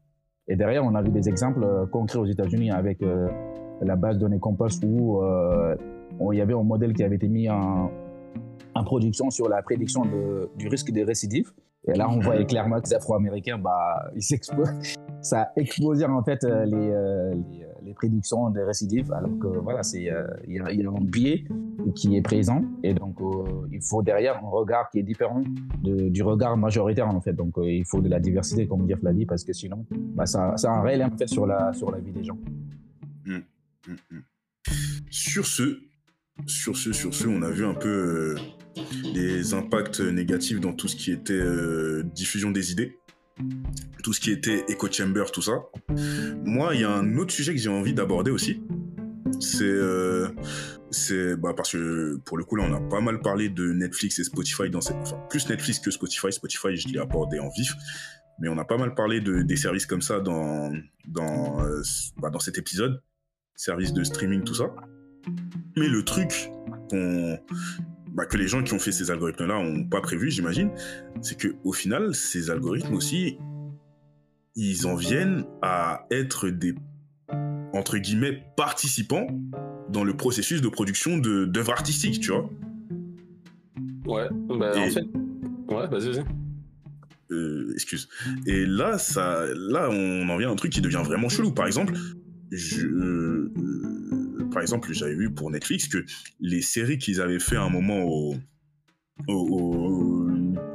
Et 0.48 0.56
derrière, 0.56 0.84
on 0.84 0.94
a 0.94 1.02
vu 1.02 1.10
des 1.10 1.28
exemples 1.28 1.64
euh, 1.64 1.86
concrets 1.88 2.20
aux 2.20 2.26
États-Unis 2.26 2.72
avec 2.72 3.02
euh, 3.02 3.28
la 3.82 3.96
base 3.96 4.16
de 4.18 4.22
données 4.22 4.40
Compass 4.40 4.80
où 4.84 5.22
euh, 5.22 5.76
il 6.32 6.38
y 6.38 6.42
avait 6.42 6.54
un 6.54 6.64
modèle 6.64 6.94
qui 6.94 7.04
avait 7.04 7.16
été 7.16 7.28
mis 7.28 7.50
en, 7.50 7.92
production 8.86 9.32
sur 9.32 9.50
la 9.50 9.62
prédiction 9.64 10.04
du 10.58 10.68
risque 10.68 10.92
de 10.92 11.02
récidive. 11.02 11.52
Et 11.88 11.94
là, 11.94 12.08
on 12.10 12.20
voyait 12.20 12.46
clairement 12.46 12.80
que 12.82 12.90
les 12.90 12.94
Afro-Américains, 12.94 13.58
bah, 13.58 14.12
ils 14.16 14.22
ça 15.22 15.42
a 15.42 15.52
explosé 15.56 16.06
en 16.06 16.22
fait 16.24 16.44
les, 16.44 16.94
les, 17.86 17.94
prédictions 17.94 18.50
de 18.50 18.60
récidive, 18.60 19.12
alors 19.14 19.38
que 19.40 19.48
voilà, 19.48 19.84
c'est 19.84 20.10
il 20.48 20.54
y, 20.54 20.60
a 20.60 20.90
un 20.90 21.04
biais 21.04 21.46
qui 21.96 22.16
est 22.16 22.22
présent 22.22 22.64
et 22.84 22.94
donc 22.94 23.18
il 23.72 23.82
faut 23.82 24.02
derrière 24.02 24.38
un 24.44 24.50
regard 24.50 24.90
qui 24.90 25.00
est 25.00 25.04
différent 25.04 25.44
du 25.82 26.24
regard 26.24 26.58
majoritaire 26.58 27.08
en 27.08 27.22
fait. 27.22 27.34
Donc 27.34 27.54
il 27.58 27.86
faut 27.86 28.02
de 28.02 28.10
la 28.10 28.20
diversité, 28.20 28.68
comme 28.68 28.88
Jeff 28.88 29.02
l'a 29.04 29.14
dit, 29.14 29.26
parce 29.26 29.44
que 29.44 29.54
sinon, 29.54 29.86
bah, 29.92 30.26
ça, 30.26 30.58
ça 30.58 30.72
a 30.72 30.76
un 30.76 30.82
réel 30.82 31.02
impact 31.02 31.30
sur 31.30 31.46
la, 31.46 31.74
sur 31.74 31.92
la 31.92 32.00
vie 32.00 32.12
des 32.12 32.24
gens. 32.24 32.38
Mmh. 33.26 33.38
Mm, 33.88 33.94
mm. 34.12 34.22
Sur 35.10 35.46
ce, 35.46 35.80
sur 36.46 36.76
ce, 36.76 36.92
sur 36.92 37.14
ce, 37.14 37.28
on 37.28 37.42
a 37.42 37.50
vu 37.50 37.66
un 37.66 37.74
peu 37.74 37.90
euh, 37.90 38.36
les 39.14 39.54
impacts 39.54 40.02
négatifs 40.02 40.60
dans 40.60 40.74
tout 40.74 40.88
ce 40.88 40.96
qui 40.96 41.12
était 41.12 41.34
euh, 41.34 42.04
diffusion 42.04 42.52
des 42.52 42.72
idées, 42.72 42.98
tout 44.04 44.14
ce 44.14 44.20
qui 44.20 44.32
était 44.32 44.66
echo 44.70 44.92
chamber, 44.92 45.26
tout 45.32 45.42
ça. 45.42 45.64
Moi, 46.44 46.76
il 46.76 46.82
y 46.82 46.84
a 46.84 46.92
un 46.92 47.18
autre 47.18 47.34
sujet 47.34 47.54
que 47.54 47.60
j'ai 47.60 47.70
envie 47.70 47.94
d'aborder 47.94 48.32
aussi. 48.32 48.62
C'est 49.40 49.64
euh, 49.64 50.30
c'est 50.92 51.36
bah 51.36 51.54
parce 51.56 51.72
que 51.72 52.18
pour 52.26 52.38
le 52.38 52.46
coup 52.46 52.56
là 52.56 52.66
on 52.70 52.74
a 52.74 52.80
pas 52.80 53.02
mal 53.02 53.20
parlé 53.20 53.50
de 53.50 53.74
Netflix 53.74 54.20
et 54.20 54.24
Spotify 54.24 54.70
dans 54.70 54.82
cette 54.82 54.98
enfin 54.98 55.18
plus 55.30 55.50
Netflix 55.50 55.80
que 55.80 55.92
Spotify 55.92 56.32
Spotify 56.32 56.76
je 56.78 56.88
l'ai 56.88 57.00
abordé 57.00 57.40
en 57.40 57.50
vif 57.50 57.74
mais 58.40 58.48
on 58.48 58.58
a 58.58 58.66
pas 58.66 58.78
mal 58.78 58.94
parlé 58.94 59.20
de 59.20 59.42
des 59.42 59.58
services 59.58 59.88
comme 59.88 60.02
ça 60.02 60.20
dans 60.20 60.72
dans 61.08 61.66
euh, 61.66 61.82
bah, 62.18 62.30
dans 62.30 62.40
cet 62.40 62.58
épisode 62.58 63.02
services 63.56 63.94
de 63.94 64.04
streaming 64.04 64.44
tout 64.44 64.56
ça 64.56 64.74
mais 65.76 65.88
le 65.88 66.06
truc 66.06 66.50
qu'on 66.90 67.40
bah, 68.16 68.26
que 68.26 68.38
les 68.38 68.48
gens 68.48 68.64
qui 68.64 68.74
ont 68.74 68.80
fait 68.80 68.92
ces 68.92 69.12
algorithmes 69.12 69.46
là 69.46 69.58
ont 69.58 69.84
pas 69.84 70.02
prévu 70.02 70.32
j'imagine 70.32 70.72
c'est 71.22 71.38
que 71.38 71.50
au 71.64 71.74
final 71.74 72.16
ces 72.16 72.50
algorithmes 72.50 72.94
aussi 72.96 73.38
ils 74.56 74.88
en 74.88 74.96
viennent 74.96 75.46
à 75.62 76.08
être 76.12 76.50
des 76.50 76.74
entre 77.74 77.98
guillemets 77.98 78.44
participants 78.56 79.28
dans 79.90 80.04
le 80.04 80.16
processus 80.16 80.62
de 80.62 80.68
production 80.70 81.18
de 81.18 81.46
d'œuvres 81.46 81.74
artistiques, 81.74 82.22
tu 82.22 82.32
vois. 82.32 82.50
Ouais, 84.06 84.28
bah 84.48 84.72
en 84.78 84.84
Et- 84.84 84.92
fait. 84.92 85.06
Ouais, 85.70 85.88
vas-y, 85.88 86.12
vas-y. 86.12 86.24
Euh, 87.32 87.72
excuse. 87.74 88.08
Et 88.46 88.66
là, 88.66 88.98
ça, 88.98 89.46
là, 89.56 89.90
on 89.92 90.30
en 90.30 90.38
vient 90.38 90.50
à 90.50 90.52
un 90.52 90.56
truc 90.56 90.72
qui 90.72 90.82
devient 90.82 91.02
vraiment 91.04 91.28
chelou. 91.28 91.52
Par 91.52 91.66
exemple, 91.68 91.94
je, 92.52 92.86
euh, 92.86 93.52
par 94.56 94.62
exemple, 94.62 94.94
j'avais 94.94 95.16
vu 95.16 95.30
pour 95.30 95.52
Netflix 95.52 95.90
que 95.90 96.06
les 96.40 96.62
séries 96.62 96.98
qu'ils 96.98 97.20
avaient 97.20 97.42
fait 97.42 97.58
à 97.58 97.64
un 97.64 97.70
moment 97.70 98.34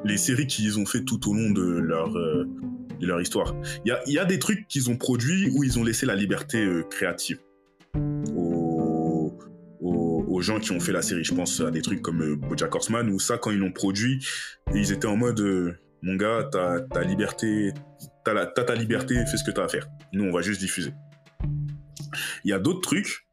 les 0.05 0.19
séries 0.19 0.47
qu'ils 0.47 0.79
ont 0.79 0.85
fait 0.85 1.03
tout 1.03 1.31
au 1.31 1.33
long 1.33 1.51
de 1.51 1.63
leur 1.63 2.15
euh, 2.15 3.23
histoire. 3.23 3.55
Il 3.87 4.13
y 4.13 4.19
a, 4.19 4.25
des 4.27 4.39
trucs 4.39 4.69
qu'ils 4.69 4.91
ont 4.91 4.99
produits 4.99 5.51
où 5.55 5.65
ils 5.65 5.79
ont 5.79 5.85
laissé 5.85 6.05
la 6.05 6.15
liberté 6.15 6.63
euh, 6.63 6.83
créative 6.91 7.39
aux, 8.37 9.33
gens 10.43 10.59
qui 10.59 10.73
ont 10.73 10.81
fait 10.81 10.93
la 10.93 11.03
série. 11.03 11.23
Je 11.23 11.35
pense 11.35 11.61
à 11.61 11.71
des 11.71 11.83
trucs 11.83 12.01
comme 12.01 12.23
euh, 12.23 12.37
BoJack 12.37 12.75
Horseman 12.75 13.11
où 13.11 13.19
ça, 13.19 13.37
quand 13.37 13.51
ils 13.51 13.59
l'ont 13.59 13.73
produit, 13.73 14.25
ils 14.75 14.93
étaient 14.93 15.07
en 15.07 15.17
mode 15.17 15.79
mon 16.03 16.17
gars, 16.17 16.49
t'as 16.51 16.81
ta 16.81 17.03
liberté, 17.03 17.73
t'as 18.25 18.47
ta 18.47 18.75
liberté, 18.75 19.15
fais 19.27 19.37
ce 19.37 19.45
que 19.45 19.51
t'as 19.51 19.65
à 19.65 19.69
faire. 19.69 19.87
Nous, 20.15 20.25
on 20.25 20.33
va 20.33 20.43
juste 20.43 20.61
diffuser. 20.61 20.93
Il 22.45 22.51
y 22.51 22.53
a 22.53 22.59
d'autres 22.59 22.81
trucs 22.81 23.27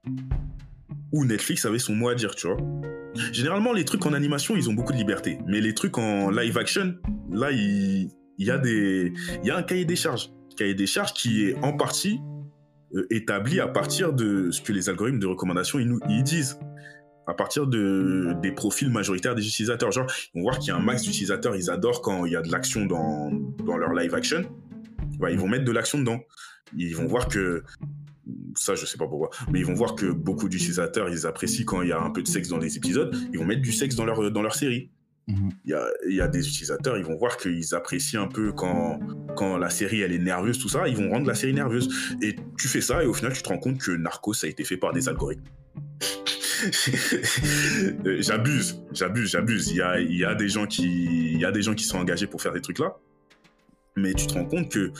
où 1.12 1.26
Netflix 1.26 1.66
avait 1.66 1.80
son 1.80 1.96
mot 1.96 2.10
à 2.10 2.16
dire, 2.16 2.36
tu 2.36 2.48
vois. 2.48 2.58
Généralement, 3.32 3.74
les 3.74 3.86
trucs 3.86 4.06
en 4.06 4.14
animation, 4.14 4.56
ils 4.56 4.70
ont 4.70 4.74
beaucoup 4.74 4.94
de 4.94 4.98
liberté. 4.98 5.40
Mais 5.48 5.62
les 5.62 5.74
trucs 5.74 5.98
en 5.98 6.30
live 6.30 6.58
action, 6.58 6.96
là, 7.32 7.52
il, 7.52 8.10
y, 8.38 8.52
a 8.52 8.58
des, 8.58 9.14
il 9.44 9.48
y 9.48 9.52
a 9.52 9.58
un 9.58 9.64
cahier 9.64 9.86
des 9.86 9.96
charges. 9.96 10.32
Cahier 10.56 10.76
des 10.76 10.88
charges 10.88 11.14
qui 11.14 11.46
est 11.46 11.56
en 11.64 11.74
partie 11.74 12.20
euh, 12.96 13.06
établi 13.10 13.60
à 13.60 13.68
partir 13.68 14.14
de 14.14 14.52
ce 14.52 14.62
que 14.62 14.72
les 14.72 14.90
algorithmes 14.90 15.20
de 15.20 15.28
recommandation 15.28 15.78
ils 15.80 15.88
nous 15.88 16.00
ils 16.10 16.24
disent. 16.24 16.60
À 17.30 17.34
partir 17.34 17.68
de, 17.68 18.36
des 18.42 18.54
profils 18.54 18.90
majoritaires 18.90 19.36
des 19.36 19.46
utilisateurs. 19.46 19.92
Genre, 19.92 20.08
ils 20.34 20.40
vont 20.40 20.44
voir 20.44 20.60
qu'il 20.60 20.70
y 20.70 20.72
a 20.72 20.78
un 20.78 20.82
max 20.82 21.02
d'utilisateurs, 21.04 21.58
ils 21.58 21.70
adorent 21.70 22.02
quand 22.02 22.24
il 22.26 22.32
y 22.32 22.38
a 22.38 22.42
de 22.42 22.50
l'action 22.50 22.86
dans, 22.86 23.32
dans 23.66 23.76
leur 23.76 23.94
live 23.94 24.16
action. 24.16 24.44
Bah, 25.20 25.30
ils 25.30 25.38
vont 25.38 25.50
mettre 25.50 25.66
de 25.66 25.72
l'action 25.74 26.00
dedans. 26.00 26.20
Ils 26.78 26.96
vont 26.96 27.06
voir 27.06 27.28
que 27.28 27.64
ça 28.56 28.76
je 28.76 28.86
sais 28.86 28.98
pas 28.98 29.08
pourquoi. 29.08 29.30
Mais 29.52 29.60
ils 29.60 29.66
vont 29.66 29.74
voir 29.74 29.96
que 29.96 30.08
beaucoup 30.08 30.50
d'utilisateurs 30.50 31.10
ils 31.10 31.26
apprécient 31.26 31.66
quand 31.66 31.82
il 31.82 31.90
y 31.90 31.92
a 31.92 32.02
un 32.02 32.10
peu 32.12 32.22
de 32.22 32.28
sexe 32.28 32.50
dans 32.50 32.58
les 32.58 32.78
épisodes. 32.78 33.16
Ils 33.32 33.40
vont 33.40 33.46
mettre 33.46 33.62
du 33.62 33.72
sexe 33.72 33.96
dans 33.96 34.06
leur 34.06 34.32
dans 34.32 34.42
leur 34.42 34.56
série. 34.56 34.92
Mhm. 35.30 35.50
il 35.66 35.72
y 35.72 35.74
a, 35.74 35.86
y 36.08 36.22
a 36.22 36.28
des 36.30 36.48
utilisateurs 36.48 36.98
ils 36.98 37.04
vont 37.04 37.18
voir 37.18 37.36
qu'ils 37.36 37.76
apprécient 37.76 38.24
un 38.24 38.30
peu 38.30 38.54
quand 38.54 38.98
quand 39.36 39.58
la 39.58 39.70
série 39.70 40.00
elle 40.00 40.14
est 40.14 40.20
nerveuse 40.20 40.58
tout 40.58 40.70
ça. 40.70 40.88
Ils 40.88 40.96
vont 40.96 41.10
rendre 41.10 41.28
la 41.28 41.36
série 41.36 41.54
nerveuse. 41.54 41.90
Et 42.22 42.36
tu 42.58 42.68
fais 42.68 42.82
ça 42.82 43.04
et 43.04 43.06
au 43.06 43.14
final 43.14 43.34
tu 43.34 43.42
te 43.42 43.50
rends 43.50 43.58
compte 43.58 43.80
que 43.80 43.92
Narcos 43.92 44.46
a 44.46 44.48
été 44.48 44.64
fait 44.64 44.78
par 44.78 44.94
des 44.94 45.10
algorithmes. 45.10 45.44
Euh, 48.06 48.18
j'abuse 48.20 48.82
j'abuse 48.92 49.30
j'abuse. 49.30 49.70
Il 49.70 49.78
y 49.78 49.82
a 49.82 50.00
y 50.00 50.26
a 50.26 50.34
des 50.34 50.50
gens 50.50 50.66
qui 50.66 51.34
il 51.34 51.40
y 51.40 51.46
a 51.46 51.52
des 51.52 51.62
gens 51.62 51.76
qui 51.76 51.84
sont 51.84 52.00
engagés 52.00 52.26
pour 52.26 52.42
faire 52.42 52.52
des 52.52 52.62
trucs 52.62 52.80
là. 52.80 52.96
Mais 53.96 54.14
tu 54.16 54.26
te 54.26 54.34
rends 54.34 54.46
compte 54.46 54.72
que 54.72 54.92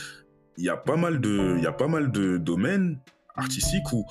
il 0.58 0.66
y 0.66 0.70
a 0.70 0.78
pas 0.78 0.98
mal 0.98 1.20
de 1.20 1.56
il 1.58 1.64
y 1.64 1.68
a 1.68 1.72
pas 1.72 1.88
mal 1.88 2.12
de 2.12 2.38
domaines 2.38 3.00
artistiques 3.38 3.92
où 3.94 4.06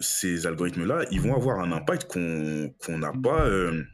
ces 0.00 0.46
algorithmes 0.46 0.84
là 0.84 1.04
ils 1.10 1.20
vont 1.20 1.34
avoir 1.34 1.60
un 1.60 1.72
impact 1.72 2.10
qu'on 2.12 2.98
n'a 2.98 3.12
pas 3.12 3.46
euh, 3.46 3.84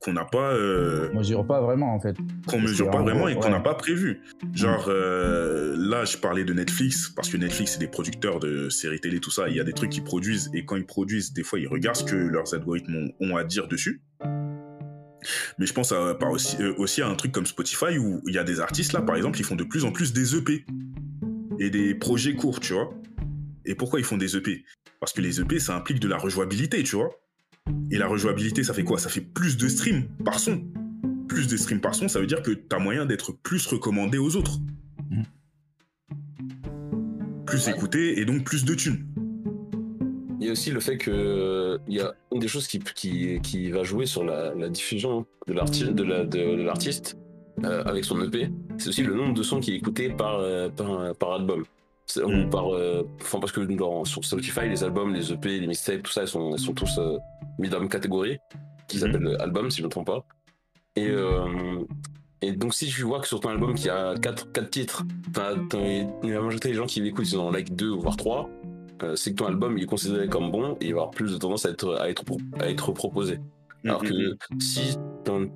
qu'on 0.00 0.12
n'a 0.12 0.24
pas 0.24 0.52
euh, 0.52 1.08
On 1.12 1.18
mesure 1.18 1.46
pas 1.46 1.60
vraiment 1.60 1.94
en 1.94 2.00
fait. 2.00 2.16
qu'on 2.46 2.60
mesure 2.60 2.90
pas 2.90 2.98
en 2.98 3.02
vraiment 3.02 3.20
gros, 3.20 3.28
et 3.28 3.34
qu'on 3.34 3.42
ouais. 3.42 3.50
n'a 3.50 3.60
pas 3.60 3.74
prévu. 3.74 4.20
Genre 4.54 4.86
euh, 4.88 5.74
là, 5.78 6.04
je 6.04 6.16
parlais 6.16 6.44
de 6.44 6.52
Netflix 6.52 7.08
parce 7.08 7.28
que 7.28 7.36
Netflix 7.36 7.72
c'est 7.72 7.78
des 7.78 7.88
producteurs 7.88 8.38
de 8.38 8.68
séries 8.68 9.00
télé 9.00 9.20
tout 9.20 9.30
ça. 9.30 9.48
Il 9.48 9.56
y 9.56 9.60
a 9.60 9.64
des 9.64 9.72
trucs 9.72 9.90
qu'ils 9.90 10.04
produisent 10.04 10.50
et 10.54 10.64
quand 10.64 10.76
ils 10.76 10.86
produisent, 10.86 11.32
des 11.32 11.42
fois 11.42 11.58
ils 11.58 11.68
regardent 11.68 11.96
ce 11.96 12.04
que 12.04 12.16
leurs 12.16 12.54
algorithmes 12.54 12.94
ont, 12.94 13.12
ont 13.20 13.36
à 13.36 13.44
dire 13.44 13.68
dessus. 13.68 14.02
Mais 15.58 15.66
je 15.66 15.72
pense 15.72 15.92
à, 15.92 16.14
par 16.14 16.30
aussi, 16.30 16.56
euh, 16.60 16.74
aussi 16.78 17.02
à 17.02 17.08
un 17.08 17.14
truc 17.14 17.32
comme 17.32 17.46
Spotify 17.46 17.98
où 17.98 18.20
il 18.26 18.34
y 18.34 18.38
a 18.38 18.44
des 18.44 18.60
artistes 18.60 18.92
là, 18.92 19.02
par 19.02 19.16
exemple, 19.16 19.38
ils 19.40 19.44
font 19.44 19.56
de 19.56 19.64
plus 19.64 19.84
en 19.84 19.92
plus 19.92 20.12
des 20.12 20.36
EP 20.36 20.64
et 21.58 21.70
des 21.70 21.94
projets 21.94 22.34
courts, 22.34 22.60
tu 22.60 22.74
vois. 22.74 22.90
Et 23.66 23.74
pourquoi 23.74 23.98
ils 24.00 24.04
font 24.04 24.16
des 24.16 24.36
EP 24.36 24.64
Parce 25.00 25.12
que 25.12 25.20
les 25.20 25.40
EP 25.40 25.58
ça 25.58 25.76
implique 25.76 26.00
de 26.00 26.08
la 26.08 26.16
rejouabilité, 26.18 26.82
tu 26.82 26.96
vois. 26.96 27.10
Et 27.90 27.98
la 27.98 28.06
rejouabilité, 28.06 28.62
ça 28.62 28.72
fait 28.74 28.84
quoi? 28.84 28.98
Ça 28.98 29.08
fait 29.08 29.20
plus 29.20 29.56
de 29.56 29.68
streams 29.68 30.04
par 30.24 30.38
son. 30.38 30.62
Plus 31.28 31.48
de 31.48 31.56
streams 31.56 31.80
par 31.80 31.94
son, 31.96 32.06
ça 32.08 32.20
veut 32.20 32.26
dire 32.26 32.40
que 32.42 32.52
tu 32.52 32.64
as 32.70 32.78
moyen 32.78 33.06
d'être 33.06 33.32
plus 33.32 33.66
recommandé 33.66 34.18
aux 34.18 34.36
autres. 34.36 34.58
Plus 37.46 37.66
Ouais. 37.66 37.72
écouté 37.74 38.20
et 38.20 38.24
donc 38.24 38.44
plus 38.44 38.64
de 38.64 38.74
thunes. 38.74 39.06
Il 40.40 40.46
y 40.46 40.48
a 40.48 40.52
aussi 40.52 40.70
le 40.70 40.80
fait 40.80 40.98
que 40.98 41.78
il 41.88 41.94
y 41.94 42.00
a 42.00 42.14
une 42.32 42.38
des 42.40 42.48
choses 42.48 42.66
qui, 42.68 42.78
qui, 42.78 43.40
qui 43.42 43.70
va 43.70 43.82
jouer 43.84 44.06
sur 44.06 44.22
la, 44.24 44.54
la 44.54 44.68
diffusion 44.68 45.26
de 45.46 45.52
l'artiste 45.52 45.92
de 45.92 46.02
la- 46.02 46.24
de- 46.24 46.56
de 46.56 46.62
l'artiste 46.62 47.16
euh, 47.64 47.82
avec 47.84 48.04
son 48.04 48.20
EP, 48.22 48.50
c'est 48.78 48.88
aussi 48.90 49.02
le 49.02 49.14
nombre 49.14 49.32
de 49.34 49.42
sons 49.42 49.60
qui 49.60 49.72
est 49.72 49.76
écouté 49.76 50.10
par, 50.10 50.38
euh, 50.40 50.68
par, 50.68 51.14
par 51.16 51.32
album. 51.32 51.64
Ou 52.24 52.28
Mm. 52.30 52.50
par, 52.50 52.72
euh, 52.74 53.02
enfin, 53.20 53.40
parce 53.40 53.50
que 53.52 53.60
dans, 53.60 54.04
sur 54.04 54.24
Spotify, 54.24 54.68
les 54.68 54.84
albums, 54.84 55.12
les 55.12 55.32
EP, 55.32 55.58
les 55.60 55.66
mixtapes, 55.66 56.02
tout 56.04 56.12
ça, 56.12 56.22
ils 56.22 56.28
sont, 56.28 56.54
ils 56.54 56.60
sont 56.62 56.72
tous 56.72 56.98
euh, 56.98 57.18
mis 57.58 57.68
dans 57.68 57.76
la 57.76 57.80
même 57.80 57.88
catégorie 57.88 58.38
qui 58.88 58.96
Mhm. 58.98 59.00
s'appelle 59.02 59.36
album, 59.40 59.70
si 59.70 59.78
je 59.78 59.82
ne 59.82 59.86
me 59.86 59.90
trompe 59.90 60.06
pas. 60.06 60.24
Et, 60.94 61.08
euh, 61.10 61.80
et 62.42 62.52
donc, 62.52 62.74
si 62.74 62.86
tu 62.86 63.02
vois 63.02 63.20
que 63.20 63.26
sur 63.26 63.40
ton 63.40 63.48
album, 63.50 63.74
qu'il 63.74 63.86
y 63.86 63.90
a 63.90 64.14
4, 64.16 64.52
quatre 64.52 64.70
titres, 64.70 65.02
t'as, 65.32 65.56
t'as- 65.68 65.78
la 66.22 66.40
majorité 66.40 66.68
des 66.68 66.74
gens 66.74 66.86
qui 66.86 67.00
l'écoutent, 67.00 67.30
ils 67.32 67.38
en 67.38 67.50
like 67.50 67.74
2 67.74 67.90
voire 67.90 68.16
3, 68.16 68.48
euh, 69.02 69.16
c'est 69.16 69.32
que 69.32 69.36
ton 69.36 69.46
album 69.46 69.76
il 69.76 69.82
est 69.84 69.86
considéré 69.86 70.28
comme 70.28 70.50
bon 70.50 70.76
et 70.80 70.86
il 70.86 70.94
va 70.94 71.00
avoir 71.02 71.10
plus 71.10 71.32
de 71.32 71.38
tendance 71.38 71.66
à 71.66 71.70
être, 71.70 71.96
à 72.00 72.08
être, 72.08 72.22
à 72.60 72.68
être 72.70 72.92
proposé. 72.92 73.40
Alors 73.84 74.02
que 74.02 74.36
si, 74.60 74.96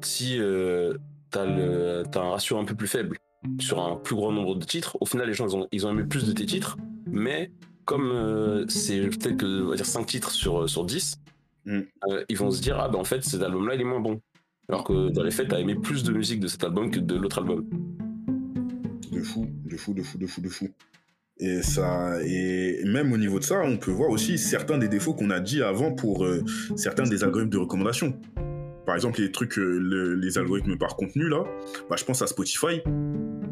si 0.03 0.37
euh, 0.39 0.95
le, 1.35 2.03
t'as 2.11 2.21
un 2.23 2.31
ratio 2.31 2.59
un 2.59 2.65
peu 2.65 2.75
plus 2.75 2.87
faible 2.89 3.17
sur 3.59 3.80
un 3.80 3.97
plus 3.97 4.14
grand 4.16 4.32
nombre 4.32 4.55
de 4.57 4.64
titres, 4.64 4.97
au 5.01 5.07
final 5.07 5.26
les 5.26 5.34
gens 5.34 5.49
ils 5.49 5.57
ont, 5.57 5.68
ils 5.72 5.86
ont 5.86 5.91
aimé 5.91 6.05
plus 6.05 6.26
de 6.26 6.32
tes 6.32 6.47
titres, 6.47 6.76
mais 7.07 7.51
comme 7.84 8.11
euh, 8.11 8.66
c'est 8.68 9.01
peut-être 9.01 9.38
que 9.38 9.64
on 9.64 9.70
va 9.70 9.76
dire 9.76 9.86
5 9.86 10.07
titres 10.07 10.30
sur, 10.30 10.68
sur 10.68 10.84
10, 10.84 11.16
Mm. 11.66 11.80
euh, 12.09 12.24
ils 12.28 12.38
vont 12.38 12.51
se 12.51 12.62
dire 12.62 12.78
ah 12.80 12.88
ben 12.88 12.99
en 12.99 13.05
fait 13.05 13.22
cet 13.22 13.43
album 13.43 13.68
là 13.68 13.74
il 13.74 13.80
est 13.80 13.84
moins 13.84 14.01
bon. 14.01 14.20
Alors 14.68 14.84
que 14.84 15.11
dans 15.11 15.22
les 15.22 15.30
faits 15.30 15.49
t'as 15.49 15.59
aimé 15.59 15.74
plus 15.74 16.03
de 16.05 16.12
musique 16.12 16.41
de 16.41 16.49
cet 16.49 16.64
album 16.64 16.91
que 16.91 17.01
de 17.01 17.16
l'autre 17.16 17.38
album. 17.38 17.68
De 19.12 19.20
fou, 19.22 19.47
de 19.66 19.76
fou, 19.76 19.92
de 19.92 20.03
fou, 20.03 20.18
de 20.18 20.26
fou, 20.26 20.41
de 20.41 20.49
fou. 20.49 20.68
Et 21.38 21.62
ça, 21.62 22.22
et 22.25 22.83
même 22.84 23.12
au 23.12 23.17
niveau 23.17 23.38
de 23.38 23.45
ça, 23.45 23.61
on 23.62 23.76
peut 23.79 23.91
voir 23.91 24.11
aussi 24.11 24.38
certains 24.38 24.79
des 24.79 24.88
défauts 24.88 25.14
qu'on 25.14 25.30
a 25.30 25.41
dit 25.41 25.62
avant 25.62 25.92
pour 25.92 26.25
euh, 26.25 26.45
certains 26.76 27.04
des 27.04 27.25
algorithmes 27.25 27.50
de 27.50 27.58
recommandation. 27.58 28.18
Par 28.91 28.96
exemple, 28.96 29.21
les 29.21 29.30
trucs, 29.30 29.57
euh, 29.57 29.79
le- 29.79 30.17
les 30.17 30.37
algorithmes 30.37 30.76
par 30.76 30.96
contenu 30.96 31.29
là, 31.29 31.45
bah, 31.88 31.95
je 31.96 32.03
pense 32.04 32.22
à 32.22 32.26
Spotify. 32.26 32.80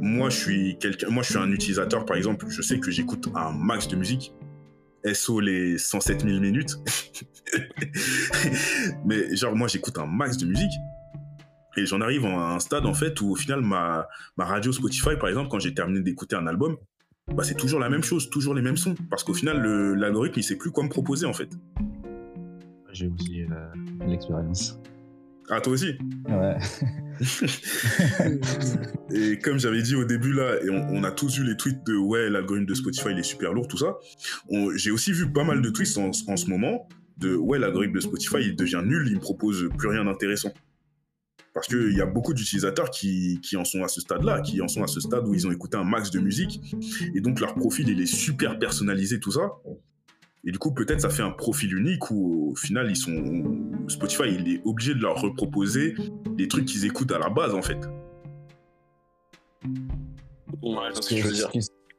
Moi, 0.01 0.31
je 0.31 0.37
suis 0.37 0.79
quelqu'un, 0.79 1.11
moi, 1.11 1.23
je 1.23 1.29
suis 1.29 1.39
un 1.39 1.53
utilisateur, 1.53 2.05
par 2.05 2.17
exemple, 2.17 2.47
je 2.49 2.61
sais 2.61 2.81
que 2.81 2.91
j'écoute 2.91 3.29
un 3.37 3.53
max 3.53 3.87
de 3.87 3.95
musique. 3.95 4.33
SO 5.05 5.39
les 5.39 5.79
107 5.79 6.23
000 6.27 6.41
minutes. 6.41 6.75
Mais 9.05 9.37
genre, 9.37 9.55
moi, 9.55 9.69
j'écoute 9.69 9.97
un 9.99 10.07
max 10.07 10.39
de 10.39 10.47
musique. 10.47 10.73
Et 11.77 11.87
j'en 11.87 12.01
arrive 12.01 12.27
à 12.27 12.55
un 12.55 12.59
stade, 12.59 12.85
en 12.85 12.95
fait, 12.95 13.21
où 13.21 13.31
au 13.31 13.37
final, 13.37 13.61
ma, 13.61 14.09
ma 14.37 14.45
radio 14.45 14.73
Spotify, 14.73 15.11
par 15.21 15.29
exemple, 15.29 15.51
quand 15.51 15.61
j'ai 15.61 15.73
terminé 15.73 16.01
d'écouter 16.01 16.35
un 16.35 16.49
album, 16.49 16.77
bah, 17.33 17.45
c'est 17.45 17.55
toujours 17.57 17.79
la 17.79 17.89
même 17.89 18.03
chose, 18.03 18.29
toujours 18.29 18.55
les 18.57 18.63
mêmes 18.63 18.77
sons. 18.77 18.97
Parce 19.09 19.23
qu'au 19.23 19.35
final, 19.35 19.63
l'algorithme, 19.95 20.41
il 20.41 20.43
sait 20.43 20.57
plus 20.57 20.73
quoi 20.73 20.83
me 20.83 20.89
proposer, 20.89 21.27
en 21.27 21.33
fait. 21.33 21.51
J'ai 22.93 23.07
aussi 23.07 23.45
euh, 23.45 24.07
l'expérience. 24.09 24.81
Ah, 25.51 25.61
toi 25.61 25.73
aussi 25.73 25.95
Ouais. 26.29 26.57
Et 29.13 29.39
comme 29.39 29.59
j'avais 29.59 29.83
dit 29.83 29.95
au 29.97 30.05
début 30.05 30.33
là, 30.33 30.63
et 30.63 30.71
on, 30.71 30.89
on 30.91 31.05
a 31.05 31.11
tous 31.11 31.39
vu 31.39 31.45
les 31.45 31.57
tweets 31.57 31.85
de 31.87 31.97
ouais, 31.97 32.31
l'algorithme 32.31 32.67
de 32.67 32.75
Spotify 32.75 33.09
il 33.11 33.19
est 33.19 33.25
super 33.25 33.53
lourd, 33.53 33.67
tout 33.67 33.79
ça. 33.79 33.97
J'ai 34.77 34.91
aussi 34.91 35.13
vu 35.13 35.31
pas 35.33 35.45
mal 35.45 35.63
de 35.63 35.71
tweets 35.71 35.97
en, 35.99 36.11
en 36.11 36.37
ce 36.37 36.47
moment 36.49 36.89
de 37.17 37.35
ouais, 37.35 37.59
l'algorithme 37.59 37.95
de 37.95 38.01
Spotify 38.01 38.37
il 38.41 38.57
devient 38.57 38.83
nul, 38.85 39.09
il 39.09 39.17
me 39.17 39.21
propose 39.21 39.69
plus 39.77 39.89
rien 39.89 40.05
d'intéressant. 40.05 40.53
Parce 41.55 41.67
qu'il 41.67 41.97
y 41.97 42.01
a 42.01 42.07
beaucoup 42.07 42.35
d'utilisateurs 42.35 42.91
qui, 42.91 43.41
qui 43.43 43.57
en 43.57 43.65
sont 43.65 43.83
à 43.83 43.89
ce 43.89 44.01
stade-là, 44.01 44.43
qui 44.43 44.61
en 44.61 44.69
sont 44.69 44.85
à 44.85 44.87
ce 44.87 45.01
stade 45.01 45.27
où 45.27 45.35
ils 45.35 45.45
ont 45.47 45.51
écouté 45.51 45.77
un 45.77 45.83
max 45.83 46.11
de 46.13 46.21
musique, 46.21 46.61
et 47.15 47.21
donc 47.21 47.41
leur 47.41 47.55
profil 47.55 47.89
il 47.89 48.01
est 48.01 48.07
super 48.07 48.59
personnalisé, 48.61 49.19
tout 49.19 49.33
ça. 49.33 49.51
Et 50.49 50.51
du 50.51 50.59
coup, 50.59 50.73
peut-être 50.73 51.03
ça 51.03 51.11
fait 51.11 51.23
un 51.23 51.31
profil 51.31 51.77
unique 51.77 52.11
où 52.11 52.53
au 52.53 52.55
final, 52.55 52.89
ils 52.89 52.97
sont 52.97 53.13
Spotify, 53.87 54.35
il 54.35 54.55
est 54.55 54.63
obligé 54.65 54.95
de 54.95 55.01
leur 55.01 55.21
reproposer 55.21 55.95
des 56.39 56.49
trucs 56.49 56.65
qu'ils 56.65 56.87
écoutent 56.87 57.13
à 57.13 57.19
la 57.19 57.29
base, 57.29 57.55
en 57.55 57.61
fait. 57.61 57.79
Ouais, 60.63 60.89
ce 60.95 61.07
que 61.07 61.17
je 61.17 61.27
veux 61.27 61.33
dire. 61.35 61.51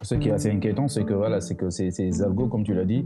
Ce 0.02 0.16
qui 0.16 0.30
est 0.30 0.32
assez 0.32 0.50
inquiétant, 0.50 0.88
c'est 0.88 1.04
que 1.04 1.14
voilà, 1.14 1.42
c'est 1.42 1.54
que 1.54 1.70
ces, 1.70 1.92
ces 1.92 2.24
algos, 2.24 2.48
comme 2.48 2.64
tu 2.64 2.74
l'as 2.74 2.86
dit, 2.86 3.06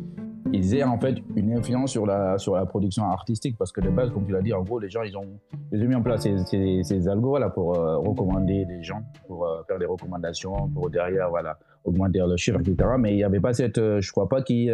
ils 0.52 0.76
aient 0.76 0.84
en 0.84 1.00
fait 1.00 1.16
une 1.36 1.54
influence 1.54 1.92
sur 1.92 2.06
la, 2.06 2.38
sur 2.38 2.56
la 2.56 2.66
production 2.66 3.06
artistique 3.06 3.56
parce 3.58 3.72
que 3.72 3.82
de 3.82 3.90
base, 3.90 4.12
comme 4.12 4.26
tu 4.26 4.34
l'as 4.34 4.42
dit, 4.42 4.54
en 4.54 4.64
gros, 4.64 4.80
les 4.80 4.90
gens, 4.90 5.04
ils 5.04 5.16
ont, 5.18 5.40
ils 5.72 5.82
ont 5.84 5.88
mis 5.88 5.96
en 5.96 6.02
place 6.02 6.24
ces, 6.24 6.38
ces, 6.46 6.82
ces 6.84 7.08
algos 7.08 7.30
voilà, 7.30 7.50
pour 7.50 7.78
euh, 7.78 7.98
recommander 7.98 8.66
des 8.66 8.84
gens, 8.84 9.02
pour 9.28 9.46
euh, 9.46 9.62
faire 9.68 9.80
des 9.80 9.86
recommandations, 9.86 10.70
pour 10.74 10.90
derrière, 10.90 11.30
voilà, 11.30 11.58
augmenter 11.86 12.20
le 12.20 12.36
chiffre, 12.38 12.60
etc. 12.60 12.90
Mais 13.00 13.14
il 13.14 13.18
n'y 13.18 13.24
avait 13.24 13.40
pas 13.40 13.54
cette, 13.54 13.78
euh, 13.78 14.02
je 14.02 14.12
crois 14.12 14.28
pas 14.28 14.42
qu'ils 14.42 14.74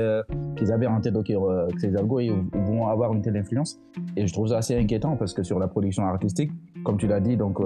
qu'ils 0.56 0.72
avaient 0.72 0.88
en 0.88 1.02
tête 1.02 1.16
ok, 1.16 1.28
que 1.28 1.80
ces 1.80 1.96
algos 1.96 2.20
ils 2.20 2.34
vont 2.54 2.88
avoir 2.88 3.14
une 3.14 3.22
telle 3.22 3.38
influence. 3.38 3.80
Et 4.16 4.28
je 4.28 4.34
trouve 4.34 4.48
ça 4.48 4.58
assez 4.58 4.76
inquiétant 4.78 5.16
parce 5.16 5.34
que 5.34 5.44
sur 5.44 5.60
la 5.60 5.68
production 5.68 6.04
artistique, 6.04 6.52
comme 6.84 6.98
tu 6.98 7.08
l'as 7.08 7.20
dit, 7.20 7.38
donc 7.38 7.60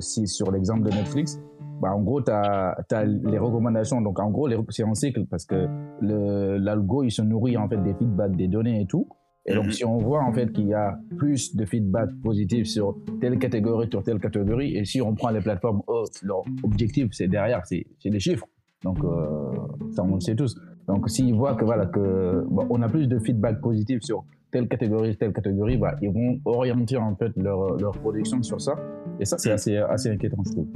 si 0.00 0.26
sur 0.26 0.50
l'exemple 0.50 0.82
de 0.82 0.90
Netflix, 0.90 1.40
bah, 1.80 1.94
en 1.94 2.02
gros, 2.02 2.22
tu 2.22 2.30
as, 2.30 3.04
les 3.04 3.38
recommandations. 3.38 4.00
Donc, 4.00 4.18
en 4.18 4.30
gros, 4.30 4.48
c'est 4.70 4.84
un 4.84 4.94
cycle 4.94 5.26
parce 5.26 5.44
que 5.44 5.68
l'algo, 6.00 7.02
il 7.02 7.10
se 7.10 7.22
nourrit 7.22 7.56
en 7.56 7.68
fait 7.68 7.82
des 7.82 7.94
feedbacks, 7.94 8.36
des 8.36 8.48
données 8.48 8.82
et 8.82 8.86
tout. 8.86 9.08
Et 9.46 9.54
donc, 9.54 9.66
mhm. 9.66 9.72
si 9.72 9.84
on 9.84 9.98
voit 9.98 10.22
en 10.22 10.32
fait 10.32 10.50
qu'il 10.52 10.68
y 10.68 10.74
a 10.74 10.98
plus 11.18 11.54
de 11.54 11.66
feedback 11.66 12.08
positif 12.22 12.66
sur 12.66 12.96
telle 13.20 13.38
catégorie, 13.38 13.88
sur 13.90 14.02
telle 14.02 14.18
catégorie, 14.18 14.76
et 14.76 14.84
si 14.86 15.02
on 15.02 15.14
prend 15.14 15.30
les 15.30 15.40
plateformes, 15.40 15.82
oh, 15.86 16.04
leur 16.22 16.42
objectif, 16.62 17.08
c'est 17.12 17.28
derrière, 17.28 17.60
c'est 17.66 17.84
des 18.04 18.20
chiffres. 18.20 18.46
Donc, 18.82 18.98
euh, 19.04 19.52
ça, 19.90 20.02
on 20.02 20.14
le 20.14 20.20
sait 20.20 20.34
tous. 20.34 20.54
Donc, 20.88 21.08
s'ils 21.10 21.34
voient 21.34 21.54
que 21.54 21.64
voilà 21.64 21.86
que 21.86 22.46
on 22.50 22.82
a 22.82 22.88
plus 22.88 23.06
de 23.06 23.18
feedback 23.18 23.60
positif 23.60 24.02
sur 24.02 24.24
telle 24.50 24.68
catégorie, 24.68 25.16
telle 25.16 25.32
catégorie, 25.32 25.76
bah, 25.76 25.96
ils 26.00 26.10
vont 26.10 26.40
orienter 26.44 26.96
en 26.96 27.14
fait 27.16 27.32
leur, 27.36 27.76
leur 27.76 27.92
production 27.92 28.42
sur 28.42 28.60
ça. 28.60 28.76
Et 29.20 29.24
ça, 29.26 29.36
c'est 29.36 29.50
mhm. 29.50 29.54
assez, 29.54 29.76
assez 29.76 30.10
inquiétant, 30.10 30.42
je 30.46 30.52
trouve. 30.52 30.68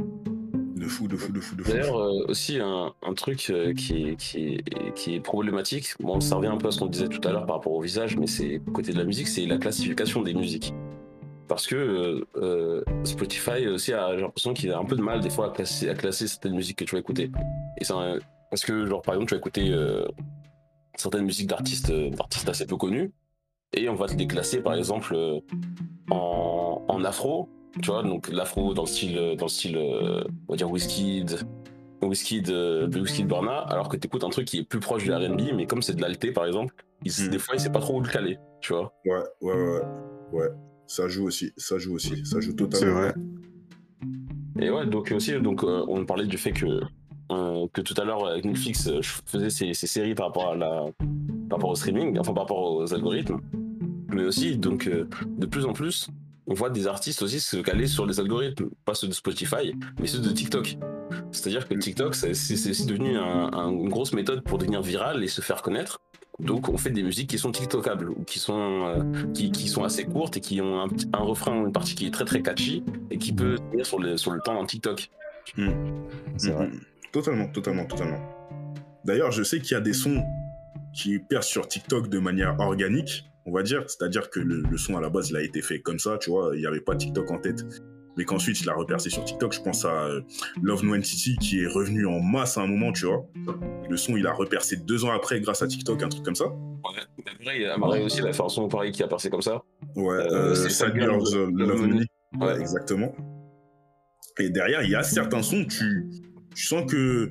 De 0.79 0.87
fou, 0.87 1.09
de 1.09 1.17
fou, 1.17 1.33
de 1.33 1.41
fou, 1.41 1.57
de 1.57 1.63
fou. 1.65 1.73
D'ailleurs, 1.73 1.99
euh, 1.99 2.25
aussi, 2.29 2.61
un, 2.61 2.93
truc 3.17 3.51
euh, 3.51 3.75
qui, 3.75 4.17
est, 5.07 5.21
problématique, 5.21 5.95
bon, 5.99 6.21
ça 6.21 6.37
revient 6.37 6.49
un 6.49 6.57
peu 6.57 6.69
à 6.69 6.71
ce 6.71 6.79
qu'on 6.79 6.87
disait 6.87 7.09
tout 7.09 7.27
à 7.27 7.33
l'heure 7.33 7.47
par 7.47 7.57
rapport 7.57 7.73
au 7.73 7.81
visage, 7.81 8.17
mais 8.17 8.29
c'est 8.29 8.61
côté 8.73 8.93
de 8.93 8.99
la 8.99 9.05
musique, 9.05 9.27
c'est 9.27 9.45
la 9.47 9.59
classification 9.59 10.23
des 10.23 10.35
musiques. 10.35 10.73
Parce 11.49 11.67
que 11.67 12.25
euh, 12.37 12.85
Spotify 13.03 13.67
aussi 13.67 13.93
a 13.93 14.15
l'impression 14.15 14.55
qu'il 14.55 14.71
a 14.71 14.79
un 14.79 14.85
peu 14.85 14.95
de 14.95 15.03
mal 15.03 15.21
des 15.21 15.31
fois 15.31 15.47
à 15.47 15.51
classer, 15.51 16.29
certaines 16.29 16.55
musiques 16.55 16.79
que 16.79 16.85
tu 16.85 16.95
vas 16.95 17.01
écouter. 17.01 17.33
Parce 18.51 18.65
que, 18.65 18.87
genre, 18.87 19.03
par 19.03 19.15
exemple, 19.15 19.31
tu 19.31 19.35
vas 19.35 19.39
écouter 19.39 19.75
certaines 20.95 21.25
musiques 21.25 21.49
d'artistes 21.49 21.91
d'artistes 21.91 22.49
assez 22.49 22.67
peu 22.67 22.77
connus, 22.77 23.11
et 23.73 23.89
on 23.89 23.97
va 23.97 24.07
te 24.07 24.15
les 24.15 24.29
classer, 24.29 24.61
par 24.61 24.75
exemple, 24.75 25.17
en 26.09 27.05
afro, 27.05 27.49
tu 27.83 27.91
vois, 27.91 28.03
donc 28.03 28.29
l'afro 28.31 28.75
dans 28.75 28.83
le 28.83 28.89
style, 28.89 29.17
dans 29.39 29.47
le 29.47 29.51
style, 29.51 29.77
euh, 29.77 30.25
on 30.49 30.53
va 30.53 30.57
dire 30.57 30.71
whisky, 30.71 31.25
whisky 32.03 32.43
de, 32.43 32.89
whisky 32.99 33.23
de 33.23 33.29
Burna, 33.29 33.59
alors 33.59 33.89
que 33.89 33.97
t'écoutes 33.97 34.25
un 34.25 34.31
truc 34.31 34.47
qui 34.47 34.59
est 34.59 34.65
plus 34.65 34.81
proche 34.81 35.05
du 35.05 35.13
R&B, 35.13 35.55
mais 35.55 35.67
comme 35.67 35.83
c'est 35.83 35.95
de 35.95 36.03
l'alté 36.03 36.33
par 36.33 36.47
exemple, 36.47 36.75
hmm. 37.05 37.29
des 37.29 37.39
fois 37.39 37.55
il 37.55 37.61
sait 37.61 37.71
pas 37.71 37.81
trop 37.81 37.99
où 37.99 38.01
le 38.01 38.09
caler, 38.09 38.39
tu 38.61 38.73
vois. 38.73 38.93
Ouais, 39.05 39.23
ouais, 39.43 39.55
ouais, 39.55 39.81
ouais. 40.33 40.49
Ça 40.87 41.07
joue 41.09 41.27
aussi, 41.27 41.53
ça 41.57 41.79
joue 41.79 41.95
aussi, 41.95 42.25
ça 42.25 42.41
joue 42.41 42.55
totalement. 42.55 42.87
C'est 42.87 42.91
vrai. 42.91 43.15
Et 44.61 44.71
ouais, 44.71 44.87
donc 44.87 45.13
aussi, 45.15 45.39
donc 45.41 45.63
euh, 45.63 45.85
on 45.89 46.05
parlait 46.05 46.27
du 46.27 46.39
fait 46.39 46.53
que 46.53 46.81
euh, 47.31 47.67
que 47.75 47.83
tout 47.83 47.95
à 47.99 48.05
l'heure 48.05 48.27
avec 48.27 48.45
Netflix, 48.45 48.91
je 49.01 49.11
faisais 49.27 49.51
ces, 49.51 49.75
ces, 49.75 49.87
séries 49.87 50.15
par 50.15 50.27
rapport 50.27 50.51
à 50.53 50.57
la, 50.57 50.87
par 51.49 51.59
rapport 51.59 51.71
au 51.71 51.75
streaming, 51.75 52.19
enfin 52.19 52.33
par 52.33 52.45
rapport 52.45 52.73
aux 52.73 52.95
algorithmes, 52.95 53.39
mais 54.09 54.25
aussi 54.25 54.57
donc 54.57 54.89
de 54.89 55.47
plus 55.47 55.67
en 55.67 55.75
plus 55.75 56.11
on 56.49 56.55
voit 56.55 56.71
des 56.71 56.87
artistes 56.87 57.23
aussi 57.23 57.41
se 57.41 57.59
caler 57.59 57.87
sur 57.87 58.07
les 58.07 58.21
algorithmes, 58.21 58.71
pas 58.85 58.95
ceux 58.95 59.07
de 59.07 59.13
Spotify, 59.13 59.75
mais 60.01 60.07
ceux 60.07 60.21
de 60.21 60.31
TikTok. 60.31 60.79
C'est-à-dire 61.31 61.69
que 61.69 61.75
TikTok, 61.75 62.15
c'est 62.15 62.87
devenu 62.87 63.17
une 63.17 63.89
grosse 63.89 64.15
méthode 64.15 64.43
pour 64.43 64.59
devenir 64.59 64.81
viral 64.81 65.23
et 65.23 65.29
se 65.29 65.43
faire 65.43 65.63
connaître. 65.63 66.01
Donc, 66.39 66.69
on 66.69 66.79
fait 66.79 66.91
des 66.91 67.03
musiques 67.03 67.29
qui 67.31 67.39
sont 67.39 67.51
TikTokables 67.51 68.11
ou 68.11 68.23
qui 68.23 68.39
sont, 68.39 68.87
euh, 68.87 69.33
qui, 69.35 69.69
sont 69.69 69.83
assez 69.83 70.05
courtes 70.05 70.37
et 70.37 70.41
qui 70.41 70.61
ont 70.61 70.81
un, 71.13 71.19
refrain, 71.19 71.65
une 71.65 71.73
partie 71.73 71.97
qui 71.97 72.07
est 72.07 72.13
très 72.13 72.25
très 72.25 72.43
catchy 72.43 72.85
et 73.11 73.19
qui 73.19 73.33
peut 73.33 73.57
tenir 73.73 73.85
sur 73.85 73.99
le, 73.99 74.17
sur 74.17 74.31
le 74.31 74.41
temps 74.41 74.55
d'un 74.55 74.65
TikTok. 74.65 75.11
Hmm. 75.57 75.71
C'est 76.37 76.53
vrai. 76.53 76.69
Hmm. 76.69 76.81
Totalement, 77.13 77.49
totalement, 77.49 77.87
totalement. 77.87 78.21
D'ailleurs, 79.05 79.33
je 79.33 79.43
sais 79.43 79.61
qu'il 79.61 79.73
y 79.73 79.75
a 79.75 79.81
des 79.81 79.93
sons 79.93 80.23
qui 80.95 81.19
percent 81.19 81.51
sur 81.51 81.67
TikTok 81.67 82.09
de 82.09 82.21
manière 82.21 82.55
organique 82.61 83.25
on 83.49 83.53
va 83.53 83.63
dire. 83.63 83.85
C'est-à-dire 83.87 84.31
que 84.31 84.41
le, 84.41 84.77
son 84.77 84.97
à 84.97 85.01
la 85.01 85.09
base, 85.09 85.31
il 85.31 85.37
a 85.37 85.43
été 85.43 85.63
fait 85.63 85.81
comme 85.81 85.99
ça, 85.99 86.19
tu 86.19 86.31
vois. 86.31 86.51
Il 86.55 86.61
n'y 86.61 86.67
avait 86.67 86.81
pas 86.81 86.95
TikTok 86.95 87.31
en 87.31 87.39
tête. 87.39 87.65
Mais 88.17 88.25
qu'ensuite, 88.25 88.61
il 88.61 88.69
a 88.69 88.75
repercé 88.75 89.11
sur 89.11 89.25
TikTok. 89.25 89.53
Je 89.53 89.61
pense 89.61 89.85
à 89.85 90.07
euh, 90.07 90.21
Love 90.61 90.85
No 90.85 90.97
Entity 90.97 91.37
qui 91.37 91.63
est 91.63 91.69
revenu 91.69 92.05
en 92.05 92.21
masse 92.21 92.59
à 92.59 92.63
un 92.63 92.67
moment, 92.67 92.93
tu 92.93 93.07
vois. 93.07 93.25
Le 93.89 93.97
son, 93.97 94.17
il 94.17 94.27
a 94.27 94.33
repercé 94.33 94.77
deux 94.77 95.05
ans 95.05 95.13
après 95.13 95.41
grâce 95.41 95.63
à 95.63 95.69
TikTok, 95.69 96.03
un 96.03 96.09
truc 96.09 96.25
comme 96.25 96.35
ça. 96.35 96.47
Ouais, 96.47 97.45
vrai, 97.45 97.61
il 97.61 97.67
a 97.67 98.05
aussi 98.05 98.21
la 98.21 98.33
son 98.33 98.69
pareil 98.69 98.91
qui 98.91 99.03
a 99.03 99.09
percé 99.09 99.31
comme 99.31 99.43
ça. 99.43 99.63
Ouais, 99.95 100.17
euh, 100.17 100.55
c'est 100.55 100.71
Sad 100.71 100.95
Girls 100.95 101.51
Love, 101.53 101.81
Money. 101.81 102.07
Ouais, 102.41 102.61
exactement. 102.61 103.15
Et 104.41 104.51
derrière, 104.51 104.83
il 104.83 104.91
y 104.91 104.97
a 104.97 105.03
certains 105.03 105.43
sons, 105.43 105.65
tu, 105.65 106.09
tu 106.59 106.67
sens 106.67 106.91
que 106.91 107.31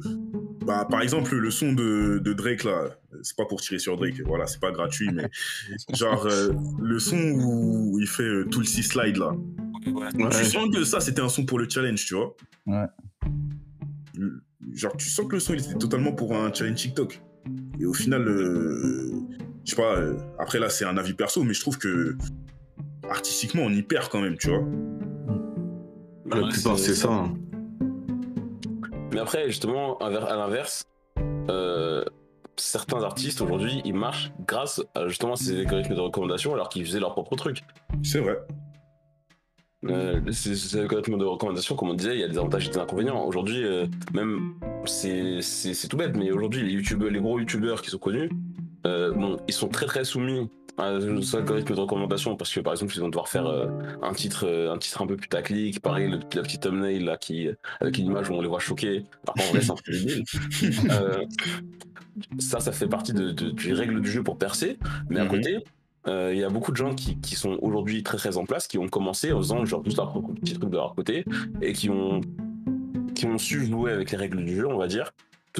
bah, 0.65 0.87
par 0.89 1.01
exemple, 1.01 1.35
le 1.35 1.51
son 1.51 1.73
de, 1.73 2.21
Drake, 2.31 2.63
là, 2.63 2.85
c'est 3.23 3.35
pas 3.35 3.43
pour 3.43 3.59
tirer 3.59 3.77
sur 3.77 3.97
Drake, 3.97 4.21
voilà, 4.25 4.47
c'est 4.47 4.61
pas 4.61 4.71
gratuit, 4.71 5.09
mais 5.11 5.29
genre, 5.93 6.25
euh, 6.25 6.53
le 6.79 6.97
son 6.97 7.17
où 7.17 7.99
il 7.99 8.07
fait 8.07 8.23
euh, 8.23 8.45
tout 8.49 8.59
le 8.59 8.65
six 8.65 8.83
slide, 8.83 9.17
là. 9.17 9.35
Tu 9.83 10.45
sens 10.45 10.69
que 10.73 10.85
ça, 10.85 11.01
c'était 11.01 11.19
un 11.19 11.27
son 11.27 11.45
pour 11.45 11.59
le 11.59 11.67
challenge, 11.67 12.05
tu 12.05 12.15
vois. 12.15 12.37
Ouais. 12.67 12.85
Genre, 14.73 14.95
tu 14.95 15.09
sens 15.09 15.27
que 15.27 15.33
le 15.33 15.39
son, 15.41 15.55
il 15.55 15.59
était 15.59 15.75
totalement 15.75 16.13
pour 16.13 16.33
un 16.33 16.53
challenge 16.53 16.77
TikTok. 16.77 17.21
Et 17.81 17.85
au 17.85 17.93
final, 17.93 18.25
euh, 18.29 19.11
je 19.65 19.71
sais 19.71 19.75
pas, 19.75 19.99
après 20.39 20.59
là, 20.59 20.69
c'est 20.69 20.85
un 20.85 20.95
avis 20.95 21.13
perso, 21.13 21.43
mais 21.43 21.53
je 21.53 21.59
trouve 21.59 21.77
que 21.77 22.15
artistiquement, 23.09 23.63
on 23.63 23.71
y 23.71 23.81
perd 23.81 24.07
quand 24.07 24.21
même, 24.21 24.37
tu 24.37 24.47
vois. 24.47 24.63
La 26.33 26.47
plupart, 26.47 26.79
c'est 26.79 26.95
ça. 26.95 27.11
Hein. 27.11 27.37
Mais 29.11 29.19
après, 29.19 29.47
justement, 29.47 29.97
à 29.99 30.09
l'inverse, 30.09 30.85
euh, 31.49 32.03
certains 32.55 33.03
artistes 33.03 33.41
aujourd'hui, 33.41 33.81
ils 33.85 33.93
marchent 33.93 34.31
grâce 34.45 34.81
à 34.95 35.07
justement 35.07 35.35
ces 35.35 35.59
algorithmes 35.59 35.95
de 35.95 36.01
recommandation 36.01 36.53
alors 36.53 36.69
qu'ils 36.69 36.85
faisaient 36.85 36.99
leur 36.99 37.13
propre 37.13 37.35
truc. 37.35 37.63
C'est 38.03 38.19
vrai. 38.19 38.38
Euh, 39.85 40.19
ces, 40.31 40.77
algorithmes 40.77 41.17
de 41.17 41.25
recommandation, 41.25 41.75
comme 41.75 41.89
on 41.89 41.93
disait, 41.93 42.15
il 42.15 42.19
y 42.19 42.23
a 42.23 42.27
des 42.27 42.38
avantages 42.38 42.67
et 42.67 42.71
des 42.71 42.77
inconvénients. 42.77 43.23
Aujourd'hui, 43.25 43.63
euh, 43.63 43.85
même, 44.13 44.55
c'est 44.85 45.88
tout 45.89 45.97
bête, 45.97 46.15
mais 46.15 46.31
aujourd'hui, 46.31 46.63
les, 46.63 47.09
les 47.09 47.19
gros 47.19 47.39
youtubeurs 47.39 47.81
qui 47.81 47.89
sont 47.89 47.99
connus, 47.99 48.29
bon, 48.84 49.38
ils 49.47 49.53
sont 49.53 49.67
très 49.67 49.85
très 49.85 50.03
soumis 50.03 50.49
un 50.77 50.99
algorithme 51.33 51.73
de 51.73 51.79
recommandation 51.79 52.35
parce 52.35 52.53
que 52.53 52.59
par 52.59 52.73
exemple 52.73 52.93
ils 52.95 53.01
vont 53.01 53.09
devoir 53.09 53.27
faire 53.27 53.47
euh, 53.47 53.67
un 54.01 54.13
titre 54.13 54.45
euh, 54.47 54.71
un 54.71 54.77
titre 54.77 55.01
un 55.01 55.07
peu 55.07 55.15
putaclic 55.15 55.79
pareil 55.81 56.09
le, 56.09 56.19
la 56.35 56.41
petite 56.43 56.61
thumbnail 56.61 56.99
là 56.99 57.17
qui 57.17 57.49
avec 57.79 57.97
une 57.97 58.05
image 58.07 58.29
où 58.29 58.33
on 58.33 58.41
les 58.41 58.47
voit 58.47 58.59
choqués 58.59 59.03
par 59.25 59.33
contre 59.35 59.47
en 59.47 59.51
vrai 59.53 59.61
c'est 59.61 59.71
un 59.71 59.75
peu 59.83 60.91
euh, 60.91 61.25
ça 62.37 62.59
ça 62.59 62.71
fait 62.71 62.87
partie 62.87 63.13
de, 63.13 63.31
de, 63.31 63.49
des 63.51 63.73
règles 63.73 64.01
du 64.01 64.09
jeu 64.09 64.23
pour 64.23 64.37
percer. 64.37 64.79
Mais 65.09 65.19
à 65.19 65.23
mhm. 65.23 65.29
côté 65.29 65.57
il 66.09 66.37
y 66.37 66.43
a 66.43 66.49
beaucoup 66.49 66.71
de 66.71 66.77
gens 66.77 66.95
qui, 66.95 67.19
qui 67.19 67.35
sont 67.35 67.59
aujourd'hui 67.61 68.01
très 68.01 68.15
très 68.15 68.37
en 68.37 68.45
place 68.45 68.67
qui 68.67 68.77
ont 68.77 68.87
commencé 68.87 69.33
en 69.33 69.39
faisant 69.39 69.65
genre 69.65 69.83
juste 69.83 69.97
leur 69.97 70.13
petit 70.13 70.53
truc 70.53 70.69
de 70.69 70.75
leur 70.77 70.95
côté 70.95 71.25
et 71.61 71.73
qui 71.73 71.89
ont 71.89 72.21
qui 73.13 73.25
ont 73.25 73.37
su 73.37 73.65
jouer 73.65 73.91
avec 73.91 74.11
les 74.11 74.17
règles 74.17 74.45
du 74.45 74.55
jeu 74.55 74.67
on 74.67 74.77
va 74.77 74.87
dire 74.87 75.11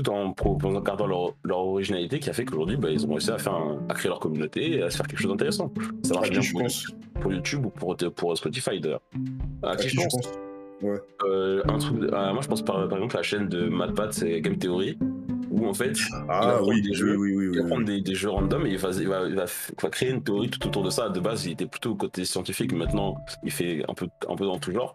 tout 0.02 0.10
en, 0.10 0.36
en 0.38 0.82
gardant 0.82 1.08
leur, 1.08 1.34
leur, 1.44 1.60
originalité 1.60 2.20
qui 2.20 2.30
a 2.30 2.34
fait 2.34 2.46
qu'aujourd'hui, 2.46 2.78
bah, 2.78 2.90
ils 2.90 3.06
ont 3.06 3.10
réussi 3.10 3.32
à, 3.32 3.38
faire 3.38 3.58
à 3.90 3.94
créer 3.94 4.10
leur 4.10 4.20
communauté 4.20 4.78
et 4.78 4.84
à 4.84 4.90
se 4.90 4.98
faire 4.98 5.08
quelque 5.08 5.20
chose 5.20 5.32
d'intéressant. 5.32 5.72
Ça 6.04 6.16
marche 6.16 6.30
bien 6.30 6.42
pour, 6.52 7.22
pour, 7.22 7.34
YouTube 7.34 7.66
ou 7.66 7.70
pour, 7.70 7.96
pour 8.16 8.38
Spotify 8.38 8.80
d'ailleurs. 8.80 9.02
À, 9.64 9.76
qui, 9.76 9.90
je 9.90 9.96
pense, 9.96 10.16
Ouais. 10.82 11.00
Euh, 11.26 11.64
un 11.68 11.80
truc, 11.80 12.04
euh, 12.04 12.34
moi 12.34 12.42
je 12.42 12.48
pense 12.48 12.62
par, 12.62 12.88
par, 12.88 12.98
exemple 12.98 13.16
la 13.16 13.24
chaîne 13.24 13.50
de 13.50 13.68
MadPat, 13.68 14.12
c'est 14.12 14.42
Game 14.42 14.58
Theory, 14.58 14.96
où 15.50 15.68
en 15.68 15.74
fait 15.74 15.94
ah, 16.30 16.40
il 16.44 16.48
va 16.48 16.64
oui, 16.64 16.82
des 16.84 16.94
jeux, 16.94 17.18
oui, 17.18 17.34
oui, 17.36 17.50
il 17.52 17.62
va 17.62 17.68
prendre 17.68 17.86
des, 17.86 18.00
des, 18.00 18.14
jeux 18.14 18.30
random 18.30 18.64
et 18.68 18.72
il 18.72 18.78
va, 18.78 18.90
il, 18.92 19.08
va, 19.08 19.28
il, 19.28 19.36
va, 19.36 19.90
créer 19.90 20.12
une 20.12 20.22
théorie 20.22 20.52
tout 20.52 20.68
autour 20.68 20.84
de 20.84 20.92
ça. 20.92 21.10
De 21.10 21.20
base, 21.20 21.48
il 21.48 21.54
était 21.54 21.66
plutôt 21.66 21.96
côté 21.96 22.26
scientifique, 22.26 22.74
maintenant 22.74 23.16
il 23.44 23.52
fait 23.52 23.84
un 23.90 23.96
peu, 23.96 24.08
un 24.30 24.36
peu 24.36 24.46
dans 24.46 24.60
tout 24.60 24.72
genre. 24.72 24.94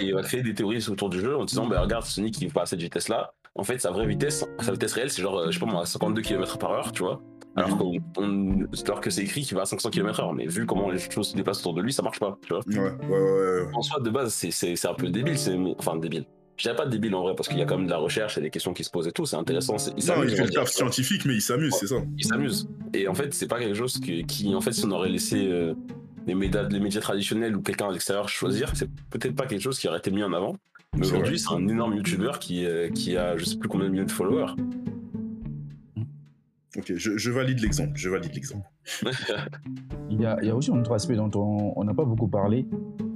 Et 0.00 0.06
il 0.06 0.14
va 0.14 0.22
créer 0.22 0.42
des 0.42 0.54
théories 0.54 0.88
autour 0.88 1.10
du 1.10 1.20
jeu 1.20 1.36
en 1.36 1.44
disant 1.44 1.66
bah, 1.66 1.82
regarde, 1.82 2.04
Sonic 2.04 2.40
il 2.40 2.48
va 2.48 2.62
à 2.62 2.66
cette 2.66 2.80
vitesse 2.80 3.10
là, 3.10 3.34
en 3.54 3.64
fait, 3.64 3.78
sa 3.78 3.90
vraie 3.90 4.06
vitesse, 4.06 4.44
sa 4.60 4.72
vitesse 4.72 4.92
réelle, 4.92 5.10
c'est 5.10 5.22
genre, 5.22 5.38
euh, 5.38 5.46
je 5.50 5.58
sais 5.58 5.64
pas 5.64 5.70
moi, 5.70 5.84
52 5.84 6.22
km 6.22 6.58
par 6.58 6.70
heure, 6.72 6.92
tu 6.92 7.02
vois. 7.02 7.20
Alors, 7.56 7.84
mhm. 8.18 8.68
alors 8.86 9.00
que 9.00 9.10
c'est 9.10 9.22
écrit 9.22 9.42
qu'il 9.42 9.56
va 9.56 9.62
à 9.62 9.66
500 9.66 9.90
km 9.90 10.20
heure, 10.20 10.32
mais 10.32 10.46
vu 10.46 10.66
comment 10.66 10.88
les 10.88 10.98
choses 10.98 11.30
se 11.30 11.36
déplacent 11.36 11.60
autour 11.60 11.74
de 11.74 11.82
lui, 11.82 11.92
ça 11.92 12.02
marche 12.02 12.20
pas, 12.20 12.38
tu 12.42 12.54
vois. 12.54 12.60
Ouais, 12.66 12.92
ouais, 13.08 13.62
ouais. 13.62 13.66
En 13.74 13.82
soi, 13.82 14.00
de 14.00 14.10
base, 14.10 14.32
c'est 14.32 14.86
un 14.86 14.94
peu 14.94 15.08
débile, 15.08 15.36
c'est 15.36 15.56
enfin 15.78 15.96
débile. 15.96 16.26
je 16.56 16.62
dirais 16.64 16.76
pas 16.76 16.86
débile 16.86 17.14
en 17.14 17.22
vrai, 17.22 17.34
parce 17.34 17.48
qu'il 17.48 17.58
y 17.58 17.62
a 17.62 17.64
quand 17.64 17.76
même 17.76 17.86
de 17.86 17.90
la 17.90 17.96
recherche, 17.98 18.36
il 18.36 18.40
y 18.40 18.42
a 18.42 18.44
des 18.44 18.50
questions 18.50 18.72
qui 18.72 18.84
se 18.84 18.90
posent 18.90 19.08
et 19.08 19.12
tout, 19.12 19.26
c'est 19.26 19.36
intéressant. 19.36 19.78
c'est- 19.78 19.92
Il 19.96 20.06
Non, 20.06 20.22
il 20.22 20.30
fait 20.30 20.44
le 20.44 20.50
taf 20.50 20.68
scientifique, 20.68 21.24
mais 21.24 21.34
il 21.34 21.42
s'amuse, 21.42 21.74
c'est 21.74 21.88
ça. 21.88 21.96
il 22.16 22.24
s'amuse. 22.24 22.68
Et 22.94 23.08
en 23.08 23.14
fait, 23.14 23.34
c'est 23.34 23.48
pas 23.48 23.58
quelque 23.58 23.74
chose 23.74 23.98
qui, 23.98 24.24
qui, 24.24 24.54
en 24.54 24.60
fait, 24.60 24.72
si 24.72 24.84
on 24.84 24.90
aurait 24.92 25.08
laissé 25.08 25.48
euh, 25.48 25.74
les, 26.26 26.34
médias, 26.34 26.68
les 26.68 26.80
médias 26.80 27.00
traditionnels 27.00 27.56
ou 27.56 27.62
quelqu'un 27.62 27.88
à 27.88 27.92
l'extérieur 27.92 28.28
choisir, 28.28 28.70
c'est 28.74 28.88
peut-être 29.10 29.34
pas 29.34 29.46
quelque 29.46 29.62
chose 29.62 29.78
qui 29.78 29.88
aurait 29.88 29.98
été 29.98 30.10
mis 30.12 30.22
en 30.22 30.32
avant. 30.32 30.54
Mais 30.96 31.06
aujourd'hui, 31.06 31.38
c'est 31.38 31.52
un 31.54 31.66
énorme 31.68 31.94
youtubeur 31.94 32.38
qui, 32.38 32.66
euh, 32.66 32.88
qui 32.90 33.16
a 33.16 33.36
je 33.36 33.44
sais 33.44 33.56
plus 33.56 33.68
combien 33.68 33.86
de 33.86 33.92
millions 33.92 34.04
de 34.04 34.10
followers. 34.10 34.52
Ok, 36.76 36.92
je, 36.94 37.16
je 37.16 37.30
valide 37.30 37.60
l'exemple, 37.60 37.92
je 37.94 38.08
valide 38.08 38.32
l'exemple. 38.34 38.66
Il 40.10 40.20
y, 40.20 40.26
a, 40.26 40.36
il 40.42 40.48
y 40.48 40.50
a 40.50 40.56
aussi 40.56 40.72
un 40.72 40.78
autre 40.80 40.92
aspect 40.92 41.14
dont 41.14 41.30
on 41.76 41.84
n'a 41.84 41.94
pas 41.94 42.04
beaucoup 42.04 42.26
parlé, 42.26 42.66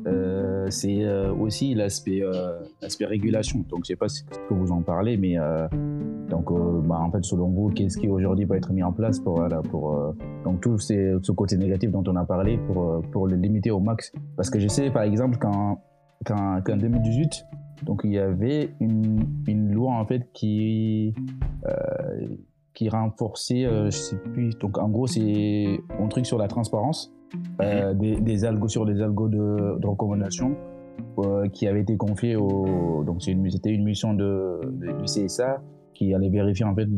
euh, 0.07 0.71
c'est 0.71 1.03
euh, 1.05 1.33
aussi 1.35 1.75
l'aspect 1.75 2.23
euh, 2.23 2.61
l'aspect 2.81 3.05
régulation. 3.05 3.65
Donc, 3.69 3.81
je 3.83 3.89
sais 3.89 3.97
pas 3.97 4.09
si 4.09 4.19
ce 4.31 4.39
que 4.49 4.55
vous 4.55 4.71
en 4.71 4.81
parlez, 4.81 5.17
mais 5.17 5.37
euh, 5.37 5.67
donc, 6.31 6.51
euh, 6.53 6.81
bah, 6.83 7.01
en 7.01 7.11
fait, 7.11 7.25
selon 7.25 7.49
vous, 7.49 7.71
qu'est-ce 7.71 7.99
qui 7.99 8.07
aujourd'hui 8.09 8.47
peut 8.47 8.55
être 8.55 8.73
mis 8.73 8.85
en 8.85 8.93
place 8.93 9.19
pour, 9.19 9.37
voilà, 9.39 9.61
pour 9.61 9.97
euh, 9.97 10.13
donc 10.45 10.61
tout 10.61 10.79
ces- 10.79 11.15
ce 11.21 11.33
côté 11.33 11.57
négatif 11.57 11.91
dont 11.91 12.05
on 12.07 12.15
a 12.15 12.25
parlé 12.25 12.59
pour, 12.59 13.03
pour 13.11 13.27
le 13.27 13.35
limiter 13.37 13.73
au 13.73 13.81
max? 13.81 14.13
Parce 14.37 14.51
que 14.51 14.61
je 14.61 14.69
sais, 14.69 14.91
par 14.91 15.03
exemple, 15.03 15.37
qu'en 15.39 15.83
qu'en 16.25 16.63
qu'en 16.63 16.77
2018, 16.77 17.45
donc 17.85 18.03
il 18.05 18.13
y 18.13 18.19
avait 18.19 18.71
une, 18.81 19.27
une 19.47 19.73
loi 19.73 19.93
en 19.95 20.05
fait 20.07 20.29
qui 20.33 21.15
euh, 21.67 22.27
qui 22.75 22.89
renforçait, 22.89 23.65
euh, 23.67 23.87
je 23.87 23.97
sais 23.97 24.17
plus, 24.33 24.51
donc 24.59 24.79
en 24.79 24.89
gros 24.89 25.07
c'est 25.07 25.79
un 26.01 26.09
truc 26.09 26.27
sur 26.27 26.39
la 26.39 26.49
transparence, 26.49 27.13
euh, 27.61 27.95
des, 27.95 28.17
des 28.21 28.45
algos 28.45 28.69
sur 28.69 28.85
les 28.85 29.01
algos 29.01 29.29
de, 29.29 29.79
de 29.79 29.87
recommandation 29.87 30.57
euh, 31.19 31.47
qui 31.49 31.67
avait 31.69 31.83
été 31.83 31.97
confié 31.97 32.35
au, 32.37 33.05
donc 33.05 33.23
c'est 33.23 33.31
une- 33.31 33.49
c'était 33.51 33.71
une 33.71 33.85
mission 33.85 34.13
de, 34.15 34.61
de- 34.65 34.93
du 34.93 35.05
CSA 35.05 35.63
qui 35.95 36.13
allait 36.15 36.29
vérifier 36.29 36.65
en 36.67 36.75
fait 36.75 36.89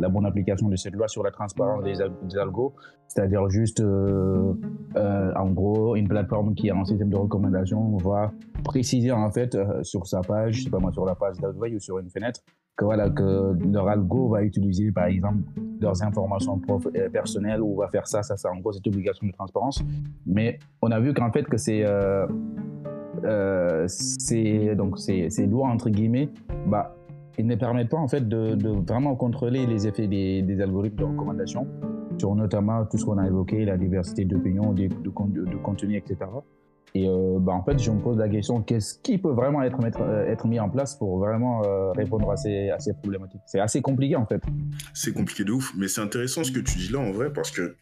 la 0.00 0.08
bonne 0.08 0.26
application 0.26 0.68
de 0.68 0.76
cette 0.76 0.94
loi 0.94 1.08
sur 1.08 1.22
la 1.22 1.30
transparence 1.30 1.84
des, 1.84 1.94
des 2.28 2.38
algos, 2.38 2.74
c'est-à-dire 3.06 3.48
juste 3.50 3.80
euh, 3.80 4.54
euh, 4.96 5.32
en 5.36 5.50
gros 5.50 5.96
une 5.96 6.08
plateforme 6.08 6.54
qui 6.54 6.70
a 6.70 6.76
un 6.76 6.84
système 6.84 7.10
de 7.10 7.16
recommandation 7.16 7.96
va 7.98 8.32
préciser 8.64 9.12
en 9.12 9.30
fait 9.30 9.54
euh, 9.54 9.82
sur 9.82 10.06
sa 10.06 10.20
page, 10.20 10.54
je 10.54 10.64
sais 10.64 10.70
pas 10.70 10.78
moi 10.78 10.92
sur 10.92 11.04
la 11.04 11.14
page 11.14 11.38
d'Adway 11.38 11.74
ou 11.74 11.80
sur 11.80 11.98
une 11.98 12.08
fenêtre 12.08 12.40
que 12.76 12.84
voilà 12.84 13.10
que 13.10 13.56
leur 13.70 13.88
algo 13.88 14.28
va 14.28 14.42
utiliser 14.42 14.90
par 14.90 15.06
exemple 15.06 15.42
leurs 15.80 16.02
informations 16.02 16.60
personnelles 17.12 17.60
ou 17.60 17.76
va 17.76 17.88
faire 17.88 18.06
ça 18.06 18.22
ça 18.22 18.36
ça. 18.36 18.50
En 18.50 18.60
gros 18.60 18.72
cette 18.72 18.86
obligation 18.86 19.26
de 19.26 19.32
transparence. 19.32 19.82
Mais 20.24 20.58
on 20.80 20.90
a 20.90 21.00
vu 21.00 21.12
qu'en 21.12 21.30
fait 21.30 21.44
que 21.44 21.58
c'est 21.58 21.84
donc 24.76 24.98
ces 24.98 25.46
lois 25.46 25.68
entre 25.68 25.90
guillemets. 25.90 26.30
Bah 26.66 26.94
ils 27.40 27.46
ne 27.46 27.56
permettent 27.56 27.90
pas 27.90 27.98
en 27.98 28.08
fait 28.08 28.28
de, 28.28 28.56
vraiment 28.86 29.16
contrôler 29.16 29.66
les 29.66 29.86
effets 29.86 30.06
des, 30.06 30.60
algorithmes 30.60 30.96
de 30.96 31.04
recommandation 31.04 31.66
sur 32.18 32.34
notamment 32.34 32.84
tout 32.84 32.98
ce 32.98 33.04
qu'on 33.04 33.18
a 33.18 33.26
évoqué 33.26 33.64
la 33.64 33.76
diversité 33.76 34.24
d'opinions 34.24 34.72
de, 34.72 34.88
de, 34.88 35.50
de 35.50 35.56
contenu 35.56 35.96
etc 35.96 36.26
et 36.94 37.06
euh, 37.06 37.38
bah, 37.38 37.52
en 37.52 37.62
fait, 37.62 37.78
je 37.78 37.90
me 37.90 38.00
pose 38.00 38.18
la 38.18 38.28
question 38.28 38.62
qu'est-ce 38.62 38.98
qui 38.98 39.18
peut 39.18 39.30
vraiment 39.30 39.62
être, 39.62 39.78
euh, 40.00 40.34
mis 40.46 40.58
en 40.58 40.68
place 40.68 40.96
pour 40.96 41.18
vraiment 41.18 41.62
euh, 41.64 41.92
répondre 41.92 42.30
à 42.30 42.36
ces, 42.36 42.70
à 42.70 42.78
ces 42.80 42.94
problématiques? 42.94 43.40
C'est 43.46 43.60
assez 43.60 43.80
compliqué 43.80 44.16
en 44.16 44.26
fait. 44.26 44.42
C'est 44.92 45.12
compliqué 45.12 45.44
de 45.44 45.52
ouf, 45.52 45.72
mais 45.76 45.88
c'est 45.88 46.00
intéressant 46.00 46.42
ce 46.42 46.50
que 46.50 46.60
tu 46.60 46.78
dis 46.78 46.92
là 46.92 46.98
en 46.98 47.12
vrai 47.12 47.32
parce 47.32 47.50
que 47.50 47.76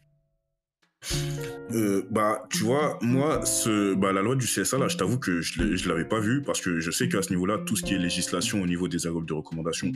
euh, 1.73 2.03
bah 2.11 2.47
tu 2.51 2.65
vois 2.65 2.99
moi 3.03 3.45
ce 3.45 3.95
bah 3.95 4.13
la 4.13 4.23
loi 4.23 4.35
du 4.35 4.47
CSA 4.47 4.79
là 4.79 4.89
je 4.89 4.97
t'avoue 4.97 5.19
que 5.19 5.41
je 5.41 5.77
je 5.77 5.89
l'avais 5.89 6.05
pas 6.05 6.19
vu 6.19 6.43
parce 6.43 6.61
que 6.61 6.81
je 6.81 6.91
sais 6.91 7.09
qu'à 7.09 7.23
ce 7.23 7.31
niveau 7.31 7.47
là 7.47 7.59
tout 7.59 7.77
ce 7.77 7.83
qui 7.83 7.95
est 7.95 7.99
législation 7.99 8.63
au 8.63 8.67
niveau 8.67 8.89
des 8.89 9.07
algorithmes 9.07 9.29
de 9.29 9.35
recommandation 9.35 9.93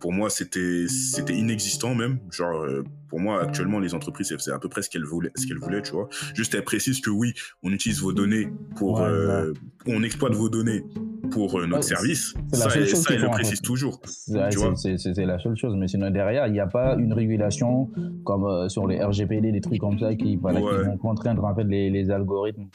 pour 0.00 0.12
moi 0.12 0.30
c'était 0.30 0.86
inexistant 1.28 1.94
même. 1.94 2.18
Genre 2.30 2.62
euh, 2.62 2.82
pour 3.08 3.20
moi 3.20 3.42
actuellement 3.42 3.78
les 3.78 3.94
entreprises 3.94 4.34
faisaient 4.34 4.52
à 4.52 4.58
peu 4.58 4.68
près 4.68 4.82
ce 4.82 4.90
qu'elles 4.90 5.04
voulaient 5.04 5.30
ce 5.36 5.46
qu'elles 5.46 5.58
voulaient 5.58 5.82
tu 5.82 5.92
vois. 5.92 6.08
Juste 6.34 6.54
elles 6.54 6.64
précisent 6.64 7.00
que 7.00 7.10
oui 7.10 7.34
on 7.62 7.72
utilise 7.72 8.00
vos 8.00 8.12
données 8.12 8.48
pour 8.76 9.00
euh, 9.00 9.52
on 9.86 10.02
exploite 10.02 10.34
vos 10.34 10.48
données 10.48 10.82
pour 11.30 11.58
euh, 11.58 11.66
notre 11.66 11.76
Ouais, 11.76 11.82
service 11.82 12.34
c'est 12.52 12.58
la 12.58 12.64
ça, 12.64 12.70
seule 12.70 12.86
chose 12.86 13.02
ça 13.02 13.14
elle 13.14 13.20
le 13.22 13.28
en 13.28 13.30
précise 13.30 13.58
fait. 13.60 13.62
toujours 13.66 14.00
C'est 14.04 15.24
la 15.24 15.38
seule 15.38 15.56
chose, 15.56 15.74
mais 15.76 15.88
sinon 15.88 16.10
derrière, 16.10 16.46
il 16.46 16.52
n'y 16.52 16.60
a 16.60 16.66
pas 16.66 16.96
une 16.96 17.12
régulation 17.12 17.90
comme 18.24 18.44
euh, 18.44 18.68
sur 18.68 18.86
les 18.86 19.02
RGPD, 19.02 19.52
des 19.52 19.60
trucs 19.60 19.80
comme 19.80 19.98
ça 19.98 20.14
qui, 20.14 20.36
voilà, 20.36 20.60
qui 20.60 20.66
vont 20.86 20.96
contraindre 20.98 21.44
en 21.44 21.54
fait 21.54 21.64
les, 21.64 21.90
les 21.90 22.10
algorithmes 22.10 22.66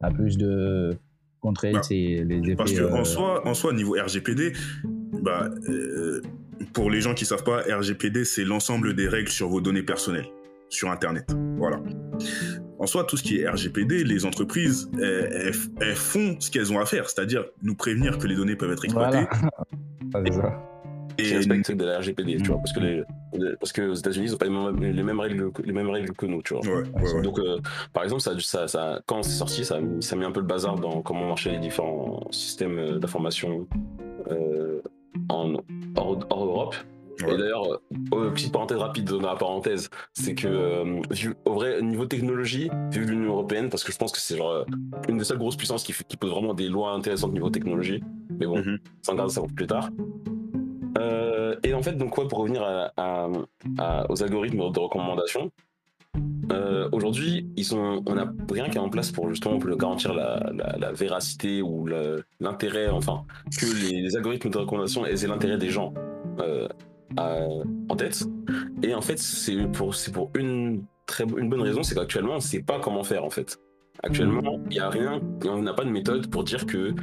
à 0.00 0.10
plus 0.10 0.36
de 0.38 0.96
contraindre 1.40 1.78
Bah, 1.80 1.86
les 1.90 2.24
effets. 2.44 2.54
Parce 2.56 2.72
que 2.72 2.82
euh, 2.82 2.94
en 2.94 3.04
soi, 3.04 3.46
en 3.46 3.54
soi, 3.54 3.72
niveau 3.72 3.94
RGPD, 3.94 4.52
bah, 5.22 5.48
euh, 5.68 6.20
pour 6.72 6.90
les 6.90 7.00
gens 7.00 7.14
qui 7.14 7.24
savent 7.24 7.44
pas, 7.44 7.62
RGPD 7.68 8.24
c'est 8.24 8.44
l'ensemble 8.44 8.94
des 8.94 9.08
règles 9.08 9.30
sur 9.30 9.48
vos 9.48 9.60
données 9.60 9.82
personnelles 9.82 10.28
sur 10.68 10.90
Internet. 10.90 11.26
Voilà. 11.56 11.80
En 12.80 12.86
soi, 12.86 13.04
tout 13.04 13.16
ce 13.18 13.22
qui 13.22 13.40
est 13.40 13.48
RGPD, 13.48 14.04
les 14.04 14.24
entreprises, 14.24 14.90
elles, 15.00 15.52
font 15.94 16.36
ce 16.40 16.50
qu'elles 16.50 16.72
ont 16.72 16.80
à 16.80 16.86
faire, 16.86 17.08
c'est-à-dire 17.10 17.44
nous 17.62 17.74
prévenir 17.74 18.18
que 18.18 18.26
les 18.26 18.34
données 18.34 18.56
peuvent 18.56 18.72
être 18.72 18.84
exploitées. 18.84 19.18
Voilà. 19.30 19.50
Ah, 20.12 20.18
ça. 20.32 20.60
Qui 21.16 21.26
Et 21.30 21.36
respectent 21.36 21.70
de 21.70 21.84
la 21.84 21.98
RGPD, 21.98 22.38
tu 22.38 22.48
vois, 22.48 22.56
parce 22.56 22.72
que 22.72 22.80
les, 22.80 23.04
parce 23.60 23.70
que 23.70 23.82
aux 23.90 23.94
États-Unis, 23.94 24.26
ils 24.26 24.34
ont 24.34 24.38
pas 24.38 24.46
les 24.46 24.50
mêmes, 24.50 24.82
les 24.96 25.02
mêmes 25.04 25.20
règles, 25.20 25.52
que- 25.52 25.62
les 25.62 25.72
mêmes 25.72 25.90
règles 25.90 26.12
que 26.14 26.26
nous, 26.26 26.42
tu 26.42 26.54
vois. 26.54 26.64
ouais, 26.66 26.82
ouais, 27.00 27.12
ouais. 27.14 27.22
Donc, 27.22 27.38
euh, 27.38 27.58
par 27.92 28.02
exemple, 28.02 28.22
ça, 28.22 28.32
ça, 28.40 28.66
ça, 28.66 29.00
quand 29.06 29.22
c'est 29.22 29.30
sorti, 29.36 29.64
ça, 29.64 29.76
a 29.76 29.80
mis- 29.80 30.02
ça 30.02 30.16
a 30.16 30.18
mis 30.18 30.24
un 30.24 30.32
peu 30.32 30.40
le 30.40 30.46
bazar 30.46 30.76
dans 30.76 31.00
comment 31.02 31.28
marchaient 31.28 31.52
les 31.52 31.58
différents 31.58 32.26
systèmes 32.32 32.78
euh, 32.78 32.98
d'information 32.98 33.68
euh, 34.32 34.80
en, 35.28 35.52
hors, 35.96 36.18
hors 36.30 36.44
Europe. 36.44 36.74
Ouais. 37.26 37.34
Et 37.34 37.38
d'ailleurs, 37.38 37.80
euh, 38.14 38.30
petite 38.30 38.52
parenthèse 38.52 38.78
rapide 38.78 39.04
dans 39.08 39.20
la 39.20 39.36
parenthèse, 39.36 39.88
c'est 40.14 40.34
que, 40.34 40.46
euh, 40.48 41.00
vu- 41.10 41.34
au 41.44 41.54
vrai 41.54 41.80
niveau 41.82 42.06
technologie, 42.06 42.70
vu 42.92 43.04
l'Union 43.04 43.30
Européenne, 43.32 43.68
parce 43.68 43.84
que 43.84 43.92
je 43.92 43.98
pense 43.98 44.12
que 44.12 44.18
c'est 44.18 44.36
genre 44.36 44.50
euh, 44.50 44.64
une 45.08 45.18
des 45.18 45.24
seules 45.24 45.38
grosses 45.38 45.56
puissances 45.56 45.82
qui, 45.82 45.92
fait- 45.92 46.04
qui 46.06 46.16
pose 46.16 46.30
vraiment 46.30 46.54
des 46.54 46.68
lois 46.68 46.92
intéressantes 46.92 47.32
niveau 47.32 47.50
technologie. 47.50 48.02
Mais 48.38 48.46
bon, 48.46 48.58
Mhm. 48.58 48.78
ça 49.02 49.12
on 49.12 49.16
garde 49.16 49.30
ça 49.30 49.40
pour 49.40 49.52
plus 49.52 49.66
tard. 49.66 49.90
Euh, 50.98 51.56
et 51.62 51.72
en 51.74 51.82
fait, 51.82 51.92
donc 51.92 52.16
ouais, 52.18 52.26
pour 52.26 52.38
revenir 52.40 52.62
à- 52.62 52.92
à- 52.96 53.28
à- 53.78 54.10
aux 54.10 54.22
algorithmes 54.22 54.70
de 54.72 54.78
recommandation, 54.78 55.50
euh, 56.52 56.88
aujourd'hui, 56.92 57.48
ils 57.56 57.64
sont, 57.64 58.02
on 58.06 58.14
n'a 58.14 58.32
rien 58.50 58.68
qui 58.68 58.76
est 58.76 58.80
en 58.80 58.88
place 58.88 59.12
pour 59.12 59.28
justement 59.30 59.58
pour 59.58 59.70
garantir 59.76 60.12
la, 60.14 60.50
la- 60.52 60.76
la 60.78 60.92
véracité 60.92 61.62
ou 61.62 61.86
l'intérêt, 62.40 62.88
enfin, 62.88 63.22
que 63.58 63.66
les, 63.88 64.02
les 64.02 64.16
algorithmes 64.16 64.50
de 64.50 64.58
recommandation 64.58 65.06
aient 65.06 65.26
l'intérêt 65.26 65.58
des 65.58 65.70
gens 65.70 65.94
euh, 66.40 66.66
en 67.16 67.96
tête. 67.96 68.22
Et 68.82 68.94
en 68.94 69.00
fait, 69.00 69.18
c'est 69.18 69.56
pour, 69.72 69.94
une 70.34 70.84
très 71.06 71.24
une 71.24 71.48
bonne 71.48 71.62
raison, 71.62 71.82
c'est 71.82 71.94
qu'actuellement, 71.94 72.32
on 72.32 72.36
ne 72.36 72.40
sait 72.40 72.62
pas 72.62 72.78
comment 72.80 73.04
faire 73.04 73.24
en 73.24 73.30
fait. 73.30 73.58
Actuellement, 74.02 74.60
il 74.66 74.74
n'y 74.74 74.78
a 74.78 74.88
rien, 74.88 75.20
on 75.44 75.62
n'a 75.62 75.74
pas 75.74 75.84
de 75.84 75.90
méthode 75.90 76.30
pour 76.30 76.44
dire 76.44 76.64
que 76.64 76.94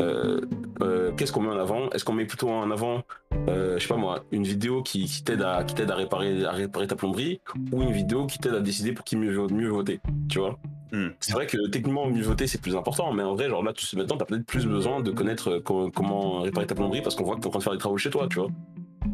euh, 0.00 0.40
euh, 0.82 1.12
qu'est-ce 1.12 1.32
qu'on 1.32 1.42
met 1.42 1.48
en 1.50 1.58
avant? 1.58 1.90
Est-ce 1.90 2.04
qu'on 2.04 2.14
met 2.14 2.24
plutôt 2.24 2.48
en 2.48 2.70
avant, 2.70 3.02
euh, 3.48 3.78
je 3.78 3.82
sais 3.82 3.88
pas 3.88 3.96
moi, 3.96 4.24
une 4.32 4.44
vidéo 4.44 4.82
qui, 4.82 5.04
qui 5.04 5.22
t'aide 5.22 5.42
à, 5.42 5.62
qui 5.62 5.74
t'aide 5.74 5.90
à 5.90 5.94
réparer, 5.94 6.44
à 6.44 6.52
réparer 6.52 6.86
ta 6.86 6.96
plomberie 6.96 7.40
ou 7.72 7.82
une 7.82 7.92
vidéo 7.92 8.26
qui 8.26 8.38
t'aide 8.38 8.54
à 8.54 8.60
décider 8.60 8.92
pour 8.92 9.04
qui 9.04 9.16
mieux, 9.16 9.46
mieux 9.48 9.68
voter, 9.68 10.00
tu 10.28 10.38
vois? 10.38 10.58
Hmm. 10.92 11.10
C'est 11.20 11.34
vrai 11.34 11.46
que 11.46 11.68
techniquement 11.68 12.08
mieux 12.08 12.22
voter 12.22 12.48
c'est 12.48 12.60
plus 12.60 12.74
important, 12.74 13.12
mais 13.12 13.22
en 13.22 13.34
vrai 13.34 13.48
genre 13.48 13.62
là 13.62 13.72
tu 13.72 13.96
maintenant 13.96 14.16
t'as 14.16 14.24
peut-être 14.24 14.46
plus 14.46 14.66
besoin 14.66 15.00
de 15.00 15.12
connaître 15.12 15.48
euh, 15.48 15.60
co- 15.60 15.88
comment 15.94 16.40
réparer 16.40 16.66
ta 16.66 16.74
plomberie 16.74 17.00
parce 17.00 17.14
qu'on 17.14 17.22
voit 17.22 17.36
que 17.36 17.42
t'es 17.42 17.46
en 17.46 17.50
train 17.50 17.60
de 17.60 17.64
faire 17.64 17.72
des 17.74 17.78
travaux 17.78 17.96
chez 17.96 18.10
toi, 18.10 18.26
tu 18.28 18.40
vois? 18.40 18.48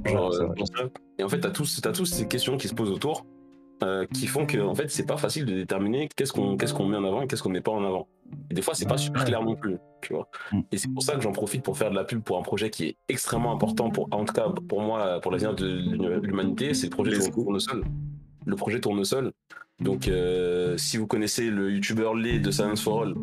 Genre, 0.05 0.31
Ouais, 0.31 0.37
c'est 0.65 0.83
euh. 0.83 0.89
Et 1.19 1.23
en 1.23 1.29
fait 1.29 1.41
t'as 1.41 1.51
tous, 1.51 1.81
t'as 1.81 1.93
tous 1.93 2.07
ces 2.07 2.27
questions 2.29 2.57
qui 2.57 2.69
se 2.69 2.75
posent 2.75 2.91
autour. 2.91 3.27
euh, 3.83 4.07
qui 4.15 4.27
font 4.27 4.47
que 4.47 4.59
en 4.59 4.75
fait 4.75 4.91
c'est 4.91 5.05
pas 5.05 5.19
facile 5.19 5.45
de 5.45 5.53
déterminer 5.53 6.09
qu'est-ce 6.17 6.33
qu'on 6.33 6.57
qu'est-ce 6.57 6.73
qu'on 6.73 6.87
met 6.87 6.97
en 6.97 7.05
avant 7.05 7.23
et 7.23 7.27
qu'est-ce 7.27 7.43
qu'on 7.43 7.51
met 7.51 7.61
pas 7.61 7.73
en 7.73 7.85
avant. 7.85 8.09
Et 8.51 8.55
des 8.55 8.63
fois 8.63 8.75
c'est 8.75 8.89
pas 8.89 8.97
super 8.97 9.25
clair 9.25 9.43
non 9.43 9.55
plus, 9.55 9.77
tu 10.01 10.15
vois. 10.15 10.29
Mm. 10.51 10.61
Et 10.73 10.79
c'est 10.79 10.89
pour 10.89 11.03
ça 11.03 11.15
que 11.15 11.21
j'en 11.21 11.33
profite 11.33 11.63
pour 11.63 11.77
faire 11.77 11.91
de 11.91 11.95
la 11.95 12.05
pub 12.05 12.23
pour 12.23 12.39
un 12.39 12.43
projet 12.43 12.71
qui 12.71 12.85
est 12.85 12.97
extrêmement 13.09 13.53
important 13.53 13.91
pour, 13.91 14.09
en 14.13 14.25
tout 14.25 14.33
cas 14.33 14.49
pour 14.69 14.81
moi, 14.81 15.21
pour 15.21 15.31
l'avenir 15.31 15.55
de 15.55 15.67
l'humanité, 16.23 16.73
c'est 16.73 16.87
le 16.87 16.91
projet. 16.91 17.19
Tournesol. 17.31 17.85
Le 18.47 18.57
projet 18.57 18.81
Tournesol. 18.81 19.33
Donc, 19.81 20.09
euh, 20.09 20.77
si 20.79 20.97
vous 20.97 21.07
connaissez 21.07 21.51
le 21.51 21.71
YouTuber 21.71 22.11
Lee 22.17 22.41
de 22.41 22.51
Science 22.51 22.81
for 22.83 23.03
All, 23.03 23.15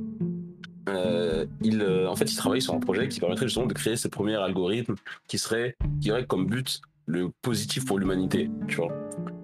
euh, 0.89 1.45
il, 1.61 1.81
euh, 1.81 2.09
en 2.09 2.15
fait, 2.15 2.31
il 2.31 2.35
travaille 2.35 2.61
sur 2.61 2.73
un 2.73 2.79
projet 2.79 3.07
qui 3.07 3.19
permettrait 3.19 3.47
justement 3.47 3.65
de 3.65 3.73
créer 3.73 3.95
ce 3.95 4.07
premier 4.07 4.35
algorithme 4.35 4.95
qui 5.27 5.37
serait, 5.37 5.75
qui 6.01 6.11
aurait 6.11 6.25
comme 6.25 6.45
but 6.45 6.81
le 7.05 7.29
positif 7.41 7.85
pour 7.85 7.99
l'humanité, 7.99 8.49
tu 8.67 8.77
vois. 8.77 8.91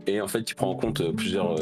Et 0.08 0.22
en 0.22 0.28
fait, 0.28 0.50
il 0.50 0.56
prend 0.56 0.70
en 0.70 0.76
compte 0.76 1.02
euh, 1.02 1.12
plusieurs, 1.12 1.56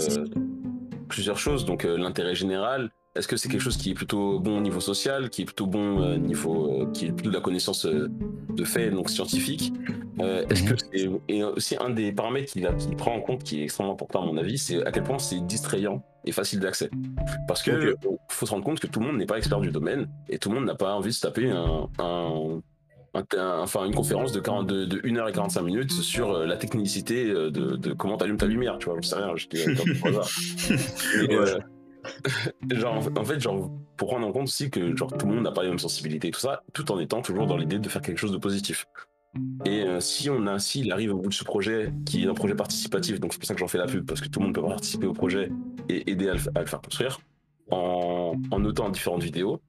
plusieurs 1.08 1.38
choses, 1.38 1.66
donc 1.66 1.84
l'intérêt 1.84 2.36
général, 2.36 2.92
Est-ce 3.18 3.28
que 3.28 3.38
c'est 3.38 3.50
quelque 3.50 3.62
chose 3.62 3.78
qui 3.78 3.92
est 3.92 3.94
plutôt 3.94 4.40
bon 4.40 4.58
au 4.58 4.62
niveau 4.62 4.80
social, 4.80 5.30
qui 5.30 5.42
est 5.42 5.46
plutôt 5.46 5.68
bon 5.68 6.02
euh, 6.02 6.18
niveau, 6.18 6.82
euh, 6.84 6.92
qui 6.92 7.06
est 7.08 7.12
plutôt 7.12 7.30
de 7.30 7.36
la 7.36 7.42
connaissance 7.42 7.86
euh, 7.86 8.10
de 8.50 8.64
faits, 8.64 8.94
donc 8.94 9.10
scientifique 9.10 9.74
Est-ce 10.50 10.64
que 10.64 10.74
c'est 10.92 11.10
et 11.28 11.44
aussi 11.44 11.76
un 11.80 11.90
des 11.90 12.12
paramètres 12.12 12.52
qu'il 12.54 12.68
prend 12.98 13.16
en 13.16 13.22
compte, 13.22 13.44
qui 13.44 13.62
est 13.62 13.64
extrêmement 13.64 13.94
important 13.94 14.24
à 14.24 14.26
mon 14.26 14.38
avis, 14.38 14.58
c'est 14.58 14.86
à 14.86 14.92
quel 14.92 15.04
point 15.04 15.20
c'est 15.20 15.40
distrayant 15.46 16.04
et 16.26 16.32
facile 16.32 16.60
d'accès. 16.60 16.90
Parce 17.48 17.62
que 17.64 17.96
faut 18.30 18.46
se 18.46 18.52
rendre 18.52 18.64
compte 18.64 18.80
que 18.80 18.88
tout 18.88 19.00
le 19.00 19.06
monde 19.08 19.18
n'est 19.18 19.26
pas 19.26 19.38
expert 19.38 19.60
du 19.62 19.72
domaine 19.72 20.08
et 20.30 20.38
tout 20.40 20.50
le 20.50 20.56
monde 20.56 20.66
n'a 20.66 20.76
pas 20.76 20.94
envie 20.94 21.10
de 21.10 21.14
se 21.16 21.22
taper 21.22 21.50
un, 21.50 21.90
un- 22.00 22.60
un- 23.14 23.24
un- 23.38 23.60
enfin 23.62 23.86
une 23.86 23.94
conférence 23.96 24.32
de, 24.32 24.40
40, 24.40 24.68
de, 24.68 24.86
de 24.86 25.02
1 25.04 25.16
heure 25.18 25.30
et 25.30 25.34
45 25.34 25.62
minutes 25.62 25.92
sur 25.92 26.34
la 26.46 26.58
technicité 26.58 27.26
de, 27.26 27.50
de 27.50 27.94
comment 27.94 28.18
t'allumes 28.18 28.38
ta 28.38 28.46
lumière, 28.48 28.78
tu 28.80 28.90
vois, 28.90 28.98
je 29.02 29.08
sais 29.08 29.16
rien, 29.16 29.34
je 29.36 29.48
genre, 32.72 32.96
en 33.18 33.24
fait, 33.26 33.40
genre, 33.40 33.72
pour 33.98 34.10
prendre 34.10 34.28
en 34.28 34.32
compte 34.32 34.44
aussi 34.48 34.70
que 34.70 34.96
genre, 34.96 35.12
tout 35.16 35.26
le 35.28 35.34
monde 35.36 35.44
n'a 35.44 35.52
pas 35.52 35.64
les 35.64 35.70
mêmes 35.70 35.80
sensibilités 35.80 36.28
et 36.30 36.32
tout 36.32 36.40
ça, 36.40 36.64
tout 36.74 36.92
en 36.92 37.00
étant 37.00 37.22
toujours 37.22 37.48
dans 37.48 37.58
l'idée 37.58 37.80
de 37.80 37.90
faire 37.90 38.02
quelque 38.02 38.18
chose 38.20 38.32
de 38.32 38.38
positif. 38.38 38.86
Et 39.66 39.84
euh, 39.84 40.00
si 40.00 40.30
on 40.30 40.48
a, 40.48 40.58
s'il 40.58 40.92
arrive 40.92 41.14
au 41.14 41.18
bout 41.20 41.30
de 41.30 41.34
ce 41.34 41.44
projet, 41.44 41.94
qui 42.06 42.24
est 42.24 42.28
un 42.28 42.34
projet 42.34 42.56
participatif, 42.56 43.20
donc 43.20 43.34
c'est 43.34 43.40
pour 43.40 43.48
ça 43.48 43.54
que 43.54 43.60
j'en 43.60 43.68
fais 43.68 43.78
la 43.78 43.86
pub, 43.86 44.06
parce 44.06 44.22
que 44.22 44.28
tout 44.30 44.40
le 44.40 44.46
monde 44.46 44.56
peut 44.56 44.62
participer 44.64 45.06
au 45.06 45.14
projet 45.14 45.50
et 45.90 46.10
aider 46.10 46.30
à 46.30 46.34
le, 46.34 46.40
à 46.56 46.62
le 46.62 46.66
faire 46.66 46.82
construire, 46.82 47.20
en, 47.70 48.34
en 48.52 48.60
notant 48.60 48.90
différentes 48.90 49.24
vidéos, 49.24 49.60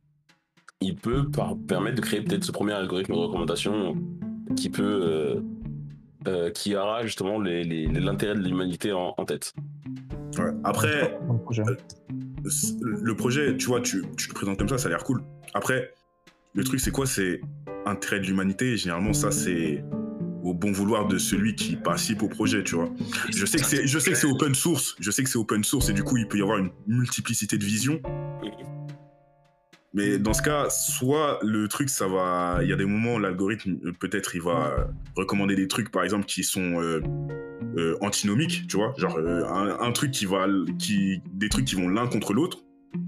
il 0.81 0.95
peut 0.95 1.29
par- 1.29 1.57
permettre 1.67 1.97
de 1.97 2.01
créer 2.01 2.23
peut-être 2.23 2.45
ce 2.45 2.53
premier 2.53 2.73
algorithme 2.73 3.13
de 3.13 3.19
recommandation 3.19 3.97
qui 4.57 4.71
peut, 4.71 4.83
euh, 5.03 5.41
euh, 6.29 6.51
qui 6.51 6.75
aura 6.77 7.05
justement 7.05 7.39
les- 7.41 7.65
les- 7.65 7.87
l'intérêt 7.89 8.35
de 8.37 8.41
l'humanité 8.41 8.93
en, 8.93 9.13
en 9.19 9.25
tête. 9.25 9.53
Ouais. 10.39 10.53
Après, 10.65 11.19
le 12.81 13.15
projet. 13.15 13.57
tu 13.57 13.67
vois, 13.67 13.81
tu, 13.81 14.03
tu 14.17 14.29
le 14.29 14.35
présentes 14.35 14.59
comme 14.59 14.69
ça, 14.69 14.79
ça 14.79 14.87
a 14.87 14.91
l'air 14.91 15.05
cool. 15.05 15.23
Après, 15.55 15.95
le 16.55 16.65
truc, 16.65 16.81
c'est 16.81 16.91
quoi? 16.91 17.07
C'est 17.07 17.41
intérêt 17.87 18.21
de 18.21 18.27
l'humanité. 18.27 18.77
Généralement, 18.77 19.13
ça, 19.13 19.31
c'est 19.31 19.85
au 20.43 20.55
bon 20.55 20.73
vouloir 20.73 21.07
de 21.07 21.19
celui 21.19 21.55
qui 21.55 21.77
participe 21.77 22.23
au 22.23 22.29
projet, 22.29 22.63
tu 22.65 22.75
vois. 22.75 22.91
Je 23.35 23.45
sais 23.45 23.59
que 23.59 23.67
c'est, 23.67 23.87
je 23.87 23.99
sais 23.99 24.11
que 24.11 24.17
c'est 24.17 24.27
open 24.27 24.55
source. 24.55 24.97
Je 24.99 25.11
sais 25.11 25.23
que 25.23 25.29
c'est 25.29 25.39
open 25.39 25.65
source 25.65 25.89
et 25.89 25.93
du 25.93 26.03
coup, 26.03 26.17
il 26.17 26.27
peut 26.27 26.39
y 26.39 26.43
avoir 26.43 26.59
une 26.59 26.71
multiplicité 26.87 27.59
de 27.59 27.65
visions. 27.65 28.01
Mais 29.95 30.19
dans 30.19 30.35
ce 30.35 30.43
cas, 30.43 30.69
soit 30.71 31.39
le 31.43 31.67
truc, 31.67 31.89
ça 31.89 32.07
va. 32.07 32.59
Il 32.63 32.69
y 32.69 32.73
a 32.73 32.77
des 32.77 32.85
moments 32.85 33.15
où 33.15 33.19
l'algorithme, 33.19 33.79
euh, 33.85 33.93
peut-être, 33.99 34.37
il 34.37 34.43
va 34.43 34.89
recommander 35.17 35.57
des 35.57 35.67
trucs, 35.67 35.91
par 35.91 36.05
exemple, 36.05 36.27
qui 36.27 36.45
sont 36.45 36.81
euh, 36.81 37.01
euh, 37.79 37.97
antinomiques, 38.01 38.67
tu 38.69 38.77
vois. 38.77 38.93
Genre, 38.99 39.17
euh, 39.19 39.45
un, 39.45 39.81
un 39.81 39.93
truc 39.93 40.11
qui 40.11 40.27
va. 40.27 40.47
Qui, 40.79 41.23
des 41.33 41.49
trucs 41.49 41.65
qui 41.65 41.75
vont 41.75 41.89
l'un 41.89 42.07
contre 42.07 42.33
l'autre, 42.33 42.59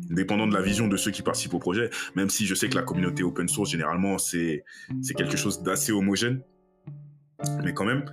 dépendant 0.09 0.47
de 0.47 0.55
la 0.55 0.62
vision 0.62 0.88
de 0.88 0.97
ceux 0.97 1.10
qui 1.10 1.22
participent 1.22 1.55
au 1.55 1.59
projet. 1.59 1.90
Même 2.14 2.30
si 2.30 2.47
je 2.47 2.55
sais 2.55 2.68
que 2.68 2.76
la 2.76 2.82
communauté 2.82 3.22
open 3.22 3.48
source, 3.48 3.70
généralement, 3.70 4.18
c'est 4.18 4.64
c'est 5.02 5.14
quelque 5.14 5.36
chose 5.36 5.62
d'assez 5.62 5.92
homogène. 5.92 6.42
Mais 7.64 7.74
quand 7.74 7.84
même. 7.84 8.05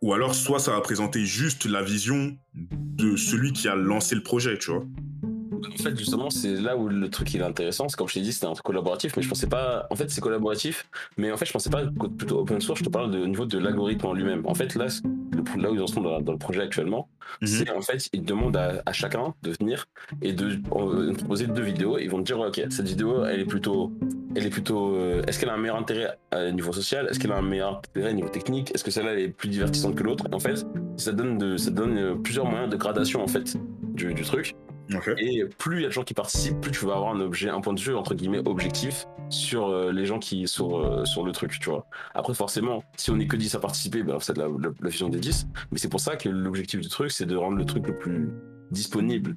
Ou 0.00 0.12
alors, 0.14 0.34
soit 0.34 0.58
ça 0.58 0.72
va 0.72 0.80
présenter 0.80 1.24
juste 1.24 1.64
la 1.64 1.82
vision 1.82 2.36
de 2.54 3.14
celui 3.14 3.52
qui 3.52 3.68
a 3.68 3.76
lancé 3.76 4.16
le 4.16 4.22
projet, 4.22 4.58
tu 4.58 4.72
vois. 4.72 4.84
En 5.70 5.82
fait, 5.82 5.96
justement, 5.98 6.30
c'est 6.30 6.54
là 6.56 6.76
où 6.76 6.88
le 6.88 7.08
truc 7.10 7.32
il 7.34 7.40
est 7.40 7.44
intéressant. 7.44 7.88
C'est 7.88 7.96
comme 7.96 8.08
je 8.08 8.14
t'ai 8.14 8.20
dit, 8.20 8.32
c'était 8.32 8.46
un 8.46 8.52
truc 8.52 8.64
collaboratif, 8.64 9.16
mais 9.16 9.22
je 9.22 9.28
pensais 9.28 9.46
pas. 9.48 9.86
En 9.90 9.96
fait, 9.96 10.10
c'est 10.10 10.20
collaboratif, 10.20 10.86
mais 11.16 11.30
en 11.32 11.36
fait, 11.36 11.46
je 11.46 11.52
pensais 11.52 11.70
pas 11.70 11.82
plutôt 12.18 12.40
open 12.40 12.60
source. 12.60 12.80
Je 12.80 12.84
te 12.84 12.90
parle 12.90 13.10
de 13.10 13.18
au 13.20 13.26
niveau 13.26 13.46
de 13.46 13.58
l'algorithme 13.58 14.06
en 14.06 14.12
lui-même. 14.12 14.42
En 14.46 14.54
fait, 14.54 14.74
là, 14.74 14.86
le- 15.04 15.62
là 15.62 15.70
où 15.70 15.74
ils 15.74 15.80
en 15.80 15.86
sont 15.86 16.00
dans, 16.00 16.20
dans 16.20 16.32
le 16.32 16.38
projet 16.38 16.62
actuellement, 16.62 17.08
Mhm. 17.40 17.46
c'est 17.48 17.70
en 17.70 17.80
fait, 17.80 18.08
ils 18.12 18.24
demandent 18.24 18.56
à, 18.56 18.82
à 18.86 18.92
chacun 18.92 19.34
de 19.42 19.52
venir 19.60 19.86
et 20.20 20.32
de 20.32 20.58
euh, 20.76 21.12
proposer 21.14 21.46
deux 21.46 21.62
vidéos. 21.62 21.98
Ils 21.98 22.10
vont 22.10 22.18
te 22.18 22.24
dire, 22.24 22.38
ok, 22.40 22.60
cette 22.70 22.86
vidéo, 22.88 23.24
elle 23.24 23.40
est 23.40 23.44
plutôt, 23.46 23.92
elle 24.34 24.46
est 24.46 24.50
plutôt. 24.50 24.94
euh, 24.96 25.22
Est-ce 25.26 25.38
qu'elle 25.40 25.50
a 25.50 25.54
un 25.54 25.58
meilleur 25.58 25.76
intérêt 25.76 26.18
à 26.30 26.50
niveau 26.50 26.72
social 26.72 27.06
Est-ce 27.10 27.18
qu'elle 27.18 27.32
a 27.32 27.36
un 27.38 27.42
meilleur 27.42 27.78
intérêt 27.78 28.10
à 28.10 28.12
niveau 28.12 28.28
technique 28.28 28.72
Est-ce 28.74 28.84
que 28.84 28.90
celle-là 28.90 29.12
elle 29.12 29.20
est 29.20 29.28
plus 29.28 29.48
divertissante 29.48 29.94
que 29.94 30.02
l'autre? 30.02 30.24
En 30.32 30.38
fait, 30.40 30.66
ça 30.96 31.12
donne 31.12 31.38
de, 31.38 31.56
ça 31.56 31.70
donne 31.70 31.96
euh, 31.98 32.14
plusieurs 32.16 32.44
moyens 32.46 32.68
de 32.70 32.76
gradation 32.76 33.22
en 33.22 33.28
fait 33.28 33.56
du, 33.94 34.12
du 34.14 34.22
truc. 34.22 34.54
Et 35.18 35.44
plus 35.58 35.78
il 35.78 35.82
y 35.82 35.84
a 35.84 35.88
de 35.88 35.92
gens 35.92 36.04
qui 36.04 36.14
participent, 36.14 36.60
plus 36.60 36.70
tu 36.72 36.84
vas 36.86 36.94
avoir 36.94 37.14
un 37.14 37.20
objet, 37.20 37.48
un 37.48 37.60
point 37.60 37.72
de 37.74 37.80
vue 37.80 37.94
entre 37.94 38.14
guillemets 38.14 38.42
objectif 38.46 39.06
sur 39.30 39.68
euh, 39.68 39.92
les 39.92 40.04
gens 40.06 40.18
qui 40.18 40.46
sur 40.48 40.78
euh, 40.78 41.04
sur 41.04 41.24
le 41.24 41.32
truc, 41.32 41.58
tu 41.60 41.70
vois. 41.70 41.86
Après 42.14 42.34
forcément, 42.34 42.82
si 42.96 43.10
on 43.10 43.18
est 43.18 43.26
que 43.26 43.36
10 43.36 43.54
à 43.54 43.60
participer, 43.60 44.02
ben 44.02 44.18
c'est 44.20 44.34
de 44.34 44.40
la, 44.40 44.48
la, 44.48 44.68
la 44.80 44.88
vision 44.88 45.08
des 45.08 45.18
10, 45.20 45.46
mais 45.70 45.78
c'est 45.78 45.88
pour 45.88 46.00
ça 46.00 46.16
que 46.16 46.28
l'objectif 46.28 46.80
du 46.80 46.88
truc 46.88 47.10
c'est 47.10 47.26
de 47.26 47.36
rendre 47.36 47.56
le 47.56 47.64
truc 47.64 47.86
le 47.86 47.96
plus 47.98 48.28
disponible 48.70 49.36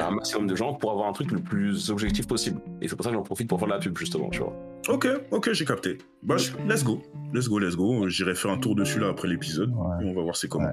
à 0.00 0.08
un 0.08 0.10
maximum 0.10 0.46
de 0.48 0.56
gens 0.56 0.74
pour 0.74 0.90
avoir 0.90 1.08
un 1.08 1.12
truc 1.12 1.30
le 1.30 1.38
plus 1.38 1.90
objectif 1.90 2.26
possible. 2.26 2.60
Et 2.80 2.88
c'est 2.88 2.96
pour 2.96 3.04
ça 3.04 3.10
que 3.10 3.16
j'en 3.16 3.22
profite 3.22 3.48
pour 3.48 3.58
faire 3.58 3.68
de 3.68 3.72
la 3.72 3.78
pub 3.78 3.96
justement, 3.96 4.28
tu 4.30 4.40
vois. 4.40 4.52
Ok, 4.88 5.06
ok, 5.30 5.52
j'ai 5.52 5.64
capté. 5.64 5.98
Bah, 6.22 6.36
je- 6.36 6.50
let's 6.68 6.82
go. 6.84 7.00
Let's 7.32 7.48
go, 7.48 7.58
let's 7.60 7.76
go. 7.76 8.08
J'irai 8.08 8.34
faire 8.34 8.50
un 8.50 8.58
tour 8.58 8.74
dessus 8.74 8.98
là 8.98 9.08
après 9.08 9.28
l'épisode. 9.28 9.70
Ouais. 9.70 10.04
Et 10.04 10.10
on 10.10 10.14
va 10.14 10.22
voir 10.22 10.36
c'est 10.36 10.48
comment. 10.48 10.72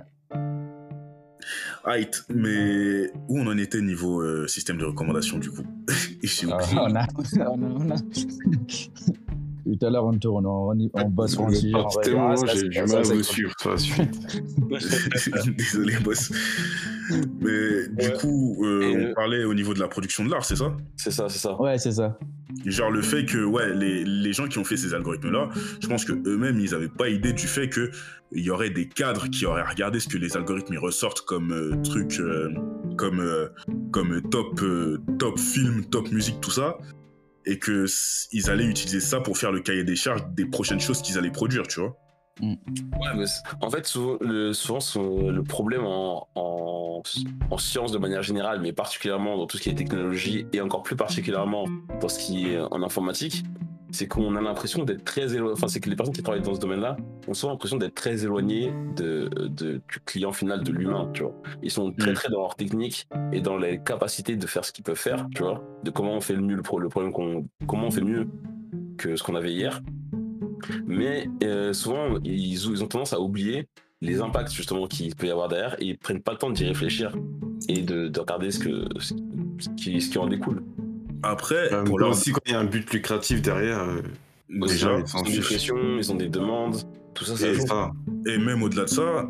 Right, 1.84 2.24
mais 2.30 3.12
où 3.28 3.40
on 3.40 3.48
en 3.48 3.58
était 3.58 3.82
niveau 3.82 4.22
euh, 4.22 4.48
système 4.48 4.78
de 4.78 4.86
recommandation 4.86 5.40
du 5.40 5.50
coup? 5.50 5.64
J'ai 6.24 6.46
oublié. 6.46 6.78
a, 6.96 7.08
on 7.50 7.92
a. 7.92 7.96
Tout 9.66 9.86
à 9.86 9.90
l'heure, 9.90 10.06
on 10.06 10.18
tourne, 10.18 10.46
on, 10.46 10.76
on 10.94 11.10
bosse 11.10 11.34
sur 11.34 11.46
un 11.46 11.52
sujet. 11.54 11.76
on 11.76 11.90
C'était 11.90 12.10
dire, 12.10 12.20
moment, 12.20 12.36
ah, 12.42 12.52
j'ai 12.54 12.68
du 12.70 12.80
mal 12.82 12.98
à 12.98 13.02
vous 13.04 13.24
suivre. 13.24 13.54
Désolé, 15.58 15.94
boss. 16.04 16.32
Mais 17.42 17.88
du 17.90 18.08
Ouais. 18.08 18.14
coup, 18.20 18.58
euh, 18.66 18.92
on 18.94 18.98
le- 18.98 19.14
parlait 19.14 19.44
au 19.44 19.54
niveau 19.54 19.74
de 19.74 19.80
la 19.80 19.88
production 19.88 20.24
de 20.26 20.32
l'art, 20.32 20.46
c'est 20.46 20.56
ça? 20.56 20.76
C'est 20.96 21.12
ça, 21.12 21.28
c'est 21.30 21.40
ça. 21.40 21.60
Ouais, 21.62 21.78
c'est 21.78 21.92
ça. 21.92 22.18
Genre 22.66 22.92
le 22.92 23.02
fait 23.02 23.26
que 23.26 23.44
ouais, 23.44 23.74
les, 23.74 24.04
les 24.04 24.34
gens 24.34 24.48
qui 24.48 24.60
ont 24.60 24.64
fait 24.64 24.78
ces 24.78 24.94
algorithmes-là, 24.94 25.50
je 25.82 25.88
pense 25.88 26.06
que 26.06 26.14
eux-mêmes, 26.28 26.60
ils 26.60 26.72
n'avaient 26.72 26.90
pas 26.90 27.10
idée 27.10 27.34
du 27.34 27.48
fait 27.48 27.70
que 27.70 27.92
il 28.34 28.44
y 28.44 28.50
aurait 28.50 28.70
des 28.70 28.88
cadres 28.88 29.28
qui 29.30 29.46
auraient 29.46 29.68
regardé 29.68 30.00
ce 30.00 30.08
que 30.08 30.18
les 30.18 30.38
algorithmes 30.38 30.74
ils 30.74 30.80
ressortent 30.80 31.22
comme 31.22 31.52
euh, 31.52 31.76
truc, 31.84 32.18
euh, 32.20 32.50
comme 32.98 33.20
euh, 33.20 33.48
comme 33.92 34.22
top 34.30 34.62
euh, 34.62 35.00
top 35.18 35.38
film, 35.40 35.84
top 35.86 36.12
musique, 36.12 36.40
tout 36.42 36.52
ça, 36.52 36.78
et 37.46 37.60
que 37.60 37.86
ils 38.32 38.50
allaient 38.50 38.66
utiliser 38.66 39.00
ça 39.00 39.20
pour 39.20 39.38
faire 39.38 39.52
le 39.52 39.60
cahier 39.62 39.84
des 39.84 39.96
charges 39.96 40.24
des 40.36 40.46
prochaines 40.46 40.80
choses 40.80 41.02
qu'ils 41.02 41.18
allaient 41.18 41.32
produire, 41.32 41.64
tu 41.68 41.80
vois. 41.80 41.96
Ouais, 42.42 43.14
mais 43.16 43.26
en 43.62 43.70
fait, 43.70 43.86
souvent, 43.86 44.18
le, 44.22 44.54
souvent, 44.54 44.80
son- 44.80 45.30
le 45.30 45.44
problème 45.44 45.86
en, 45.86 46.28
en, 46.36 47.04
en 47.52 47.58
sciences 47.58 47.92
de 47.92 47.98
manière 48.00 48.24
générale, 48.24 48.60
mais 48.62 48.74
particulièrement 48.74 49.38
dans 49.38 49.46
tout 49.48 49.58
ce 49.58 49.64
qui 49.64 49.70
est 49.70 49.76
technologie 49.76 50.48
et 50.54 50.62
encore 50.62 50.82
plus 50.82 50.96
particulièrement 50.96 51.66
dans 52.00 52.10
ce 52.10 52.18
qui 52.20 52.48
est 52.50 52.60
en 52.60 52.82
informatique, 52.82 53.44
c'est 53.92 54.08
qu'on 54.08 54.36
a 54.36 54.42
l'impression 54.42 54.84
d'être 54.84 55.04
très 55.04 55.36
éloigné. 55.36 55.54
Enfin, 55.54 55.68
c'est 55.68 55.80
que 55.82 55.90
les 55.90 55.96
personnes 55.96 56.14
qui 56.16 56.24
travaillent 56.24 56.42
dans 56.42 56.56
ce 56.56 56.60
domaine-là 56.60 56.96
ont 57.28 57.34
souvent 57.34 57.52
l'impression 57.54 57.78
d'être 57.78 57.94
très 57.96 58.24
éloignées 58.24 58.74
de, 58.96 59.30
de- 59.36 59.82
du 59.92 60.00
client 60.06 60.32
final, 60.32 60.64
de 60.64 60.72
l'humain, 60.72 61.10
tu 61.14 61.24
vois. 61.24 61.34
Ils 61.62 61.72
sont 61.72 61.92
très, 61.92 62.12
Mm. 62.12 62.16
très 62.16 62.30
dans 62.30 62.40
leur 62.42 62.56
technique 62.56 63.08
et 63.34 63.42
dans 63.42 63.58
les 63.58 63.80
capacités 63.84 64.36
de 64.38 64.48
faire 64.48 64.64
ce 64.66 64.72
qu'ils 64.72 64.84
peuvent 64.84 64.96
faire, 64.96 65.28
tu 65.36 65.44
vois. 65.44 65.62
De 65.84 65.92
comment 65.92 66.14
on 66.16 66.22
fait 66.22 66.36
le 66.36 66.42
mieux 66.42 66.56
le, 66.56 66.62
pro- 66.62 66.80
le 66.80 66.90
problème 66.90 67.12
qu'on. 67.12 67.48
Comment 67.68 67.88
on 67.88 67.92
fait 67.92 68.02
mieux 68.02 68.28
que 68.98 69.16
ce 69.16 69.24
qu'on 69.24 69.36
avait 69.36 69.52
hier. 69.52 69.82
Mais 70.86 71.28
euh, 71.44 71.74
souvent, 71.74 72.18
ils, 72.24 72.52
ils 72.54 72.84
ont 72.84 72.88
tendance 72.88 73.14
à 73.14 73.20
oublier 73.20 73.68
les 74.02 74.22
impacts 74.22 74.52
justement 74.52 74.88
qu'il 74.88 75.16
peut 75.16 75.28
y 75.28 75.32
avoir 75.32 75.48
derrière 75.48 75.76
et 75.82 75.86
ils 75.86 75.98
prennent 75.98 76.22
pas 76.22 76.32
le 76.32 76.38
temps 76.38 76.50
d'y 76.50 76.66
réfléchir 76.66 77.16
et 77.68 77.82
de, 77.82 78.08
de 78.08 78.20
regarder 78.20 78.52
ce, 78.52 78.60
que, 78.60 78.86
ce, 79.00 79.14
qui, 79.78 80.02
ce 80.02 80.10
qui 80.10 80.18
en 80.18 80.28
découle. 80.28 80.64
Après, 81.24 81.72
Euh, 81.74 81.84
pour 81.84 82.00
leur 82.00 82.10
aussi, 82.10 82.32
quand 82.32 82.42
il 82.46 82.52
y 82.52 82.56
a 82.56 82.60
un 82.60 82.66
but 82.66 82.92
lucratif 82.92 83.42
derrière, 83.42 83.80
euh, 83.82 84.02
déjà, 84.50 84.98
déjà, 84.98 85.00
ils 85.00 85.18
ont 85.18 85.22
des 85.24 85.40
pressions, 85.40 85.98
ils 85.98 86.12
ont 86.12 86.16
des 86.16 86.30
demandes, 86.30 86.78
tout 87.14 87.26
ça, 87.26 87.36
ça 87.38 87.48
Et 87.48 87.60
ça, 87.60 87.92
et 88.28 88.38
même 88.38 88.64
au-delà 88.64 88.84
de 88.86 88.90
ça, 88.90 89.30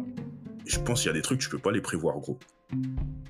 je 0.66 0.80
pense 0.80 1.02
qu'il 1.02 1.08
y 1.08 1.12
a 1.12 1.14
des 1.14 1.22
trucs 1.22 1.40
tu 1.40 1.50
peux 1.50 1.58
pas 1.58 1.72
les 1.72 1.82
prévoir, 1.82 2.18
gros. 2.20 2.40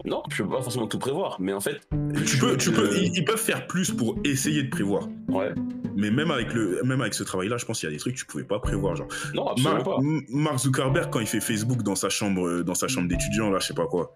Non, 0.05 0.21
tu 0.29 0.43
peux 0.43 0.49
pas 0.49 0.61
forcément 0.61 0.87
tout 0.87 0.99
prévoir, 0.99 1.37
mais 1.39 1.53
en 1.53 1.59
fait, 1.59 1.79
Tu 2.25 2.37
peux, 2.37 2.57
tu 2.57 2.71
peux, 2.71 2.95
ils, 2.95 3.11
ils 3.17 3.25
peuvent 3.25 3.37
faire 3.41 3.65
plus 3.65 3.91
pour 3.91 4.19
essayer 4.23 4.63
de 4.63 4.69
prévoir. 4.69 5.07
ouais. 5.29 5.53
Mais 5.93 6.09
même 6.09 6.31
avec 6.31 6.53
le, 6.53 6.81
même 6.83 7.01
avec 7.01 7.13
ce 7.13 7.23
travail-là, 7.23 7.57
je 7.57 7.65
pense 7.65 7.81
qu'il 7.81 7.89
y 7.89 7.91
a 7.91 7.93
des 7.93 7.99
trucs 7.99 8.13
que 8.15 8.19
tu 8.21 8.25
pouvais 8.25 8.45
pas 8.45 8.59
prévoir, 8.59 8.95
genre. 8.95 9.09
Non, 9.33 9.47
absolument 9.49 9.83
Mark, 9.83 9.85
pas. 9.85 9.97
Mark 10.29 10.59
Zuckerberg 10.59 11.09
quand 11.11 11.19
il 11.19 11.27
fait 11.27 11.41
Facebook 11.41 11.83
dans 11.83 11.95
sa 11.95 12.07
chambre, 12.07 12.61
dans 12.63 12.75
sa 12.75 12.87
chambre 12.87 13.09
d'étudiant 13.09 13.49
là, 13.49 13.59
je 13.59 13.67
sais 13.67 13.73
pas 13.73 13.87
quoi. 13.87 14.13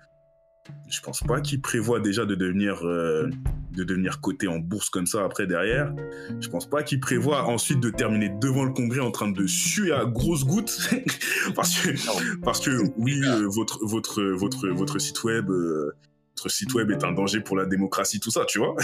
Je 0.90 1.02
pense 1.02 1.22
pas 1.22 1.42
qu'il 1.42 1.62
prévoit 1.62 2.00
déjà 2.00 2.26
de 2.26 2.36
devenir, 2.36 2.86
euh, 2.86 3.30
de 3.72 3.84
devenir 3.84 4.22
coté 4.22 4.48
en 4.48 4.60
bourse 4.60 4.90
comme 4.90 5.06
ça 5.06 5.24
après 5.24 5.48
derrière. 5.48 5.94
Je 6.40 6.48
pense 6.50 6.70
pas 6.70 6.84
qu'il 6.84 7.00
prévoit 7.00 7.44
ensuite 7.46 7.80
de 7.80 7.90
terminer 7.90 8.30
devant 8.30 8.64
le 8.64 8.72
Congrès 8.72 9.00
en 9.00 9.12
train 9.12 9.30
de 9.30 9.48
suer 9.48 9.92
à 9.92 10.06
grosses 10.06 10.46
gouttes 10.46 10.90
parce 11.56 11.80
que, 11.80 12.40
parce 12.44 12.60
que 12.60 12.72
oui, 12.98 13.22
euh, 13.26 13.48
votre, 13.48 13.86
votre, 13.86 14.24
votre, 14.24 14.68
votre 14.70 15.00
site 15.00 15.24
web. 15.24 15.50
euh, 15.50 15.92
votre 16.38 16.50
site 16.50 16.74
web 16.74 16.92
est 16.92 17.04
un 17.06 17.14
danger 17.14 17.40
pour 17.40 17.56
la 17.56 17.66
démocratie, 17.66 18.20
tout 18.20 18.30
ça, 18.30 18.44
tu 18.44 18.60
vois. 18.60 18.76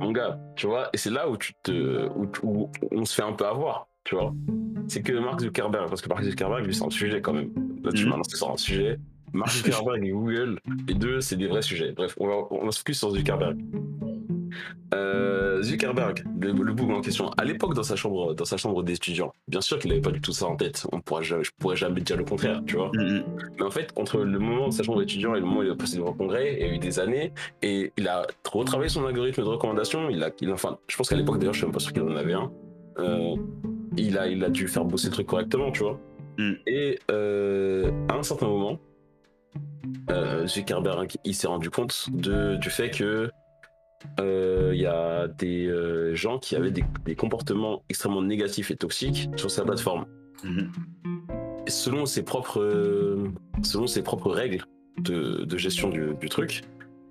Mon 0.00 0.10
gars, 0.10 0.40
tu 0.56 0.66
vois, 0.66 0.90
et 0.92 0.96
c'est 0.96 1.10
là 1.10 1.30
où 1.30 1.36
tu 1.36 1.54
te, 1.62 2.08
où, 2.08 2.28
où 2.42 2.70
on 2.90 3.04
se 3.04 3.14
fait 3.14 3.22
un 3.22 3.32
peu 3.32 3.46
avoir, 3.46 3.86
tu 4.02 4.16
vois. 4.16 4.34
C'est 4.88 5.00
que 5.00 5.12
Mark 5.12 5.40
Zuckerberg, 5.40 5.88
parce 5.88 6.02
que 6.02 6.08
Mark 6.08 6.24
Zuckerberg, 6.24 6.66
lui, 6.66 6.74
c'est 6.74 6.84
un 6.84 6.90
sujet 6.90 7.20
quand 7.22 7.32
même. 7.32 7.52
Là, 7.84 7.92
tu 7.92 8.06
m'as 8.06 8.16
lancé 8.16 8.36
sur 8.36 8.50
un 8.50 8.56
sujet. 8.56 8.98
Mark 9.32 9.50
Zuckerberg 9.50 10.04
et 10.04 10.10
Google, 10.10 10.58
les 10.88 10.94
deux, 10.94 11.20
c'est 11.20 11.36
des 11.36 11.46
vrais 11.46 11.62
sujets. 11.62 11.92
Bref, 11.92 12.14
on 12.18 12.26
va, 12.26 12.34
on 12.50 12.70
se 12.70 12.78
focus 12.78 12.98
sur 12.98 13.10
Zuckerberg. 13.10 13.58
Euh, 14.92 15.62
Zuckerberg, 15.62 16.24
le, 16.40 16.52
le 16.52 16.72
boom 16.72 16.92
en 16.92 17.00
question, 17.00 17.30
à 17.36 17.44
l'époque 17.44 17.74
dans 17.74 17.82
sa 17.82 17.94
chambre, 17.94 18.34
dans 18.34 18.44
sa 18.44 18.56
chambre 18.56 18.82
d'étudiant, 18.82 19.32
bien 19.46 19.60
sûr 19.60 19.78
qu'il 19.78 19.92
avait 19.92 20.00
pas 20.00 20.10
du 20.10 20.20
tout 20.20 20.32
ça 20.32 20.46
en 20.46 20.56
tête. 20.56 20.86
On 20.92 21.00
pourra 21.00 21.22
jamais, 21.22 21.44
je 21.44 21.50
pourrais 21.58 21.76
jamais 21.76 22.00
dire 22.00 22.16
le 22.16 22.24
contraire, 22.24 22.60
tu 22.66 22.76
vois. 22.76 22.90
Mhm. 22.94 23.24
Mais 23.58 23.64
en 23.64 23.70
fait, 23.70 23.92
entre 23.96 24.18
le 24.18 24.38
moment 24.38 24.68
de 24.68 24.72
sa 24.72 24.82
chambre 24.82 24.98
d'étudiant 24.98 25.34
et 25.34 25.40
le 25.40 25.46
moment 25.46 25.60
où 25.60 25.62
il 25.62 25.70
a 25.70 25.76
passé 25.76 25.96
devant 25.96 26.10
le 26.10 26.16
congrès, 26.16 26.54
il 26.54 26.66
y 26.66 26.70
a 26.70 26.74
eu 26.74 26.78
des 26.78 26.98
années 26.98 27.32
et 27.62 27.92
il 27.96 28.08
a 28.08 28.26
retravaillé 28.50 28.88
son 28.88 29.06
algorithme 29.06 29.42
de 29.42 29.48
recommandation. 29.48 30.10
Il 30.10 30.22
a, 30.24 30.30
il, 30.40 30.50
enfin, 30.52 30.78
je 30.88 30.96
pense 30.96 31.08
qu'à 31.08 31.16
l'époque 31.16 31.38
d'ailleurs, 31.38 31.54
je 31.54 31.58
suis 31.58 31.66
même 31.66 31.74
pas 31.74 31.80
sûr 31.80 31.92
qu'il 31.92 32.02
en 32.02 32.16
avait 32.16 32.34
un. 32.34 32.50
Euh, 32.98 33.36
il 33.96 34.18
a, 34.18 34.26
il 34.26 34.42
a 34.42 34.50
dû 34.50 34.66
faire 34.66 34.84
bosser 34.84 35.06
le 35.08 35.12
truc 35.12 35.28
correctement, 35.28 35.70
tu 35.70 35.82
vois. 35.82 36.00
Mm. 36.38 36.52
Et 36.66 36.98
euh, 37.10 37.90
à 38.08 38.14
un 38.14 38.22
certain 38.22 38.48
moment, 38.48 38.78
Zuckerberg, 40.46 41.16
il 41.24 41.34
s'est 41.34 41.46
rendu 41.46 41.70
compte 41.70 42.08
de, 42.10 42.56
du 42.56 42.70
fait 42.70 42.90
que 42.90 43.30
euh, 44.18 44.70
il 44.74 44.80
y 44.80 44.86
a 44.86 45.28
des 45.28 45.66
euh, 45.66 46.14
gens 46.14 46.38
qui 46.38 46.56
avaient 46.56 46.70
des, 46.70 46.84
des 47.04 47.14
comportements 47.14 47.82
extrêmement 47.88 48.22
négatifs 48.22 48.70
et 48.70 48.76
toxiques 48.76 49.28
sur 49.36 49.50
sa 49.50 49.64
plateforme. 49.64 50.06
Mhm. 50.42 50.72
Selon 51.68 52.06
ses 52.06 52.22
propres, 52.22 52.60
euh, 52.60 53.28
selon 53.62 53.86
ses 53.86 54.02
propres 54.02 54.30
règles 54.30 54.64
de, 54.98 55.44
de 55.44 55.56
gestion 55.58 55.88
du, 55.88 56.14
du 56.18 56.28
truc, 56.28 56.62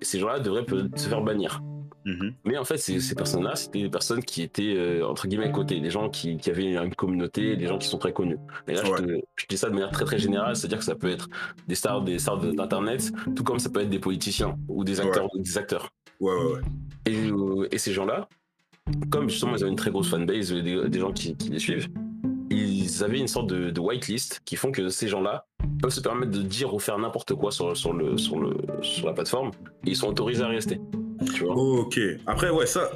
ces 0.02 0.18
gens-là 0.18 0.40
devraient 0.40 0.66
se 0.96 1.08
faire 1.08 1.22
bannir. 1.22 1.62
Mhm. 2.04 2.32
Mais 2.44 2.56
en 2.56 2.64
fait, 2.64 2.78
ces, 2.78 2.98
ces 3.00 3.14
personnes-là, 3.14 3.56
c'était 3.56 3.82
des 3.82 3.90
personnes 3.90 4.22
qui 4.24 4.42
étaient, 4.42 4.74
euh, 4.74 5.06
entre 5.06 5.28
guillemets, 5.28 5.52
cotées, 5.52 5.80
des 5.80 5.90
gens 5.90 6.08
qui, 6.08 6.36
qui 6.38 6.48
avaient 6.50 6.74
une 6.76 6.94
communauté, 6.94 7.56
des 7.56 7.66
gens 7.66 7.76
qui 7.78 7.88
sont 7.88 7.98
très 7.98 8.12
connus. 8.12 8.38
Et 8.68 8.72
là, 8.74 8.82
je, 8.84 8.90
te- 9.02 9.20
je 9.36 9.46
dis 9.48 9.58
ça 9.58 9.68
de 9.68 9.74
manière 9.74 9.90
très 9.90 10.04
très 10.06 10.18
générale, 10.18 10.56
c'est-à-dire 10.56 10.78
que 10.78 10.84
ça 10.84 10.94
peut 10.94 11.10
être 11.10 11.28
des 11.68 11.74
stars, 11.74 12.02
des 12.02 12.18
stars 12.18 12.38
d'Internet, 12.38 13.10
tout 13.36 13.44
comme 13.44 13.58
ça 13.58 13.68
peut 13.68 13.80
être 13.80 13.90
des 13.90 13.98
politiciens 13.98 14.56
ou 14.68 14.82
des 14.84 14.98
acteurs. 15.00 15.28
ou 15.34 15.38
Des 15.40 15.58
acteurs. 15.58 15.90
Ouais, 16.20 16.32
ouais, 16.32 16.52
ouais. 16.54 16.60
Et, 17.06 17.30
euh, 17.30 17.68
et 17.70 17.78
ces 17.78 17.92
gens-là, 17.92 18.28
comme 19.10 19.28
justement 19.28 19.54
ils 19.56 19.64
ont 19.64 19.68
une 19.68 19.76
très 19.76 19.90
grosse 19.90 20.08
fanbase, 20.10 20.52
des, 20.52 20.88
des 20.88 20.98
gens 21.00 21.12
qui, 21.12 21.36
qui 21.36 21.48
les 21.50 21.58
suivent, 21.58 21.88
ils 22.50 23.04
avaient 23.04 23.20
une 23.20 23.28
sorte 23.28 23.48
de, 23.48 23.70
de 23.70 23.80
whitelist 23.80 24.40
qui 24.44 24.56
font 24.56 24.72
que 24.72 24.88
ces 24.88 25.06
gens-là 25.06 25.44
peuvent 25.80 25.92
se 25.92 26.00
permettre 26.00 26.32
de 26.32 26.42
dire 26.42 26.74
ou 26.74 26.78
faire 26.80 26.98
n'importe 26.98 27.34
quoi 27.34 27.52
sur, 27.52 27.76
sur, 27.76 27.92
le, 27.92 28.18
sur, 28.18 28.40
le, 28.40 28.56
sur 28.82 29.06
la 29.06 29.12
plateforme 29.12 29.50
et 29.86 29.90
ils 29.90 29.96
sont 29.96 30.08
autorisés 30.08 30.42
à 30.42 30.48
rester. 30.48 30.80
Tu 31.34 31.44
vois 31.44 31.54
Ok. 31.54 31.98
Après, 32.26 32.50
ouais, 32.50 32.66
ça, 32.66 32.90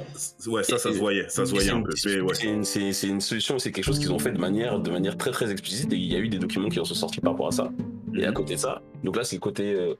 ouais, 0.47 0.63
ça, 0.63 0.77
ça 0.77 0.91
se 0.91 0.97
voyait. 0.97 1.29
Ça 1.29 1.45
se 1.45 1.51
voyait 1.51 1.71
un 1.71 1.81
peu. 1.81 1.91
Ouais. 2.21 2.63
C'est 2.63 3.07
une, 3.07 3.21
solution, 3.21 3.59
c'est 3.59 3.71
quelque 3.71 3.85
chose 3.85 3.99
qu'ils 3.99 4.11
ont 4.11 4.19
fait 4.19 4.31
de 4.31 4.39
manière, 4.39 4.79
de 4.79 4.89
manière 4.91 5.17
très 5.17 5.31
très 5.31 5.51
explicite 5.51 5.91
et 5.93 5.97
il 5.97 6.11
y 6.11 6.15
a 6.15 6.19
eu 6.19 6.29
des 6.29 6.39
documents 6.39 6.69
qui 6.69 6.79
en 6.79 6.85
sont 6.85 6.95
sortis 6.95 7.21
par 7.21 7.33
rapport 7.33 7.47
à 7.47 7.51
ça. 7.51 7.69
Et 8.15 8.25
à 8.25 8.31
côté 8.31 8.55
de 8.55 8.59
ça, 8.59 8.81
donc 9.03 9.15
là 9.15 9.23
c'est 9.23 9.35
le 9.35 9.41
côté. 9.41 9.73
euh, 9.73 9.95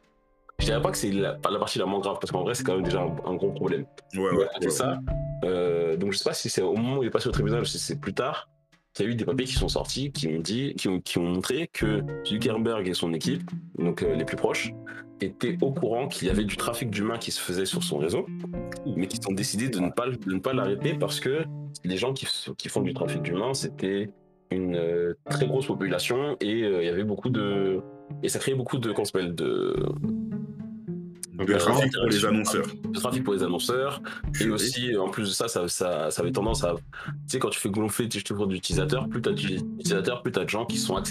je 0.59 0.65
dirais 0.65 0.81
pas 0.81 0.89
que 0.89 0.97
c'est 0.97 1.11
la, 1.11 1.37
la 1.51 1.59
partie 1.59 1.79
la 1.79 1.85
moins 1.85 1.99
grave 1.99 2.17
parce 2.19 2.31
qu'en 2.31 2.43
vrai 2.43 2.55
c'est 2.55 2.63
quand 2.63 2.75
même 2.75 2.83
déjà 2.83 3.01
un, 3.01 3.13
un 3.29 3.35
gros 3.35 3.51
problème. 3.51 3.85
Ouais, 4.15 4.21
ouais. 4.31 4.47
ouais. 4.61 4.69
ça, 4.69 4.99
euh, 5.43 5.97
donc 5.97 6.13
je 6.13 6.17
sais 6.17 6.23
pas 6.23 6.33
si 6.33 6.49
c'est 6.49 6.61
au 6.61 6.75
moment 6.75 6.97
où 6.99 7.03
il 7.03 7.07
est 7.07 7.11
passé 7.11 7.27
au 7.27 7.31
tribunal 7.31 7.61
ou 7.61 7.65
si 7.65 7.77
c'est 7.77 7.99
plus 7.99 8.13
tard, 8.13 8.47
qu'il 8.95 9.05
y 9.05 9.09
a 9.09 9.11
eu 9.11 9.15
des 9.15 9.25
papiers 9.25 9.45
qui 9.45 9.53
sont 9.53 9.67
sortis 9.67 10.11
qui 10.11 10.27
ont 10.27 10.39
dit, 10.39 10.73
qui 10.75 10.87
ont, 10.87 11.23
montré 11.23 11.69
que 11.71 12.01
Zuckerberg 12.25 12.87
et 12.87 12.93
son 12.93 13.13
équipe, 13.13 13.49
donc 13.77 14.01
euh, 14.01 14.15
les 14.15 14.25
plus 14.25 14.37
proches, 14.37 14.73
étaient 15.21 15.57
au 15.61 15.71
courant 15.71 16.07
qu'il 16.07 16.27
y 16.27 16.31
avait 16.31 16.43
du 16.43 16.57
trafic 16.57 16.89
d'humains 16.89 17.17
qui 17.17 17.31
se 17.31 17.39
faisait 17.39 17.65
sur 17.65 17.83
son 17.83 17.97
réseau, 17.97 18.25
mais 18.85 19.07
qui 19.07 19.19
ont 19.27 19.33
décidé 19.33 19.69
de 19.69 19.79
ne 19.79 20.39
pas, 20.39 20.53
l'arrêter 20.53 20.93
parce 20.93 21.19
que 21.19 21.43
les 21.83 21.97
gens 21.97 22.13
qui, 22.13 22.25
font 22.67 22.81
du 22.81 22.93
trafic 22.93 23.21
d'humains, 23.21 23.53
c'était 23.53 24.09
une 24.51 24.75
euh, 24.75 25.13
très 25.29 25.47
grosse 25.47 25.67
population 25.67 26.37
et 26.41 26.63
euh, 26.63 26.83
il 26.83 26.85
y 26.85 26.89
avait 26.89 27.03
beaucoup 27.03 27.29
de 27.29 27.81
et 28.23 28.29
ça 28.29 28.39
créait 28.39 28.55
beaucoup 28.55 28.77
de 28.77 28.91
Donc, 31.45 31.49
le 31.49 31.55
Euh, 31.55 31.59
trafic 31.59 31.93
pour 31.93 32.05
les 32.07 32.25
annonceurs. 32.25 32.65
de 32.67 32.99
trafic 32.99 33.23
pour 33.23 33.33
les 33.33 33.43
annonceurs. 33.43 34.01
Et 34.41 34.49
aussi 34.49 34.95
en 34.97 35.09
plus 35.09 35.23
de 35.29 35.33
ça 35.33 35.47
ça, 35.47 35.67
ça, 35.67 36.09
ça 36.11 36.21
avait 36.21 36.31
tendance 36.31 36.63
à 36.63 36.73
tu 36.75 36.81
sais 37.27 37.39
quand 37.39 37.49
tu 37.49 37.59
fais 37.59 37.69
gonfler 37.69 38.09
tes 38.09 38.19
chiffres 38.19 38.45
d'utilisateurs 38.47 39.07
plus 39.07 39.21
t'as 39.21 39.31
d'utilisateurs 39.31 40.21
plus 40.23 40.31
t'as 40.31 40.43
de 40.43 40.49
gens 40.49 40.65
qui 40.65 40.77
sont 40.77 41.01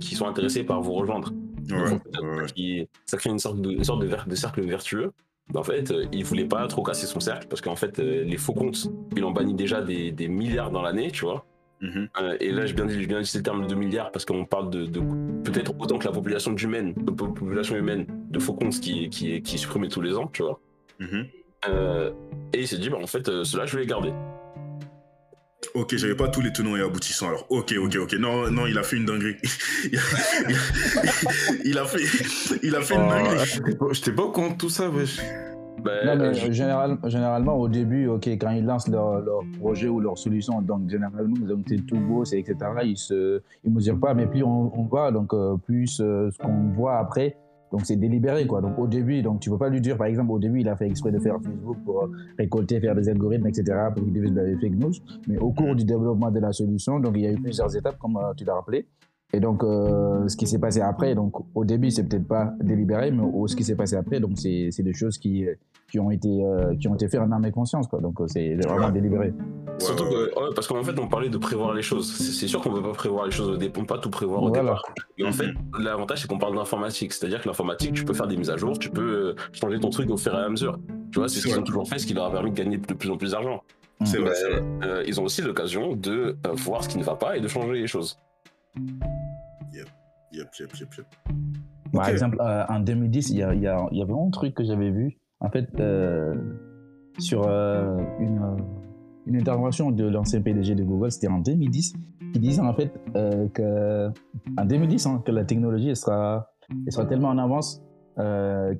qui 0.00 0.14
sont 0.14 0.26
intéressés 0.26 0.64
par 0.64 0.80
vous 0.82 0.92
rejoindre. 0.94 1.32
Ouais, 1.70 1.90
Donc, 1.90 2.02
ouais, 2.22 2.28
ouais. 2.40 2.46
qui- 2.54 2.88
ça 3.06 3.16
crée 3.18 3.30
une 3.30 3.38
sorte 3.38 3.60
de, 3.60 3.70
une 3.70 3.84
sorte 3.84 4.00
de, 4.00 4.06
ver- 4.06 4.26
de 4.26 4.34
cercle 4.34 4.62
vertueux. 4.62 5.12
Mais 5.52 5.58
en 5.58 5.62
fait 5.62 5.90
euh, 5.90 6.04
il 6.12 6.24
voulait 6.24 6.44
pas 6.44 6.66
trop 6.66 6.82
casser 6.82 7.06
son 7.06 7.20
cercle 7.20 7.46
parce 7.48 7.60
qu'en 7.62 7.76
fait 7.76 7.98
euh, 7.98 8.22
les 8.24 8.36
faux 8.36 8.52
comptes 8.52 8.86
ils 9.16 9.24
en 9.24 9.30
banni 9.30 9.54
déjà 9.54 9.80
des, 9.80 10.12
des 10.12 10.28
milliards 10.28 10.70
dans 10.70 10.82
l'année 10.82 11.10
tu 11.10 11.24
vois 11.24 11.46
Mhm. 11.80 12.08
euh, 12.20 12.36
et 12.40 12.50
là, 12.50 12.66
je 12.66 12.74
viens, 12.74 12.88
je 12.88 12.94
viens 12.98 13.06
d'utiliser 13.18 13.38
le 13.38 13.42
terme 13.44 13.66
de 13.66 13.74
milliards 13.74 14.10
parce 14.10 14.24
qu'on 14.24 14.44
parle 14.44 14.68
de, 14.70 14.86
de 14.86 15.00
peut-être 15.44 15.72
autant 15.78 15.98
que 15.98 16.06
la 16.06 16.12
population 16.12 16.54
humaine, 16.56 16.92
la 17.06 17.12
population 17.12 17.76
humaine 17.76 18.06
de 18.30 18.38
faux 18.40 18.54
comptes 18.54 18.80
qui, 18.80 19.08
qui, 19.10 19.40
qui 19.42 19.54
est 19.54 19.58
supprimée 19.58 19.88
tous 19.88 20.00
les 20.00 20.16
ans, 20.16 20.26
tu 20.32 20.42
vois. 20.42 20.60
Mhm. 20.98 21.26
Euh, 21.68 22.10
et 22.52 22.60
il 22.62 22.68
s'est 22.68 22.78
dit, 22.78 22.88
bah, 22.90 22.98
en 23.02 23.06
fait, 23.06 23.28
euh, 23.28 23.44
cela, 23.44 23.64
je 23.66 23.74
vais 23.76 23.82
les 23.82 23.86
garder. 23.88 24.12
Ok, 25.74 25.94
j'avais 25.96 26.14
pas 26.14 26.28
tous 26.28 26.40
les 26.40 26.52
tenants 26.52 26.76
et 26.76 26.80
aboutissants 26.80 27.28
alors. 27.28 27.46
Ok, 27.50 27.74
ok, 27.78 27.96
ok. 27.96 28.12
Non, 28.14 28.50
non, 28.50 28.66
il 28.66 28.78
a 28.78 28.82
fait 28.82 28.96
une 28.96 29.04
dinguerie. 29.06 29.36
il, 29.92 29.98
a, 29.98 30.00
il 31.64 31.78
a 31.78 31.84
fait, 31.84 32.58
il 32.62 32.74
a 32.76 32.80
fait 32.80 32.94
une 32.94 33.02
Oh, 33.06 33.08
dinguerie. 33.10 33.46
j'étais 33.92 34.12
pas- 34.12 34.22
pas 34.22 34.28
au 34.28 34.30
courant 34.32 34.50
de 34.50 34.56
tout 34.56 34.68
ça, 34.70 34.88
wesh. 34.88 35.18
Bah, 35.84 35.90
Non, 36.04 36.16
mais 36.16 36.34
je- 36.34 36.52
général- 36.52 36.98
généralement, 37.06 37.54
au 37.56 37.68
début, 37.68 38.06
ok, 38.08 38.26
quand 38.40 38.50
ils 38.50 38.64
lancent 38.64 38.88
leur, 38.88 39.20
leur 39.20 39.40
projet 39.58 39.88
ou 39.88 40.00
leur 40.00 40.18
solution, 40.18 40.60
donc 40.62 40.88
généralement, 40.88 41.34
c'est 41.66 41.86
tout 41.86 41.98
beau, 42.00 42.24
c'est 42.24 42.38
etc. 42.40 42.56
Ils 42.84 42.96
se, 42.96 43.40
ils 43.64 43.72
mesurent 43.72 44.00
pas, 44.00 44.14
mais 44.14 44.26
plus 44.26 44.42
on, 44.42 44.72
on 44.78 44.84
va, 44.84 45.10
donc 45.10 45.32
euh, 45.34 45.56
plus 45.56 46.00
euh, 46.00 46.30
ce 46.30 46.38
qu'on 46.38 46.70
voit 46.74 46.98
après, 46.98 47.36
donc 47.70 47.82
c'est 47.84 47.96
délibéré 47.96 48.46
quoi. 48.46 48.60
Donc 48.60 48.78
au 48.78 48.86
début, 48.86 49.20
donc 49.22 49.40
tu 49.40 49.50
peux 49.50 49.58
pas 49.58 49.68
lui 49.68 49.80
dire, 49.80 49.96
par 49.96 50.06
exemple, 50.06 50.32
au 50.32 50.38
début, 50.38 50.60
il 50.60 50.68
a 50.68 50.76
fait 50.76 50.86
exprès 50.86 51.12
de 51.12 51.18
faire 51.18 51.36
Facebook 51.42 51.76
pour 51.84 52.04
euh, 52.04 52.10
récolter, 52.38 52.80
faire 52.80 52.94
des 52.94 53.08
algorithmes, 53.08 53.46
etc. 53.46 53.64
pour 53.94 54.04
qu'il 54.04 54.12
diffuse 54.12 54.32
des 54.32 54.56
fake 54.56 54.76
news. 54.78 54.92
Mais 55.28 55.38
au 55.38 55.52
cours 55.52 55.74
du 55.76 55.84
développement 55.84 56.30
de 56.30 56.40
la 56.40 56.52
solution, 56.52 56.98
donc 56.98 57.12
il 57.16 57.22
y 57.22 57.26
a 57.26 57.32
eu 57.32 57.40
plusieurs 57.40 57.74
étapes, 57.76 57.98
comme 57.98 58.16
euh, 58.16 58.32
tu 58.36 58.44
l'as 58.44 58.54
rappelé. 58.54 58.86
Et 59.34 59.40
donc, 59.40 59.62
euh, 59.62 60.26
ce 60.26 60.36
qui 60.36 60.46
s'est 60.46 60.58
passé 60.58 60.80
après, 60.80 61.14
donc 61.14 61.34
au 61.54 61.64
début, 61.64 61.90
c'est 61.90 62.04
peut-être 62.04 62.26
pas 62.26 62.52
délibéré, 62.62 63.10
mais 63.10 63.22
au- 63.22 63.46
ce 63.46 63.54
qui 63.56 63.62
s'est 63.64 63.76
passé 63.76 63.94
après, 63.94 64.20
donc 64.20 64.32
c'est 64.36 64.70
c'est 64.70 64.82
des 64.82 64.94
choses 64.94 65.18
qui, 65.18 65.44
qui 65.90 66.00
ont 66.00 66.10
été 66.10 66.28
euh, 66.44 66.74
qui 66.76 66.88
ont 66.88 66.94
été 66.94 67.08
faits 67.08 67.20
en 67.20 67.30
âme 67.32 67.44
et 67.44 67.50
conscience 67.50 67.86
quoi 67.88 68.00
donc 68.00 68.20
euh, 68.20 68.26
c'est 68.26 68.54
vraiment 68.56 68.86
Ouais. 68.86 68.92
délibéré 68.92 69.32
surtout 69.78 70.04
que- 70.04 70.34
ouais, 70.34 70.54
parce 70.54 70.66
qu'en 70.66 70.82
fait, 70.82 70.98
on 70.98 71.06
parlait 71.08 71.28
de 71.28 71.38
prévoir 71.38 71.72
les 71.74 71.82
choses. 71.82 72.10
C'est 72.12 72.48
sûr 72.48 72.60
qu'on 72.60 72.72
peut 72.72 72.82
pas 72.82 72.92
prévoir 72.92 73.26
les 73.26 73.30
choses 73.30 73.48
au 73.48 73.56
départ, 73.56 73.82
on 73.82 73.86
peut 73.86 73.94
pas 73.94 74.00
tout 74.00 74.10
prévoir 74.10 74.42
au 74.42 74.48
Voilà. 74.48 74.62
départ. 74.62 74.82
Mais 75.18 75.24
en 75.26 75.32
fait, 75.32 75.46
l'avantage, 75.78 76.22
c'est 76.22 76.26
qu'on 76.28 76.38
parle 76.38 76.56
d'informatique. 76.56 77.12
C'est-à-dire 77.12 77.40
que 77.42 77.46
l'informatique, 77.48 77.92
tu 77.92 78.04
peux 78.04 78.12
faire 78.14 78.26
des 78.26 78.36
mises 78.36 78.50
à 78.50 78.56
jour, 78.56 78.76
tu 78.78 78.90
peux 78.90 79.36
changer 79.52 79.78
ton 79.78 79.90
truc 79.90 80.10
au 80.10 80.16
fur 80.16 80.34
et 80.34 80.38
à 80.42 80.48
mesure. 80.48 80.78
Tu 81.12 81.20
vois, 81.20 81.28
c'est 81.28 81.38
ce 81.40 81.46
qu'ils 81.46 81.58
ont 81.58 81.62
toujours 81.62 81.88
fait, 81.88 81.98
ce 82.00 82.06
qui 82.06 82.14
leur 82.14 82.24
a 82.24 82.32
permis 82.32 82.50
de 82.50 82.56
gagner 82.56 82.76
de 82.78 82.94
plus 82.94 83.10
en 83.10 83.16
plus 83.16 83.30
d'argent. 83.32 83.62
C'est 84.04 84.18
vrai, 84.18 84.32
c'est 84.34 84.48
vrai. 84.50 84.62
euh, 84.84 85.04
ils 85.06 85.20
ont 85.20 85.24
aussi 85.24 85.42
l'occasion 85.42 85.94
de 85.94 86.36
euh, 86.46 86.52
voir 86.54 86.82
ce 86.82 86.88
qui 86.88 86.98
ne 86.98 87.04
va 87.04 87.14
pas 87.14 87.36
et 87.36 87.40
de 87.40 87.46
changer 87.48 87.74
les 87.74 87.86
choses. 87.86 88.18
Yep, 90.32 90.48
yep, 90.60 90.70
yep, 90.74 90.94
yep. 90.96 91.06
par 91.92 92.08
exemple 92.08 92.38
euh, 92.40 92.64
en 92.68 92.80
2010 92.80 93.30
il 93.30 93.38
y 93.38 93.42
avait 93.42 94.12
un 94.12 94.30
truc 94.30 94.54
que 94.54 94.64
j'avais 94.64 94.90
vu. 94.90 95.18
En 95.40 95.50
fait 95.50 95.68
euh, 95.80 96.34
sur 97.18 97.46
euh, 97.46 97.96
une 98.20 98.40
une 99.26 99.36
intervention 99.36 99.90
de 99.90 100.04
l'ancien 100.04 100.40
PDG 100.40 100.74
de 100.74 100.84
Google 100.84 101.10
c'était 101.10 101.28
en 101.28 101.38
2010 101.38 101.94
qui 102.32 102.38
disait 102.38 102.60
en 102.60 102.72
fait 102.72 102.92
que 103.14 104.08
en 104.56 104.64
2010 104.64 105.06
hein, 105.06 105.22
que 105.24 105.32
la 105.32 105.44
technologie 105.44 105.90
elle 105.90 105.96
sera 105.96 106.50
elle 106.86 106.92
sera 106.92 107.06
tellement 107.06 107.28
en 107.28 107.38
avance 107.38 107.82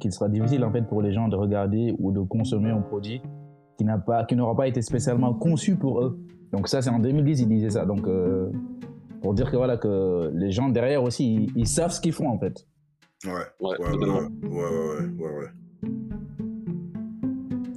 qu'il 0.01 0.13
sera 0.13 0.29
difficile 0.29 0.65
en 0.65 0.73
fait 0.73 0.83
pour 0.83 1.03
les 1.03 1.13
gens 1.13 1.29
de 1.29 1.37
regarder 1.37 1.95
ou 1.99 2.13
de 2.13 2.21
consommer 2.21 2.71
un 2.71 2.81
produit 2.81 3.23
qui 3.77 3.85
n'a 3.85 3.99
pas 3.99 4.25
qui 4.25 4.37
n'aura 4.37 4.57
pas 4.57 4.69
été 4.69 4.83
spécialement 4.83 5.35
conçu 5.35 5.77
pour 5.77 6.01
eux. 6.01 6.19
Donc 6.53 6.69
ça 6.69 6.83
c'est 6.83 6.91
en 6.91 6.99
2010 6.99 7.43
il 7.43 7.49
disait 7.49 7.71
ça. 7.71 7.85
Donc 7.85 8.07
pour 9.21 9.35
dire 9.35 9.51
que 9.51 9.57
voilà 9.57 9.77
que 9.77 10.31
les 10.35 10.51
gens 10.53 10.69
derrière 10.69 11.03
aussi 11.03 11.35
ils, 11.35 11.53
ils 11.57 11.67
savent 11.67 11.93
ce 11.93 12.01
qu'ils 12.01 12.13
font 12.13 12.29
en 12.29 12.39
fait 12.39 12.67
Ouais, 13.25 13.33
Ouais, 13.33 13.43
ouais, 13.61 13.79
ouais, 13.79 13.91
totalement. 13.93 14.21
ouais, 14.21 14.49
ouais, 14.49 14.61
ouais, 14.61 15.07
ouais, 15.19 15.39
ouais. 15.39 15.49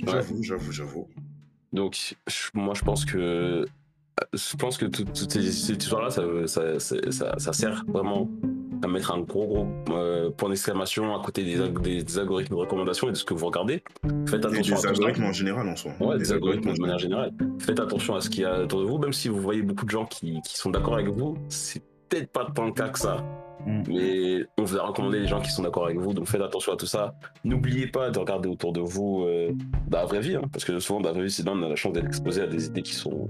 J'avoue, 0.05 0.43
j'avoue, 0.43 0.71
j'avoue. 0.71 1.07
Donc, 1.73 2.15
moi, 2.53 2.73
je 2.75 2.81
pense 2.83 3.05
que 3.05 3.65
je 4.33 4.55
pense 4.57 4.77
que 4.77 4.85
tout- 4.85 5.05
toutes 5.05 5.31
ces, 5.31 5.51
cette 5.51 5.81
histoire-là, 5.83 6.09
ça, 6.09 6.23
ça, 6.47 6.79
ça, 6.79 6.95
ça- 7.11 7.39
ça 7.39 7.53
sert 7.53 7.85
vraiment 7.87 8.29
à 8.83 8.87
mettre 8.87 9.11
un 9.13 9.19
gros 9.21 9.45
gros 9.47 9.67
euh, 9.91 10.29
point 10.31 10.49
d'exclamation 10.49 11.15
à 11.15 11.23
côté 11.23 11.43
des, 11.43 11.57
alg- 11.59 11.81
des, 11.81 12.03
des 12.03 12.17
algorithmes 12.19 12.55
de 12.55 12.59
recommandation 12.59 13.07
et 13.07 13.11
de 13.11 13.15
ce 13.17 13.23
que 13.25 13.33
vous 13.33 13.45
regardez. 13.47 13.83
Faites 14.27 14.43
Et 14.43 14.47
attention 14.47 14.75
des 14.75 14.85
à 14.85 14.89
algorithmes 14.89 15.23
en 15.25 15.31
général 15.33 15.67
en 15.69 15.75
soi. 15.75 15.91
Ouais, 15.99 16.17
Des 16.17 16.23
des 16.23 16.31
algorithmes 16.33 16.73
de 16.73 16.79
manière 16.81 16.99
générale. 16.99 17.31
Faites 17.59 17.79
attention 17.79 18.15
à 18.15 18.21
ce 18.21 18.29
qu'il 18.29 18.41
y 18.41 18.45
a 18.45 18.61
autour 18.63 18.81
de 18.81 18.85
vous, 18.85 18.97
même 18.97 19.13
si 19.13 19.27
vous 19.29 19.39
voyez 19.39 19.61
beaucoup 19.61 19.85
de 19.85 19.91
gens 19.91 20.05
qui, 20.05 20.41
qui 20.41 20.57
sont 20.57 20.69
d'accord 20.71 20.95
avec 20.95 21.07
vous, 21.09 21.37
c'est 21.49 21.81
peut-être 22.09 22.31
pas 22.31 22.47
tant 22.53 22.65
le 22.65 22.71
cas 22.73 22.89
que 22.89 22.99
ça. 22.99 23.23
Mm. 23.67 23.83
Mais 23.89 24.45
on 24.57 24.63
vous 24.63 24.77
a 24.77 24.81
recommandé 24.83 25.19
les 25.19 25.27
gens 25.27 25.39
qui 25.39 25.51
sont 25.51 25.61
d'accord 25.61 25.85
avec 25.85 25.99
vous, 25.99 26.13
donc 26.13 26.25
faites 26.27 26.41
attention 26.41 26.73
à 26.73 26.75
tout 26.77 26.87
ça. 26.87 27.13
N'oubliez 27.43 27.85
pas 27.87 28.09
de 28.09 28.17
regarder 28.17 28.49
autour 28.49 28.73
de 28.73 28.79
vous 28.81 29.23
euh, 29.27 29.51
dans 29.87 29.99
la 29.99 30.05
vraie 30.05 30.19
vie, 30.21 30.35
hein, 30.35 30.41
parce 30.51 30.65
que 30.65 30.79
souvent 30.79 30.99
dans 30.99 31.09
la 31.09 31.13
vraie 31.13 31.25
vie, 31.25 31.31
c'est 31.31 31.45
là 31.45 31.51
on 31.55 31.61
a 31.61 31.69
la 31.69 31.75
chance 31.75 31.93
d'être 31.93 32.07
exposé 32.07 32.41
à 32.41 32.47
des 32.47 32.65
idées 32.65 32.81
qui 32.81 32.95
sont 32.95 33.29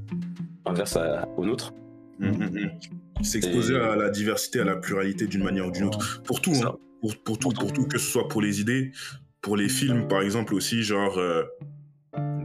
inverses 0.66 0.96
à- 0.96 1.28
aux 1.36 1.46
nôtres. 1.46 1.74
Hum, 2.22 2.30
hum, 2.30 2.42
hum. 2.44 3.24
S'exposer 3.24 3.74
Et- 3.74 3.78
à 3.78 3.96
la 3.96 4.10
diversité, 4.10 4.60
à 4.60 4.64
la 4.66 4.76
pluralité 4.78 5.28
d'une 5.28 5.44
manière 5.44 5.68
ou 5.68 5.72
d'une 5.72 5.86
autre. 5.86 6.22
Pour 6.24 6.42
tout, 6.42 6.54
Ça. 6.54 6.68
hein. 6.68 6.76
Pour, 7.02 7.16
pour 7.24 7.40
tout, 7.40 7.50
pour 7.50 7.74
tout, 7.74 7.86
que 7.88 7.98
ce 7.98 8.06
soit 8.12 8.28
pour 8.28 8.42
les 8.42 8.62
idées, 8.62 8.92
pour 9.42 9.58
les 9.58 9.70
films, 9.70 10.08
par 10.08 10.22
exemple, 10.22 10.54
aussi, 10.54 10.84
genre, 10.84 11.18
euh, 11.18 11.44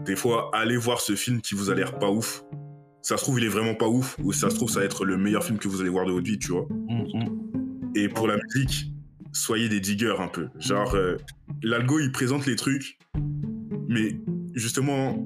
des 0.06 0.16
fois, 0.16 0.50
allez 0.54 0.76
voir 0.78 1.00
ce 1.00 1.14
film 1.14 1.40
qui 1.42 1.54
vous 1.54 1.70
a 1.70 1.74
l'air 1.74 1.98
pas 1.98 2.10
ouf. 2.10 2.42
Ça 3.02 3.16
se 3.18 3.22
trouve, 3.22 3.38
il 3.38 3.44
est 3.44 3.48
vraiment 3.50 3.74
pas 3.74 3.86
ouf, 3.88 4.16
ou 4.22 4.32
ça 4.32 4.48
se 4.50 4.56
trouve, 4.56 4.70
ça 4.70 4.80
va 4.80 4.86
être 4.86 5.04
le 5.04 5.16
meilleur 5.18 5.44
film 5.44 5.58
que 5.58 5.68
vous 5.68 5.80
allez 5.80 5.90
voir 5.90 6.06
de 6.06 6.12
votre 6.12 6.24
vie, 6.26 6.38
tu 6.38 6.52
vois. 6.52 6.66
Et 7.94 8.08
pour 8.08 8.26
la 8.26 8.36
musique, 8.36 8.92
soyez 9.32 9.68
des 9.68 9.80
diggers 9.80 10.14
un 10.18 10.28
peu. 10.28 10.48
Genre, 10.58 10.94
euh, 10.94 11.16
l'algo, 11.62 12.00
il 12.00 12.10
présente 12.12 12.46
les 12.46 12.56
trucs, 12.56 12.98
mais 13.88 14.18
justement, 14.54 15.22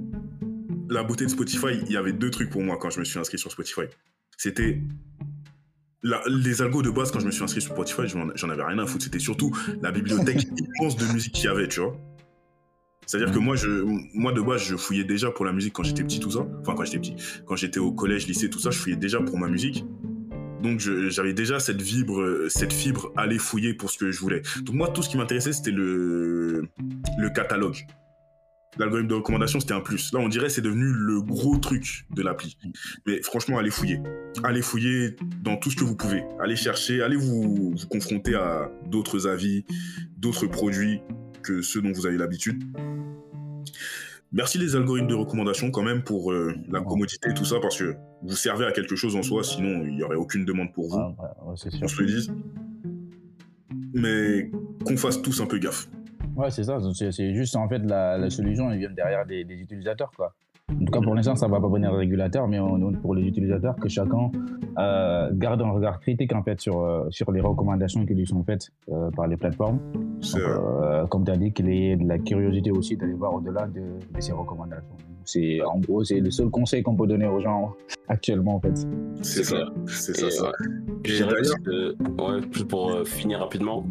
la 0.91 1.05
beauté 1.05 1.25
de 1.25 1.31
Spotify, 1.31 1.79
il 1.87 1.93
y 1.93 1.97
avait 1.97 2.13
deux 2.13 2.31
trucs 2.31 2.51
pour 2.51 2.63
moi 2.63 2.77
quand 2.79 2.91
je 2.91 2.99
me 2.99 3.05
suis 3.05 3.19
inscrit 3.19 3.39
sur 3.39 3.51
Spotify. 3.53 3.83
C'était 4.43 4.81
la- 6.03 6.23
les 6.27 6.63
algos 6.63 6.81
de 6.81 6.89
base 6.89 7.11
quand 7.11 7.21
je 7.21 7.27
me 7.27 7.31
suis 7.31 7.43
inscrit 7.45 7.61
sur 7.61 7.75
Spotify, 7.75 8.09
j'en 8.09 8.49
avais 8.49 8.63
rien 8.63 8.79
à 8.79 8.87
foutre. 8.87 9.05
C'était 9.05 9.19
surtout 9.19 9.55
la 9.83 9.91
bibliothèque 9.93 10.49
immense 10.81 10.97
de 10.97 11.05
musique 11.13 11.35
qu'il 11.35 11.45
y 11.45 11.49
avait, 11.49 11.69
tu 11.69 11.81
vois. 11.81 11.95
C'est-à-dire 13.05 13.35
que 13.35 13.39
moi, 13.39 13.55
je, 13.55 13.69
moi, 14.15 14.33
de 14.33 14.41
base, 14.41 14.63
je 14.63 14.77
fouillais 14.77 15.05
déjà 15.05 15.31
pour 15.31 15.45
la 15.45 15.53
musique 15.53 15.75
quand 15.75 15.83
j'étais 15.83 16.03
petit, 16.03 16.21
tout 16.21 16.31
ça. 16.31 16.47
Enfin, 16.63 16.75
quand 16.75 16.85
j'étais 16.85 17.01
petit. 17.01 17.17
Quand 17.45 17.57
j'étais 17.57 17.81
au 17.81 17.93
collège, 17.93 18.27
lycée, 18.29 18.49
tout 18.49 18.61
ça, 18.61 18.71
je 18.71 18.79
fouillais 18.79 18.97
déjà 18.97 19.21
pour 19.21 19.37
ma 19.39 19.47
musique. 19.49 19.85
Donc, 20.63 20.81
j'avais 20.81 21.35
déjà 21.35 21.61
cette 21.61 21.83
fibre, 21.83 22.47
cette 22.49 22.73
fibre 22.73 23.13
aller 23.19 23.37
fouiller 23.39 23.75
pour 23.75 23.91
ce 23.91 23.99
que 23.99 24.11
je 24.11 24.21
voulais. 24.21 24.41
Donc, 24.63 24.75
moi, 24.75 24.89
tout 24.89 25.03
ce 25.03 25.11
qui 25.11 25.19
m'intéressait, 25.19 25.53
c'était 25.53 25.71
le, 25.71 26.67
le 27.19 27.29
catalogue. 27.29 27.77
L'algorithme 28.79 29.09
de 29.09 29.15
recommandation, 29.15 29.59
c'était 29.61 29.75
un 29.75 29.81
plus. 29.81 30.13
Là, 30.13 30.21
on 30.21 30.29
dirait 30.29 30.47
que 30.47 30.53
c'est 30.53 30.61
devenu 30.63 30.85
le 30.93 31.21
gros 31.21 31.57
truc 31.59 32.07
de 32.15 32.23
l'appli. 32.23 32.57
Mais 33.07 33.21
franchement, 33.23 33.59
allez 33.59 33.71
fouiller. 33.71 34.01
Allez 34.45 34.63
fouiller 34.63 35.17
dans 35.43 35.57
tout 35.57 35.71
ce 35.71 35.77
que 35.77 35.85
vous 35.85 35.97
pouvez. 35.97 36.23
Allez 36.41 36.57
chercher, 36.57 37.03
allez 37.03 37.17
vous, 37.17 37.75
vous 37.77 37.87
confronter 37.89 38.35
à 38.37 38.71
d'autres 38.87 39.27
avis, 39.27 39.65
d'autres 40.19 40.47
produits 40.47 41.01
que 41.43 41.63
ceux 41.63 41.83
dont 41.83 41.93
vous 41.93 42.07
avez 42.07 42.17
l'habitude. 42.17 42.63
Merci 44.33 44.59
les 44.59 44.77
algorithmes 44.77 45.09
de 45.09 45.15
recommandation 45.15 45.73
quand 45.73 45.83
même 45.83 46.05
pour 46.05 46.31
euh, 46.31 46.55
la 46.71 46.81
commodité 46.81 47.31
et 47.31 47.35
tout 47.35 47.45
ça, 47.45 47.57
parce 47.61 47.77
que 47.77 47.97
vous 48.23 48.37
servez 48.37 48.65
à 48.65 48.71
quelque 48.71 48.95
chose 48.95 49.17
en 49.17 49.25
soi, 49.25 49.43
sinon 49.43 49.83
il 49.85 49.97
n'y 49.97 50.05
aurait 50.05 50.15
aucune 50.15 50.45
demande 50.45 50.73
pour 50.73 50.89
vous, 50.89 50.99
Ah, 51.01 51.09
ouais, 51.19 51.51
ouais, 51.51 51.55
c'est 51.57 51.71
sûr. 51.71 51.81
on 51.83 51.89
se 51.89 52.01
le 52.01 52.07
dise. 52.07 52.33
Mais 53.93 54.49
qu'on 54.87 54.97
fasse 54.97 55.21
tous 55.21 55.41
un 55.41 55.47
peu 55.47 55.59
gaffe. 55.59 55.89
Ouais, 56.41 56.51
c'est 56.51 56.65
ça. 56.65 56.79
C'est 56.95 57.35
juste 57.35 57.57
en 57.57 57.69
fait 57.69 57.79
la, 57.81 58.17
la 58.19 58.31
solution, 58.31 58.71
elle 58.71 58.79
vient 58.79 58.91
derrière 58.91 59.27
des, 59.27 59.45
des 59.45 59.55
utilisateurs, 59.61 60.11
quoi. 60.17 60.33
En 60.71 60.85
tout 60.85 60.93
cas, 60.93 61.01
pour 61.01 61.17
l'instant, 61.17 61.35
ça 61.35 61.49
va 61.49 61.61
pas 61.61 61.69
venir 61.69 61.93
régulateur, 61.93 62.47
mais 62.47 62.61
on- 62.61 62.93
pour 62.93 63.17
les 63.17 63.23
utilisateurs, 63.27 63.75
que 63.75 63.89
chacun 63.89 64.31
euh, 64.79 65.29
garde 65.33 65.61
un 65.63 65.71
regard 65.73 65.99
critique 65.99 66.33
en 66.33 66.45
fait 66.45 66.61
sur 66.61 66.81
euh, 66.81 67.09
sur 67.11 67.33
les 67.33 67.41
recommandations 67.41 68.07
qui 68.07 68.15
lui 68.15 68.25
sont 68.27 68.45
faites 68.45 68.69
euh, 68.89 69.11
par 69.11 69.27
les 69.27 69.37
plateformes. 69.37 69.81
Donc, 69.95 70.41
euh, 70.41 71.07
comme 71.09 71.25
tu 71.25 71.33
as 71.33 71.37
dit, 71.37 71.53
qu'il 71.53 71.69
y 71.75 71.91
ait 71.91 71.97
de 71.97 72.07
la 72.07 72.19
curiosité 72.21 72.71
aussi 72.71 72.97
d'aller 72.97 73.15
voir 73.15 73.35
au-delà 73.35 73.67
de, 73.67 73.81
de 74.15 74.21
ces 74.21 74.31
recommandations. 74.33 74.95
C'est 75.25 75.61
en 75.63 75.79
gros, 75.81 76.05
c'est 76.05 76.21
le 76.21 76.31
seul 76.31 76.51
conseil 76.51 76.83
qu'on 76.85 76.95
peut 76.95 77.07
donner 77.09 77.27
aux 77.27 77.41
gens 77.41 77.73
actuellement 78.09 78.55
en 78.55 78.61
fait. 78.61 78.77
c'est 78.77 79.43
c'est 79.43 79.45
ça. 79.45 79.57
clair. 79.57 79.71
C'est 79.87 80.13
Et, 80.13 80.15
ça, 80.15 80.31
ça. 80.31 80.45
ouais. 80.47 81.31
D'ailleurs- 81.33 82.41
pour 82.69 82.91
euh, 82.93 83.05
finir 83.05 83.41
rapidement, 83.41 83.85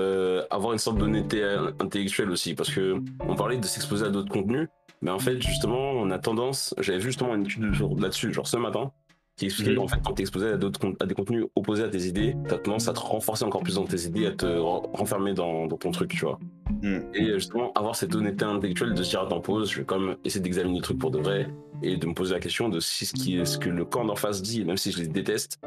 euh, 0.00 0.44
avoir 0.50 0.72
une 0.72 0.78
sorte 0.78 0.98
d'honnêteté 0.98 1.42
intellectuelle 1.78 2.30
aussi, 2.30 2.54
parce 2.54 2.70
que 2.70 2.96
on 3.28 3.34
parlait 3.36 3.56
de 3.58 3.64
s'exposer 3.66 4.06
à 4.06 4.10
d'autres 4.10 4.30
contenus, 4.32 4.68
mais 5.02 5.10
en 5.10 5.18
fait, 5.18 5.40
justement, 5.40 5.92
on 5.92 6.10
a 6.10 6.18
tendance, 6.18 6.74
j'avais 6.78 6.98
vu 6.98 7.06
justement 7.06 7.34
une 7.34 7.44
étude 7.44 7.64
là-dessus, 8.00 8.32
genre 8.32 8.46
ce 8.46 8.56
matin, 8.56 8.90
qui 9.36 9.46
expliquait 9.46 9.70
Mhm. 9.70 9.76
qu'en 9.78 9.88
fait, 9.88 10.00
quand 10.04 10.12
t'es 10.12 10.22
exposé 10.22 10.48
à, 10.48 10.56
d'autres 10.58 10.92
à 11.00 11.06
des 11.06 11.14
contenus 11.14 11.46
opposés 11.56 11.82
à 11.84 11.88
tes 11.88 12.02
idées, 12.06 12.36
t'as 12.46 12.58
tendance 12.58 12.88
à 12.88 12.92
te 12.92 13.00
renforcer 13.00 13.44
encore 13.44 13.62
plus 13.62 13.76
dans 13.76 13.84
tes 13.86 14.02
idées, 14.02 14.26
à 14.26 14.32
te 14.32 14.44
ren- 14.44 14.82
renfermer 14.92 15.32
dans, 15.32 15.66
dans 15.66 15.78
ton 15.78 15.90
truc, 15.92 16.10
tu 16.10 16.26
vois. 16.26 16.38
Mhm. 16.82 17.04
Et 17.14 17.22
euh, 17.30 17.34
justement, 17.38 17.72
avoir 17.74 17.96
cette 17.96 18.14
honnêteté 18.14 18.44
intellectuelle 18.44 18.92
de 18.92 19.02
se 19.02 19.08
dire, 19.10 19.22
attends, 19.22 19.40
pause, 19.40 19.70
je 19.70 19.78
vais 19.78 19.84
quand 19.84 19.98
même 19.98 20.16
essayer 20.24 20.42
d'examiner 20.42 20.76
le 20.76 20.82
truc 20.82 20.98
pour 20.98 21.10
de 21.10 21.18
vrai, 21.18 21.48
et 21.82 21.96
de 21.96 22.06
me 22.06 22.12
poser 22.12 22.34
la 22.34 22.40
question 22.40 22.68
de 22.68 22.80
si 22.80 23.06
ce, 23.06 23.14
qui, 23.14 23.40
ce 23.46 23.56
que 23.56 23.70
le 23.70 23.86
camp 23.86 24.04
d'en 24.04 24.16
face 24.16 24.42
dit, 24.42 24.62
même 24.66 24.76
si 24.76 24.92
je 24.92 24.98
les 24.98 25.06
déteste, 25.08 25.58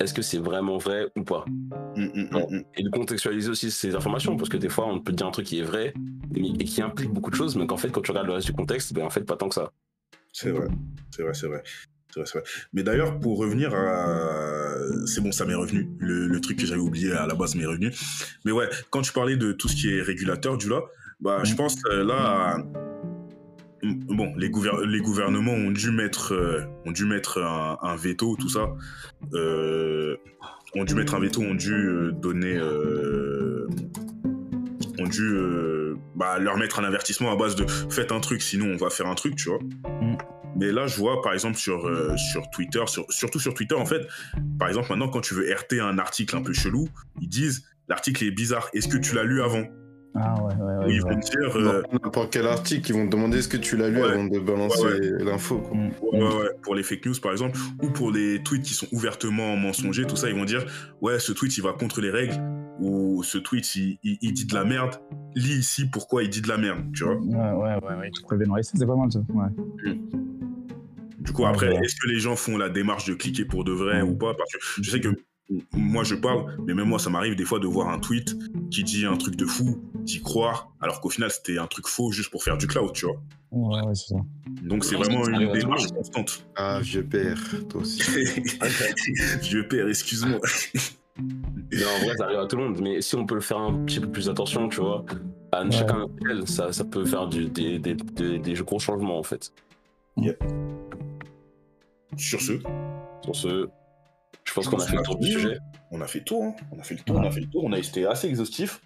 est-ce 0.00 0.12
que 0.14 0.22
c'est 0.22 0.38
vraiment 0.38 0.78
vrai 0.78 1.06
ou 1.16 1.22
pas? 1.22 1.44
Mm, 1.96 2.02
mm, 2.02 2.10
mm, 2.14 2.28
Bon. 2.30 2.46
mm. 2.50 2.62
Et 2.76 2.82
de 2.82 2.90
contextualiser 2.90 3.50
aussi 3.50 3.70
ces 3.70 3.94
informations, 3.94 4.36
parce 4.36 4.48
que 4.48 4.56
des 4.56 4.68
fois, 4.68 4.86
on 4.86 5.00
peut 5.00 5.12
te 5.12 5.16
dire 5.16 5.26
un 5.26 5.30
truc 5.30 5.46
qui 5.46 5.60
est 5.60 5.64
vrai 5.64 5.94
et 6.34 6.64
qui 6.64 6.82
implique 6.82 7.10
beaucoup 7.10 7.30
de 7.30 7.36
choses, 7.36 7.56
mais 7.56 7.66
qu'en 7.66 7.76
fait, 7.76 7.90
quand 7.90 8.00
tu 8.02 8.10
regardes 8.10 8.26
le 8.26 8.34
reste 8.34 8.46
du 8.46 8.52
contexte, 8.52 8.92
ben 8.92 9.04
en 9.04 9.10
fait, 9.10 9.22
pas 9.22 9.36
tant 9.36 9.48
que 9.48 9.54
ça. 9.54 9.70
C'est 10.32 10.50
vrai, 10.50 10.66
c'est 11.14 11.22
vrai, 11.22 11.34
c'est 11.34 11.46
vrai. 11.46 11.62
Vrai. 12.16 12.42
Mais 12.72 12.84
d'ailleurs, 12.84 13.18
pour 13.18 13.38
revenir 13.38 13.74
à. 13.74 14.76
C'est 15.06 15.20
bon, 15.20 15.32
ça 15.32 15.44
m'est 15.44 15.54
revenu. 15.54 15.88
Le, 15.98 16.28
le 16.28 16.40
truc 16.40 16.58
que 16.60 16.64
j'avais 16.66 16.80
oublié 16.80 17.10
à 17.12 17.26
la 17.26 17.34
base 17.34 17.56
m'est 17.56 17.66
revenu. 17.66 17.90
Mais 18.44 18.52
ouais, 18.52 18.68
quand 18.90 19.02
tu 19.02 19.12
parlais 19.12 19.36
de 19.36 19.50
tout 19.50 19.66
ce 19.68 19.74
qui 19.74 19.90
est 19.90 20.00
régulateur, 20.00 20.56
du 20.56 20.68
là, 20.68 20.80
bah, 21.20 21.42
je 21.42 21.54
pense 21.56 21.76
euh, 21.90 22.04
là. 22.04 22.56
À- 23.84 24.14
Bon, 24.14 24.32
les, 24.36 24.50
gouver- 24.50 24.86
les 24.86 25.00
gouvernements 25.00 25.52
ont 25.52 25.70
dû 25.70 25.90
mettre, 25.90 26.32
euh, 26.34 26.60
ont 26.86 26.92
dû 26.92 27.04
mettre 27.04 27.42
un, 27.42 27.78
un 27.82 27.96
veto, 27.96 28.36
tout 28.38 28.48
ça. 28.48 28.68
Euh, 29.34 30.16
ont 30.76 30.84
dû 30.84 30.94
mettre 30.94 31.14
un 31.14 31.20
veto, 31.20 31.40
ont 31.42 31.54
dû 31.54 31.72
euh, 31.72 32.12
donner. 32.12 32.56
euh, 32.56 33.66
ont 34.98 35.08
dû 35.08 35.34
bah, 36.14 36.38
leur 36.38 36.56
mettre 36.56 36.78
un 36.78 36.84
avertissement 36.84 37.32
à 37.32 37.36
base 37.36 37.56
de 37.56 37.66
faites 37.90 38.12
un 38.12 38.20
truc, 38.20 38.42
sinon 38.42 38.66
on 38.72 38.76
va 38.76 38.90
faire 38.90 39.06
un 39.06 39.14
truc, 39.16 39.34
tu 39.36 39.48
vois. 39.48 39.58
Mais 40.56 40.70
là, 40.70 40.86
je 40.86 40.96
vois, 40.96 41.20
par 41.20 41.32
exemple, 41.32 41.56
sur, 41.56 41.90
sur 42.16 42.48
Twitter, 42.50 42.82
sur- 42.86 43.04
surtout 43.10 43.40
sur 43.40 43.54
Twitter, 43.54 43.74
en 43.74 43.86
fait, 43.86 44.06
par 44.58 44.68
exemple, 44.68 44.86
maintenant, 44.90 45.08
quand 45.08 45.20
tu 45.20 45.34
veux 45.34 45.52
RT 45.52 45.80
un 45.80 45.98
article 45.98 46.36
un 46.36 46.42
peu 46.42 46.52
chelou, 46.52 46.88
ils 47.20 47.28
disent 47.28 47.64
l'article 47.88 48.24
est 48.24 48.30
bizarre. 48.30 48.68
Est-ce 48.72 48.86
que 48.86 48.96
tu 48.96 49.14
l'as 49.16 49.24
lu 49.24 49.42
avant? 49.42 49.64
Ah 50.16 50.34
ouais, 50.44 50.54
ouais, 50.54 50.76
ouais. 50.78 50.86
Ou 50.86 50.90
ils 50.90 51.02
vont 51.02 51.16
dire. 51.18 51.56
euh, 51.56 51.82
N'importe 51.92 52.32
quel 52.32 52.46
article, 52.46 52.90
ils 52.90 52.94
vont 52.94 53.06
te 53.06 53.10
demander 53.10 53.38
est-ce 53.38 53.48
que 53.48 53.56
tu 53.56 53.76
l'as 53.76 53.88
lu 53.88 54.00
Ouais. 54.00 54.10
avant 54.12 54.24
de 54.24 54.38
balancer 54.38 54.84
Ouais, 54.84 55.24
l'info. 55.24 55.58
quoi. 55.58 55.76
Mm. 55.76 55.90
Ouais, 56.02 56.18
ouais, 56.22 56.34
ouais, 56.42 56.48
pour 56.62 56.74
les 56.76 56.82
fake 56.84 57.04
news 57.06 57.14
par 57.20 57.32
exemple, 57.32 57.58
ou 57.82 57.88
pour 57.90 58.12
les 58.12 58.40
tweets 58.44 58.62
qui 58.62 58.74
sont 58.74 58.86
ouvertement 58.92 59.56
mensongers, 59.56 60.06
tout 60.06 60.14
ça, 60.16 60.28
ils 60.30 60.36
vont 60.36 60.44
dire 60.44 60.64
ouais, 61.00 61.18
ce 61.18 61.32
tweet 61.32 61.56
il 61.56 61.62
va 61.62 61.72
contre 61.72 62.00
les 62.00 62.10
règles, 62.10 62.40
ou 62.80 63.22
ce 63.24 63.38
tweet 63.38 63.74
il, 63.74 63.98
il- 64.04 64.18
il 64.22 64.32
dit 64.32 64.46
de 64.46 64.54
la 64.54 64.64
merde, 64.64 65.00
lis 65.34 65.56
ici 65.58 65.86
pourquoi 65.90 66.22
il 66.22 66.30
dit 66.30 66.42
de 66.42 66.48
la 66.48 66.58
merde, 66.58 66.84
tu 66.94 67.02
vois. 67.04 67.16
Ouais, 67.16 67.52
ouais, 67.52 67.74
ouais, 67.84 67.94
ouais. 68.00 68.10
C'est 68.62 68.86
pas 68.86 68.94
mal 68.96 69.10
ça. 69.10 69.18
Ouais. 69.30 69.94
Du 71.18 71.32
coup, 71.32 71.46
après, 71.46 71.70
ouais. 71.70 71.80
est-ce 71.84 71.96
que 71.96 72.06
les 72.08 72.18
gens 72.20 72.36
font 72.36 72.56
la 72.58 72.68
démarche 72.68 73.06
de 73.08 73.14
cliquer 73.14 73.44
pour 73.46 73.64
de 73.64 73.72
vrai 73.72 74.02
ou 74.02 74.14
pas? 74.14 74.34
Parce 74.34 74.52
que 74.52 74.58
je 74.82 74.90
sais 74.90 75.00
que 75.00 75.08
moi 75.72 76.04
je 76.04 76.14
parle, 76.14 76.56
mais 76.66 76.74
même 76.74 76.88
moi 76.88 76.98
ça 76.98 77.10
m'arrive 77.10 77.36
des 77.36 77.44
fois 77.44 77.58
de 77.58 77.66
voir 77.66 77.88
un 77.90 77.98
tweet 77.98 78.34
qui 78.70 78.82
dit 78.82 79.04
un 79.04 79.16
truc 79.16 79.36
de 79.36 79.44
fou, 79.44 79.82
d'y 79.96 80.20
croire, 80.22 80.72
alors 80.80 81.00
qu'au 81.00 81.10
final 81.10 81.30
c'était 81.30 81.58
un 81.58 81.66
truc 81.66 81.86
faux 81.86 82.10
juste 82.12 82.30
pour 82.30 82.42
faire 82.42 82.56
du 82.56 82.66
cloud, 82.66 82.92
tu 82.92 83.06
vois. 83.06 83.16
Ouais, 83.50 83.82
ouais, 83.86 83.94
c'est 83.94 84.14
ça. 84.14 84.20
Donc 84.62 84.84
c'est 84.84 84.96
Ouais, 84.96 85.04
vraiment 85.04 85.24
ça 85.24 85.30
une 85.32 85.52
démarche 85.52 85.86
constante. 85.88 86.46
Ah, 86.56 86.80
vieux 86.82 87.04
père, 87.04 87.38
toi 87.68 87.82
aussi. 87.82 88.00
je 89.42 89.60
perds, 89.62 89.88
excuse-moi. 89.88 90.40
Mais 91.70 91.84
en 91.84 92.04
vrai, 92.04 92.16
ça 92.16 92.24
arrive 92.24 92.38
à 92.40 92.46
tout 92.46 92.56
le 92.56 92.64
monde. 92.64 92.80
Mais 92.80 93.00
si 93.00 93.14
on 93.14 93.24
peut 93.24 93.36
le 93.36 93.40
faire 93.40 93.58
un 93.58 93.84
petit 93.84 94.00
peu 94.00 94.10
plus 94.10 94.28
attention, 94.28 94.68
tu 94.68 94.80
vois, 94.80 95.04
à 95.52 95.62
Ouais. 95.64 95.70
chacun 95.70 96.06
ça, 96.46 96.72
ça 96.72 96.84
peut 96.84 97.04
faire 97.04 97.28
du- 97.28 97.48
des, 97.48 97.78
des, 97.78 97.94
des, 97.94 98.38
des 98.40 98.54
gros 98.54 98.80
changements 98.80 99.18
en 99.18 99.22
fait. 99.22 99.52
Sur 102.16 102.40
ce, 102.40 102.52
Sur 103.22 103.34
ce, 103.36 103.68
je 104.46 104.52
pense 104.52 104.68
qu'on 104.68 104.78
a 104.78 104.86
fait 104.86 104.96
le 104.96 105.02
tour 105.02 105.16
du 105.18 105.26
sujet. 105.30 105.58
on 105.90 106.00
a 106.00 106.06
fait 106.06 106.18
le 106.20 106.24
tour, 106.24 106.42
hein. 106.44 106.54
on 106.72 106.78
a 106.78 106.82
fait 106.82 106.94
le 106.94 107.00
tour, 107.00 107.16
Ouais. 107.16 107.22
on 107.24 107.28
a 107.28 107.30
fait 107.30 107.40
le 107.40 107.46
tour, 107.48 107.64
on 107.64 107.72
a 107.72 107.78
été 107.78 108.06
assez 108.06 108.28
exhaustif. 108.28 108.80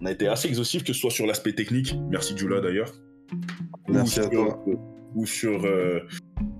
On 0.00 0.06
a 0.06 0.10
été 0.12 0.28
assez 0.28 0.48
exhaustif, 0.48 0.82
que 0.84 0.92
ce 0.92 1.00
soit 1.00 1.10
sur 1.10 1.26
l'aspect 1.26 1.52
technique, 1.54 1.94
merci 2.10 2.36
Jula 2.36 2.60
d'ailleurs, 2.60 2.92
Merci 3.88 4.20
ou 4.20 4.22
à 4.22 4.24
sur, 4.24 4.30
toi. 4.30 4.64
ou 5.14 5.26
sur, 5.26 5.64
euh, 5.64 6.00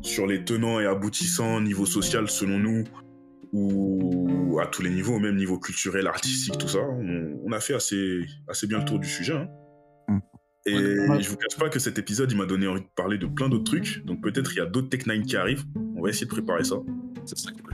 sur 0.02 0.26
les 0.26 0.44
tenants 0.44 0.80
et 0.80 0.86
aboutissants 0.86 1.60
niveau 1.60 1.86
social 1.86 2.28
selon 2.30 2.58
nous, 2.58 2.84
ou 3.52 4.58
à 4.60 4.66
tous 4.66 4.82
les 4.82 4.90
niveaux, 4.90 5.18
même 5.18 5.36
niveau 5.36 5.58
culturel, 5.58 6.06
artistique, 6.06 6.56
tout 6.58 6.68
ça. 6.68 6.78
On, 6.80 7.38
on 7.44 7.52
a 7.52 7.60
fait 7.60 7.74
assez, 7.74 8.24
assez 8.48 8.66
bien 8.66 8.78
le 8.78 8.84
tour 8.84 8.98
du 8.98 9.08
sujet. 9.08 9.34
hein. 9.34 9.48
Mm. 10.08 10.18
Et 10.66 10.74
Ouais. 11.08 11.22
je 11.22 11.28
vous 11.30 11.36
cache 11.36 11.58
pas 11.58 11.68
que 11.68 11.78
cet 11.78 11.98
épisode, 11.98 12.30
il 12.30 12.36
m'a 12.38 12.46
donné 12.46 12.66
envie 12.68 12.82
de 12.82 12.86
parler 12.94 13.18
de 13.18 13.26
plein 13.26 13.48
d'autres 13.48 13.64
trucs. 13.64 14.04
Donc 14.04 14.22
peut-être 14.22 14.52
il 14.52 14.58
y 14.58 14.60
a 14.60 14.66
d'autres 14.66 14.88
Tech 14.90 15.06
9 15.06 15.22
qui 15.22 15.36
arrivent. 15.36 15.64
On 15.96 16.02
va 16.02 16.10
essayer 16.10 16.26
de 16.26 16.30
préparer 16.30 16.64
ça. 16.64 16.76
C'est 17.24 17.38
ça 17.38 17.50
qui 17.50 17.58
est 17.60 17.62
cool. 17.62 17.69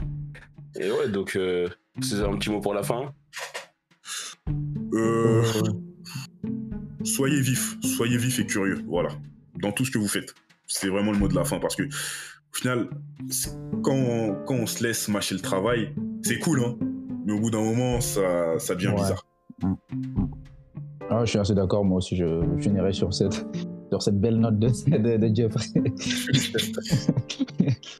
Et 0.79 0.91
ouais, 0.91 1.09
donc, 1.09 1.35
euh, 1.35 1.67
c'est 2.01 2.21
un 2.21 2.35
petit 2.37 2.49
mot 2.49 2.61
pour 2.61 2.73
la 2.73 2.83
fin. 2.83 3.13
Euh, 4.93 5.43
soyez 7.03 7.41
vif, 7.41 7.77
soyez 7.83 8.17
vif 8.17 8.39
et 8.39 8.45
curieux, 8.45 8.79
voilà, 8.87 9.09
dans 9.61 9.71
tout 9.71 9.85
ce 9.85 9.91
que 9.91 9.97
vous 9.97 10.07
faites. 10.07 10.33
C'est 10.67 10.89
vraiment 10.89 11.11
le 11.11 11.17
mot 11.17 11.27
de 11.27 11.35
la 11.35 11.43
fin 11.45 11.59
parce 11.59 11.75
que, 11.75 11.83
au 11.83 12.55
final, 12.55 12.89
quand, 13.83 13.93
on- 13.95 14.35
quand 14.45 14.55
on 14.55 14.65
se 14.65 14.83
laisse 14.83 15.07
mâcher 15.07 15.35
le 15.35 15.41
travail, 15.41 15.93
c'est 16.23 16.39
cool, 16.39 16.61
hein, 16.63 16.77
mais 17.25 17.33
au 17.33 17.39
bout 17.39 17.49
d'un 17.51 17.61
moment, 17.61 17.99
ça, 18.01 18.57
ça 18.59 18.75
devient 18.75 18.87
Ouais. 18.89 18.95
bizarre. 18.95 19.25
Ah, 21.09 21.23
je 21.25 21.29
suis 21.31 21.39
assez 21.39 21.53
d'accord, 21.55 21.85
moi 21.85 21.97
aussi, 21.97 22.15
je 22.17 22.41
finirai 22.59 22.91
sur 22.93 23.13
cette, 23.13 23.45
sur 23.89 24.01
cette 24.01 24.19
belle 24.19 24.39
note 24.39 24.59
de, 24.59 24.67
de, 24.97 25.17
de 25.27 25.35
Jeffrey. 25.35 25.65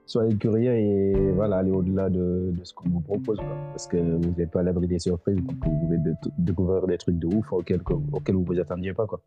Soyez 0.05 0.35
curieux 0.37 0.73
et 0.73 1.31
voilà, 1.33 1.57
allez 1.57 1.71
au-delà 1.71 2.09
de, 2.09 2.53
de 2.57 2.63
ce 2.63 2.73
qu'on 2.73 2.89
vous 2.89 3.01
propose. 3.01 3.37
quoi. 3.37 3.55
Parce 3.71 3.87
que 3.87 3.97
vous 3.97 4.33
n'êtes 4.37 4.51
pas 4.51 4.61
à 4.61 4.63
l'abri 4.63 4.87
des 4.87 4.99
surprises, 4.99 5.35
donc 5.37 5.55
vous 5.63 5.79
pouvez 5.79 5.97
de- 5.97 6.13
découvrir 6.37 6.87
des 6.87 6.97
trucs 6.97 7.19
de 7.19 7.27
ouf 7.27 7.51
auxquels, 7.51 7.81
auxquels 8.11 8.35
vous 8.35 8.43
vous 8.45 8.59
attendiez 8.59 8.93
pas. 8.93 9.05
Quoi. 9.05 9.21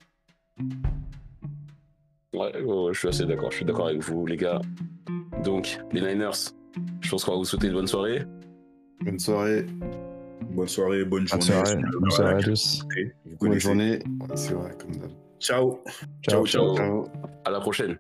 Ouais, 0.59 0.67
Ouais, 2.33 2.63
ouais, 2.63 2.85
ouais, 2.85 2.95
je 2.95 2.99
suis 2.99 3.09
assez 3.09 3.27
d'accord. 3.27 3.51
Je 3.51 3.57
suis 3.57 3.65
d'accord 3.67 3.89
avec 3.89 4.03
vous, 4.03 4.25
les 4.27 4.37
gars. 4.37 4.61
Donc, 5.45 5.81
les 5.93 6.01
Niners, 6.01 6.31
je 7.01 7.11
pense 7.11 7.25
qu'on 7.25 7.33
va 7.33 7.39
vous 7.39 7.45
souhaiter 7.45 7.67
une 7.67 7.73
bonne 7.75 7.87
soirée. 7.89 8.23
Bonne 9.05 9.19
soirée. 9.19 9.67
Bonne 10.53 10.69
soirée, 10.69 11.05
bonne 11.05 11.25
Bonne 11.25 11.29
journée. 11.43 11.65
soirée, 11.65 11.83
bonne 12.01 12.11
soirée 12.11 12.35
à 12.35 12.43
tous. 12.43 12.83
Vous 12.83 12.87
Bonne 13.31 13.37
connaissez. 13.39 13.61
journée. 13.61 13.99
C'est 14.35 14.55
vrai, 14.55 14.71
comme 14.79 14.93
d'hab. 14.97 15.11
Ciao. 15.41 15.83
Ciao. 16.23 16.47
ciao. 16.47 16.77
Ciao. 16.77 17.05
À 17.45 17.51
la 17.51 17.61
prochaine. 17.61 17.99